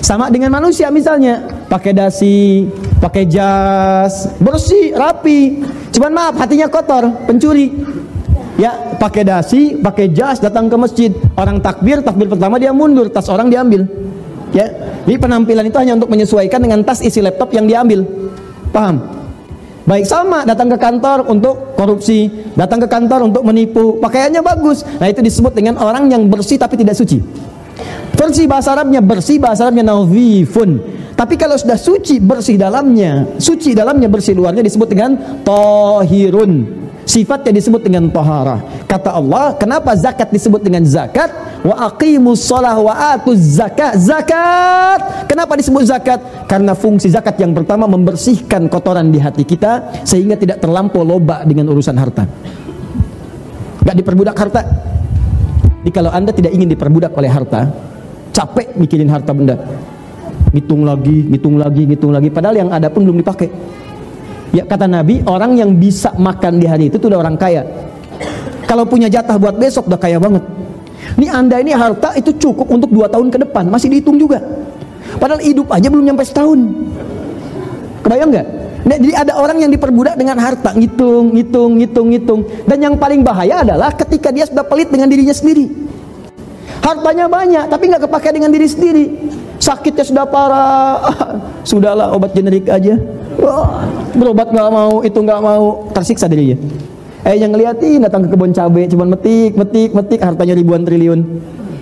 Sama 0.02 0.34
dengan 0.34 0.50
manusia 0.58 0.90
misalnya, 0.90 1.46
pakai 1.70 1.94
dasi, 1.94 2.66
pakai 3.02 3.26
jas, 3.26 4.30
bersih, 4.38 4.94
rapi. 4.94 5.66
Cuman 5.92 6.14
maaf 6.14 6.38
hatinya 6.38 6.70
kotor, 6.70 7.10
pencuri. 7.26 7.74
Ya, 8.62 8.96
pakai 9.02 9.26
dasi, 9.26 9.74
pakai 9.74 10.14
jas 10.14 10.38
datang 10.38 10.70
ke 10.70 10.78
masjid. 10.78 11.12
Orang 11.34 11.58
takbir, 11.66 12.06
takbir 12.06 12.30
pertama 12.30 12.62
dia 12.62 12.70
mundur, 12.70 13.10
tas 13.10 13.26
orang 13.28 13.50
diambil. 13.50 13.90
Ya, 14.54 14.70
jadi 15.10 15.18
penampilan 15.18 15.66
itu 15.66 15.78
hanya 15.82 15.98
untuk 15.98 16.14
menyesuaikan 16.14 16.62
dengan 16.62 16.86
tas 16.86 17.02
isi 17.02 17.24
laptop 17.24 17.50
yang 17.58 17.66
diambil. 17.66 18.06
Paham? 18.70 19.02
Baik 19.82 20.06
sama 20.06 20.46
datang 20.46 20.70
ke 20.70 20.78
kantor 20.78 21.26
untuk 21.26 21.74
korupsi, 21.74 22.30
datang 22.54 22.86
ke 22.86 22.88
kantor 22.88 23.34
untuk 23.34 23.42
menipu, 23.42 23.98
pakaiannya 23.98 24.46
bagus. 24.46 24.86
Nah, 25.02 25.10
itu 25.10 25.26
disebut 25.26 25.58
dengan 25.58 25.82
orang 25.82 26.06
yang 26.06 26.30
bersih 26.30 26.62
tapi 26.62 26.78
tidak 26.78 26.94
suci. 26.94 27.18
Bersih 28.14 28.46
bahasa 28.46 28.78
Arabnya 28.78 29.02
bersih, 29.02 29.42
bahasa 29.42 29.66
Arabnya 29.66 29.90
nawifun. 29.90 31.01
Tapi 31.22 31.38
kalau 31.38 31.54
sudah 31.54 31.78
suci 31.78 32.18
bersih 32.18 32.58
dalamnya, 32.58 33.38
suci 33.38 33.78
dalamnya 33.78 34.10
bersih 34.10 34.34
luarnya 34.34 34.66
disebut 34.66 34.90
dengan 34.90 35.14
tohirun. 35.46 36.82
Sifatnya 37.06 37.62
disebut 37.62 37.86
dengan 37.86 38.10
taharah. 38.10 38.58
Kata 38.90 39.14
Allah, 39.14 39.54
kenapa 39.54 39.94
zakat 39.94 40.34
disebut 40.34 40.66
dengan 40.66 40.82
zakat? 40.82 41.30
Wa 41.62 41.94
aqimus 41.94 42.42
shalah 42.42 42.74
wa 42.82 43.14
atuz 43.14 43.38
zakat. 43.38 44.02
Zakat. 44.02 45.30
Kenapa 45.30 45.54
disebut 45.62 45.86
zakat? 45.86 46.18
Karena 46.50 46.74
fungsi 46.74 47.14
zakat 47.14 47.38
yang 47.38 47.54
pertama 47.54 47.86
membersihkan 47.86 48.66
kotoran 48.66 49.14
di 49.14 49.22
hati 49.22 49.46
kita 49.46 50.02
sehingga 50.02 50.34
tidak 50.42 50.58
terlampau 50.58 51.06
loba 51.06 51.46
dengan 51.46 51.70
urusan 51.70 52.02
harta. 52.02 52.26
Gak 53.86 53.94
diperbudak 53.94 54.34
harta. 54.42 54.66
Jadi 55.86 55.92
kalau 55.94 56.10
Anda 56.10 56.34
tidak 56.34 56.50
ingin 56.50 56.74
diperbudak 56.74 57.14
oleh 57.14 57.30
harta, 57.30 57.70
capek 58.34 58.74
mikirin 58.74 59.06
harta 59.14 59.38
benda. 59.38 59.62
Ngitung 60.52 60.84
lagi, 60.84 61.18
ngitung 61.32 61.56
lagi, 61.56 61.84
ngitung 61.88 62.12
lagi 62.12 62.28
padahal 62.28 62.56
yang 62.60 62.70
ada 62.72 62.92
pun 62.92 63.08
belum 63.08 63.24
dipakai. 63.24 63.48
Ya 64.52 64.68
kata 64.68 64.84
Nabi, 64.84 65.24
orang 65.24 65.56
yang 65.56 65.72
bisa 65.80 66.12
makan 66.20 66.60
di 66.60 66.68
hari 66.68 66.92
itu 66.92 67.00
tuh 67.00 67.08
udah 67.08 67.24
orang 67.24 67.40
kaya. 67.40 67.64
Kalau 68.68 68.84
punya 68.84 69.08
jatah 69.08 69.40
buat 69.40 69.56
besok 69.56 69.88
udah 69.88 70.00
kaya 70.00 70.20
banget. 70.20 70.44
Ini 71.16 71.28
anda 71.32 71.60
ini 71.60 71.72
harta 71.72 72.16
itu 72.20 72.36
cukup 72.36 72.68
untuk 72.68 72.92
dua 72.92 73.08
tahun 73.08 73.32
ke 73.32 73.48
depan, 73.48 73.72
masih 73.72 73.88
dihitung 73.92 74.20
juga. 74.20 74.44
Padahal 75.20 75.40
hidup 75.40 75.72
aja 75.72 75.88
belum 75.88 76.04
nyampe 76.04 76.24
setahun. 76.28 76.60
Kebayang 78.04 78.30
nggak? 78.32 78.48
Nah, 78.82 78.98
jadi 78.98 79.14
ada 79.14 79.34
orang 79.38 79.62
yang 79.62 79.72
diperbudak 79.72 80.18
dengan 80.18 80.42
harta, 80.42 80.74
ngitung, 80.74 81.38
ngitung, 81.38 81.78
ngitung, 81.78 82.08
ngitung. 82.10 82.42
Dan 82.66 82.78
yang 82.82 82.96
paling 82.98 83.22
bahaya 83.22 83.62
adalah 83.62 83.94
ketika 83.94 84.34
dia 84.34 84.50
sudah 84.50 84.66
pelit 84.66 84.90
dengan 84.90 85.06
dirinya 85.06 85.36
sendiri. 85.36 85.70
Hartanya 86.82 87.30
banyak, 87.30 87.70
tapi 87.70 87.84
nggak 87.94 88.10
kepake 88.10 88.30
dengan 88.34 88.50
diri 88.50 88.66
sendiri. 88.66 89.06
Sakitnya 89.62 90.02
sudah 90.02 90.26
parah, 90.26 90.98
sudahlah 91.70 92.18
obat 92.18 92.34
generik 92.34 92.66
aja. 92.66 92.98
Berobat 94.18 94.50
nggak 94.50 94.70
mau, 94.74 95.06
itu 95.06 95.22
nggak 95.22 95.38
mau, 95.38 95.86
tersiksa 95.94 96.26
dirinya. 96.26 96.58
Eh 97.22 97.38
yang 97.38 97.54
ngeliatin 97.54 98.02
datang 98.02 98.26
ke 98.26 98.34
kebun 98.34 98.58
cabai, 98.58 98.90
cuman 98.90 99.14
metik, 99.14 99.54
metik, 99.54 99.94
metik, 99.94 100.18
hartanya 100.26 100.58
ribuan 100.58 100.82
triliun. 100.82 101.22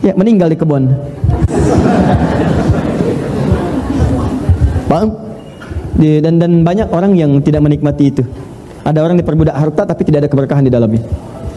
Ya 0.03 0.11
meninggal 0.11 0.51
di 0.51 0.59
kebun. 0.59 0.91
Paham? 4.91 5.15
Dan, 5.99 6.39
dan 6.39 6.63
banyak 6.63 6.87
orang 6.91 7.15
yang 7.15 7.39
tidak 7.39 7.63
menikmati 7.63 8.11
itu. 8.11 8.23
Ada 8.83 9.03
orang 9.03 9.19
diperbudak 9.19 9.55
harta 9.55 9.83
tapi 9.87 10.03
tidak 10.03 10.27
ada 10.27 10.29
keberkahan 10.31 10.63
di 10.67 10.71
dalamnya. 10.71 11.03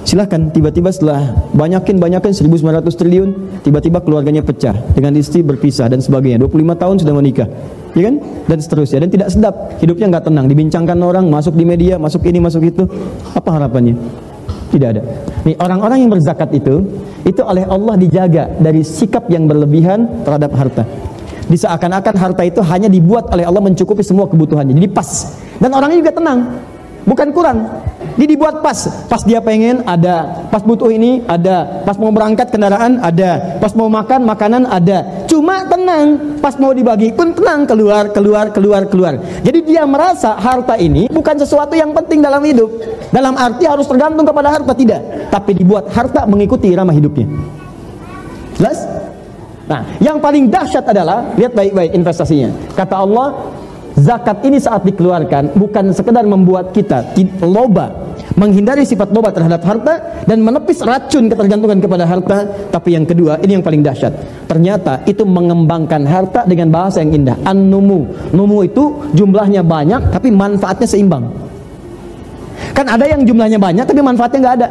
Silahkan 0.02 0.50
tiba-tiba 0.50 0.90
setelah 0.90 1.30
banyakin 1.54 2.02
banyakin 2.02 2.34
1900 2.34 2.90
triliun 2.90 3.30
tiba-tiba 3.62 4.02
keluarganya 4.02 4.42
pecah 4.42 4.74
dengan 4.98 5.14
istri 5.14 5.46
berpisah 5.46 5.86
dan 5.86 6.02
sebagainya. 6.02 6.42
25 6.42 6.74
tahun 6.74 6.96
sudah 7.06 7.14
menikah 7.14 7.46
ya 7.94 8.10
kan? 8.10 8.14
Dan 8.50 8.58
seterusnya. 8.58 8.98
Dan 9.06 9.10
tidak 9.14 9.28
sedap. 9.30 9.54
Hidupnya 9.78 10.10
nggak 10.10 10.26
tenang. 10.26 10.50
Dibincangkan 10.50 10.98
orang 10.98 11.30
masuk 11.30 11.54
di 11.54 11.62
media 11.62 12.02
masuk 12.02 12.26
ini 12.26 12.42
masuk 12.42 12.66
itu. 12.66 12.82
Apa 13.30 13.62
harapannya? 13.62 13.94
Tidak 14.74 14.88
ada. 14.90 15.02
Nih 15.46 15.54
orang-orang 15.62 16.02
yang 16.02 16.10
berzakat 16.10 16.50
itu 16.50 16.82
itu 17.22 17.40
oleh 17.46 17.62
Allah 17.62 17.94
dijaga 17.94 18.50
dari 18.58 18.82
sikap 18.82 19.30
yang 19.30 19.46
berlebihan 19.46 20.26
terhadap 20.26 20.50
harta. 20.58 20.82
Di 21.46 21.54
seakan-akan 21.54 22.14
harta 22.18 22.42
itu 22.42 22.58
hanya 22.64 22.90
dibuat 22.90 23.30
oleh 23.30 23.46
Allah 23.46 23.62
mencukupi 23.62 24.02
semua 24.02 24.26
kebutuhannya. 24.26 24.74
Jadi 24.74 24.88
pas. 24.90 25.38
Dan 25.62 25.70
orangnya 25.78 26.02
juga 26.02 26.12
tenang. 26.18 26.58
Bukan 27.06 27.28
kurang 27.30 27.66
ini 28.16 28.36
dibuat 28.36 28.60
pas, 28.60 28.76
pas 29.08 29.22
dia 29.24 29.40
pengen 29.40 29.80
ada, 29.88 30.48
pas 30.52 30.60
butuh 30.60 30.92
ini 30.92 31.24
ada, 31.24 31.84
pas 31.86 31.96
mau 31.96 32.12
berangkat 32.12 32.52
kendaraan 32.52 33.00
ada, 33.00 33.56
pas 33.56 33.72
mau 33.72 33.88
makan 33.88 34.28
makanan 34.28 34.62
ada. 34.68 35.24
Cuma 35.24 35.64
tenang, 35.64 36.36
pas 36.44 36.52
mau 36.60 36.76
dibagi 36.76 37.08
pun 37.16 37.32
tenang 37.32 37.64
keluar, 37.64 38.12
keluar, 38.12 38.52
keluar, 38.52 38.82
keluar. 38.84 39.14
Jadi 39.40 39.64
dia 39.64 39.88
merasa 39.88 40.36
harta 40.36 40.76
ini 40.76 41.08
bukan 41.08 41.40
sesuatu 41.40 41.72
yang 41.72 41.96
penting 41.96 42.20
dalam 42.20 42.44
hidup. 42.44 42.68
Dalam 43.12 43.36
arti 43.36 43.68
harus 43.68 43.84
tergantung 43.84 44.24
kepada 44.24 44.48
harta 44.48 44.72
tidak, 44.72 45.28
tapi 45.28 45.56
dibuat 45.56 45.88
harta 45.92 46.24
mengikuti 46.24 46.72
irama 46.72 46.92
hidupnya. 46.96 47.28
Jelas? 48.56 48.84
Nah, 49.68 49.88
yang 50.00 50.20
paling 50.20 50.52
dahsyat 50.52 50.84
adalah 50.84 51.32
lihat 51.36 51.52
baik-baik 51.56 51.96
investasinya. 51.96 52.52
Kata 52.76 53.04
Allah, 53.04 53.52
zakat 53.96 54.44
ini 54.44 54.60
saat 54.60 54.84
dikeluarkan 54.84 55.56
bukan 55.56 55.92
sekedar 55.92 56.24
membuat 56.24 56.72
kita 56.72 57.12
loba 57.44 58.01
menghindari 58.36 58.84
sifat 58.84 59.10
loba 59.10 59.32
terhadap 59.32 59.62
harta 59.64 60.24
dan 60.28 60.44
menepis 60.44 60.84
racun 60.84 61.32
ketergantungan 61.32 61.78
kepada 61.80 62.04
harta. 62.04 62.38
Tapi 62.70 62.94
yang 62.94 63.08
kedua 63.08 63.40
ini 63.40 63.58
yang 63.58 63.64
paling 63.64 63.80
dahsyat. 63.80 64.12
Ternyata 64.46 65.02
itu 65.08 65.24
mengembangkan 65.24 66.04
harta 66.04 66.44
dengan 66.44 66.68
bahasa 66.68 67.00
yang 67.00 67.12
indah. 67.16 67.36
An-numu. 67.42 68.32
Numu 68.36 68.66
itu 68.66 69.08
jumlahnya 69.16 69.64
banyak 69.64 70.12
tapi 70.12 70.28
manfaatnya 70.28 70.86
seimbang. 70.86 71.30
Kan 72.72 72.86
ada 72.88 73.04
yang 73.08 73.24
jumlahnya 73.24 73.56
banyak 73.56 73.84
tapi 73.88 74.00
manfaatnya 74.04 74.38
nggak 74.42 74.56
ada. 74.60 74.68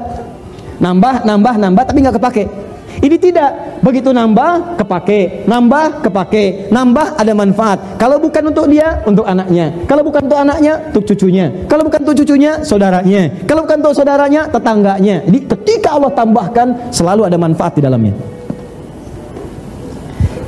Nambah 0.81 1.15
nambah 1.26 1.53
nambah 1.61 1.84
tapi 1.85 1.97
nggak 2.01 2.15
kepake 2.18 2.60
Ini 3.02 3.18
tidak. 3.18 3.82
Begitu 3.82 4.14
nambah, 4.14 4.78
kepake. 4.78 5.49
Nambah, 5.49 6.06
kepake. 6.06 6.69
Nambah, 6.69 7.18
ada 7.18 7.34
manfaat. 7.34 7.98
Kalau 7.98 8.22
bukan 8.22 8.53
untuk 8.53 8.69
dia, 8.69 9.02
untuk 9.10 9.26
anaknya. 9.26 9.73
Kalau 9.90 10.06
bukan 10.06 10.22
untuk 10.30 10.38
anaknya, 10.38 10.73
untuk 10.94 11.03
cucunya. 11.10 11.49
Kalau 11.65 11.82
bukan 11.82 11.99
untuk 12.06 12.15
cucunya, 12.22 12.61
saudaranya. 12.61 13.41
Kalau 13.49 13.65
bukan 13.65 13.78
untuk 13.82 13.98
saudaranya, 13.98 14.45
tetangganya. 14.53 15.26
Jadi 15.26 15.40
ketika 15.49 15.98
Allah 15.98 16.14
tambahkan, 16.14 16.94
selalu 16.94 17.26
ada 17.26 17.41
manfaat 17.41 17.73
di 17.73 17.82
dalamnya. 17.82 18.14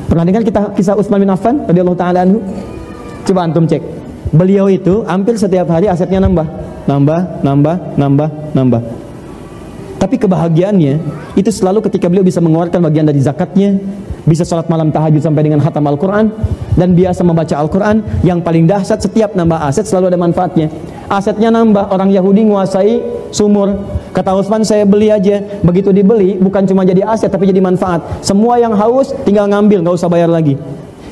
Pernah 0.06 0.30
dengar 0.30 0.46
kita 0.46 0.62
kisah 0.78 0.94
Utsman 0.94 1.26
bin 1.26 1.34
Affan 1.34 1.66
radhiyallahu 1.66 1.98
taala 1.98 2.22
anhu? 2.22 2.38
Coba 3.26 3.50
antum 3.50 3.66
cek. 3.66 3.82
Beliau 4.30 4.70
itu 4.70 5.02
hampir 5.10 5.42
setiap 5.42 5.74
hari 5.74 5.90
asetnya 5.90 6.22
nambah, 6.22 6.46
nambah, 6.86 7.42
nambah, 7.42 7.76
nambah, 7.98 8.30
nambah. 8.54 8.82
Tapi 10.04 10.20
kebahagiaannya 10.20 11.00
itu 11.40 11.48
selalu 11.48 11.88
ketika 11.88 12.12
beliau 12.12 12.28
bisa 12.28 12.44
mengeluarkan 12.44 12.84
bagian 12.84 13.08
dari 13.08 13.24
zakatnya, 13.24 13.80
bisa 14.28 14.44
sholat 14.44 14.68
malam 14.68 14.92
tahajud 14.92 15.24
sampai 15.24 15.48
dengan 15.48 15.64
khatam 15.64 15.80
Al-Quran, 15.88 16.28
dan 16.76 16.92
biasa 16.92 17.24
membaca 17.24 17.56
Al-Quran. 17.56 18.04
Yang 18.20 18.44
paling 18.44 18.68
dahsyat 18.68 19.00
setiap 19.00 19.32
nambah 19.32 19.64
aset 19.64 19.88
selalu 19.88 20.12
ada 20.12 20.20
manfaatnya. 20.20 20.68
Asetnya 21.08 21.56
nambah, 21.56 21.88
orang 21.88 22.12
Yahudi 22.12 22.44
menguasai 22.44 23.00
sumur. 23.32 23.80
Kata 24.12 24.36
Utsman 24.36 24.68
saya 24.68 24.84
beli 24.84 25.08
aja. 25.08 25.40
Begitu 25.64 25.96
dibeli 25.96 26.36
bukan 26.36 26.68
cuma 26.68 26.84
jadi 26.84 27.08
aset 27.08 27.32
tapi 27.32 27.48
jadi 27.48 27.64
manfaat. 27.64 28.04
Semua 28.28 28.60
yang 28.60 28.76
haus 28.76 29.16
tinggal 29.24 29.48
ngambil, 29.48 29.88
nggak 29.88 29.96
usah 29.96 30.12
bayar 30.12 30.28
lagi 30.28 30.60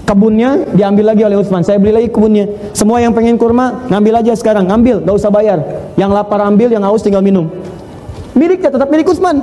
kebunnya 0.01 0.67
diambil 0.75 1.15
lagi 1.15 1.23
oleh 1.23 1.39
Utsman. 1.39 1.63
Saya 1.63 1.79
beli 1.79 1.95
lagi 1.95 2.11
kebunnya. 2.11 2.75
Semua 2.75 2.99
yang 2.99 3.15
pengen 3.15 3.39
kurma 3.39 3.87
ngambil 3.87 4.19
aja 4.19 4.35
sekarang, 4.35 4.67
ngambil, 4.67 4.99
nggak 5.07 5.15
usah 5.15 5.31
bayar. 5.31 5.63
Yang 5.95 6.11
lapar 6.11 6.43
ambil, 6.43 6.67
yang 6.67 6.83
haus 6.83 6.99
tinggal 6.99 7.23
minum 7.23 7.47
miliknya 8.37 8.69
tetap 8.71 8.87
milik 8.87 9.11
Utsman 9.11 9.39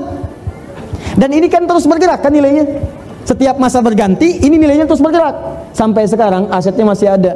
dan 1.18 1.34
ini 1.34 1.50
kan 1.50 1.66
terus 1.66 1.84
bergerak 1.84 2.22
kan 2.22 2.30
nilainya. 2.30 2.64
Setiap 3.26 3.60
masa 3.60 3.82
berganti 3.84 4.40
ini 4.40 4.56
nilainya 4.56 4.86
terus 4.88 5.02
bergerak. 5.02 5.34
Sampai 5.74 6.06
sekarang 6.08 6.48
asetnya 6.48 6.86
masih 6.86 7.12
ada. 7.12 7.34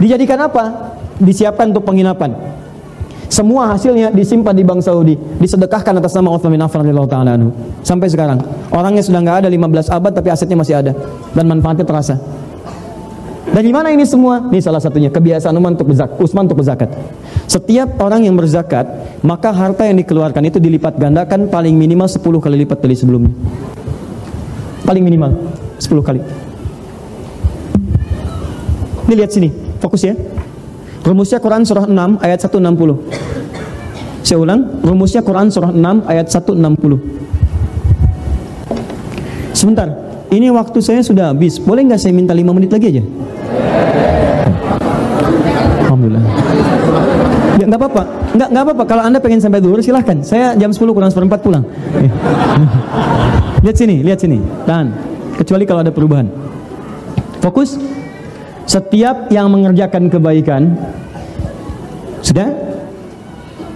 Dijadikan 0.00 0.40
apa? 0.40 0.96
Disiapkan 1.20 1.70
untuk 1.70 1.86
penginapan. 1.86 2.34
Semua 3.30 3.70
hasilnya 3.70 4.10
disimpan 4.14 4.54
di 4.54 4.62
Bank 4.62 4.84
Saudi 4.84 5.18
disedekahkan 5.42 5.98
atas 5.98 6.14
nama 6.14 6.30
Utsman 6.34 6.54
bin 6.54 6.62
Affan 6.62 6.86
sampai 7.82 8.06
sekarang 8.06 8.38
orangnya 8.70 9.02
sudah 9.02 9.18
nggak 9.26 9.36
ada 9.42 9.48
15 9.50 9.90
abad 9.90 10.12
tapi 10.14 10.28
asetnya 10.30 10.56
masih 10.58 10.74
ada. 10.80 10.92
Dan 11.34 11.44
manfaatnya 11.46 11.84
terasa 11.86 12.14
dari 13.52 13.70
mana 13.74 13.92
ini 13.92 14.08
semua? 14.08 14.40
Ini 14.48 14.60
salah 14.64 14.80
satunya 14.80 15.12
kebiasaan 15.12 15.52
Utsman 15.52 15.76
untuk 15.76 15.92
berzakat. 15.92 16.16
Utsman 16.16 16.48
untuk 16.48 16.64
berzakat. 16.64 16.88
Setiap 17.44 18.00
orang 18.00 18.24
yang 18.24 18.32
berzakat, 18.38 18.88
maka 19.20 19.52
harta 19.52 19.84
yang 19.84 20.00
dikeluarkan 20.00 20.48
itu 20.48 20.56
dilipat 20.56 20.96
gandakan 20.96 21.52
paling 21.52 21.76
minimal 21.76 22.08
10 22.08 22.24
kali 22.40 22.64
lipat 22.64 22.80
dari 22.80 22.96
sebelumnya. 22.96 23.36
Paling 24.88 25.04
minimal 25.04 25.36
10 25.76 26.00
kali. 26.00 26.20
Ini 29.04 29.14
lihat 29.20 29.30
sini, 29.36 29.52
fokus 29.84 30.08
ya. 30.08 30.16
Rumusnya 31.04 31.36
Quran 31.36 31.68
surah 31.68 31.84
6 31.84 32.24
ayat 32.24 32.40
160. 32.40 34.24
Saya 34.24 34.40
ulang, 34.40 34.80
rumusnya 34.80 35.20
Quran 35.20 35.52
surah 35.52 35.68
6 35.68 36.08
ayat 36.08 36.32
160. 36.32 36.96
Sebentar, 39.52 39.92
ini 40.32 40.48
waktu 40.48 40.80
saya 40.80 41.04
sudah 41.04 41.36
habis. 41.36 41.60
Boleh 41.60 41.84
nggak 41.84 42.00
saya 42.00 42.16
minta 42.16 42.32
5 42.32 42.56
menit 42.56 42.72
lagi 42.72 42.88
aja? 42.88 43.04
Alhamdulillah. 45.84 46.24
Ya 47.54 47.64
nggak 47.70 47.80
apa-apa, 47.80 48.02
nggak 48.34 48.48
nggak 48.50 48.62
apa-apa. 48.66 48.84
Kalau 48.90 49.02
anda 49.06 49.18
pengen 49.22 49.38
sampai 49.38 49.62
dulu 49.62 49.78
silahkan. 49.78 50.18
Saya 50.26 50.58
jam 50.58 50.74
10 50.74 50.90
kurang 50.90 51.10
seperempat 51.10 51.38
pulang. 51.38 51.62
lihat 53.64 53.76
sini, 53.78 54.02
lihat 54.02 54.18
sini. 54.18 54.42
Dan 54.66 54.90
kecuali 55.38 55.64
kalau 55.64 55.80
ada 55.86 55.94
perubahan. 55.94 56.26
Fokus. 57.38 57.78
Setiap 58.64 59.28
yang 59.28 59.52
mengerjakan 59.52 60.08
kebaikan 60.08 60.72
sudah 62.24 62.48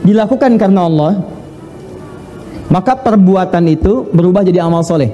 dilakukan 0.00 0.56
karena 0.56 0.88
Allah, 0.88 1.12
maka 2.72 2.96
perbuatan 2.96 3.68
itu 3.68 4.08
berubah 4.08 4.40
jadi 4.40 4.64
amal 4.64 4.80
soleh. 4.80 5.12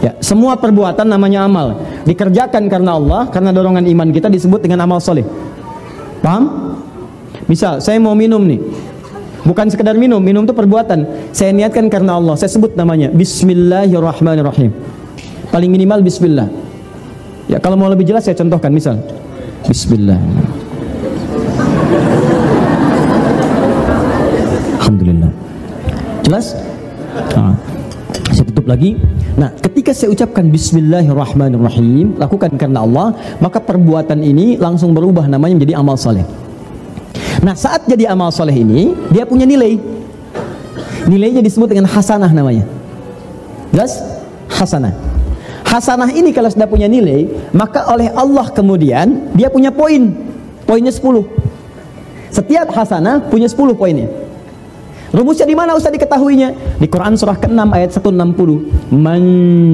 Ya, 0.00 0.16
semua 0.24 0.56
perbuatan 0.56 1.04
namanya 1.04 1.44
amal. 1.44 1.76
Dikerjakan 2.08 2.72
karena 2.72 2.96
Allah, 2.96 3.28
karena 3.28 3.52
dorongan 3.52 3.84
iman 3.84 4.08
kita 4.08 4.32
disebut 4.32 4.64
dengan 4.64 4.88
amal 4.88 4.96
soleh. 4.96 5.24
Paham? 6.24 6.72
Misal, 7.44 7.84
saya 7.84 8.00
mau 8.00 8.16
minum 8.16 8.40
nih. 8.40 8.60
Bukan 9.44 9.72
sekedar 9.72 9.96
minum, 9.96 10.20
minum 10.20 10.44
itu 10.44 10.52
perbuatan. 10.52 11.32
Saya 11.32 11.52
niatkan 11.52 11.88
karena 11.88 12.16
Allah. 12.16 12.36
Saya 12.36 12.52
sebut 12.52 12.76
namanya 12.76 13.08
Bismillahirrahmanirrahim. 13.12 14.72
Paling 15.48 15.70
minimal 15.72 16.04
Bismillah. 16.04 16.48
Ya, 17.48 17.56
kalau 17.60 17.76
mau 17.76 17.88
lebih 17.88 18.08
jelas 18.08 18.24
saya 18.24 18.36
contohkan. 18.36 18.72
Misal, 18.72 19.00
Bismillah. 19.68 20.20
Alhamdulillah. 24.80 25.30
Jelas? 26.24 26.56
Nah, 27.36 27.56
saya 28.32 28.44
tutup 28.48 28.68
lagi. 28.68 28.96
Nah, 29.40 29.56
ketika 29.56 29.96
saya 29.96 30.12
ucapkan 30.12 30.44
Bismillahirrahmanirrahim, 30.52 32.20
lakukan 32.20 32.52
karena 32.60 32.84
Allah, 32.84 33.16
maka 33.40 33.56
perbuatan 33.56 34.20
ini 34.20 34.60
langsung 34.60 34.92
berubah 34.92 35.24
namanya 35.24 35.56
menjadi 35.56 35.80
amal 35.80 35.96
soleh. 35.96 36.28
Nah, 37.40 37.56
saat 37.56 37.88
jadi 37.88 38.12
amal 38.12 38.28
soleh 38.36 38.52
ini, 38.52 38.92
dia 39.08 39.24
punya 39.24 39.48
nilai. 39.48 39.80
Nilainya 41.08 41.40
disebut 41.40 41.72
dengan 41.72 41.88
hasanah 41.88 42.28
namanya. 42.36 42.68
Jelas? 43.72 43.96
Hasanah. 44.52 44.92
Hasanah 45.64 46.12
ini 46.12 46.36
kalau 46.36 46.52
sudah 46.52 46.68
punya 46.68 46.84
nilai, 46.84 47.24
maka 47.56 47.88
oleh 47.88 48.12
Allah 48.12 48.44
kemudian 48.52 49.32
dia 49.32 49.48
punya 49.48 49.72
poin. 49.72 50.20
Poinnya 50.68 50.92
10. 50.92 51.24
Setiap 52.28 52.76
hasanah 52.76 53.24
punya 53.32 53.48
10 53.48 53.72
poinnya. 53.72 54.19
Rumusnya 55.10 55.42
di 55.42 55.58
mana 55.58 55.74
Ustaz 55.74 55.90
diketahuinya? 55.90 56.78
Di 56.78 56.86
Quran 56.86 57.18
surah 57.18 57.34
ke-6 57.34 57.60
ayat 57.74 57.90
160. 57.98 58.94
Man 58.94 59.22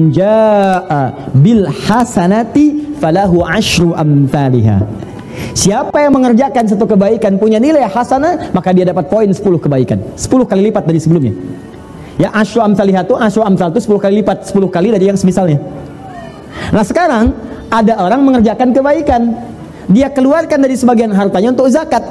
jaa 0.09 1.29
bil 1.37 1.69
hasanati 1.69 2.97
falahu 2.97 3.45
asyru 3.45 3.93
amsalha. 3.93 4.81
Siapa 5.53 6.01
yang 6.01 6.17
mengerjakan 6.17 6.65
satu 6.65 6.89
kebaikan 6.89 7.37
punya 7.37 7.61
nilai 7.61 7.85
hasanah, 7.85 8.49
maka 8.49 8.73
dia 8.73 8.89
dapat 8.89 9.05
poin 9.13 9.29
10 9.29 9.37
kebaikan. 9.61 10.01
10 10.17 10.49
kali 10.49 10.73
lipat 10.73 10.83
dari 10.89 10.97
sebelumnya. 10.97 11.33
Ya 12.17 12.33
asyru 12.33 12.65
amsalha 12.65 13.05
itu 13.05 13.13
asyru 13.13 13.45
amsal 13.45 13.69
itu 13.69 13.85
10 13.85 14.01
kali 14.01 14.25
lipat, 14.25 14.49
10 14.49 14.73
kali 14.73 14.89
dari 14.89 15.05
yang 15.05 15.17
semisalnya. 15.21 15.61
Nah, 16.73 16.81
sekarang 16.81 17.37
ada 17.69 17.93
orang 18.01 18.25
mengerjakan 18.25 18.73
kebaikan. 18.73 19.21
Dia 19.87 20.09
keluarkan 20.09 20.65
dari 20.65 20.73
sebagian 20.73 21.13
hartanya 21.13 21.53
untuk 21.53 21.69
zakat. 21.69 22.01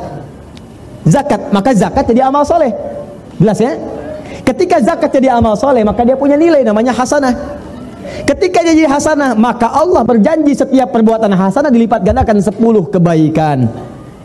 Zakat, 1.02 1.50
maka 1.50 1.74
zakat 1.74 2.06
jadi 2.06 2.30
amal 2.30 2.46
soleh. 2.46 2.70
Jelas 3.36 3.58
ya? 3.60 3.72
Ketika 4.46 4.78
zakat 4.78 5.10
jadi 5.10 5.34
amal 5.34 5.58
soleh, 5.58 5.82
maka 5.82 6.06
dia 6.06 6.14
punya 6.14 6.38
nilai 6.38 6.62
namanya 6.62 6.94
hasanah. 6.94 7.34
Ketika 8.22 8.62
dia 8.62 8.74
jadi 8.74 8.88
hasanah, 8.88 9.34
maka 9.34 9.68
Allah 9.68 10.06
berjanji 10.06 10.54
setiap 10.54 10.94
perbuatan 10.94 11.30
hasanah 11.34 11.68
dilipat 11.68 12.06
gandakan 12.06 12.38
10 12.38 12.54
kebaikan. 12.94 13.66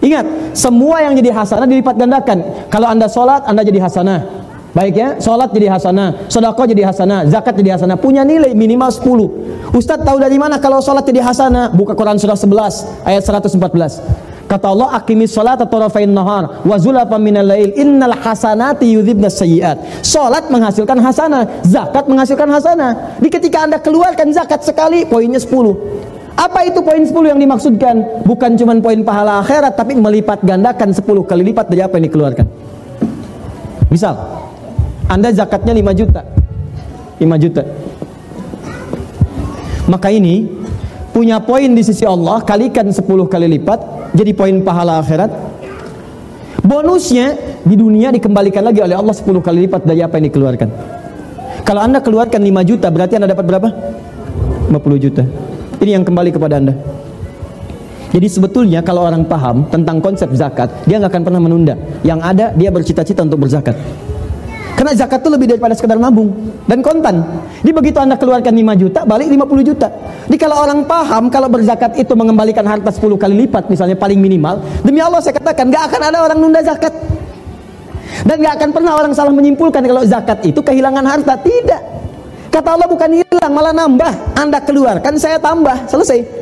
Ingat, 0.02 0.26
semua 0.58 1.06
yang 1.06 1.14
jadi 1.14 1.30
hasanah 1.34 1.68
dilipat 1.70 1.98
gandakan. 1.98 2.70
Kalau 2.70 2.88
anda 2.90 3.06
sholat, 3.06 3.46
anda 3.46 3.62
jadi 3.62 3.82
hasanah. 3.82 4.42
Baik 4.72 4.96
ya, 4.96 5.10
sholat 5.20 5.52
jadi 5.52 5.68
hasanah, 5.68 6.32
sodako 6.32 6.64
jadi 6.64 6.88
hasanah, 6.88 7.28
zakat 7.28 7.60
jadi 7.60 7.76
hasanah, 7.76 8.00
punya 8.00 8.24
nilai 8.24 8.56
minimal 8.56 8.88
10. 8.88 9.76
Ustadz 9.76 10.08
tahu 10.08 10.16
dari 10.16 10.40
mana 10.40 10.64
kalau 10.64 10.80
sholat 10.80 11.04
jadi 11.04 11.20
hasanah? 11.20 11.76
Buka 11.76 11.92
Quran 11.92 12.16
surah 12.16 12.40
11 12.40 13.04
ayat 13.04 13.20
114. 13.20 14.31
Kata 14.52 14.68
Allah, 14.68 14.99
"Aqimis 14.99 15.32
sholata 15.32 15.64
tarafain 15.64 16.11
nahar 16.11 16.60
wa 16.68 16.76
zulafan 16.76 17.23
minal 17.23 17.48
lail, 17.48 17.72
innal 17.72 18.11
hasanati 18.19 18.84
yudhibnas 18.84 19.40
sayyiat." 19.40 20.03
Salat 20.03 20.52
menghasilkan 20.52 20.99
hasanah, 20.99 21.64
zakat 21.64 22.03
menghasilkan 22.11 22.52
hasanah. 22.52 23.15
Di 23.23 23.32
ketika 23.32 23.64
Anda 23.64 23.80
keluarkan 23.80 24.36
zakat 24.36 24.68
sekali, 24.68 25.07
poinnya 25.07 25.40
10. 25.40 25.80
Apa 26.36 26.68
itu 26.68 26.84
poin 26.84 26.99
10 26.99 27.32
yang 27.32 27.40
dimaksudkan? 27.40 28.28
Bukan 28.28 28.60
cuma 28.60 28.76
poin 28.84 28.99
pahala 29.07 29.40
akhirat, 29.40 29.72
tapi 29.80 29.95
melipat 29.95 30.44
gandakan 30.44 30.91
10 30.91 31.23
kali 31.23 31.48
lipat 31.48 31.72
dari 31.72 31.88
apa 31.88 31.95
yang 31.95 32.11
dikeluarkan. 32.11 32.45
Misal, 33.88 34.19
Anda 35.07 35.32
zakatnya 35.32 35.72
5 35.72 35.95
juta. 35.95 36.28
5 37.23 37.40
juta. 37.40 37.64
Maka 39.88 40.11
ini 40.11 40.44
punya 41.15 41.40
poin 41.40 41.72
di 41.72 41.84
sisi 41.88 42.03
Allah, 42.03 42.44
kalikan 42.44 42.91
10 42.91 43.32
kali 43.32 43.48
lipat, 43.60 44.01
jadi 44.12 44.32
poin 44.36 44.56
pahala 44.64 45.00
akhirat. 45.00 45.32
Bonusnya 46.62 47.58
di 47.66 47.74
dunia 47.74 48.14
dikembalikan 48.14 48.62
lagi 48.62 48.84
oleh 48.86 48.94
Allah 48.94 49.16
10 49.16 49.26
kali 49.42 49.66
lipat 49.66 49.82
dari 49.82 50.06
apa 50.06 50.22
yang 50.22 50.30
dikeluarkan. 50.30 50.70
Kalau 51.66 51.82
Anda 51.82 52.04
keluarkan 52.04 52.38
5 52.38 52.70
juta, 52.70 52.88
berarti 52.94 53.18
Anda 53.18 53.34
dapat 53.34 53.46
berapa? 53.48 53.68
50 54.70 54.78
juta. 55.02 55.24
Ini 55.82 55.98
yang 55.98 56.06
kembali 56.06 56.30
kepada 56.30 56.62
Anda. 56.62 56.78
Jadi 58.12 58.28
sebetulnya 58.28 58.84
kalau 58.84 59.08
orang 59.08 59.24
paham 59.24 59.66
tentang 59.72 60.04
konsep 60.04 60.28
zakat, 60.36 60.68
dia 60.84 61.00
nggak 61.00 61.16
akan 61.16 61.24
pernah 61.24 61.42
menunda. 61.42 61.80
Yang 62.04 62.20
ada 62.22 62.46
dia 62.54 62.70
bercita-cita 62.70 63.24
untuk 63.24 63.48
berzakat. 63.48 63.74
Karena 64.82 64.98
zakat 64.98 65.22
itu 65.22 65.30
lebih 65.30 65.45
daripada 65.45 65.78
sekedar 65.78 65.94
nabung 65.94 66.34
dan 66.66 66.82
kontan. 66.82 67.22
Jadi 67.62 67.70
begitu 67.70 68.02
Anda 68.02 68.18
keluarkan 68.18 68.49
5 68.49 68.82
juta, 68.82 69.06
balik 69.06 69.30
50 69.30 69.62
juta. 69.62 69.94
Jadi 70.26 70.38
kalau 70.41 70.58
orang 70.58 70.90
paham 70.90 71.30
kalau 71.30 71.53
berzakat 71.53 72.02
itu 72.02 72.10
mengembalikan 72.18 72.66
harta 72.66 72.90
10 72.90 73.14
kali 73.14 73.45
lipat 73.45 73.70
misalnya 73.70 73.94
paling 73.94 74.18
minimal, 74.18 74.58
demi 74.82 74.98
Allah 74.98 75.22
saya 75.22 75.38
katakan 75.38 75.70
gak 75.70 75.86
akan 75.86 76.02
ada 76.02 76.26
orang 76.26 76.41
nunda 76.41 76.66
zakat. 76.66 76.90
Dan 78.26 78.41
gak 78.41 78.58
akan 78.58 78.70
pernah 78.74 78.98
orang 78.98 79.14
salah 79.14 79.30
menyimpulkan 79.30 79.86
kalau 79.86 80.02
zakat 80.02 80.49
itu 80.49 80.66
kehilangan 80.66 81.06
harta. 81.06 81.38
Tidak. 81.38 81.82
Kata 82.49 82.74
Allah 82.74 82.90
bukan 82.90 83.22
hilang, 83.22 83.53
malah 83.53 83.78
nambah. 83.78 84.34
Anda 84.34 84.66
keluarkan, 84.66 85.14
saya 85.22 85.38
tambah. 85.38 85.78
Selesai. 85.94 86.41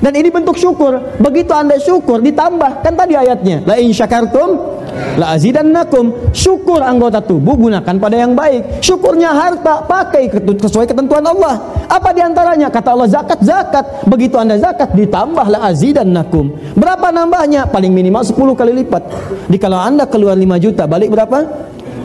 Dan 0.00 0.12
ini 0.12 0.28
bentuk 0.28 0.60
syukur. 0.60 1.16
Begitu 1.20 1.52
Anda 1.56 1.80
syukur, 1.80 2.20
ditambah. 2.20 2.84
Kan 2.84 2.94
tadi 2.96 3.16
ayatnya. 3.16 3.64
La 3.64 3.80
in 3.80 3.92
syakartum 3.96 4.76
La 5.16 5.36
azidannakum. 5.36 6.32
Syukur 6.32 6.80
anggota 6.80 7.20
tubuh 7.20 7.56
gunakan 7.56 7.94
pada 7.96 8.16
yang 8.16 8.32
baik. 8.32 8.80
Syukurnya 8.80 9.32
harta 9.32 9.84
pakai 9.84 10.32
sesuai 10.32 10.88
ketentuan 10.88 11.24
Allah. 11.24 11.60
Apa 11.88 12.12
di 12.12 12.20
antaranya? 12.24 12.72
Kata 12.72 12.96
Allah 12.96 13.08
zakat 13.08 13.40
zakat. 13.44 13.84
Begitu 14.08 14.36
anda 14.40 14.56
zakat 14.56 14.92
ditambah 14.96 15.46
la 15.52 15.68
azidannakum. 15.68 16.52
Berapa 16.76 17.12
nambahnya? 17.12 17.68
Paling 17.68 17.92
minimal 17.92 18.24
10 18.24 18.56
kali 18.56 18.72
lipat. 18.84 19.02
Jadi 19.48 19.58
kalau 19.60 19.78
anda 19.80 20.08
keluar 20.08 20.36
5 20.36 20.64
juta 20.64 20.88
balik 20.88 21.12
berapa? 21.12 21.44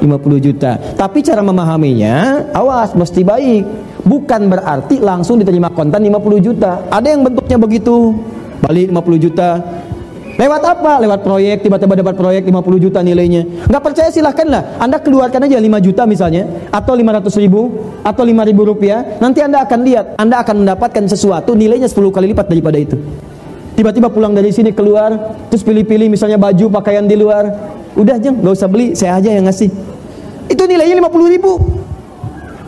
50 0.02 0.42
juta. 0.42 0.82
Tapi 0.98 1.22
cara 1.22 1.46
memahaminya 1.46 2.50
awas 2.52 2.98
mesti 2.98 3.22
baik. 3.22 3.64
Bukan 4.02 4.50
berarti 4.50 4.98
langsung 4.98 5.38
diterima 5.38 5.70
kontan 5.70 6.02
50 6.02 6.42
juta. 6.42 6.86
Ada 6.90 7.14
yang 7.14 7.22
bentuknya 7.26 7.58
begitu. 7.62 8.18
Balik 8.62 8.94
50 8.94 9.18
juta, 9.18 9.50
Lewat 10.42 10.64
apa? 10.64 10.98
Lewat 10.98 11.22
proyek, 11.22 11.62
tiba-tiba 11.62 11.94
dapat 11.94 12.18
proyek 12.18 12.50
50 12.50 12.82
juta 12.82 13.00
nilainya. 13.06 13.46
Nggak 13.68 13.84
percaya 13.84 14.10
silahkanlah. 14.10 14.82
Anda 14.82 14.98
keluarkan 14.98 15.46
aja 15.46 15.62
5 15.62 15.78
juta 15.78 16.10
misalnya, 16.10 16.50
atau 16.74 16.98
500 16.98 17.36
ribu, 17.38 17.94
atau 18.02 18.24
5 18.26 18.42
ribu 18.50 18.66
rupiah. 18.66 19.22
Nanti 19.22 19.46
Anda 19.46 19.62
akan 19.62 19.80
lihat, 19.86 20.06
Anda 20.18 20.42
akan 20.42 20.66
mendapatkan 20.66 21.04
sesuatu 21.06 21.54
nilainya 21.54 21.86
10 21.86 22.10
kali 22.10 22.34
lipat 22.34 22.48
daripada 22.50 22.82
itu. 22.82 22.98
Tiba-tiba 23.78 24.10
pulang 24.10 24.34
dari 24.34 24.50
sini 24.50 24.74
keluar, 24.74 25.38
terus 25.54 25.62
pilih-pilih 25.62 26.10
misalnya 26.10 26.42
baju, 26.42 26.74
pakaian 26.74 27.06
di 27.06 27.14
luar. 27.22 27.46
Udah 27.94 28.18
jeng, 28.18 28.40
nggak 28.42 28.56
usah 28.56 28.70
beli, 28.72 28.98
saya 28.98 29.22
aja 29.22 29.30
yang 29.30 29.46
ngasih. 29.46 29.70
Itu 30.50 30.64
nilainya 30.66 30.98
50 30.98 31.38
ribu. 31.38 31.81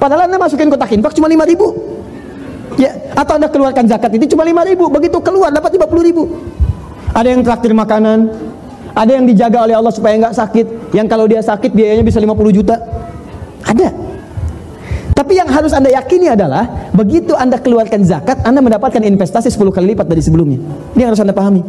Padahal 0.03 0.27
Anda 0.27 0.35
masukin 0.35 0.67
kotak 0.67 0.91
infak 0.91 1.15
cuma 1.15 1.31
5 1.31 1.47
ribu. 1.47 1.71
Ya, 2.75 2.91
atau 3.15 3.39
Anda 3.39 3.47
keluarkan 3.47 3.87
zakat 3.87 4.11
itu 4.19 4.35
cuma 4.35 4.43
5 4.43 4.67
ribu. 4.67 4.91
Begitu 4.91 5.15
keluar 5.23 5.47
dapat 5.47 5.79
50 5.79 6.03
ribu. 6.03 6.27
Ada 7.15 7.31
yang 7.31 7.39
traktir 7.39 7.71
makanan, 7.71 8.27
ada 8.91 9.11
yang 9.15 9.23
dijaga 9.23 9.63
oleh 9.63 9.79
Allah 9.79 9.95
supaya 9.95 10.19
nggak 10.19 10.35
sakit. 10.35 10.91
Yang 10.91 11.07
kalau 11.07 11.23
dia 11.23 11.39
sakit 11.39 11.71
biayanya 11.71 12.03
bisa 12.03 12.19
50 12.19 12.35
juta. 12.51 12.75
Ada. 13.63 13.95
Tapi 15.15 15.39
yang 15.39 15.47
harus 15.47 15.71
Anda 15.71 15.87
yakini 15.87 16.35
adalah 16.35 16.91
begitu 16.91 17.31
Anda 17.39 17.63
keluarkan 17.63 18.03
zakat, 18.03 18.43
Anda 18.43 18.59
mendapatkan 18.59 18.99
investasi 18.99 19.55
10 19.55 19.71
kali 19.71 19.95
lipat 19.95 20.03
dari 20.03 20.19
sebelumnya. 20.19 20.59
Ini 20.99 20.99
yang 20.99 21.15
harus 21.15 21.23
Anda 21.23 21.31
pahami. 21.31 21.63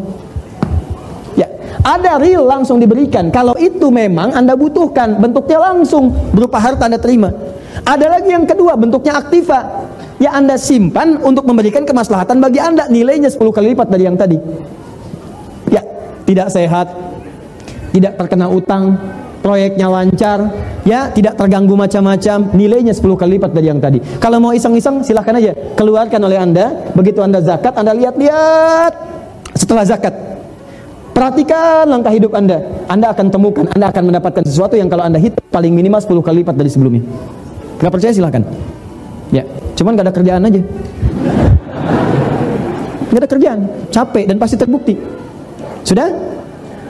Ya, 1.38 1.46
ada 1.86 2.18
real 2.18 2.42
langsung 2.42 2.82
diberikan. 2.82 3.30
Kalau 3.30 3.54
itu 3.62 3.94
memang 3.94 4.34
Anda 4.34 4.58
butuhkan, 4.58 5.22
bentuknya 5.22 5.70
langsung 5.70 6.10
berupa 6.34 6.58
harta 6.58 6.90
Anda 6.90 6.98
terima. 6.98 7.30
Ada 7.82 8.06
lagi 8.06 8.30
yang 8.30 8.46
kedua, 8.46 8.78
bentuknya 8.78 9.18
aktiva. 9.18 9.90
Ya 10.22 10.30
Anda 10.38 10.54
simpan 10.54 11.18
untuk 11.18 11.42
memberikan 11.42 11.82
kemaslahatan 11.82 12.38
bagi 12.38 12.62
Anda, 12.62 12.86
nilainya 12.86 13.34
10 13.34 13.50
kali 13.50 13.74
lipat 13.74 13.90
dari 13.90 14.06
yang 14.06 14.14
tadi 14.14 14.38
tidak 16.24 16.48
sehat, 16.50 16.88
tidak 17.92 18.16
terkena 18.16 18.48
utang, 18.48 18.96
proyeknya 19.44 19.92
lancar, 19.92 20.48
ya 20.88 21.12
tidak 21.12 21.36
terganggu 21.36 21.76
macam-macam, 21.76 22.56
nilainya 22.56 22.96
10 22.96 23.14
kali 23.14 23.36
lipat 23.36 23.50
dari 23.52 23.66
yang 23.68 23.80
tadi. 23.80 24.00
Kalau 24.18 24.40
mau 24.40 24.56
iseng-iseng 24.56 25.04
silahkan 25.04 25.36
aja 25.36 25.52
keluarkan 25.76 26.20
oleh 26.24 26.40
Anda, 26.40 26.90
begitu 26.96 27.20
Anda 27.20 27.44
zakat, 27.44 27.76
Anda 27.76 27.92
lihat-lihat 27.92 28.92
setelah 29.54 29.84
zakat. 29.84 30.14
Perhatikan 31.14 31.86
langkah 31.86 32.10
hidup 32.10 32.34
Anda. 32.34 32.58
Anda 32.90 33.14
akan 33.14 33.30
temukan, 33.30 33.64
Anda 33.70 33.94
akan 33.94 34.10
mendapatkan 34.10 34.42
sesuatu 34.42 34.74
yang 34.74 34.90
kalau 34.90 35.06
Anda 35.06 35.22
hitung 35.22 35.46
paling 35.46 35.70
minimal 35.70 36.02
10 36.02 36.26
kali 36.26 36.36
lipat 36.42 36.58
dari 36.58 36.70
sebelumnya. 36.72 37.06
Gak 37.84 37.92
percaya 37.92 38.12
silahkan. 38.16 38.40
Ya, 39.28 39.44
cuman 39.76 39.92
gak 39.92 40.08
ada 40.08 40.14
kerjaan 40.16 40.48
aja. 40.48 40.60
Gak 43.12 43.20
ada 43.20 43.28
kerjaan, 43.28 43.58
capek 43.92 44.24
dan 44.24 44.36
pasti 44.40 44.56
terbukti. 44.56 44.96
Sudah? 45.84 46.08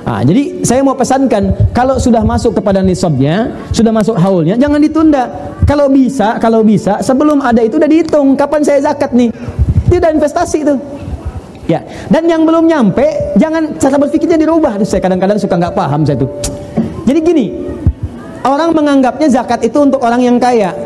Nah, 0.04 0.20
jadi 0.22 0.62
saya 0.62 0.84
mau 0.84 0.94
pesankan 0.94 1.72
kalau 1.74 1.98
sudah 1.98 2.22
masuk 2.22 2.54
kepada 2.54 2.84
nisabnya, 2.84 3.56
sudah 3.74 3.90
masuk 3.90 4.14
haulnya, 4.20 4.54
jangan 4.54 4.78
ditunda. 4.78 5.32
Kalau 5.64 5.88
bisa, 5.90 6.36
kalau 6.38 6.60
bisa 6.60 7.00
sebelum 7.00 7.40
ada 7.40 7.64
itu 7.64 7.80
udah 7.80 7.88
dihitung 7.88 8.36
kapan 8.36 8.60
saya 8.62 8.84
zakat 8.84 9.16
nih. 9.16 9.32
Itu 9.88 9.96
udah 9.98 10.12
investasi 10.12 10.62
itu. 10.62 10.76
Ya, 11.64 11.80
dan 12.12 12.28
yang 12.28 12.44
belum 12.44 12.68
nyampe 12.68 13.34
jangan 13.40 13.80
cara 13.80 13.96
berpikirnya 13.96 14.36
dirubah. 14.36 14.76
Saya 14.84 15.00
kadang-kadang 15.00 15.40
suka 15.40 15.56
nggak 15.56 15.72
paham 15.72 16.04
saya 16.04 16.20
itu. 16.20 16.28
Jadi 17.08 17.18
gini, 17.24 17.46
orang 18.44 18.70
menganggapnya 18.76 19.28
zakat 19.32 19.64
itu 19.64 19.80
untuk 19.80 20.04
orang 20.04 20.20
yang 20.20 20.36
kaya 20.36 20.76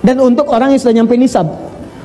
dan 0.00 0.16
untuk 0.18 0.48
orang 0.48 0.72
yang 0.72 0.80
sudah 0.80 0.96
nyampe 0.96 1.14
nisab. 1.14 1.46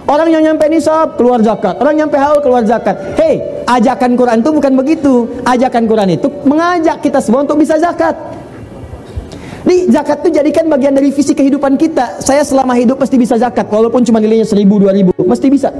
Orang 0.05 0.29
yang 0.29 0.45
nyampe 0.45 0.69
nisab 0.69 1.17
keluar 1.17 1.41
zakat, 1.41 1.81
orang 1.81 1.97
nyampe 1.97 2.13
haul 2.21 2.37
keluar 2.37 2.61
zakat. 2.61 3.17
Hei, 3.17 3.41
ajakan 3.65 4.13
Quran 4.13 4.37
itu 4.45 4.51
bukan 4.53 4.73
begitu. 4.77 5.13
Ajakan 5.41 5.89
Quran 5.89 6.13
itu 6.13 6.29
mengajak 6.45 7.01
kita 7.01 7.17
semua 7.17 7.41
untuk 7.41 7.57
bisa 7.57 7.73
zakat. 7.81 8.13
Nih, 9.65 9.89
zakat 9.89 10.21
itu 10.21 10.37
jadikan 10.37 10.69
bagian 10.69 10.93
dari 10.93 11.09
visi 11.09 11.33
kehidupan 11.33 11.73
kita. 11.73 12.21
Saya 12.21 12.45
selama 12.45 12.77
hidup 12.77 13.01
pasti 13.01 13.17
bisa 13.17 13.33
zakat, 13.33 13.65
walaupun 13.65 14.05
cuma 14.05 14.21
nilainya 14.21 14.45
seribu, 14.45 14.77
dua 14.77 14.93
ribu, 14.93 15.09
mesti 15.17 15.49
bisa. 15.49 15.73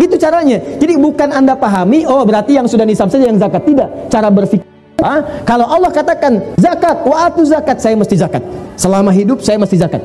Gitu 0.00 0.16
caranya. 0.16 0.56
Jadi 0.80 0.96
bukan 0.96 1.28
anda 1.28 1.52
pahami, 1.52 2.08
oh 2.08 2.24
berarti 2.24 2.56
yang 2.56 2.64
sudah 2.64 2.88
nisab 2.88 3.12
saja 3.12 3.28
yang 3.28 3.36
zakat. 3.36 3.60
Tidak. 3.60 4.08
Cara 4.08 4.32
berpikir. 4.32 4.67
Ah, 4.98 5.22
kalau 5.46 5.62
Allah 5.62 5.94
katakan 5.94 6.42
zakat, 6.58 7.06
waktu 7.06 7.46
zakat, 7.46 7.78
saya 7.78 7.94
mesti 7.94 8.18
zakat. 8.18 8.42
Selama 8.74 9.14
hidup 9.14 9.38
saya 9.46 9.54
mesti 9.54 9.78
zakat. 9.78 10.02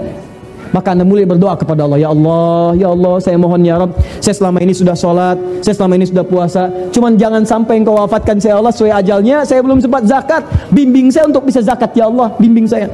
Maka 0.70 0.94
anda 0.94 1.02
mulai 1.02 1.26
berdoa 1.26 1.57
kepada 1.57 1.86
Allah, 1.86 1.98
Ya 1.98 2.10
Allah, 2.14 2.78
Ya 2.78 2.90
Allah, 2.94 3.18
saya 3.18 3.38
mohon 3.38 3.61
ya 3.61 3.78
Rabb, 3.78 3.98
saya 4.22 4.34
selama 4.38 4.61
ini 4.61 4.74
sudah 4.74 4.94
sholat, 4.98 5.38
saya 5.61 5.74
selama 5.78 5.98
ini 5.98 6.06
sudah 6.10 6.26
puasa, 6.26 6.70
cuman 6.94 7.14
jangan 7.14 7.41
sampai 7.45 7.82
engkau 7.82 7.94
wafatkan 7.94 8.41
saya 8.41 8.57
Allah 8.57 8.74
sesuai 8.74 8.90
ajalnya, 9.02 9.45
saya 9.45 9.61
belum 9.61 9.82
sempat 9.82 10.06
zakat, 10.06 10.41
bimbing 10.74 11.14
saya 11.14 11.30
untuk 11.30 11.45
bisa 11.45 11.61
zakat 11.61 11.94
ya 11.94 12.10
Allah, 12.10 12.34
bimbing 12.41 12.65
saya. 12.65 12.90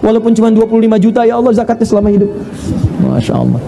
Walaupun 0.00 0.32
cuma 0.32 0.48
25 0.48 0.96
juta 0.96 1.24
ya 1.28 1.36
Allah 1.40 1.52
zakatnya 1.52 1.84
selama 1.88 2.08
hidup. 2.08 2.32
Masya 3.04 3.36
Allah. 3.36 3.60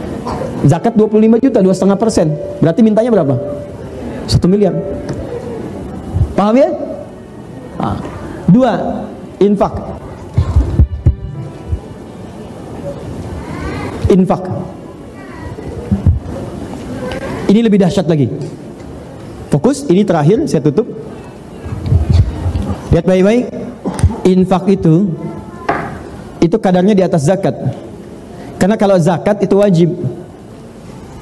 Zakat 0.65 0.93
25 0.97 1.41
juta, 1.45 1.59
dua 1.61 1.75
setengah 1.77 1.97
persen. 2.01 2.33
Berarti 2.61 2.81
mintanya 2.81 3.13
berapa? 3.13 3.37
Satu 4.29 4.49
miliar. 4.49 4.73
Paham 6.33 6.57
ya? 6.57 6.92
Nah. 7.79 7.99
Dua, 8.51 8.73
infak. 9.41 9.93
infak. 14.13 14.45
Ini 17.49 17.61
lebih 17.65 17.81
dahsyat 17.81 18.05
lagi. 18.09 18.29
Fokus, 19.49 19.85
ini 19.89 20.05
terakhir 20.05 20.45
saya 20.49 20.65
tutup. 20.65 20.89
Lihat 22.93 23.05
baik-baik. 23.09 23.45
Infak 24.23 24.71
itu 24.71 25.11
itu 26.39 26.57
kadarnya 26.61 26.95
di 26.95 27.05
atas 27.05 27.27
zakat. 27.27 27.57
Karena 28.57 28.77
kalau 28.79 28.97
zakat 29.01 29.43
itu 29.43 29.59
wajib. 29.59 29.91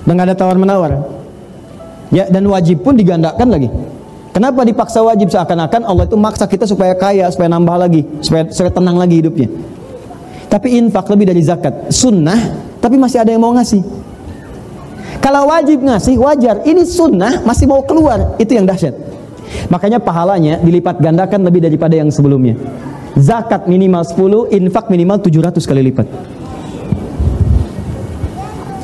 Dan 0.04 0.18
ada 0.18 0.34
tawar-menawar. 0.34 1.06
Ya, 2.10 2.26
dan 2.26 2.42
wajib 2.50 2.82
pun 2.82 2.98
digandakan 2.98 3.48
lagi. 3.54 3.70
Kenapa 4.30 4.62
dipaksa 4.62 5.02
wajib 5.02 5.26
seakan-akan 5.26 5.82
Allah 5.82 6.06
itu 6.06 6.14
maksa 6.14 6.46
kita 6.46 6.62
supaya 6.62 6.94
kaya, 6.94 7.26
supaya 7.34 7.50
nambah 7.50 7.76
lagi, 7.76 8.06
supaya, 8.22 8.46
supaya 8.54 8.70
tenang 8.70 8.94
lagi 8.94 9.18
hidupnya. 9.18 9.50
Tapi 10.46 10.78
infak 10.78 11.06
lebih 11.10 11.30
dari 11.30 11.42
zakat. 11.42 11.90
Sunnah 11.90 12.38
tapi 12.78 12.94
masih 12.94 13.22
ada 13.22 13.30
yang 13.34 13.42
mau 13.42 13.50
ngasih. 13.54 13.82
Kalau 15.20 15.50
wajib 15.52 15.84
ngasih 15.84 16.16
wajar, 16.16 16.64
ini 16.64 16.86
sunnah 16.86 17.44
masih 17.44 17.68
mau 17.68 17.84
keluar, 17.84 18.40
itu 18.40 18.56
yang 18.56 18.64
dahsyat. 18.64 18.96
Makanya 19.68 20.00
pahalanya 20.00 20.62
dilipat 20.62 20.96
gandakan 21.02 21.44
lebih 21.44 21.60
daripada 21.60 21.92
yang 21.98 22.08
sebelumnya. 22.08 22.56
Zakat 23.20 23.68
minimal 23.68 24.00
10, 24.06 24.48
infak 24.54 24.88
minimal 24.88 25.20
700 25.20 25.60
kali 25.68 25.82
lipat. 25.92 26.06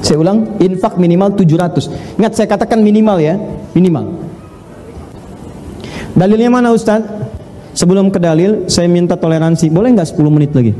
Saya 0.05 0.23
ulang, 0.23 0.60
infak 0.60 1.01
minimal 1.01 1.35
700. 1.35 2.20
Ingat 2.20 2.32
saya 2.36 2.47
katakan 2.47 2.85
minimal 2.85 3.16
ya, 3.18 3.40
minimal. 3.73 4.12
Dalilnya 6.16 6.48
mana 6.48 6.72
Ustaz? 6.72 7.05
Sebelum 7.76 8.09
ke 8.09 8.16
dalil, 8.16 8.64
saya 8.72 8.88
minta 8.88 9.20
toleransi. 9.20 9.68
Boleh 9.68 9.93
nggak 9.93 10.16
10 10.16 10.32
menit 10.32 10.48
lagi? 10.56 10.72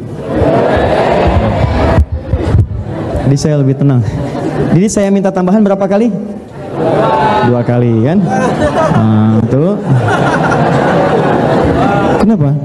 Jadi 3.29 3.37
saya 3.37 3.61
lebih 3.61 3.77
tenang. 3.77 4.01
Jadi 4.73 4.89
saya 4.89 5.13
minta 5.13 5.29
tambahan 5.29 5.61
berapa 5.61 5.85
kali? 5.85 6.09
Dua 7.53 7.61
kali 7.61 8.01
kan? 8.01 8.19
Nah, 8.97 9.37
tuh. 9.53 9.77
Kenapa? 12.25 12.57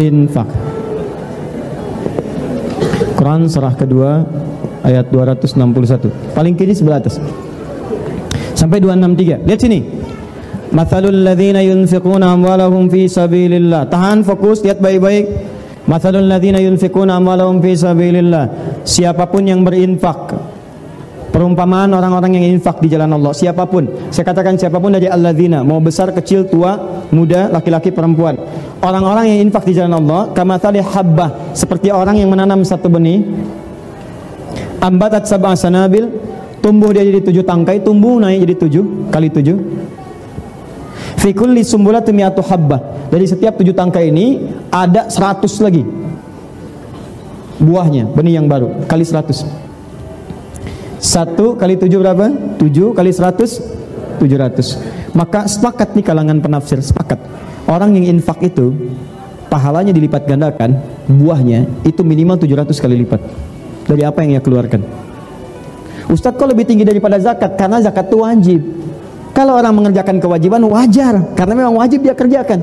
Infak. 0.00 0.48
Quran 3.12 3.44
surah 3.44 3.76
kedua 3.76 4.24
ayat 4.88 5.12
261. 5.12 6.08
Paling 6.32 6.56
kiri 6.56 6.72
sebelah 6.72 7.04
atas. 7.04 7.20
Sampai 8.56 8.80
263. 8.80 9.44
Lihat 9.44 9.60
sini. 9.60 9.99
Mathalul 10.70 11.26
ladzina 11.26 11.66
yunfiquna 11.66 12.30
amwalahum 12.30 12.86
fi 12.86 13.10
sabilillah. 13.10 13.90
Tahan 13.90 14.22
fokus, 14.22 14.62
lihat 14.62 14.78
baik-baik. 14.78 15.26
Mathalul 15.90 16.30
ladzina 16.30 16.62
yunfiquna 16.62 17.18
amwalahum 17.18 17.58
fi 17.58 17.74
sabilillah. 17.74 18.44
Siapa 18.86 19.26
pun 19.26 19.50
yang 19.50 19.66
berinfak. 19.66 20.30
Perumpamaan 21.34 21.90
orang-orang 21.94 22.38
yang 22.38 22.54
infak 22.54 22.78
di 22.78 22.86
jalan 22.90 23.10
Allah. 23.18 23.34
Siapa 23.34 23.66
pun. 23.66 23.86
Saya 24.14 24.26
katakan 24.26 24.54
siapa 24.58 24.78
pun 24.78 24.94
dari 24.94 25.10
alladzina. 25.10 25.66
Mau 25.66 25.82
besar, 25.82 26.14
kecil, 26.14 26.46
tua, 26.46 27.02
muda, 27.10 27.50
laki-laki, 27.50 27.90
perempuan. 27.90 28.38
Orang-orang 28.82 29.30
yang 29.30 29.50
infak 29.50 29.68
di 29.68 29.76
jalan 29.76 29.98
Allah 30.02 30.30
Kamathali 30.34 30.82
habbah. 30.82 31.54
Seperti 31.54 31.90
orang 31.90 32.18
yang 32.18 32.30
menanam 32.30 32.62
satu 32.62 32.86
benih. 32.86 33.26
Ambatat 34.82 35.26
sabah 35.26 35.54
sanabil. 35.54 36.06
Tumbuh 36.60 36.92
dia 36.92 37.00
jadi 37.00 37.24
tujuh 37.24 37.40
tangkai 37.40 37.80
Tumbuh 37.80 38.20
naik 38.20 38.44
jadi 38.44 38.54
tujuh 38.60 39.08
Kali 39.08 39.32
tujuh 39.32 39.56
Fikulli 41.20 41.60
sumbulatu 41.60 42.16
mi'atu 42.16 42.40
habbah 42.40 43.12
Dari 43.12 43.28
setiap 43.28 43.60
tujuh 43.60 43.76
tangkai 43.76 44.08
ini 44.08 44.40
Ada 44.72 45.12
seratus 45.12 45.60
lagi 45.60 45.84
Buahnya, 47.60 48.08
benih 48.08 48.40
yang 48.40 48.48
baru 48.48 48.88
Kali 48.88 49.04
seratus 49.04 49.44
satu 51.00 51.56
kali 51.56 51.80
tujuh 51.80 51.96
berapa? 51.96 52.28
Tujuh 52.60 52.92
kali 52.92 53.08
seratus? 53.08 53.56
Tujuh 54.20 54.36
ratus. 54.36 54.76
Maka 55.16 55.48
sepakat 55.48 55.96
nih 55.96 56.04
kalangan 56.04 56.44
penafsir, 56.44 56.76
sepakat. 56.84 57.16
Orang 57.64 57.96
yang 57.96 58.20
infak 58.20 58.44
itu, 58.44 58.92
pahalanya 59.48 59.96
dilipat 59.96 60.28
gandakan, 60.28 60.76
buahnya 61.08 61.64
itu 61.88 62.04
minimal 62.04 62.36
tujuh 62.36 62.52
ratus 62.52 62.76
kali 62.84 63.00
lipat. 63.00 63.16
Dari 63.88 64.04
apa 64.04 64.20
yang 64.20 64.36
ia 64.36 64.42
keluarkan. 64.44 64.84
Ustadz 66.12 66.36
kok 66.36 66.48
lebih 66.52 66.68
tinggi 66.68 66.84
daripada 66.84 67.16
zakat? 67.16 67.56
Karena 67.56 67.80
zakat 67.80 68.12
itu 68.12 68.16
wajib. 68.20 68.60
Kalau 69.40 69.56
orang 69.56 69.72
mengerjakan 69.72 70.20
kewajiban 70.20 70.60
wajar, 70.68 71.32
karena 71.32 71.56
memang 71.56 71.80
wajib 71.80 72.04
dia 72.04 72.12
kerjakan. 72.12 72.60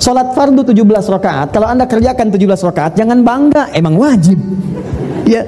Salat 0.00 0.32
fardu 0.32 0.64
17 0.64 0.88
rakaat, 0.88 1.52
kalau 1.52 1.68
Anda 1.68 1.84
kerjakan 1.84 2.32
17 2.32 2.64
rakaat 2.64 2.96
jangan 2.96 3.20
bangga, 3.20 3.68
emang 3.76 4.00
wajib. 4.00 4.40
Ya, 5.28 5.44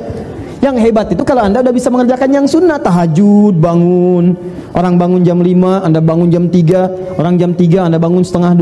yang 0.60 0.76
hebat 0.76 1.08
itu 1.08 1.24
kalau 1.24 1.48
Anda 1.48 1.64
udah 1.64 1.72
bisa 1.72 1.88
mengerjakan 1.88 2.28
yang 2.28 2.44
sunnah, 2.44 2.76
tahajud, 2.76 3.56
bangun. 3.56 4.36
Orang 4.76 5.00
bangun 5.00 5.24
jam 5.24 5.40
5, 5.40 5.80
Anda 5.80 6.04
bangun 6.04 6.28
jam 6.28 6.52
3, 6.52 7.16
orang 7.16 7.40
jam 7.40 7.56
3 7.56 7.88
Anda 7.88 7.96
bangun 7.96 8.20
setengah 8.20 8.52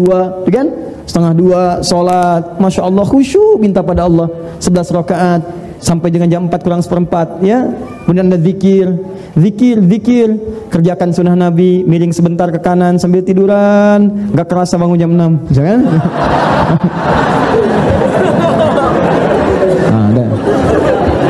2, 0.47 0.47
kan? 0.55 0.71
Setengah 1.03 1.35
2 1.35 1.83
salat, 1.83 2.63
Masya 2.63 2.87
Allah 2.87 3.03
khusyuk 3.03 3.59
minta 3.59 3.83
pada 3.83 4.07
Allah. 4.07 4.31
11 4.63 4.87
rakaat 5.03 5.43
sampai 5.83 6.15
dengan 6.15 6.31
jam 6.31 6.47
4 6.47 6.63
kurang 6.63 6.81
seperempat 6.81 7.43
ya. 7.43 7.67
Kemudian 8.07 8.31
Anda 8.31 8.39
zikir, 8.39 8.87
zikir, 9.35 9.77
zikir, 9.83 10.29
kerjakan 10.71 11.11
sunnah 11.11 11.35
Nabi, 11.35 11.83
miring 11.83 12.15
sebentar 12.15 12.49
ke 12.55 12.63
kanan 12.63 13.03
sambil 13.03 13.27
tiduran, 13.27 14.31
gak 14.33 14.47
kerasa 14.47 14.79
bangun 14.79 14.97
jam 14.97 15.11
6, 15.11 15.51
jangan? 15.53 15.79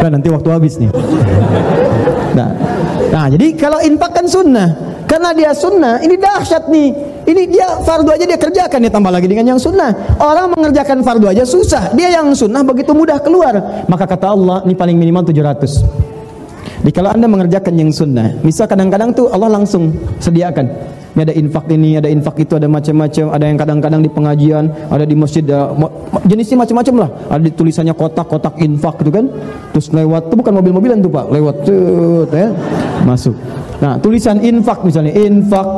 Nah, 0.03 0.11
nanti 0.11 0.29
waktu 0.35 0.49
habis 0.51 0.83
nih. 0.83 0.91
Nah, 2.35 2.51
nah 3.15 3.31
jadi 3.31 3.55
kalau 3.55 3.79
infak 3.87 4.19
sunnah. 4.27 4.75
Karena 5.07 5.31
dia 5.37 5.53
sunnah, 5.53 6.01
ini 6.01 6.17
dahsyat 6.17 6.73
nih. 6.73 6.89
Ini 7.23 7.43
dia 7.49 7.69
fardu 7.87 8.11
aja 8.11 8.25
dia 8.27 8.39
kerjakan, 8.39 8.79
ya 8.83 8.91
tambah 8.91 9.13
lagi 9.15 9.31
dengan 9.31 9.55
yang 9.55 9.61
sunnah. 9.61 9.95
Orang 10.19 10.55
mengerjakan 10.59 11.07
fardu 11.07 11.31
aja 11.31 11.47
susah. 11.47 11.95
Dia 11.95 12.11
yang 12.11 12.35
sunnah 12.35 12.67
begitu 12.67 12.91
mudah 12.91 13.23
keluar. 13.23 13.85
Maka 13.87 14.05
kata 14.07 14.35
Allah, 14.35 14.63
ini 14.67 14.75
paling 14.75 14.99
minimal 14.99 15.23
700. 15.27 15.83
Jadi 16.83 16.91
kalau 16.91 17.15
anda 17.15 17.31
mengerjakan 17.31 17.75
yang 17.79 17.91
sunnah, 17.95 18.43
misal 18.43 18.67
kadang-kadang 18.67 19.15
tuh 19.15 19.31
Allah 19.31 19.55
langsung 19.55 19.95
sediakan 20.19 20.67
ini 21.13 21.29
ada 21.29 21.35
infak 21.37 21.65
ini, 21.69 21.91
ada 22.01 22.09
infak 22.09 22.41
itu, 22.41 22.57
ada 22.57 22.65
macam-macam, 22.65 23.37
ada 23.37 23.45
yang 23.45 23.59
kadang-kadang 23.61 24.01
di 24.01 24.09
pengajian, 24.09 24.65
ada 24.89 25.05
di 25.05 25.13
masjid, 25.13 25.45
ada, 25.45 25.77
jenisnya 26.25 26.65
macam-macam 26.65 26.95
lah. 27.05 27.11
Ada 27.29 27.53
tulisannya 27.53 27.93
kotak-kotak 27.93 28.57
infak 28.65 29.05
gitu 29.05 29.13
kan. 29.13 29.29
Terus 29.77 29.93
lewat, 29.93 30.33
itu 30.33 30.35
bukan 30.41 30.53
mobil-mobilan 30.57 31.05
tuh 31.05 31.13
Pak, 31.13 31.27
lewat 31.29 31.57
tuh, 31.69 32.25
ya, 32.33 32.49
masuk. 33.05 33.37
Nah, 33.85 34.01
tulisan 34.01 34.41
infak 34.41 34.81
misalnya, 34.89 35.13
infak. 35.13 35.69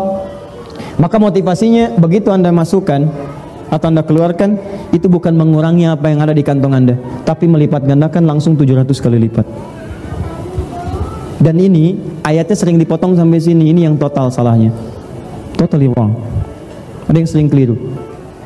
Maka 1.00 1.16
motivasinya 1.18 1.98
begitu 1.98 2.30
Anda 2.30 2.54
masukkan 2.54 3.10
atau 3.70 3.86
Anda 3.90 4.06
keluarkan, 4.06 4.56
itu 4.94 5.10
bukan 5.10 5.34
mengurangi 5.34 5.90
apa 5.90 6.10
yang 6.10 6.22
ada 6.22 6.30
di 6.30 6.46
kantong 6.46 6.74
Anda, 6.74 6.94
tapi 7.26 7.50
melipat 7.50 7.82
gandakan 7.82 8.30
langsung 8.30 8.54
700 8.54 8.86
kali 9.02 9.18
lipat. 9.26 9.46
Dan 11.42 11.58
ini 11.58 11.98
ayatnya 12.22 12.56
sering 12.56 12.78
dipotong 12.78 13.18
sampai 13.18 13.42
sini, 13.42 13.74
ini 13.74 13.84
yang 13.84 13.98
total 13.98 14.30
salahnya 14.30 14.94
totally 15.54 15.88
wrong. 15.88 16.12
Ada 17.06 17.16
yang 17.22 17.30
sering 17.30 17.48
keliru. 17.48 17.78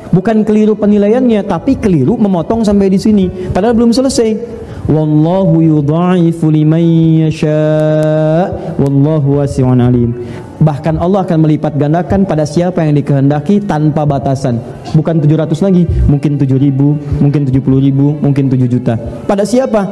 Bukan 0.09 0.41
keliru 0.45 0.73
penilaiannya, 0.73 1.45
tapi 1.45 1.77
keliru 1.77 2.17
memotong 2.17 2.65
sampai 2.65 2.89
di 2.89 2.97
sini. 2.97 3.25
Padahal 3.29 3.77
belum 3.77 3.93
selesai. 3.93 4.57
Wallahu 4.89 5.61
yudha'ifu 5.61 6.49
liman 6.49 6.81
yasha' 7.29 8.73
wallahu 8.81 9.37
wasi'un 9.37 9.77
alim. 9.77 10.17
Bahkan 10.59 10.99
Allah 10.99 11.23
akan 11.23 11.47
melipat 11.47 11.79
gandakan 11.79 12.27
pada 12.27 12.43
siapa 12.43 12.83
yang 12.83 12.99
dikehendaki 12.99 13.63
tanpa 13.63 14.03
batasan. 14.03 14.59
Bukan 14.91 15.23
700 15.23 15.55
lagi, 15.63 15.87
mungkin 16.03 16.35
7000, 16.35 17.23
mungkin 17.23 17.41
70000, 17.47 18.19
mungkin 18.19 18.45
7 18.51 18.67
juta. 18.67 18.99
Pada 19.23 19.47
siapa? 19.47 19.87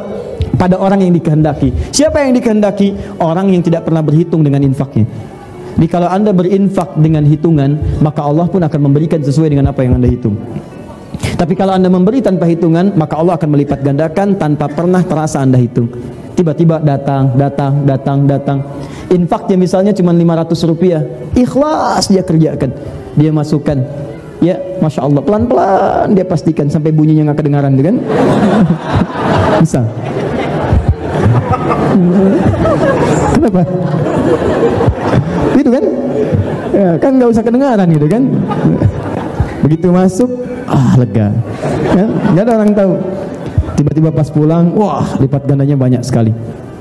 Pada 0.60 0.76
orang 0.76 1.08
yang 1.08 1.16
dikehendaki. 1.16 1.72
Siapa 1.96 2.20
yang 2.20 2.36
dikehendaki? 2.36 3.20
Orang 3.24 3.48
yang 3.56 3.64
tidak 3.64 3.88
pernah 3.88 4.04
berhitung 4.04 4.44
dengan 4.44 4.60
infaknya. 4.68 5.08
Jadi 5.78 5.88
kalau 5.88 6.10
anda 6.10 6.34
berinfak 6.34 6.98
dengan 7.00 7.24
hitungan, 7.24 8.02
maka 8.02 8.26
Allah 8.26 8.50
pun 8.50 8.60
akan 8.66 8.80
memberikan 8.92 9.22
sesuai 9.22 9.54
dengan 9.54 9.72
apa 9.72 9.86
yang 9.86 10.02
anda 10.02 10.10
hitung. 10.10 10.36
Tapi 11.38 11.54
kalau 11.54 11.78
anda 11.78 11.86
memberi 11.86 12.18
tanpa 12.20 12.50
hitungan, 12.50 12.98
maka 12.98 13.22
Allah 13.22 13.38
akan 13.38 13.50
melipat 13.54 13.86
gandakan 13.86 14.36
tanpa 14.42 14.66
pernah 14.68 15.06
terasa 15.06 15.38
anda 15.38 15.56
hitung. 15.56 15.86
Tiba-tiba 16.38 16.78
datang, 16.78 17.34
datang, 17.34 17.82
datang, 17.82 18.30
datang. 18.30 18.62
Infaknya 19.10 19.58
misalnya 19.58 19.90
cuma 19.90 20.14
500 20.14 20.70
rupiah. 20.70 21.02
Ikhlas 21.34 22.14
dia 22.14 22.22
kerjakan. 22.22 22.78
Dia 23.18 23.34
masukkan. 23.34 23.82
Ya, 24.38 24.62
Masya 24.78 25.02
Allah. 25.02 25.26
Pelan-pelan 25.26 26.14
dia 26.14 26.22
pastikan 26.22 26.70
sampai 26.70 26.94
bunyinya 26.94 27.34
nggak 27.34 27.42
kedengaran, 27.42 27.74
kan? 27.74 27.96
Bisa. 29.66 29.82
Kenapa? 33.34 33.62
Itu 35.58 35.70
kan? 35.74 35.86
Ya, 36.70 36.90
kan 37.02 37.12
nggak 37.18 37.30
usah 37.34 37.42
kedengaran 37.42 37.88
gitu 37.90 38.06
kan? 38.06 38.24
Begitu 39.66 39.90
masuk, 39.90 40.30
ah 40.70 40.94
lega. 41.02 41.34
Ya, 41.98 42.06
nggak 42.06 42.44
ada 42.46 42.54
orang 42.62 42.72
tahu. 42.78 43.17
Tiba-tiba 43.78 44.10
pas 44.10 44.26
pulang, 44.34 44.74
wah 44.74 45.06
lipat 45.22 45.46
gandanya 45.46 45.78
banyak 45.78 46.02
sekali. 46.02 46.34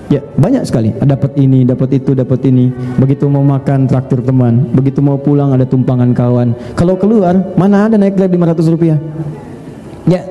Ya, 0.08 0.24
banyak 0.38 0.64
sekali. 0.64 0.96
Dapat 0.96 1.36
ini, 1.36 1.66
dapat 1.68 2.00
itu, 2.00 2.16
dapat 2.16 2.40
ini. 2.48 2.72
Begitu 2.96 3.28
mau 3.28 3.44
makan 3.44 3.84
traktir 3.84 4.24
teman, 4.24 4.72
begitu 4.72 5.04
mau 5.04 5.20
pulang 5.20 5.52
ada 5.52 5.68
tumpangan 5.68 6.16
kawan. 6.16 6.56
Kalau 6.72 6.96
keluar, 6.96 7.36
mana 7.58 7.90
ada 7.90 8.00
naik 8.00 8.16
Grab 8.16 8.32
500 8.32 8.72
rupiah? 8.72 8.96
Ya, 10.08 10.24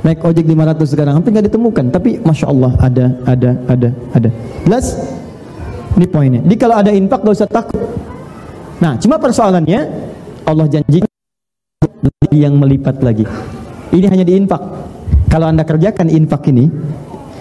naik 0.00 0.24
ojek 0.24 0.48
500 0.48 0.88
sekarang 0.88 1.14
hampir 1.20 1.30
nggak 1.36 1.46
ditemukan 1.52 1.84
tapi 1.92 2.16
masya 2.24 2.48
Allah 2.48 2.72
ada 2.80 3.06
ada 3.28 3.50
ada 3.68 3.88
ada 4.16 4.30
jelas 4.64 4.96
ini 6.00 6.06
poinnya 6.08 6.40
jadi 6.48 6.56
kalau 6.56 6.76
ada 6.80 6.90
infak 6.92 7.20
gak 7.20 7.36
usah 7.36 7.50
takut 7.50 7.84
nah 8.80 8.96
cuma 8.96 9.20
persoalannya 9.20 9.80
Allah 10.48 10.66
janji 10.72 11.04
yang 12.32 12.56
melipat 12.56 12.96
lagi 13.04 13.28
ini 13.92 14.06
hanya 14.08 14.24
di 14.24 14.40
infak 14.40 14.79
kalau 15.30 15.46
anda 15.46 15.62
kerjakan 15.62 16.10
infak 16.10 16.50
ini 16.50 16.66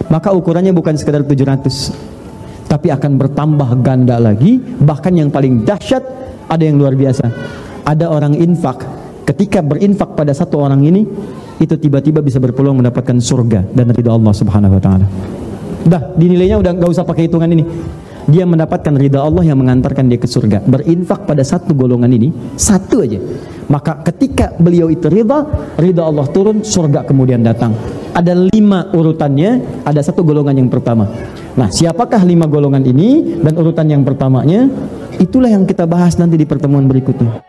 maka 0.08 0.32
ukurannya 0.32 0.72
bukan 0.72 0.96
sekedar 0.96 1.26
700 1.26 2.70
tapi 2.70 2.94
akan 2.94 3.18
bertambah 3.18 3.70
ganda 3.82 4.22
lagi 4.22 4.62
bahkan 4.62 5.12
yang 5.18 5.34
paling 5.34 5.66
dahsyat 5.66 6.06
ada 6.46 6.64
yang 6.64 6.78
luar 6.78 6.94
biasa 6.94 7.26
ada 7.84 8.06
orang 8.14 8.38
infak 8.38 8.86
ketika 9.26 9.66
berinfak 9.66 10.14
pada 10.14 10.32
satu 10.32 10.62
orang 10.62 10.86
ini 10.86 11.02
itu 11.60 11.76
tiba-tiba 11.76 12.24
bisa 12.24 12.40
berpeluang 12.40 12.80
mendapatkan 12.80 13.20
surga 13.20 13.68
dan 13.76 13.92
ridha 13.92 14.16
Allah 14.16 14.34
Subhanahu 14.34 14.80
wa 14.80 14.82
taala. 14.82 15.06
Dah, 15.84 16.16
dinilainya 16.16 16.60
udah 16.60 16.72
nggak 16.76 16.90
usah 16.90 17.04
pakai 17.04 17.28
hitungan 17.28 17.52
ini. 17.52 17.64
Dia 18.30 18.48
mendapatkan 18.48 18.94
ridha 18.96 19.20
Allah 19.20 19.44
yang 19.44 19.60
mengantarkan 19.60 20.08
dia 20.08 20.20
ke 20.22 20.28
surga. 20.30 20.64
Berinfak 20.64 21.28
pada 21.28 21.44
satu 21.44 21.76
golongan 21.76 22.12
ini, 22.14 22.32
satu 22.56 23.04
aja. 23.04 23.20
Maka 23.70 24.02
ketika 24.02 24.58
beliau 24.58 24.90
itu 24.90 25.06
ridha, 25.14 25.46
ridha 25.78 26.02
Allah 26.02 26.26
turun, 26.34 26.66
surga 26.66 27.06
kemudian 27.06 27.46
datang. 27.46 27.78
Ada 28.18 28.34
lima 28.34 28.90
urutannya, 28.90 29.86
ada 29.86 30.02
satu 30.02 30.26
golongan 30.26 30.58
yang 30.58 30.70
pertama. 30.74 31.06
Nah, 31.54 31.70
siapakah 31.70 32.26
lima 32.26 32.50
golongan 32.50 32.82
ini 32.82 33.38
dan 33.38 33.54
urutan 33.54 33.86
yang 33.86 34.02
pertamanya? 34.02 34.66
Itulah 35.22 35.54
yang 35.54 35.70
kita 35.70 35.86
bahas 35.86 36.18
nanti 36.18 36.34
di 36.34 36.50
pertemuan 36.50 36.90
berikutnya. 36.90 37.46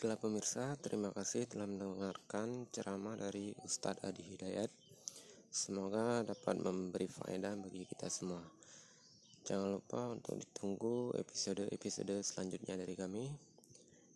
Baiklah 0.00 0.16
pemirsa, 0.16 0.64
terima 0.80 1.12
kasih 1.12 1.44
telah 1.44 1.68
mendengarkan 1.68 2.64
ceramah 2.72 3.20
dari 3.20 3.52
Ustadz 3.60 4.00
Adi 4.00 4.32
Hidayat. 4.32 4.72
Semoga 5.52 6.24
dapat 6.24 6.56
memberi 6.56 7.04
faedah 7.04 7.52
bagi 7.60 7.84
kita 7.84 8.08
semua. 8.08 8.40
Jangan 9.44 9.76
lupa 9.76 10.08
untuk 10.08 10.40
ditunggu 10.40 11.12
episode-episode 11.20 12.16
selanjutnya 12.24 12.80
dari 12.80 12.96
kami. 12.96 13.28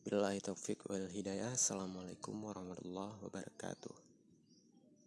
Billahi 0.09 0.41
taufik 0.41 0.89
wal 0.89 1.05
hidayah. 1.05 1.53
Assalamualaikum 1.53 2.33
warahmatullahi 2.33 3.21
wabarakatuh. 3.21 4.04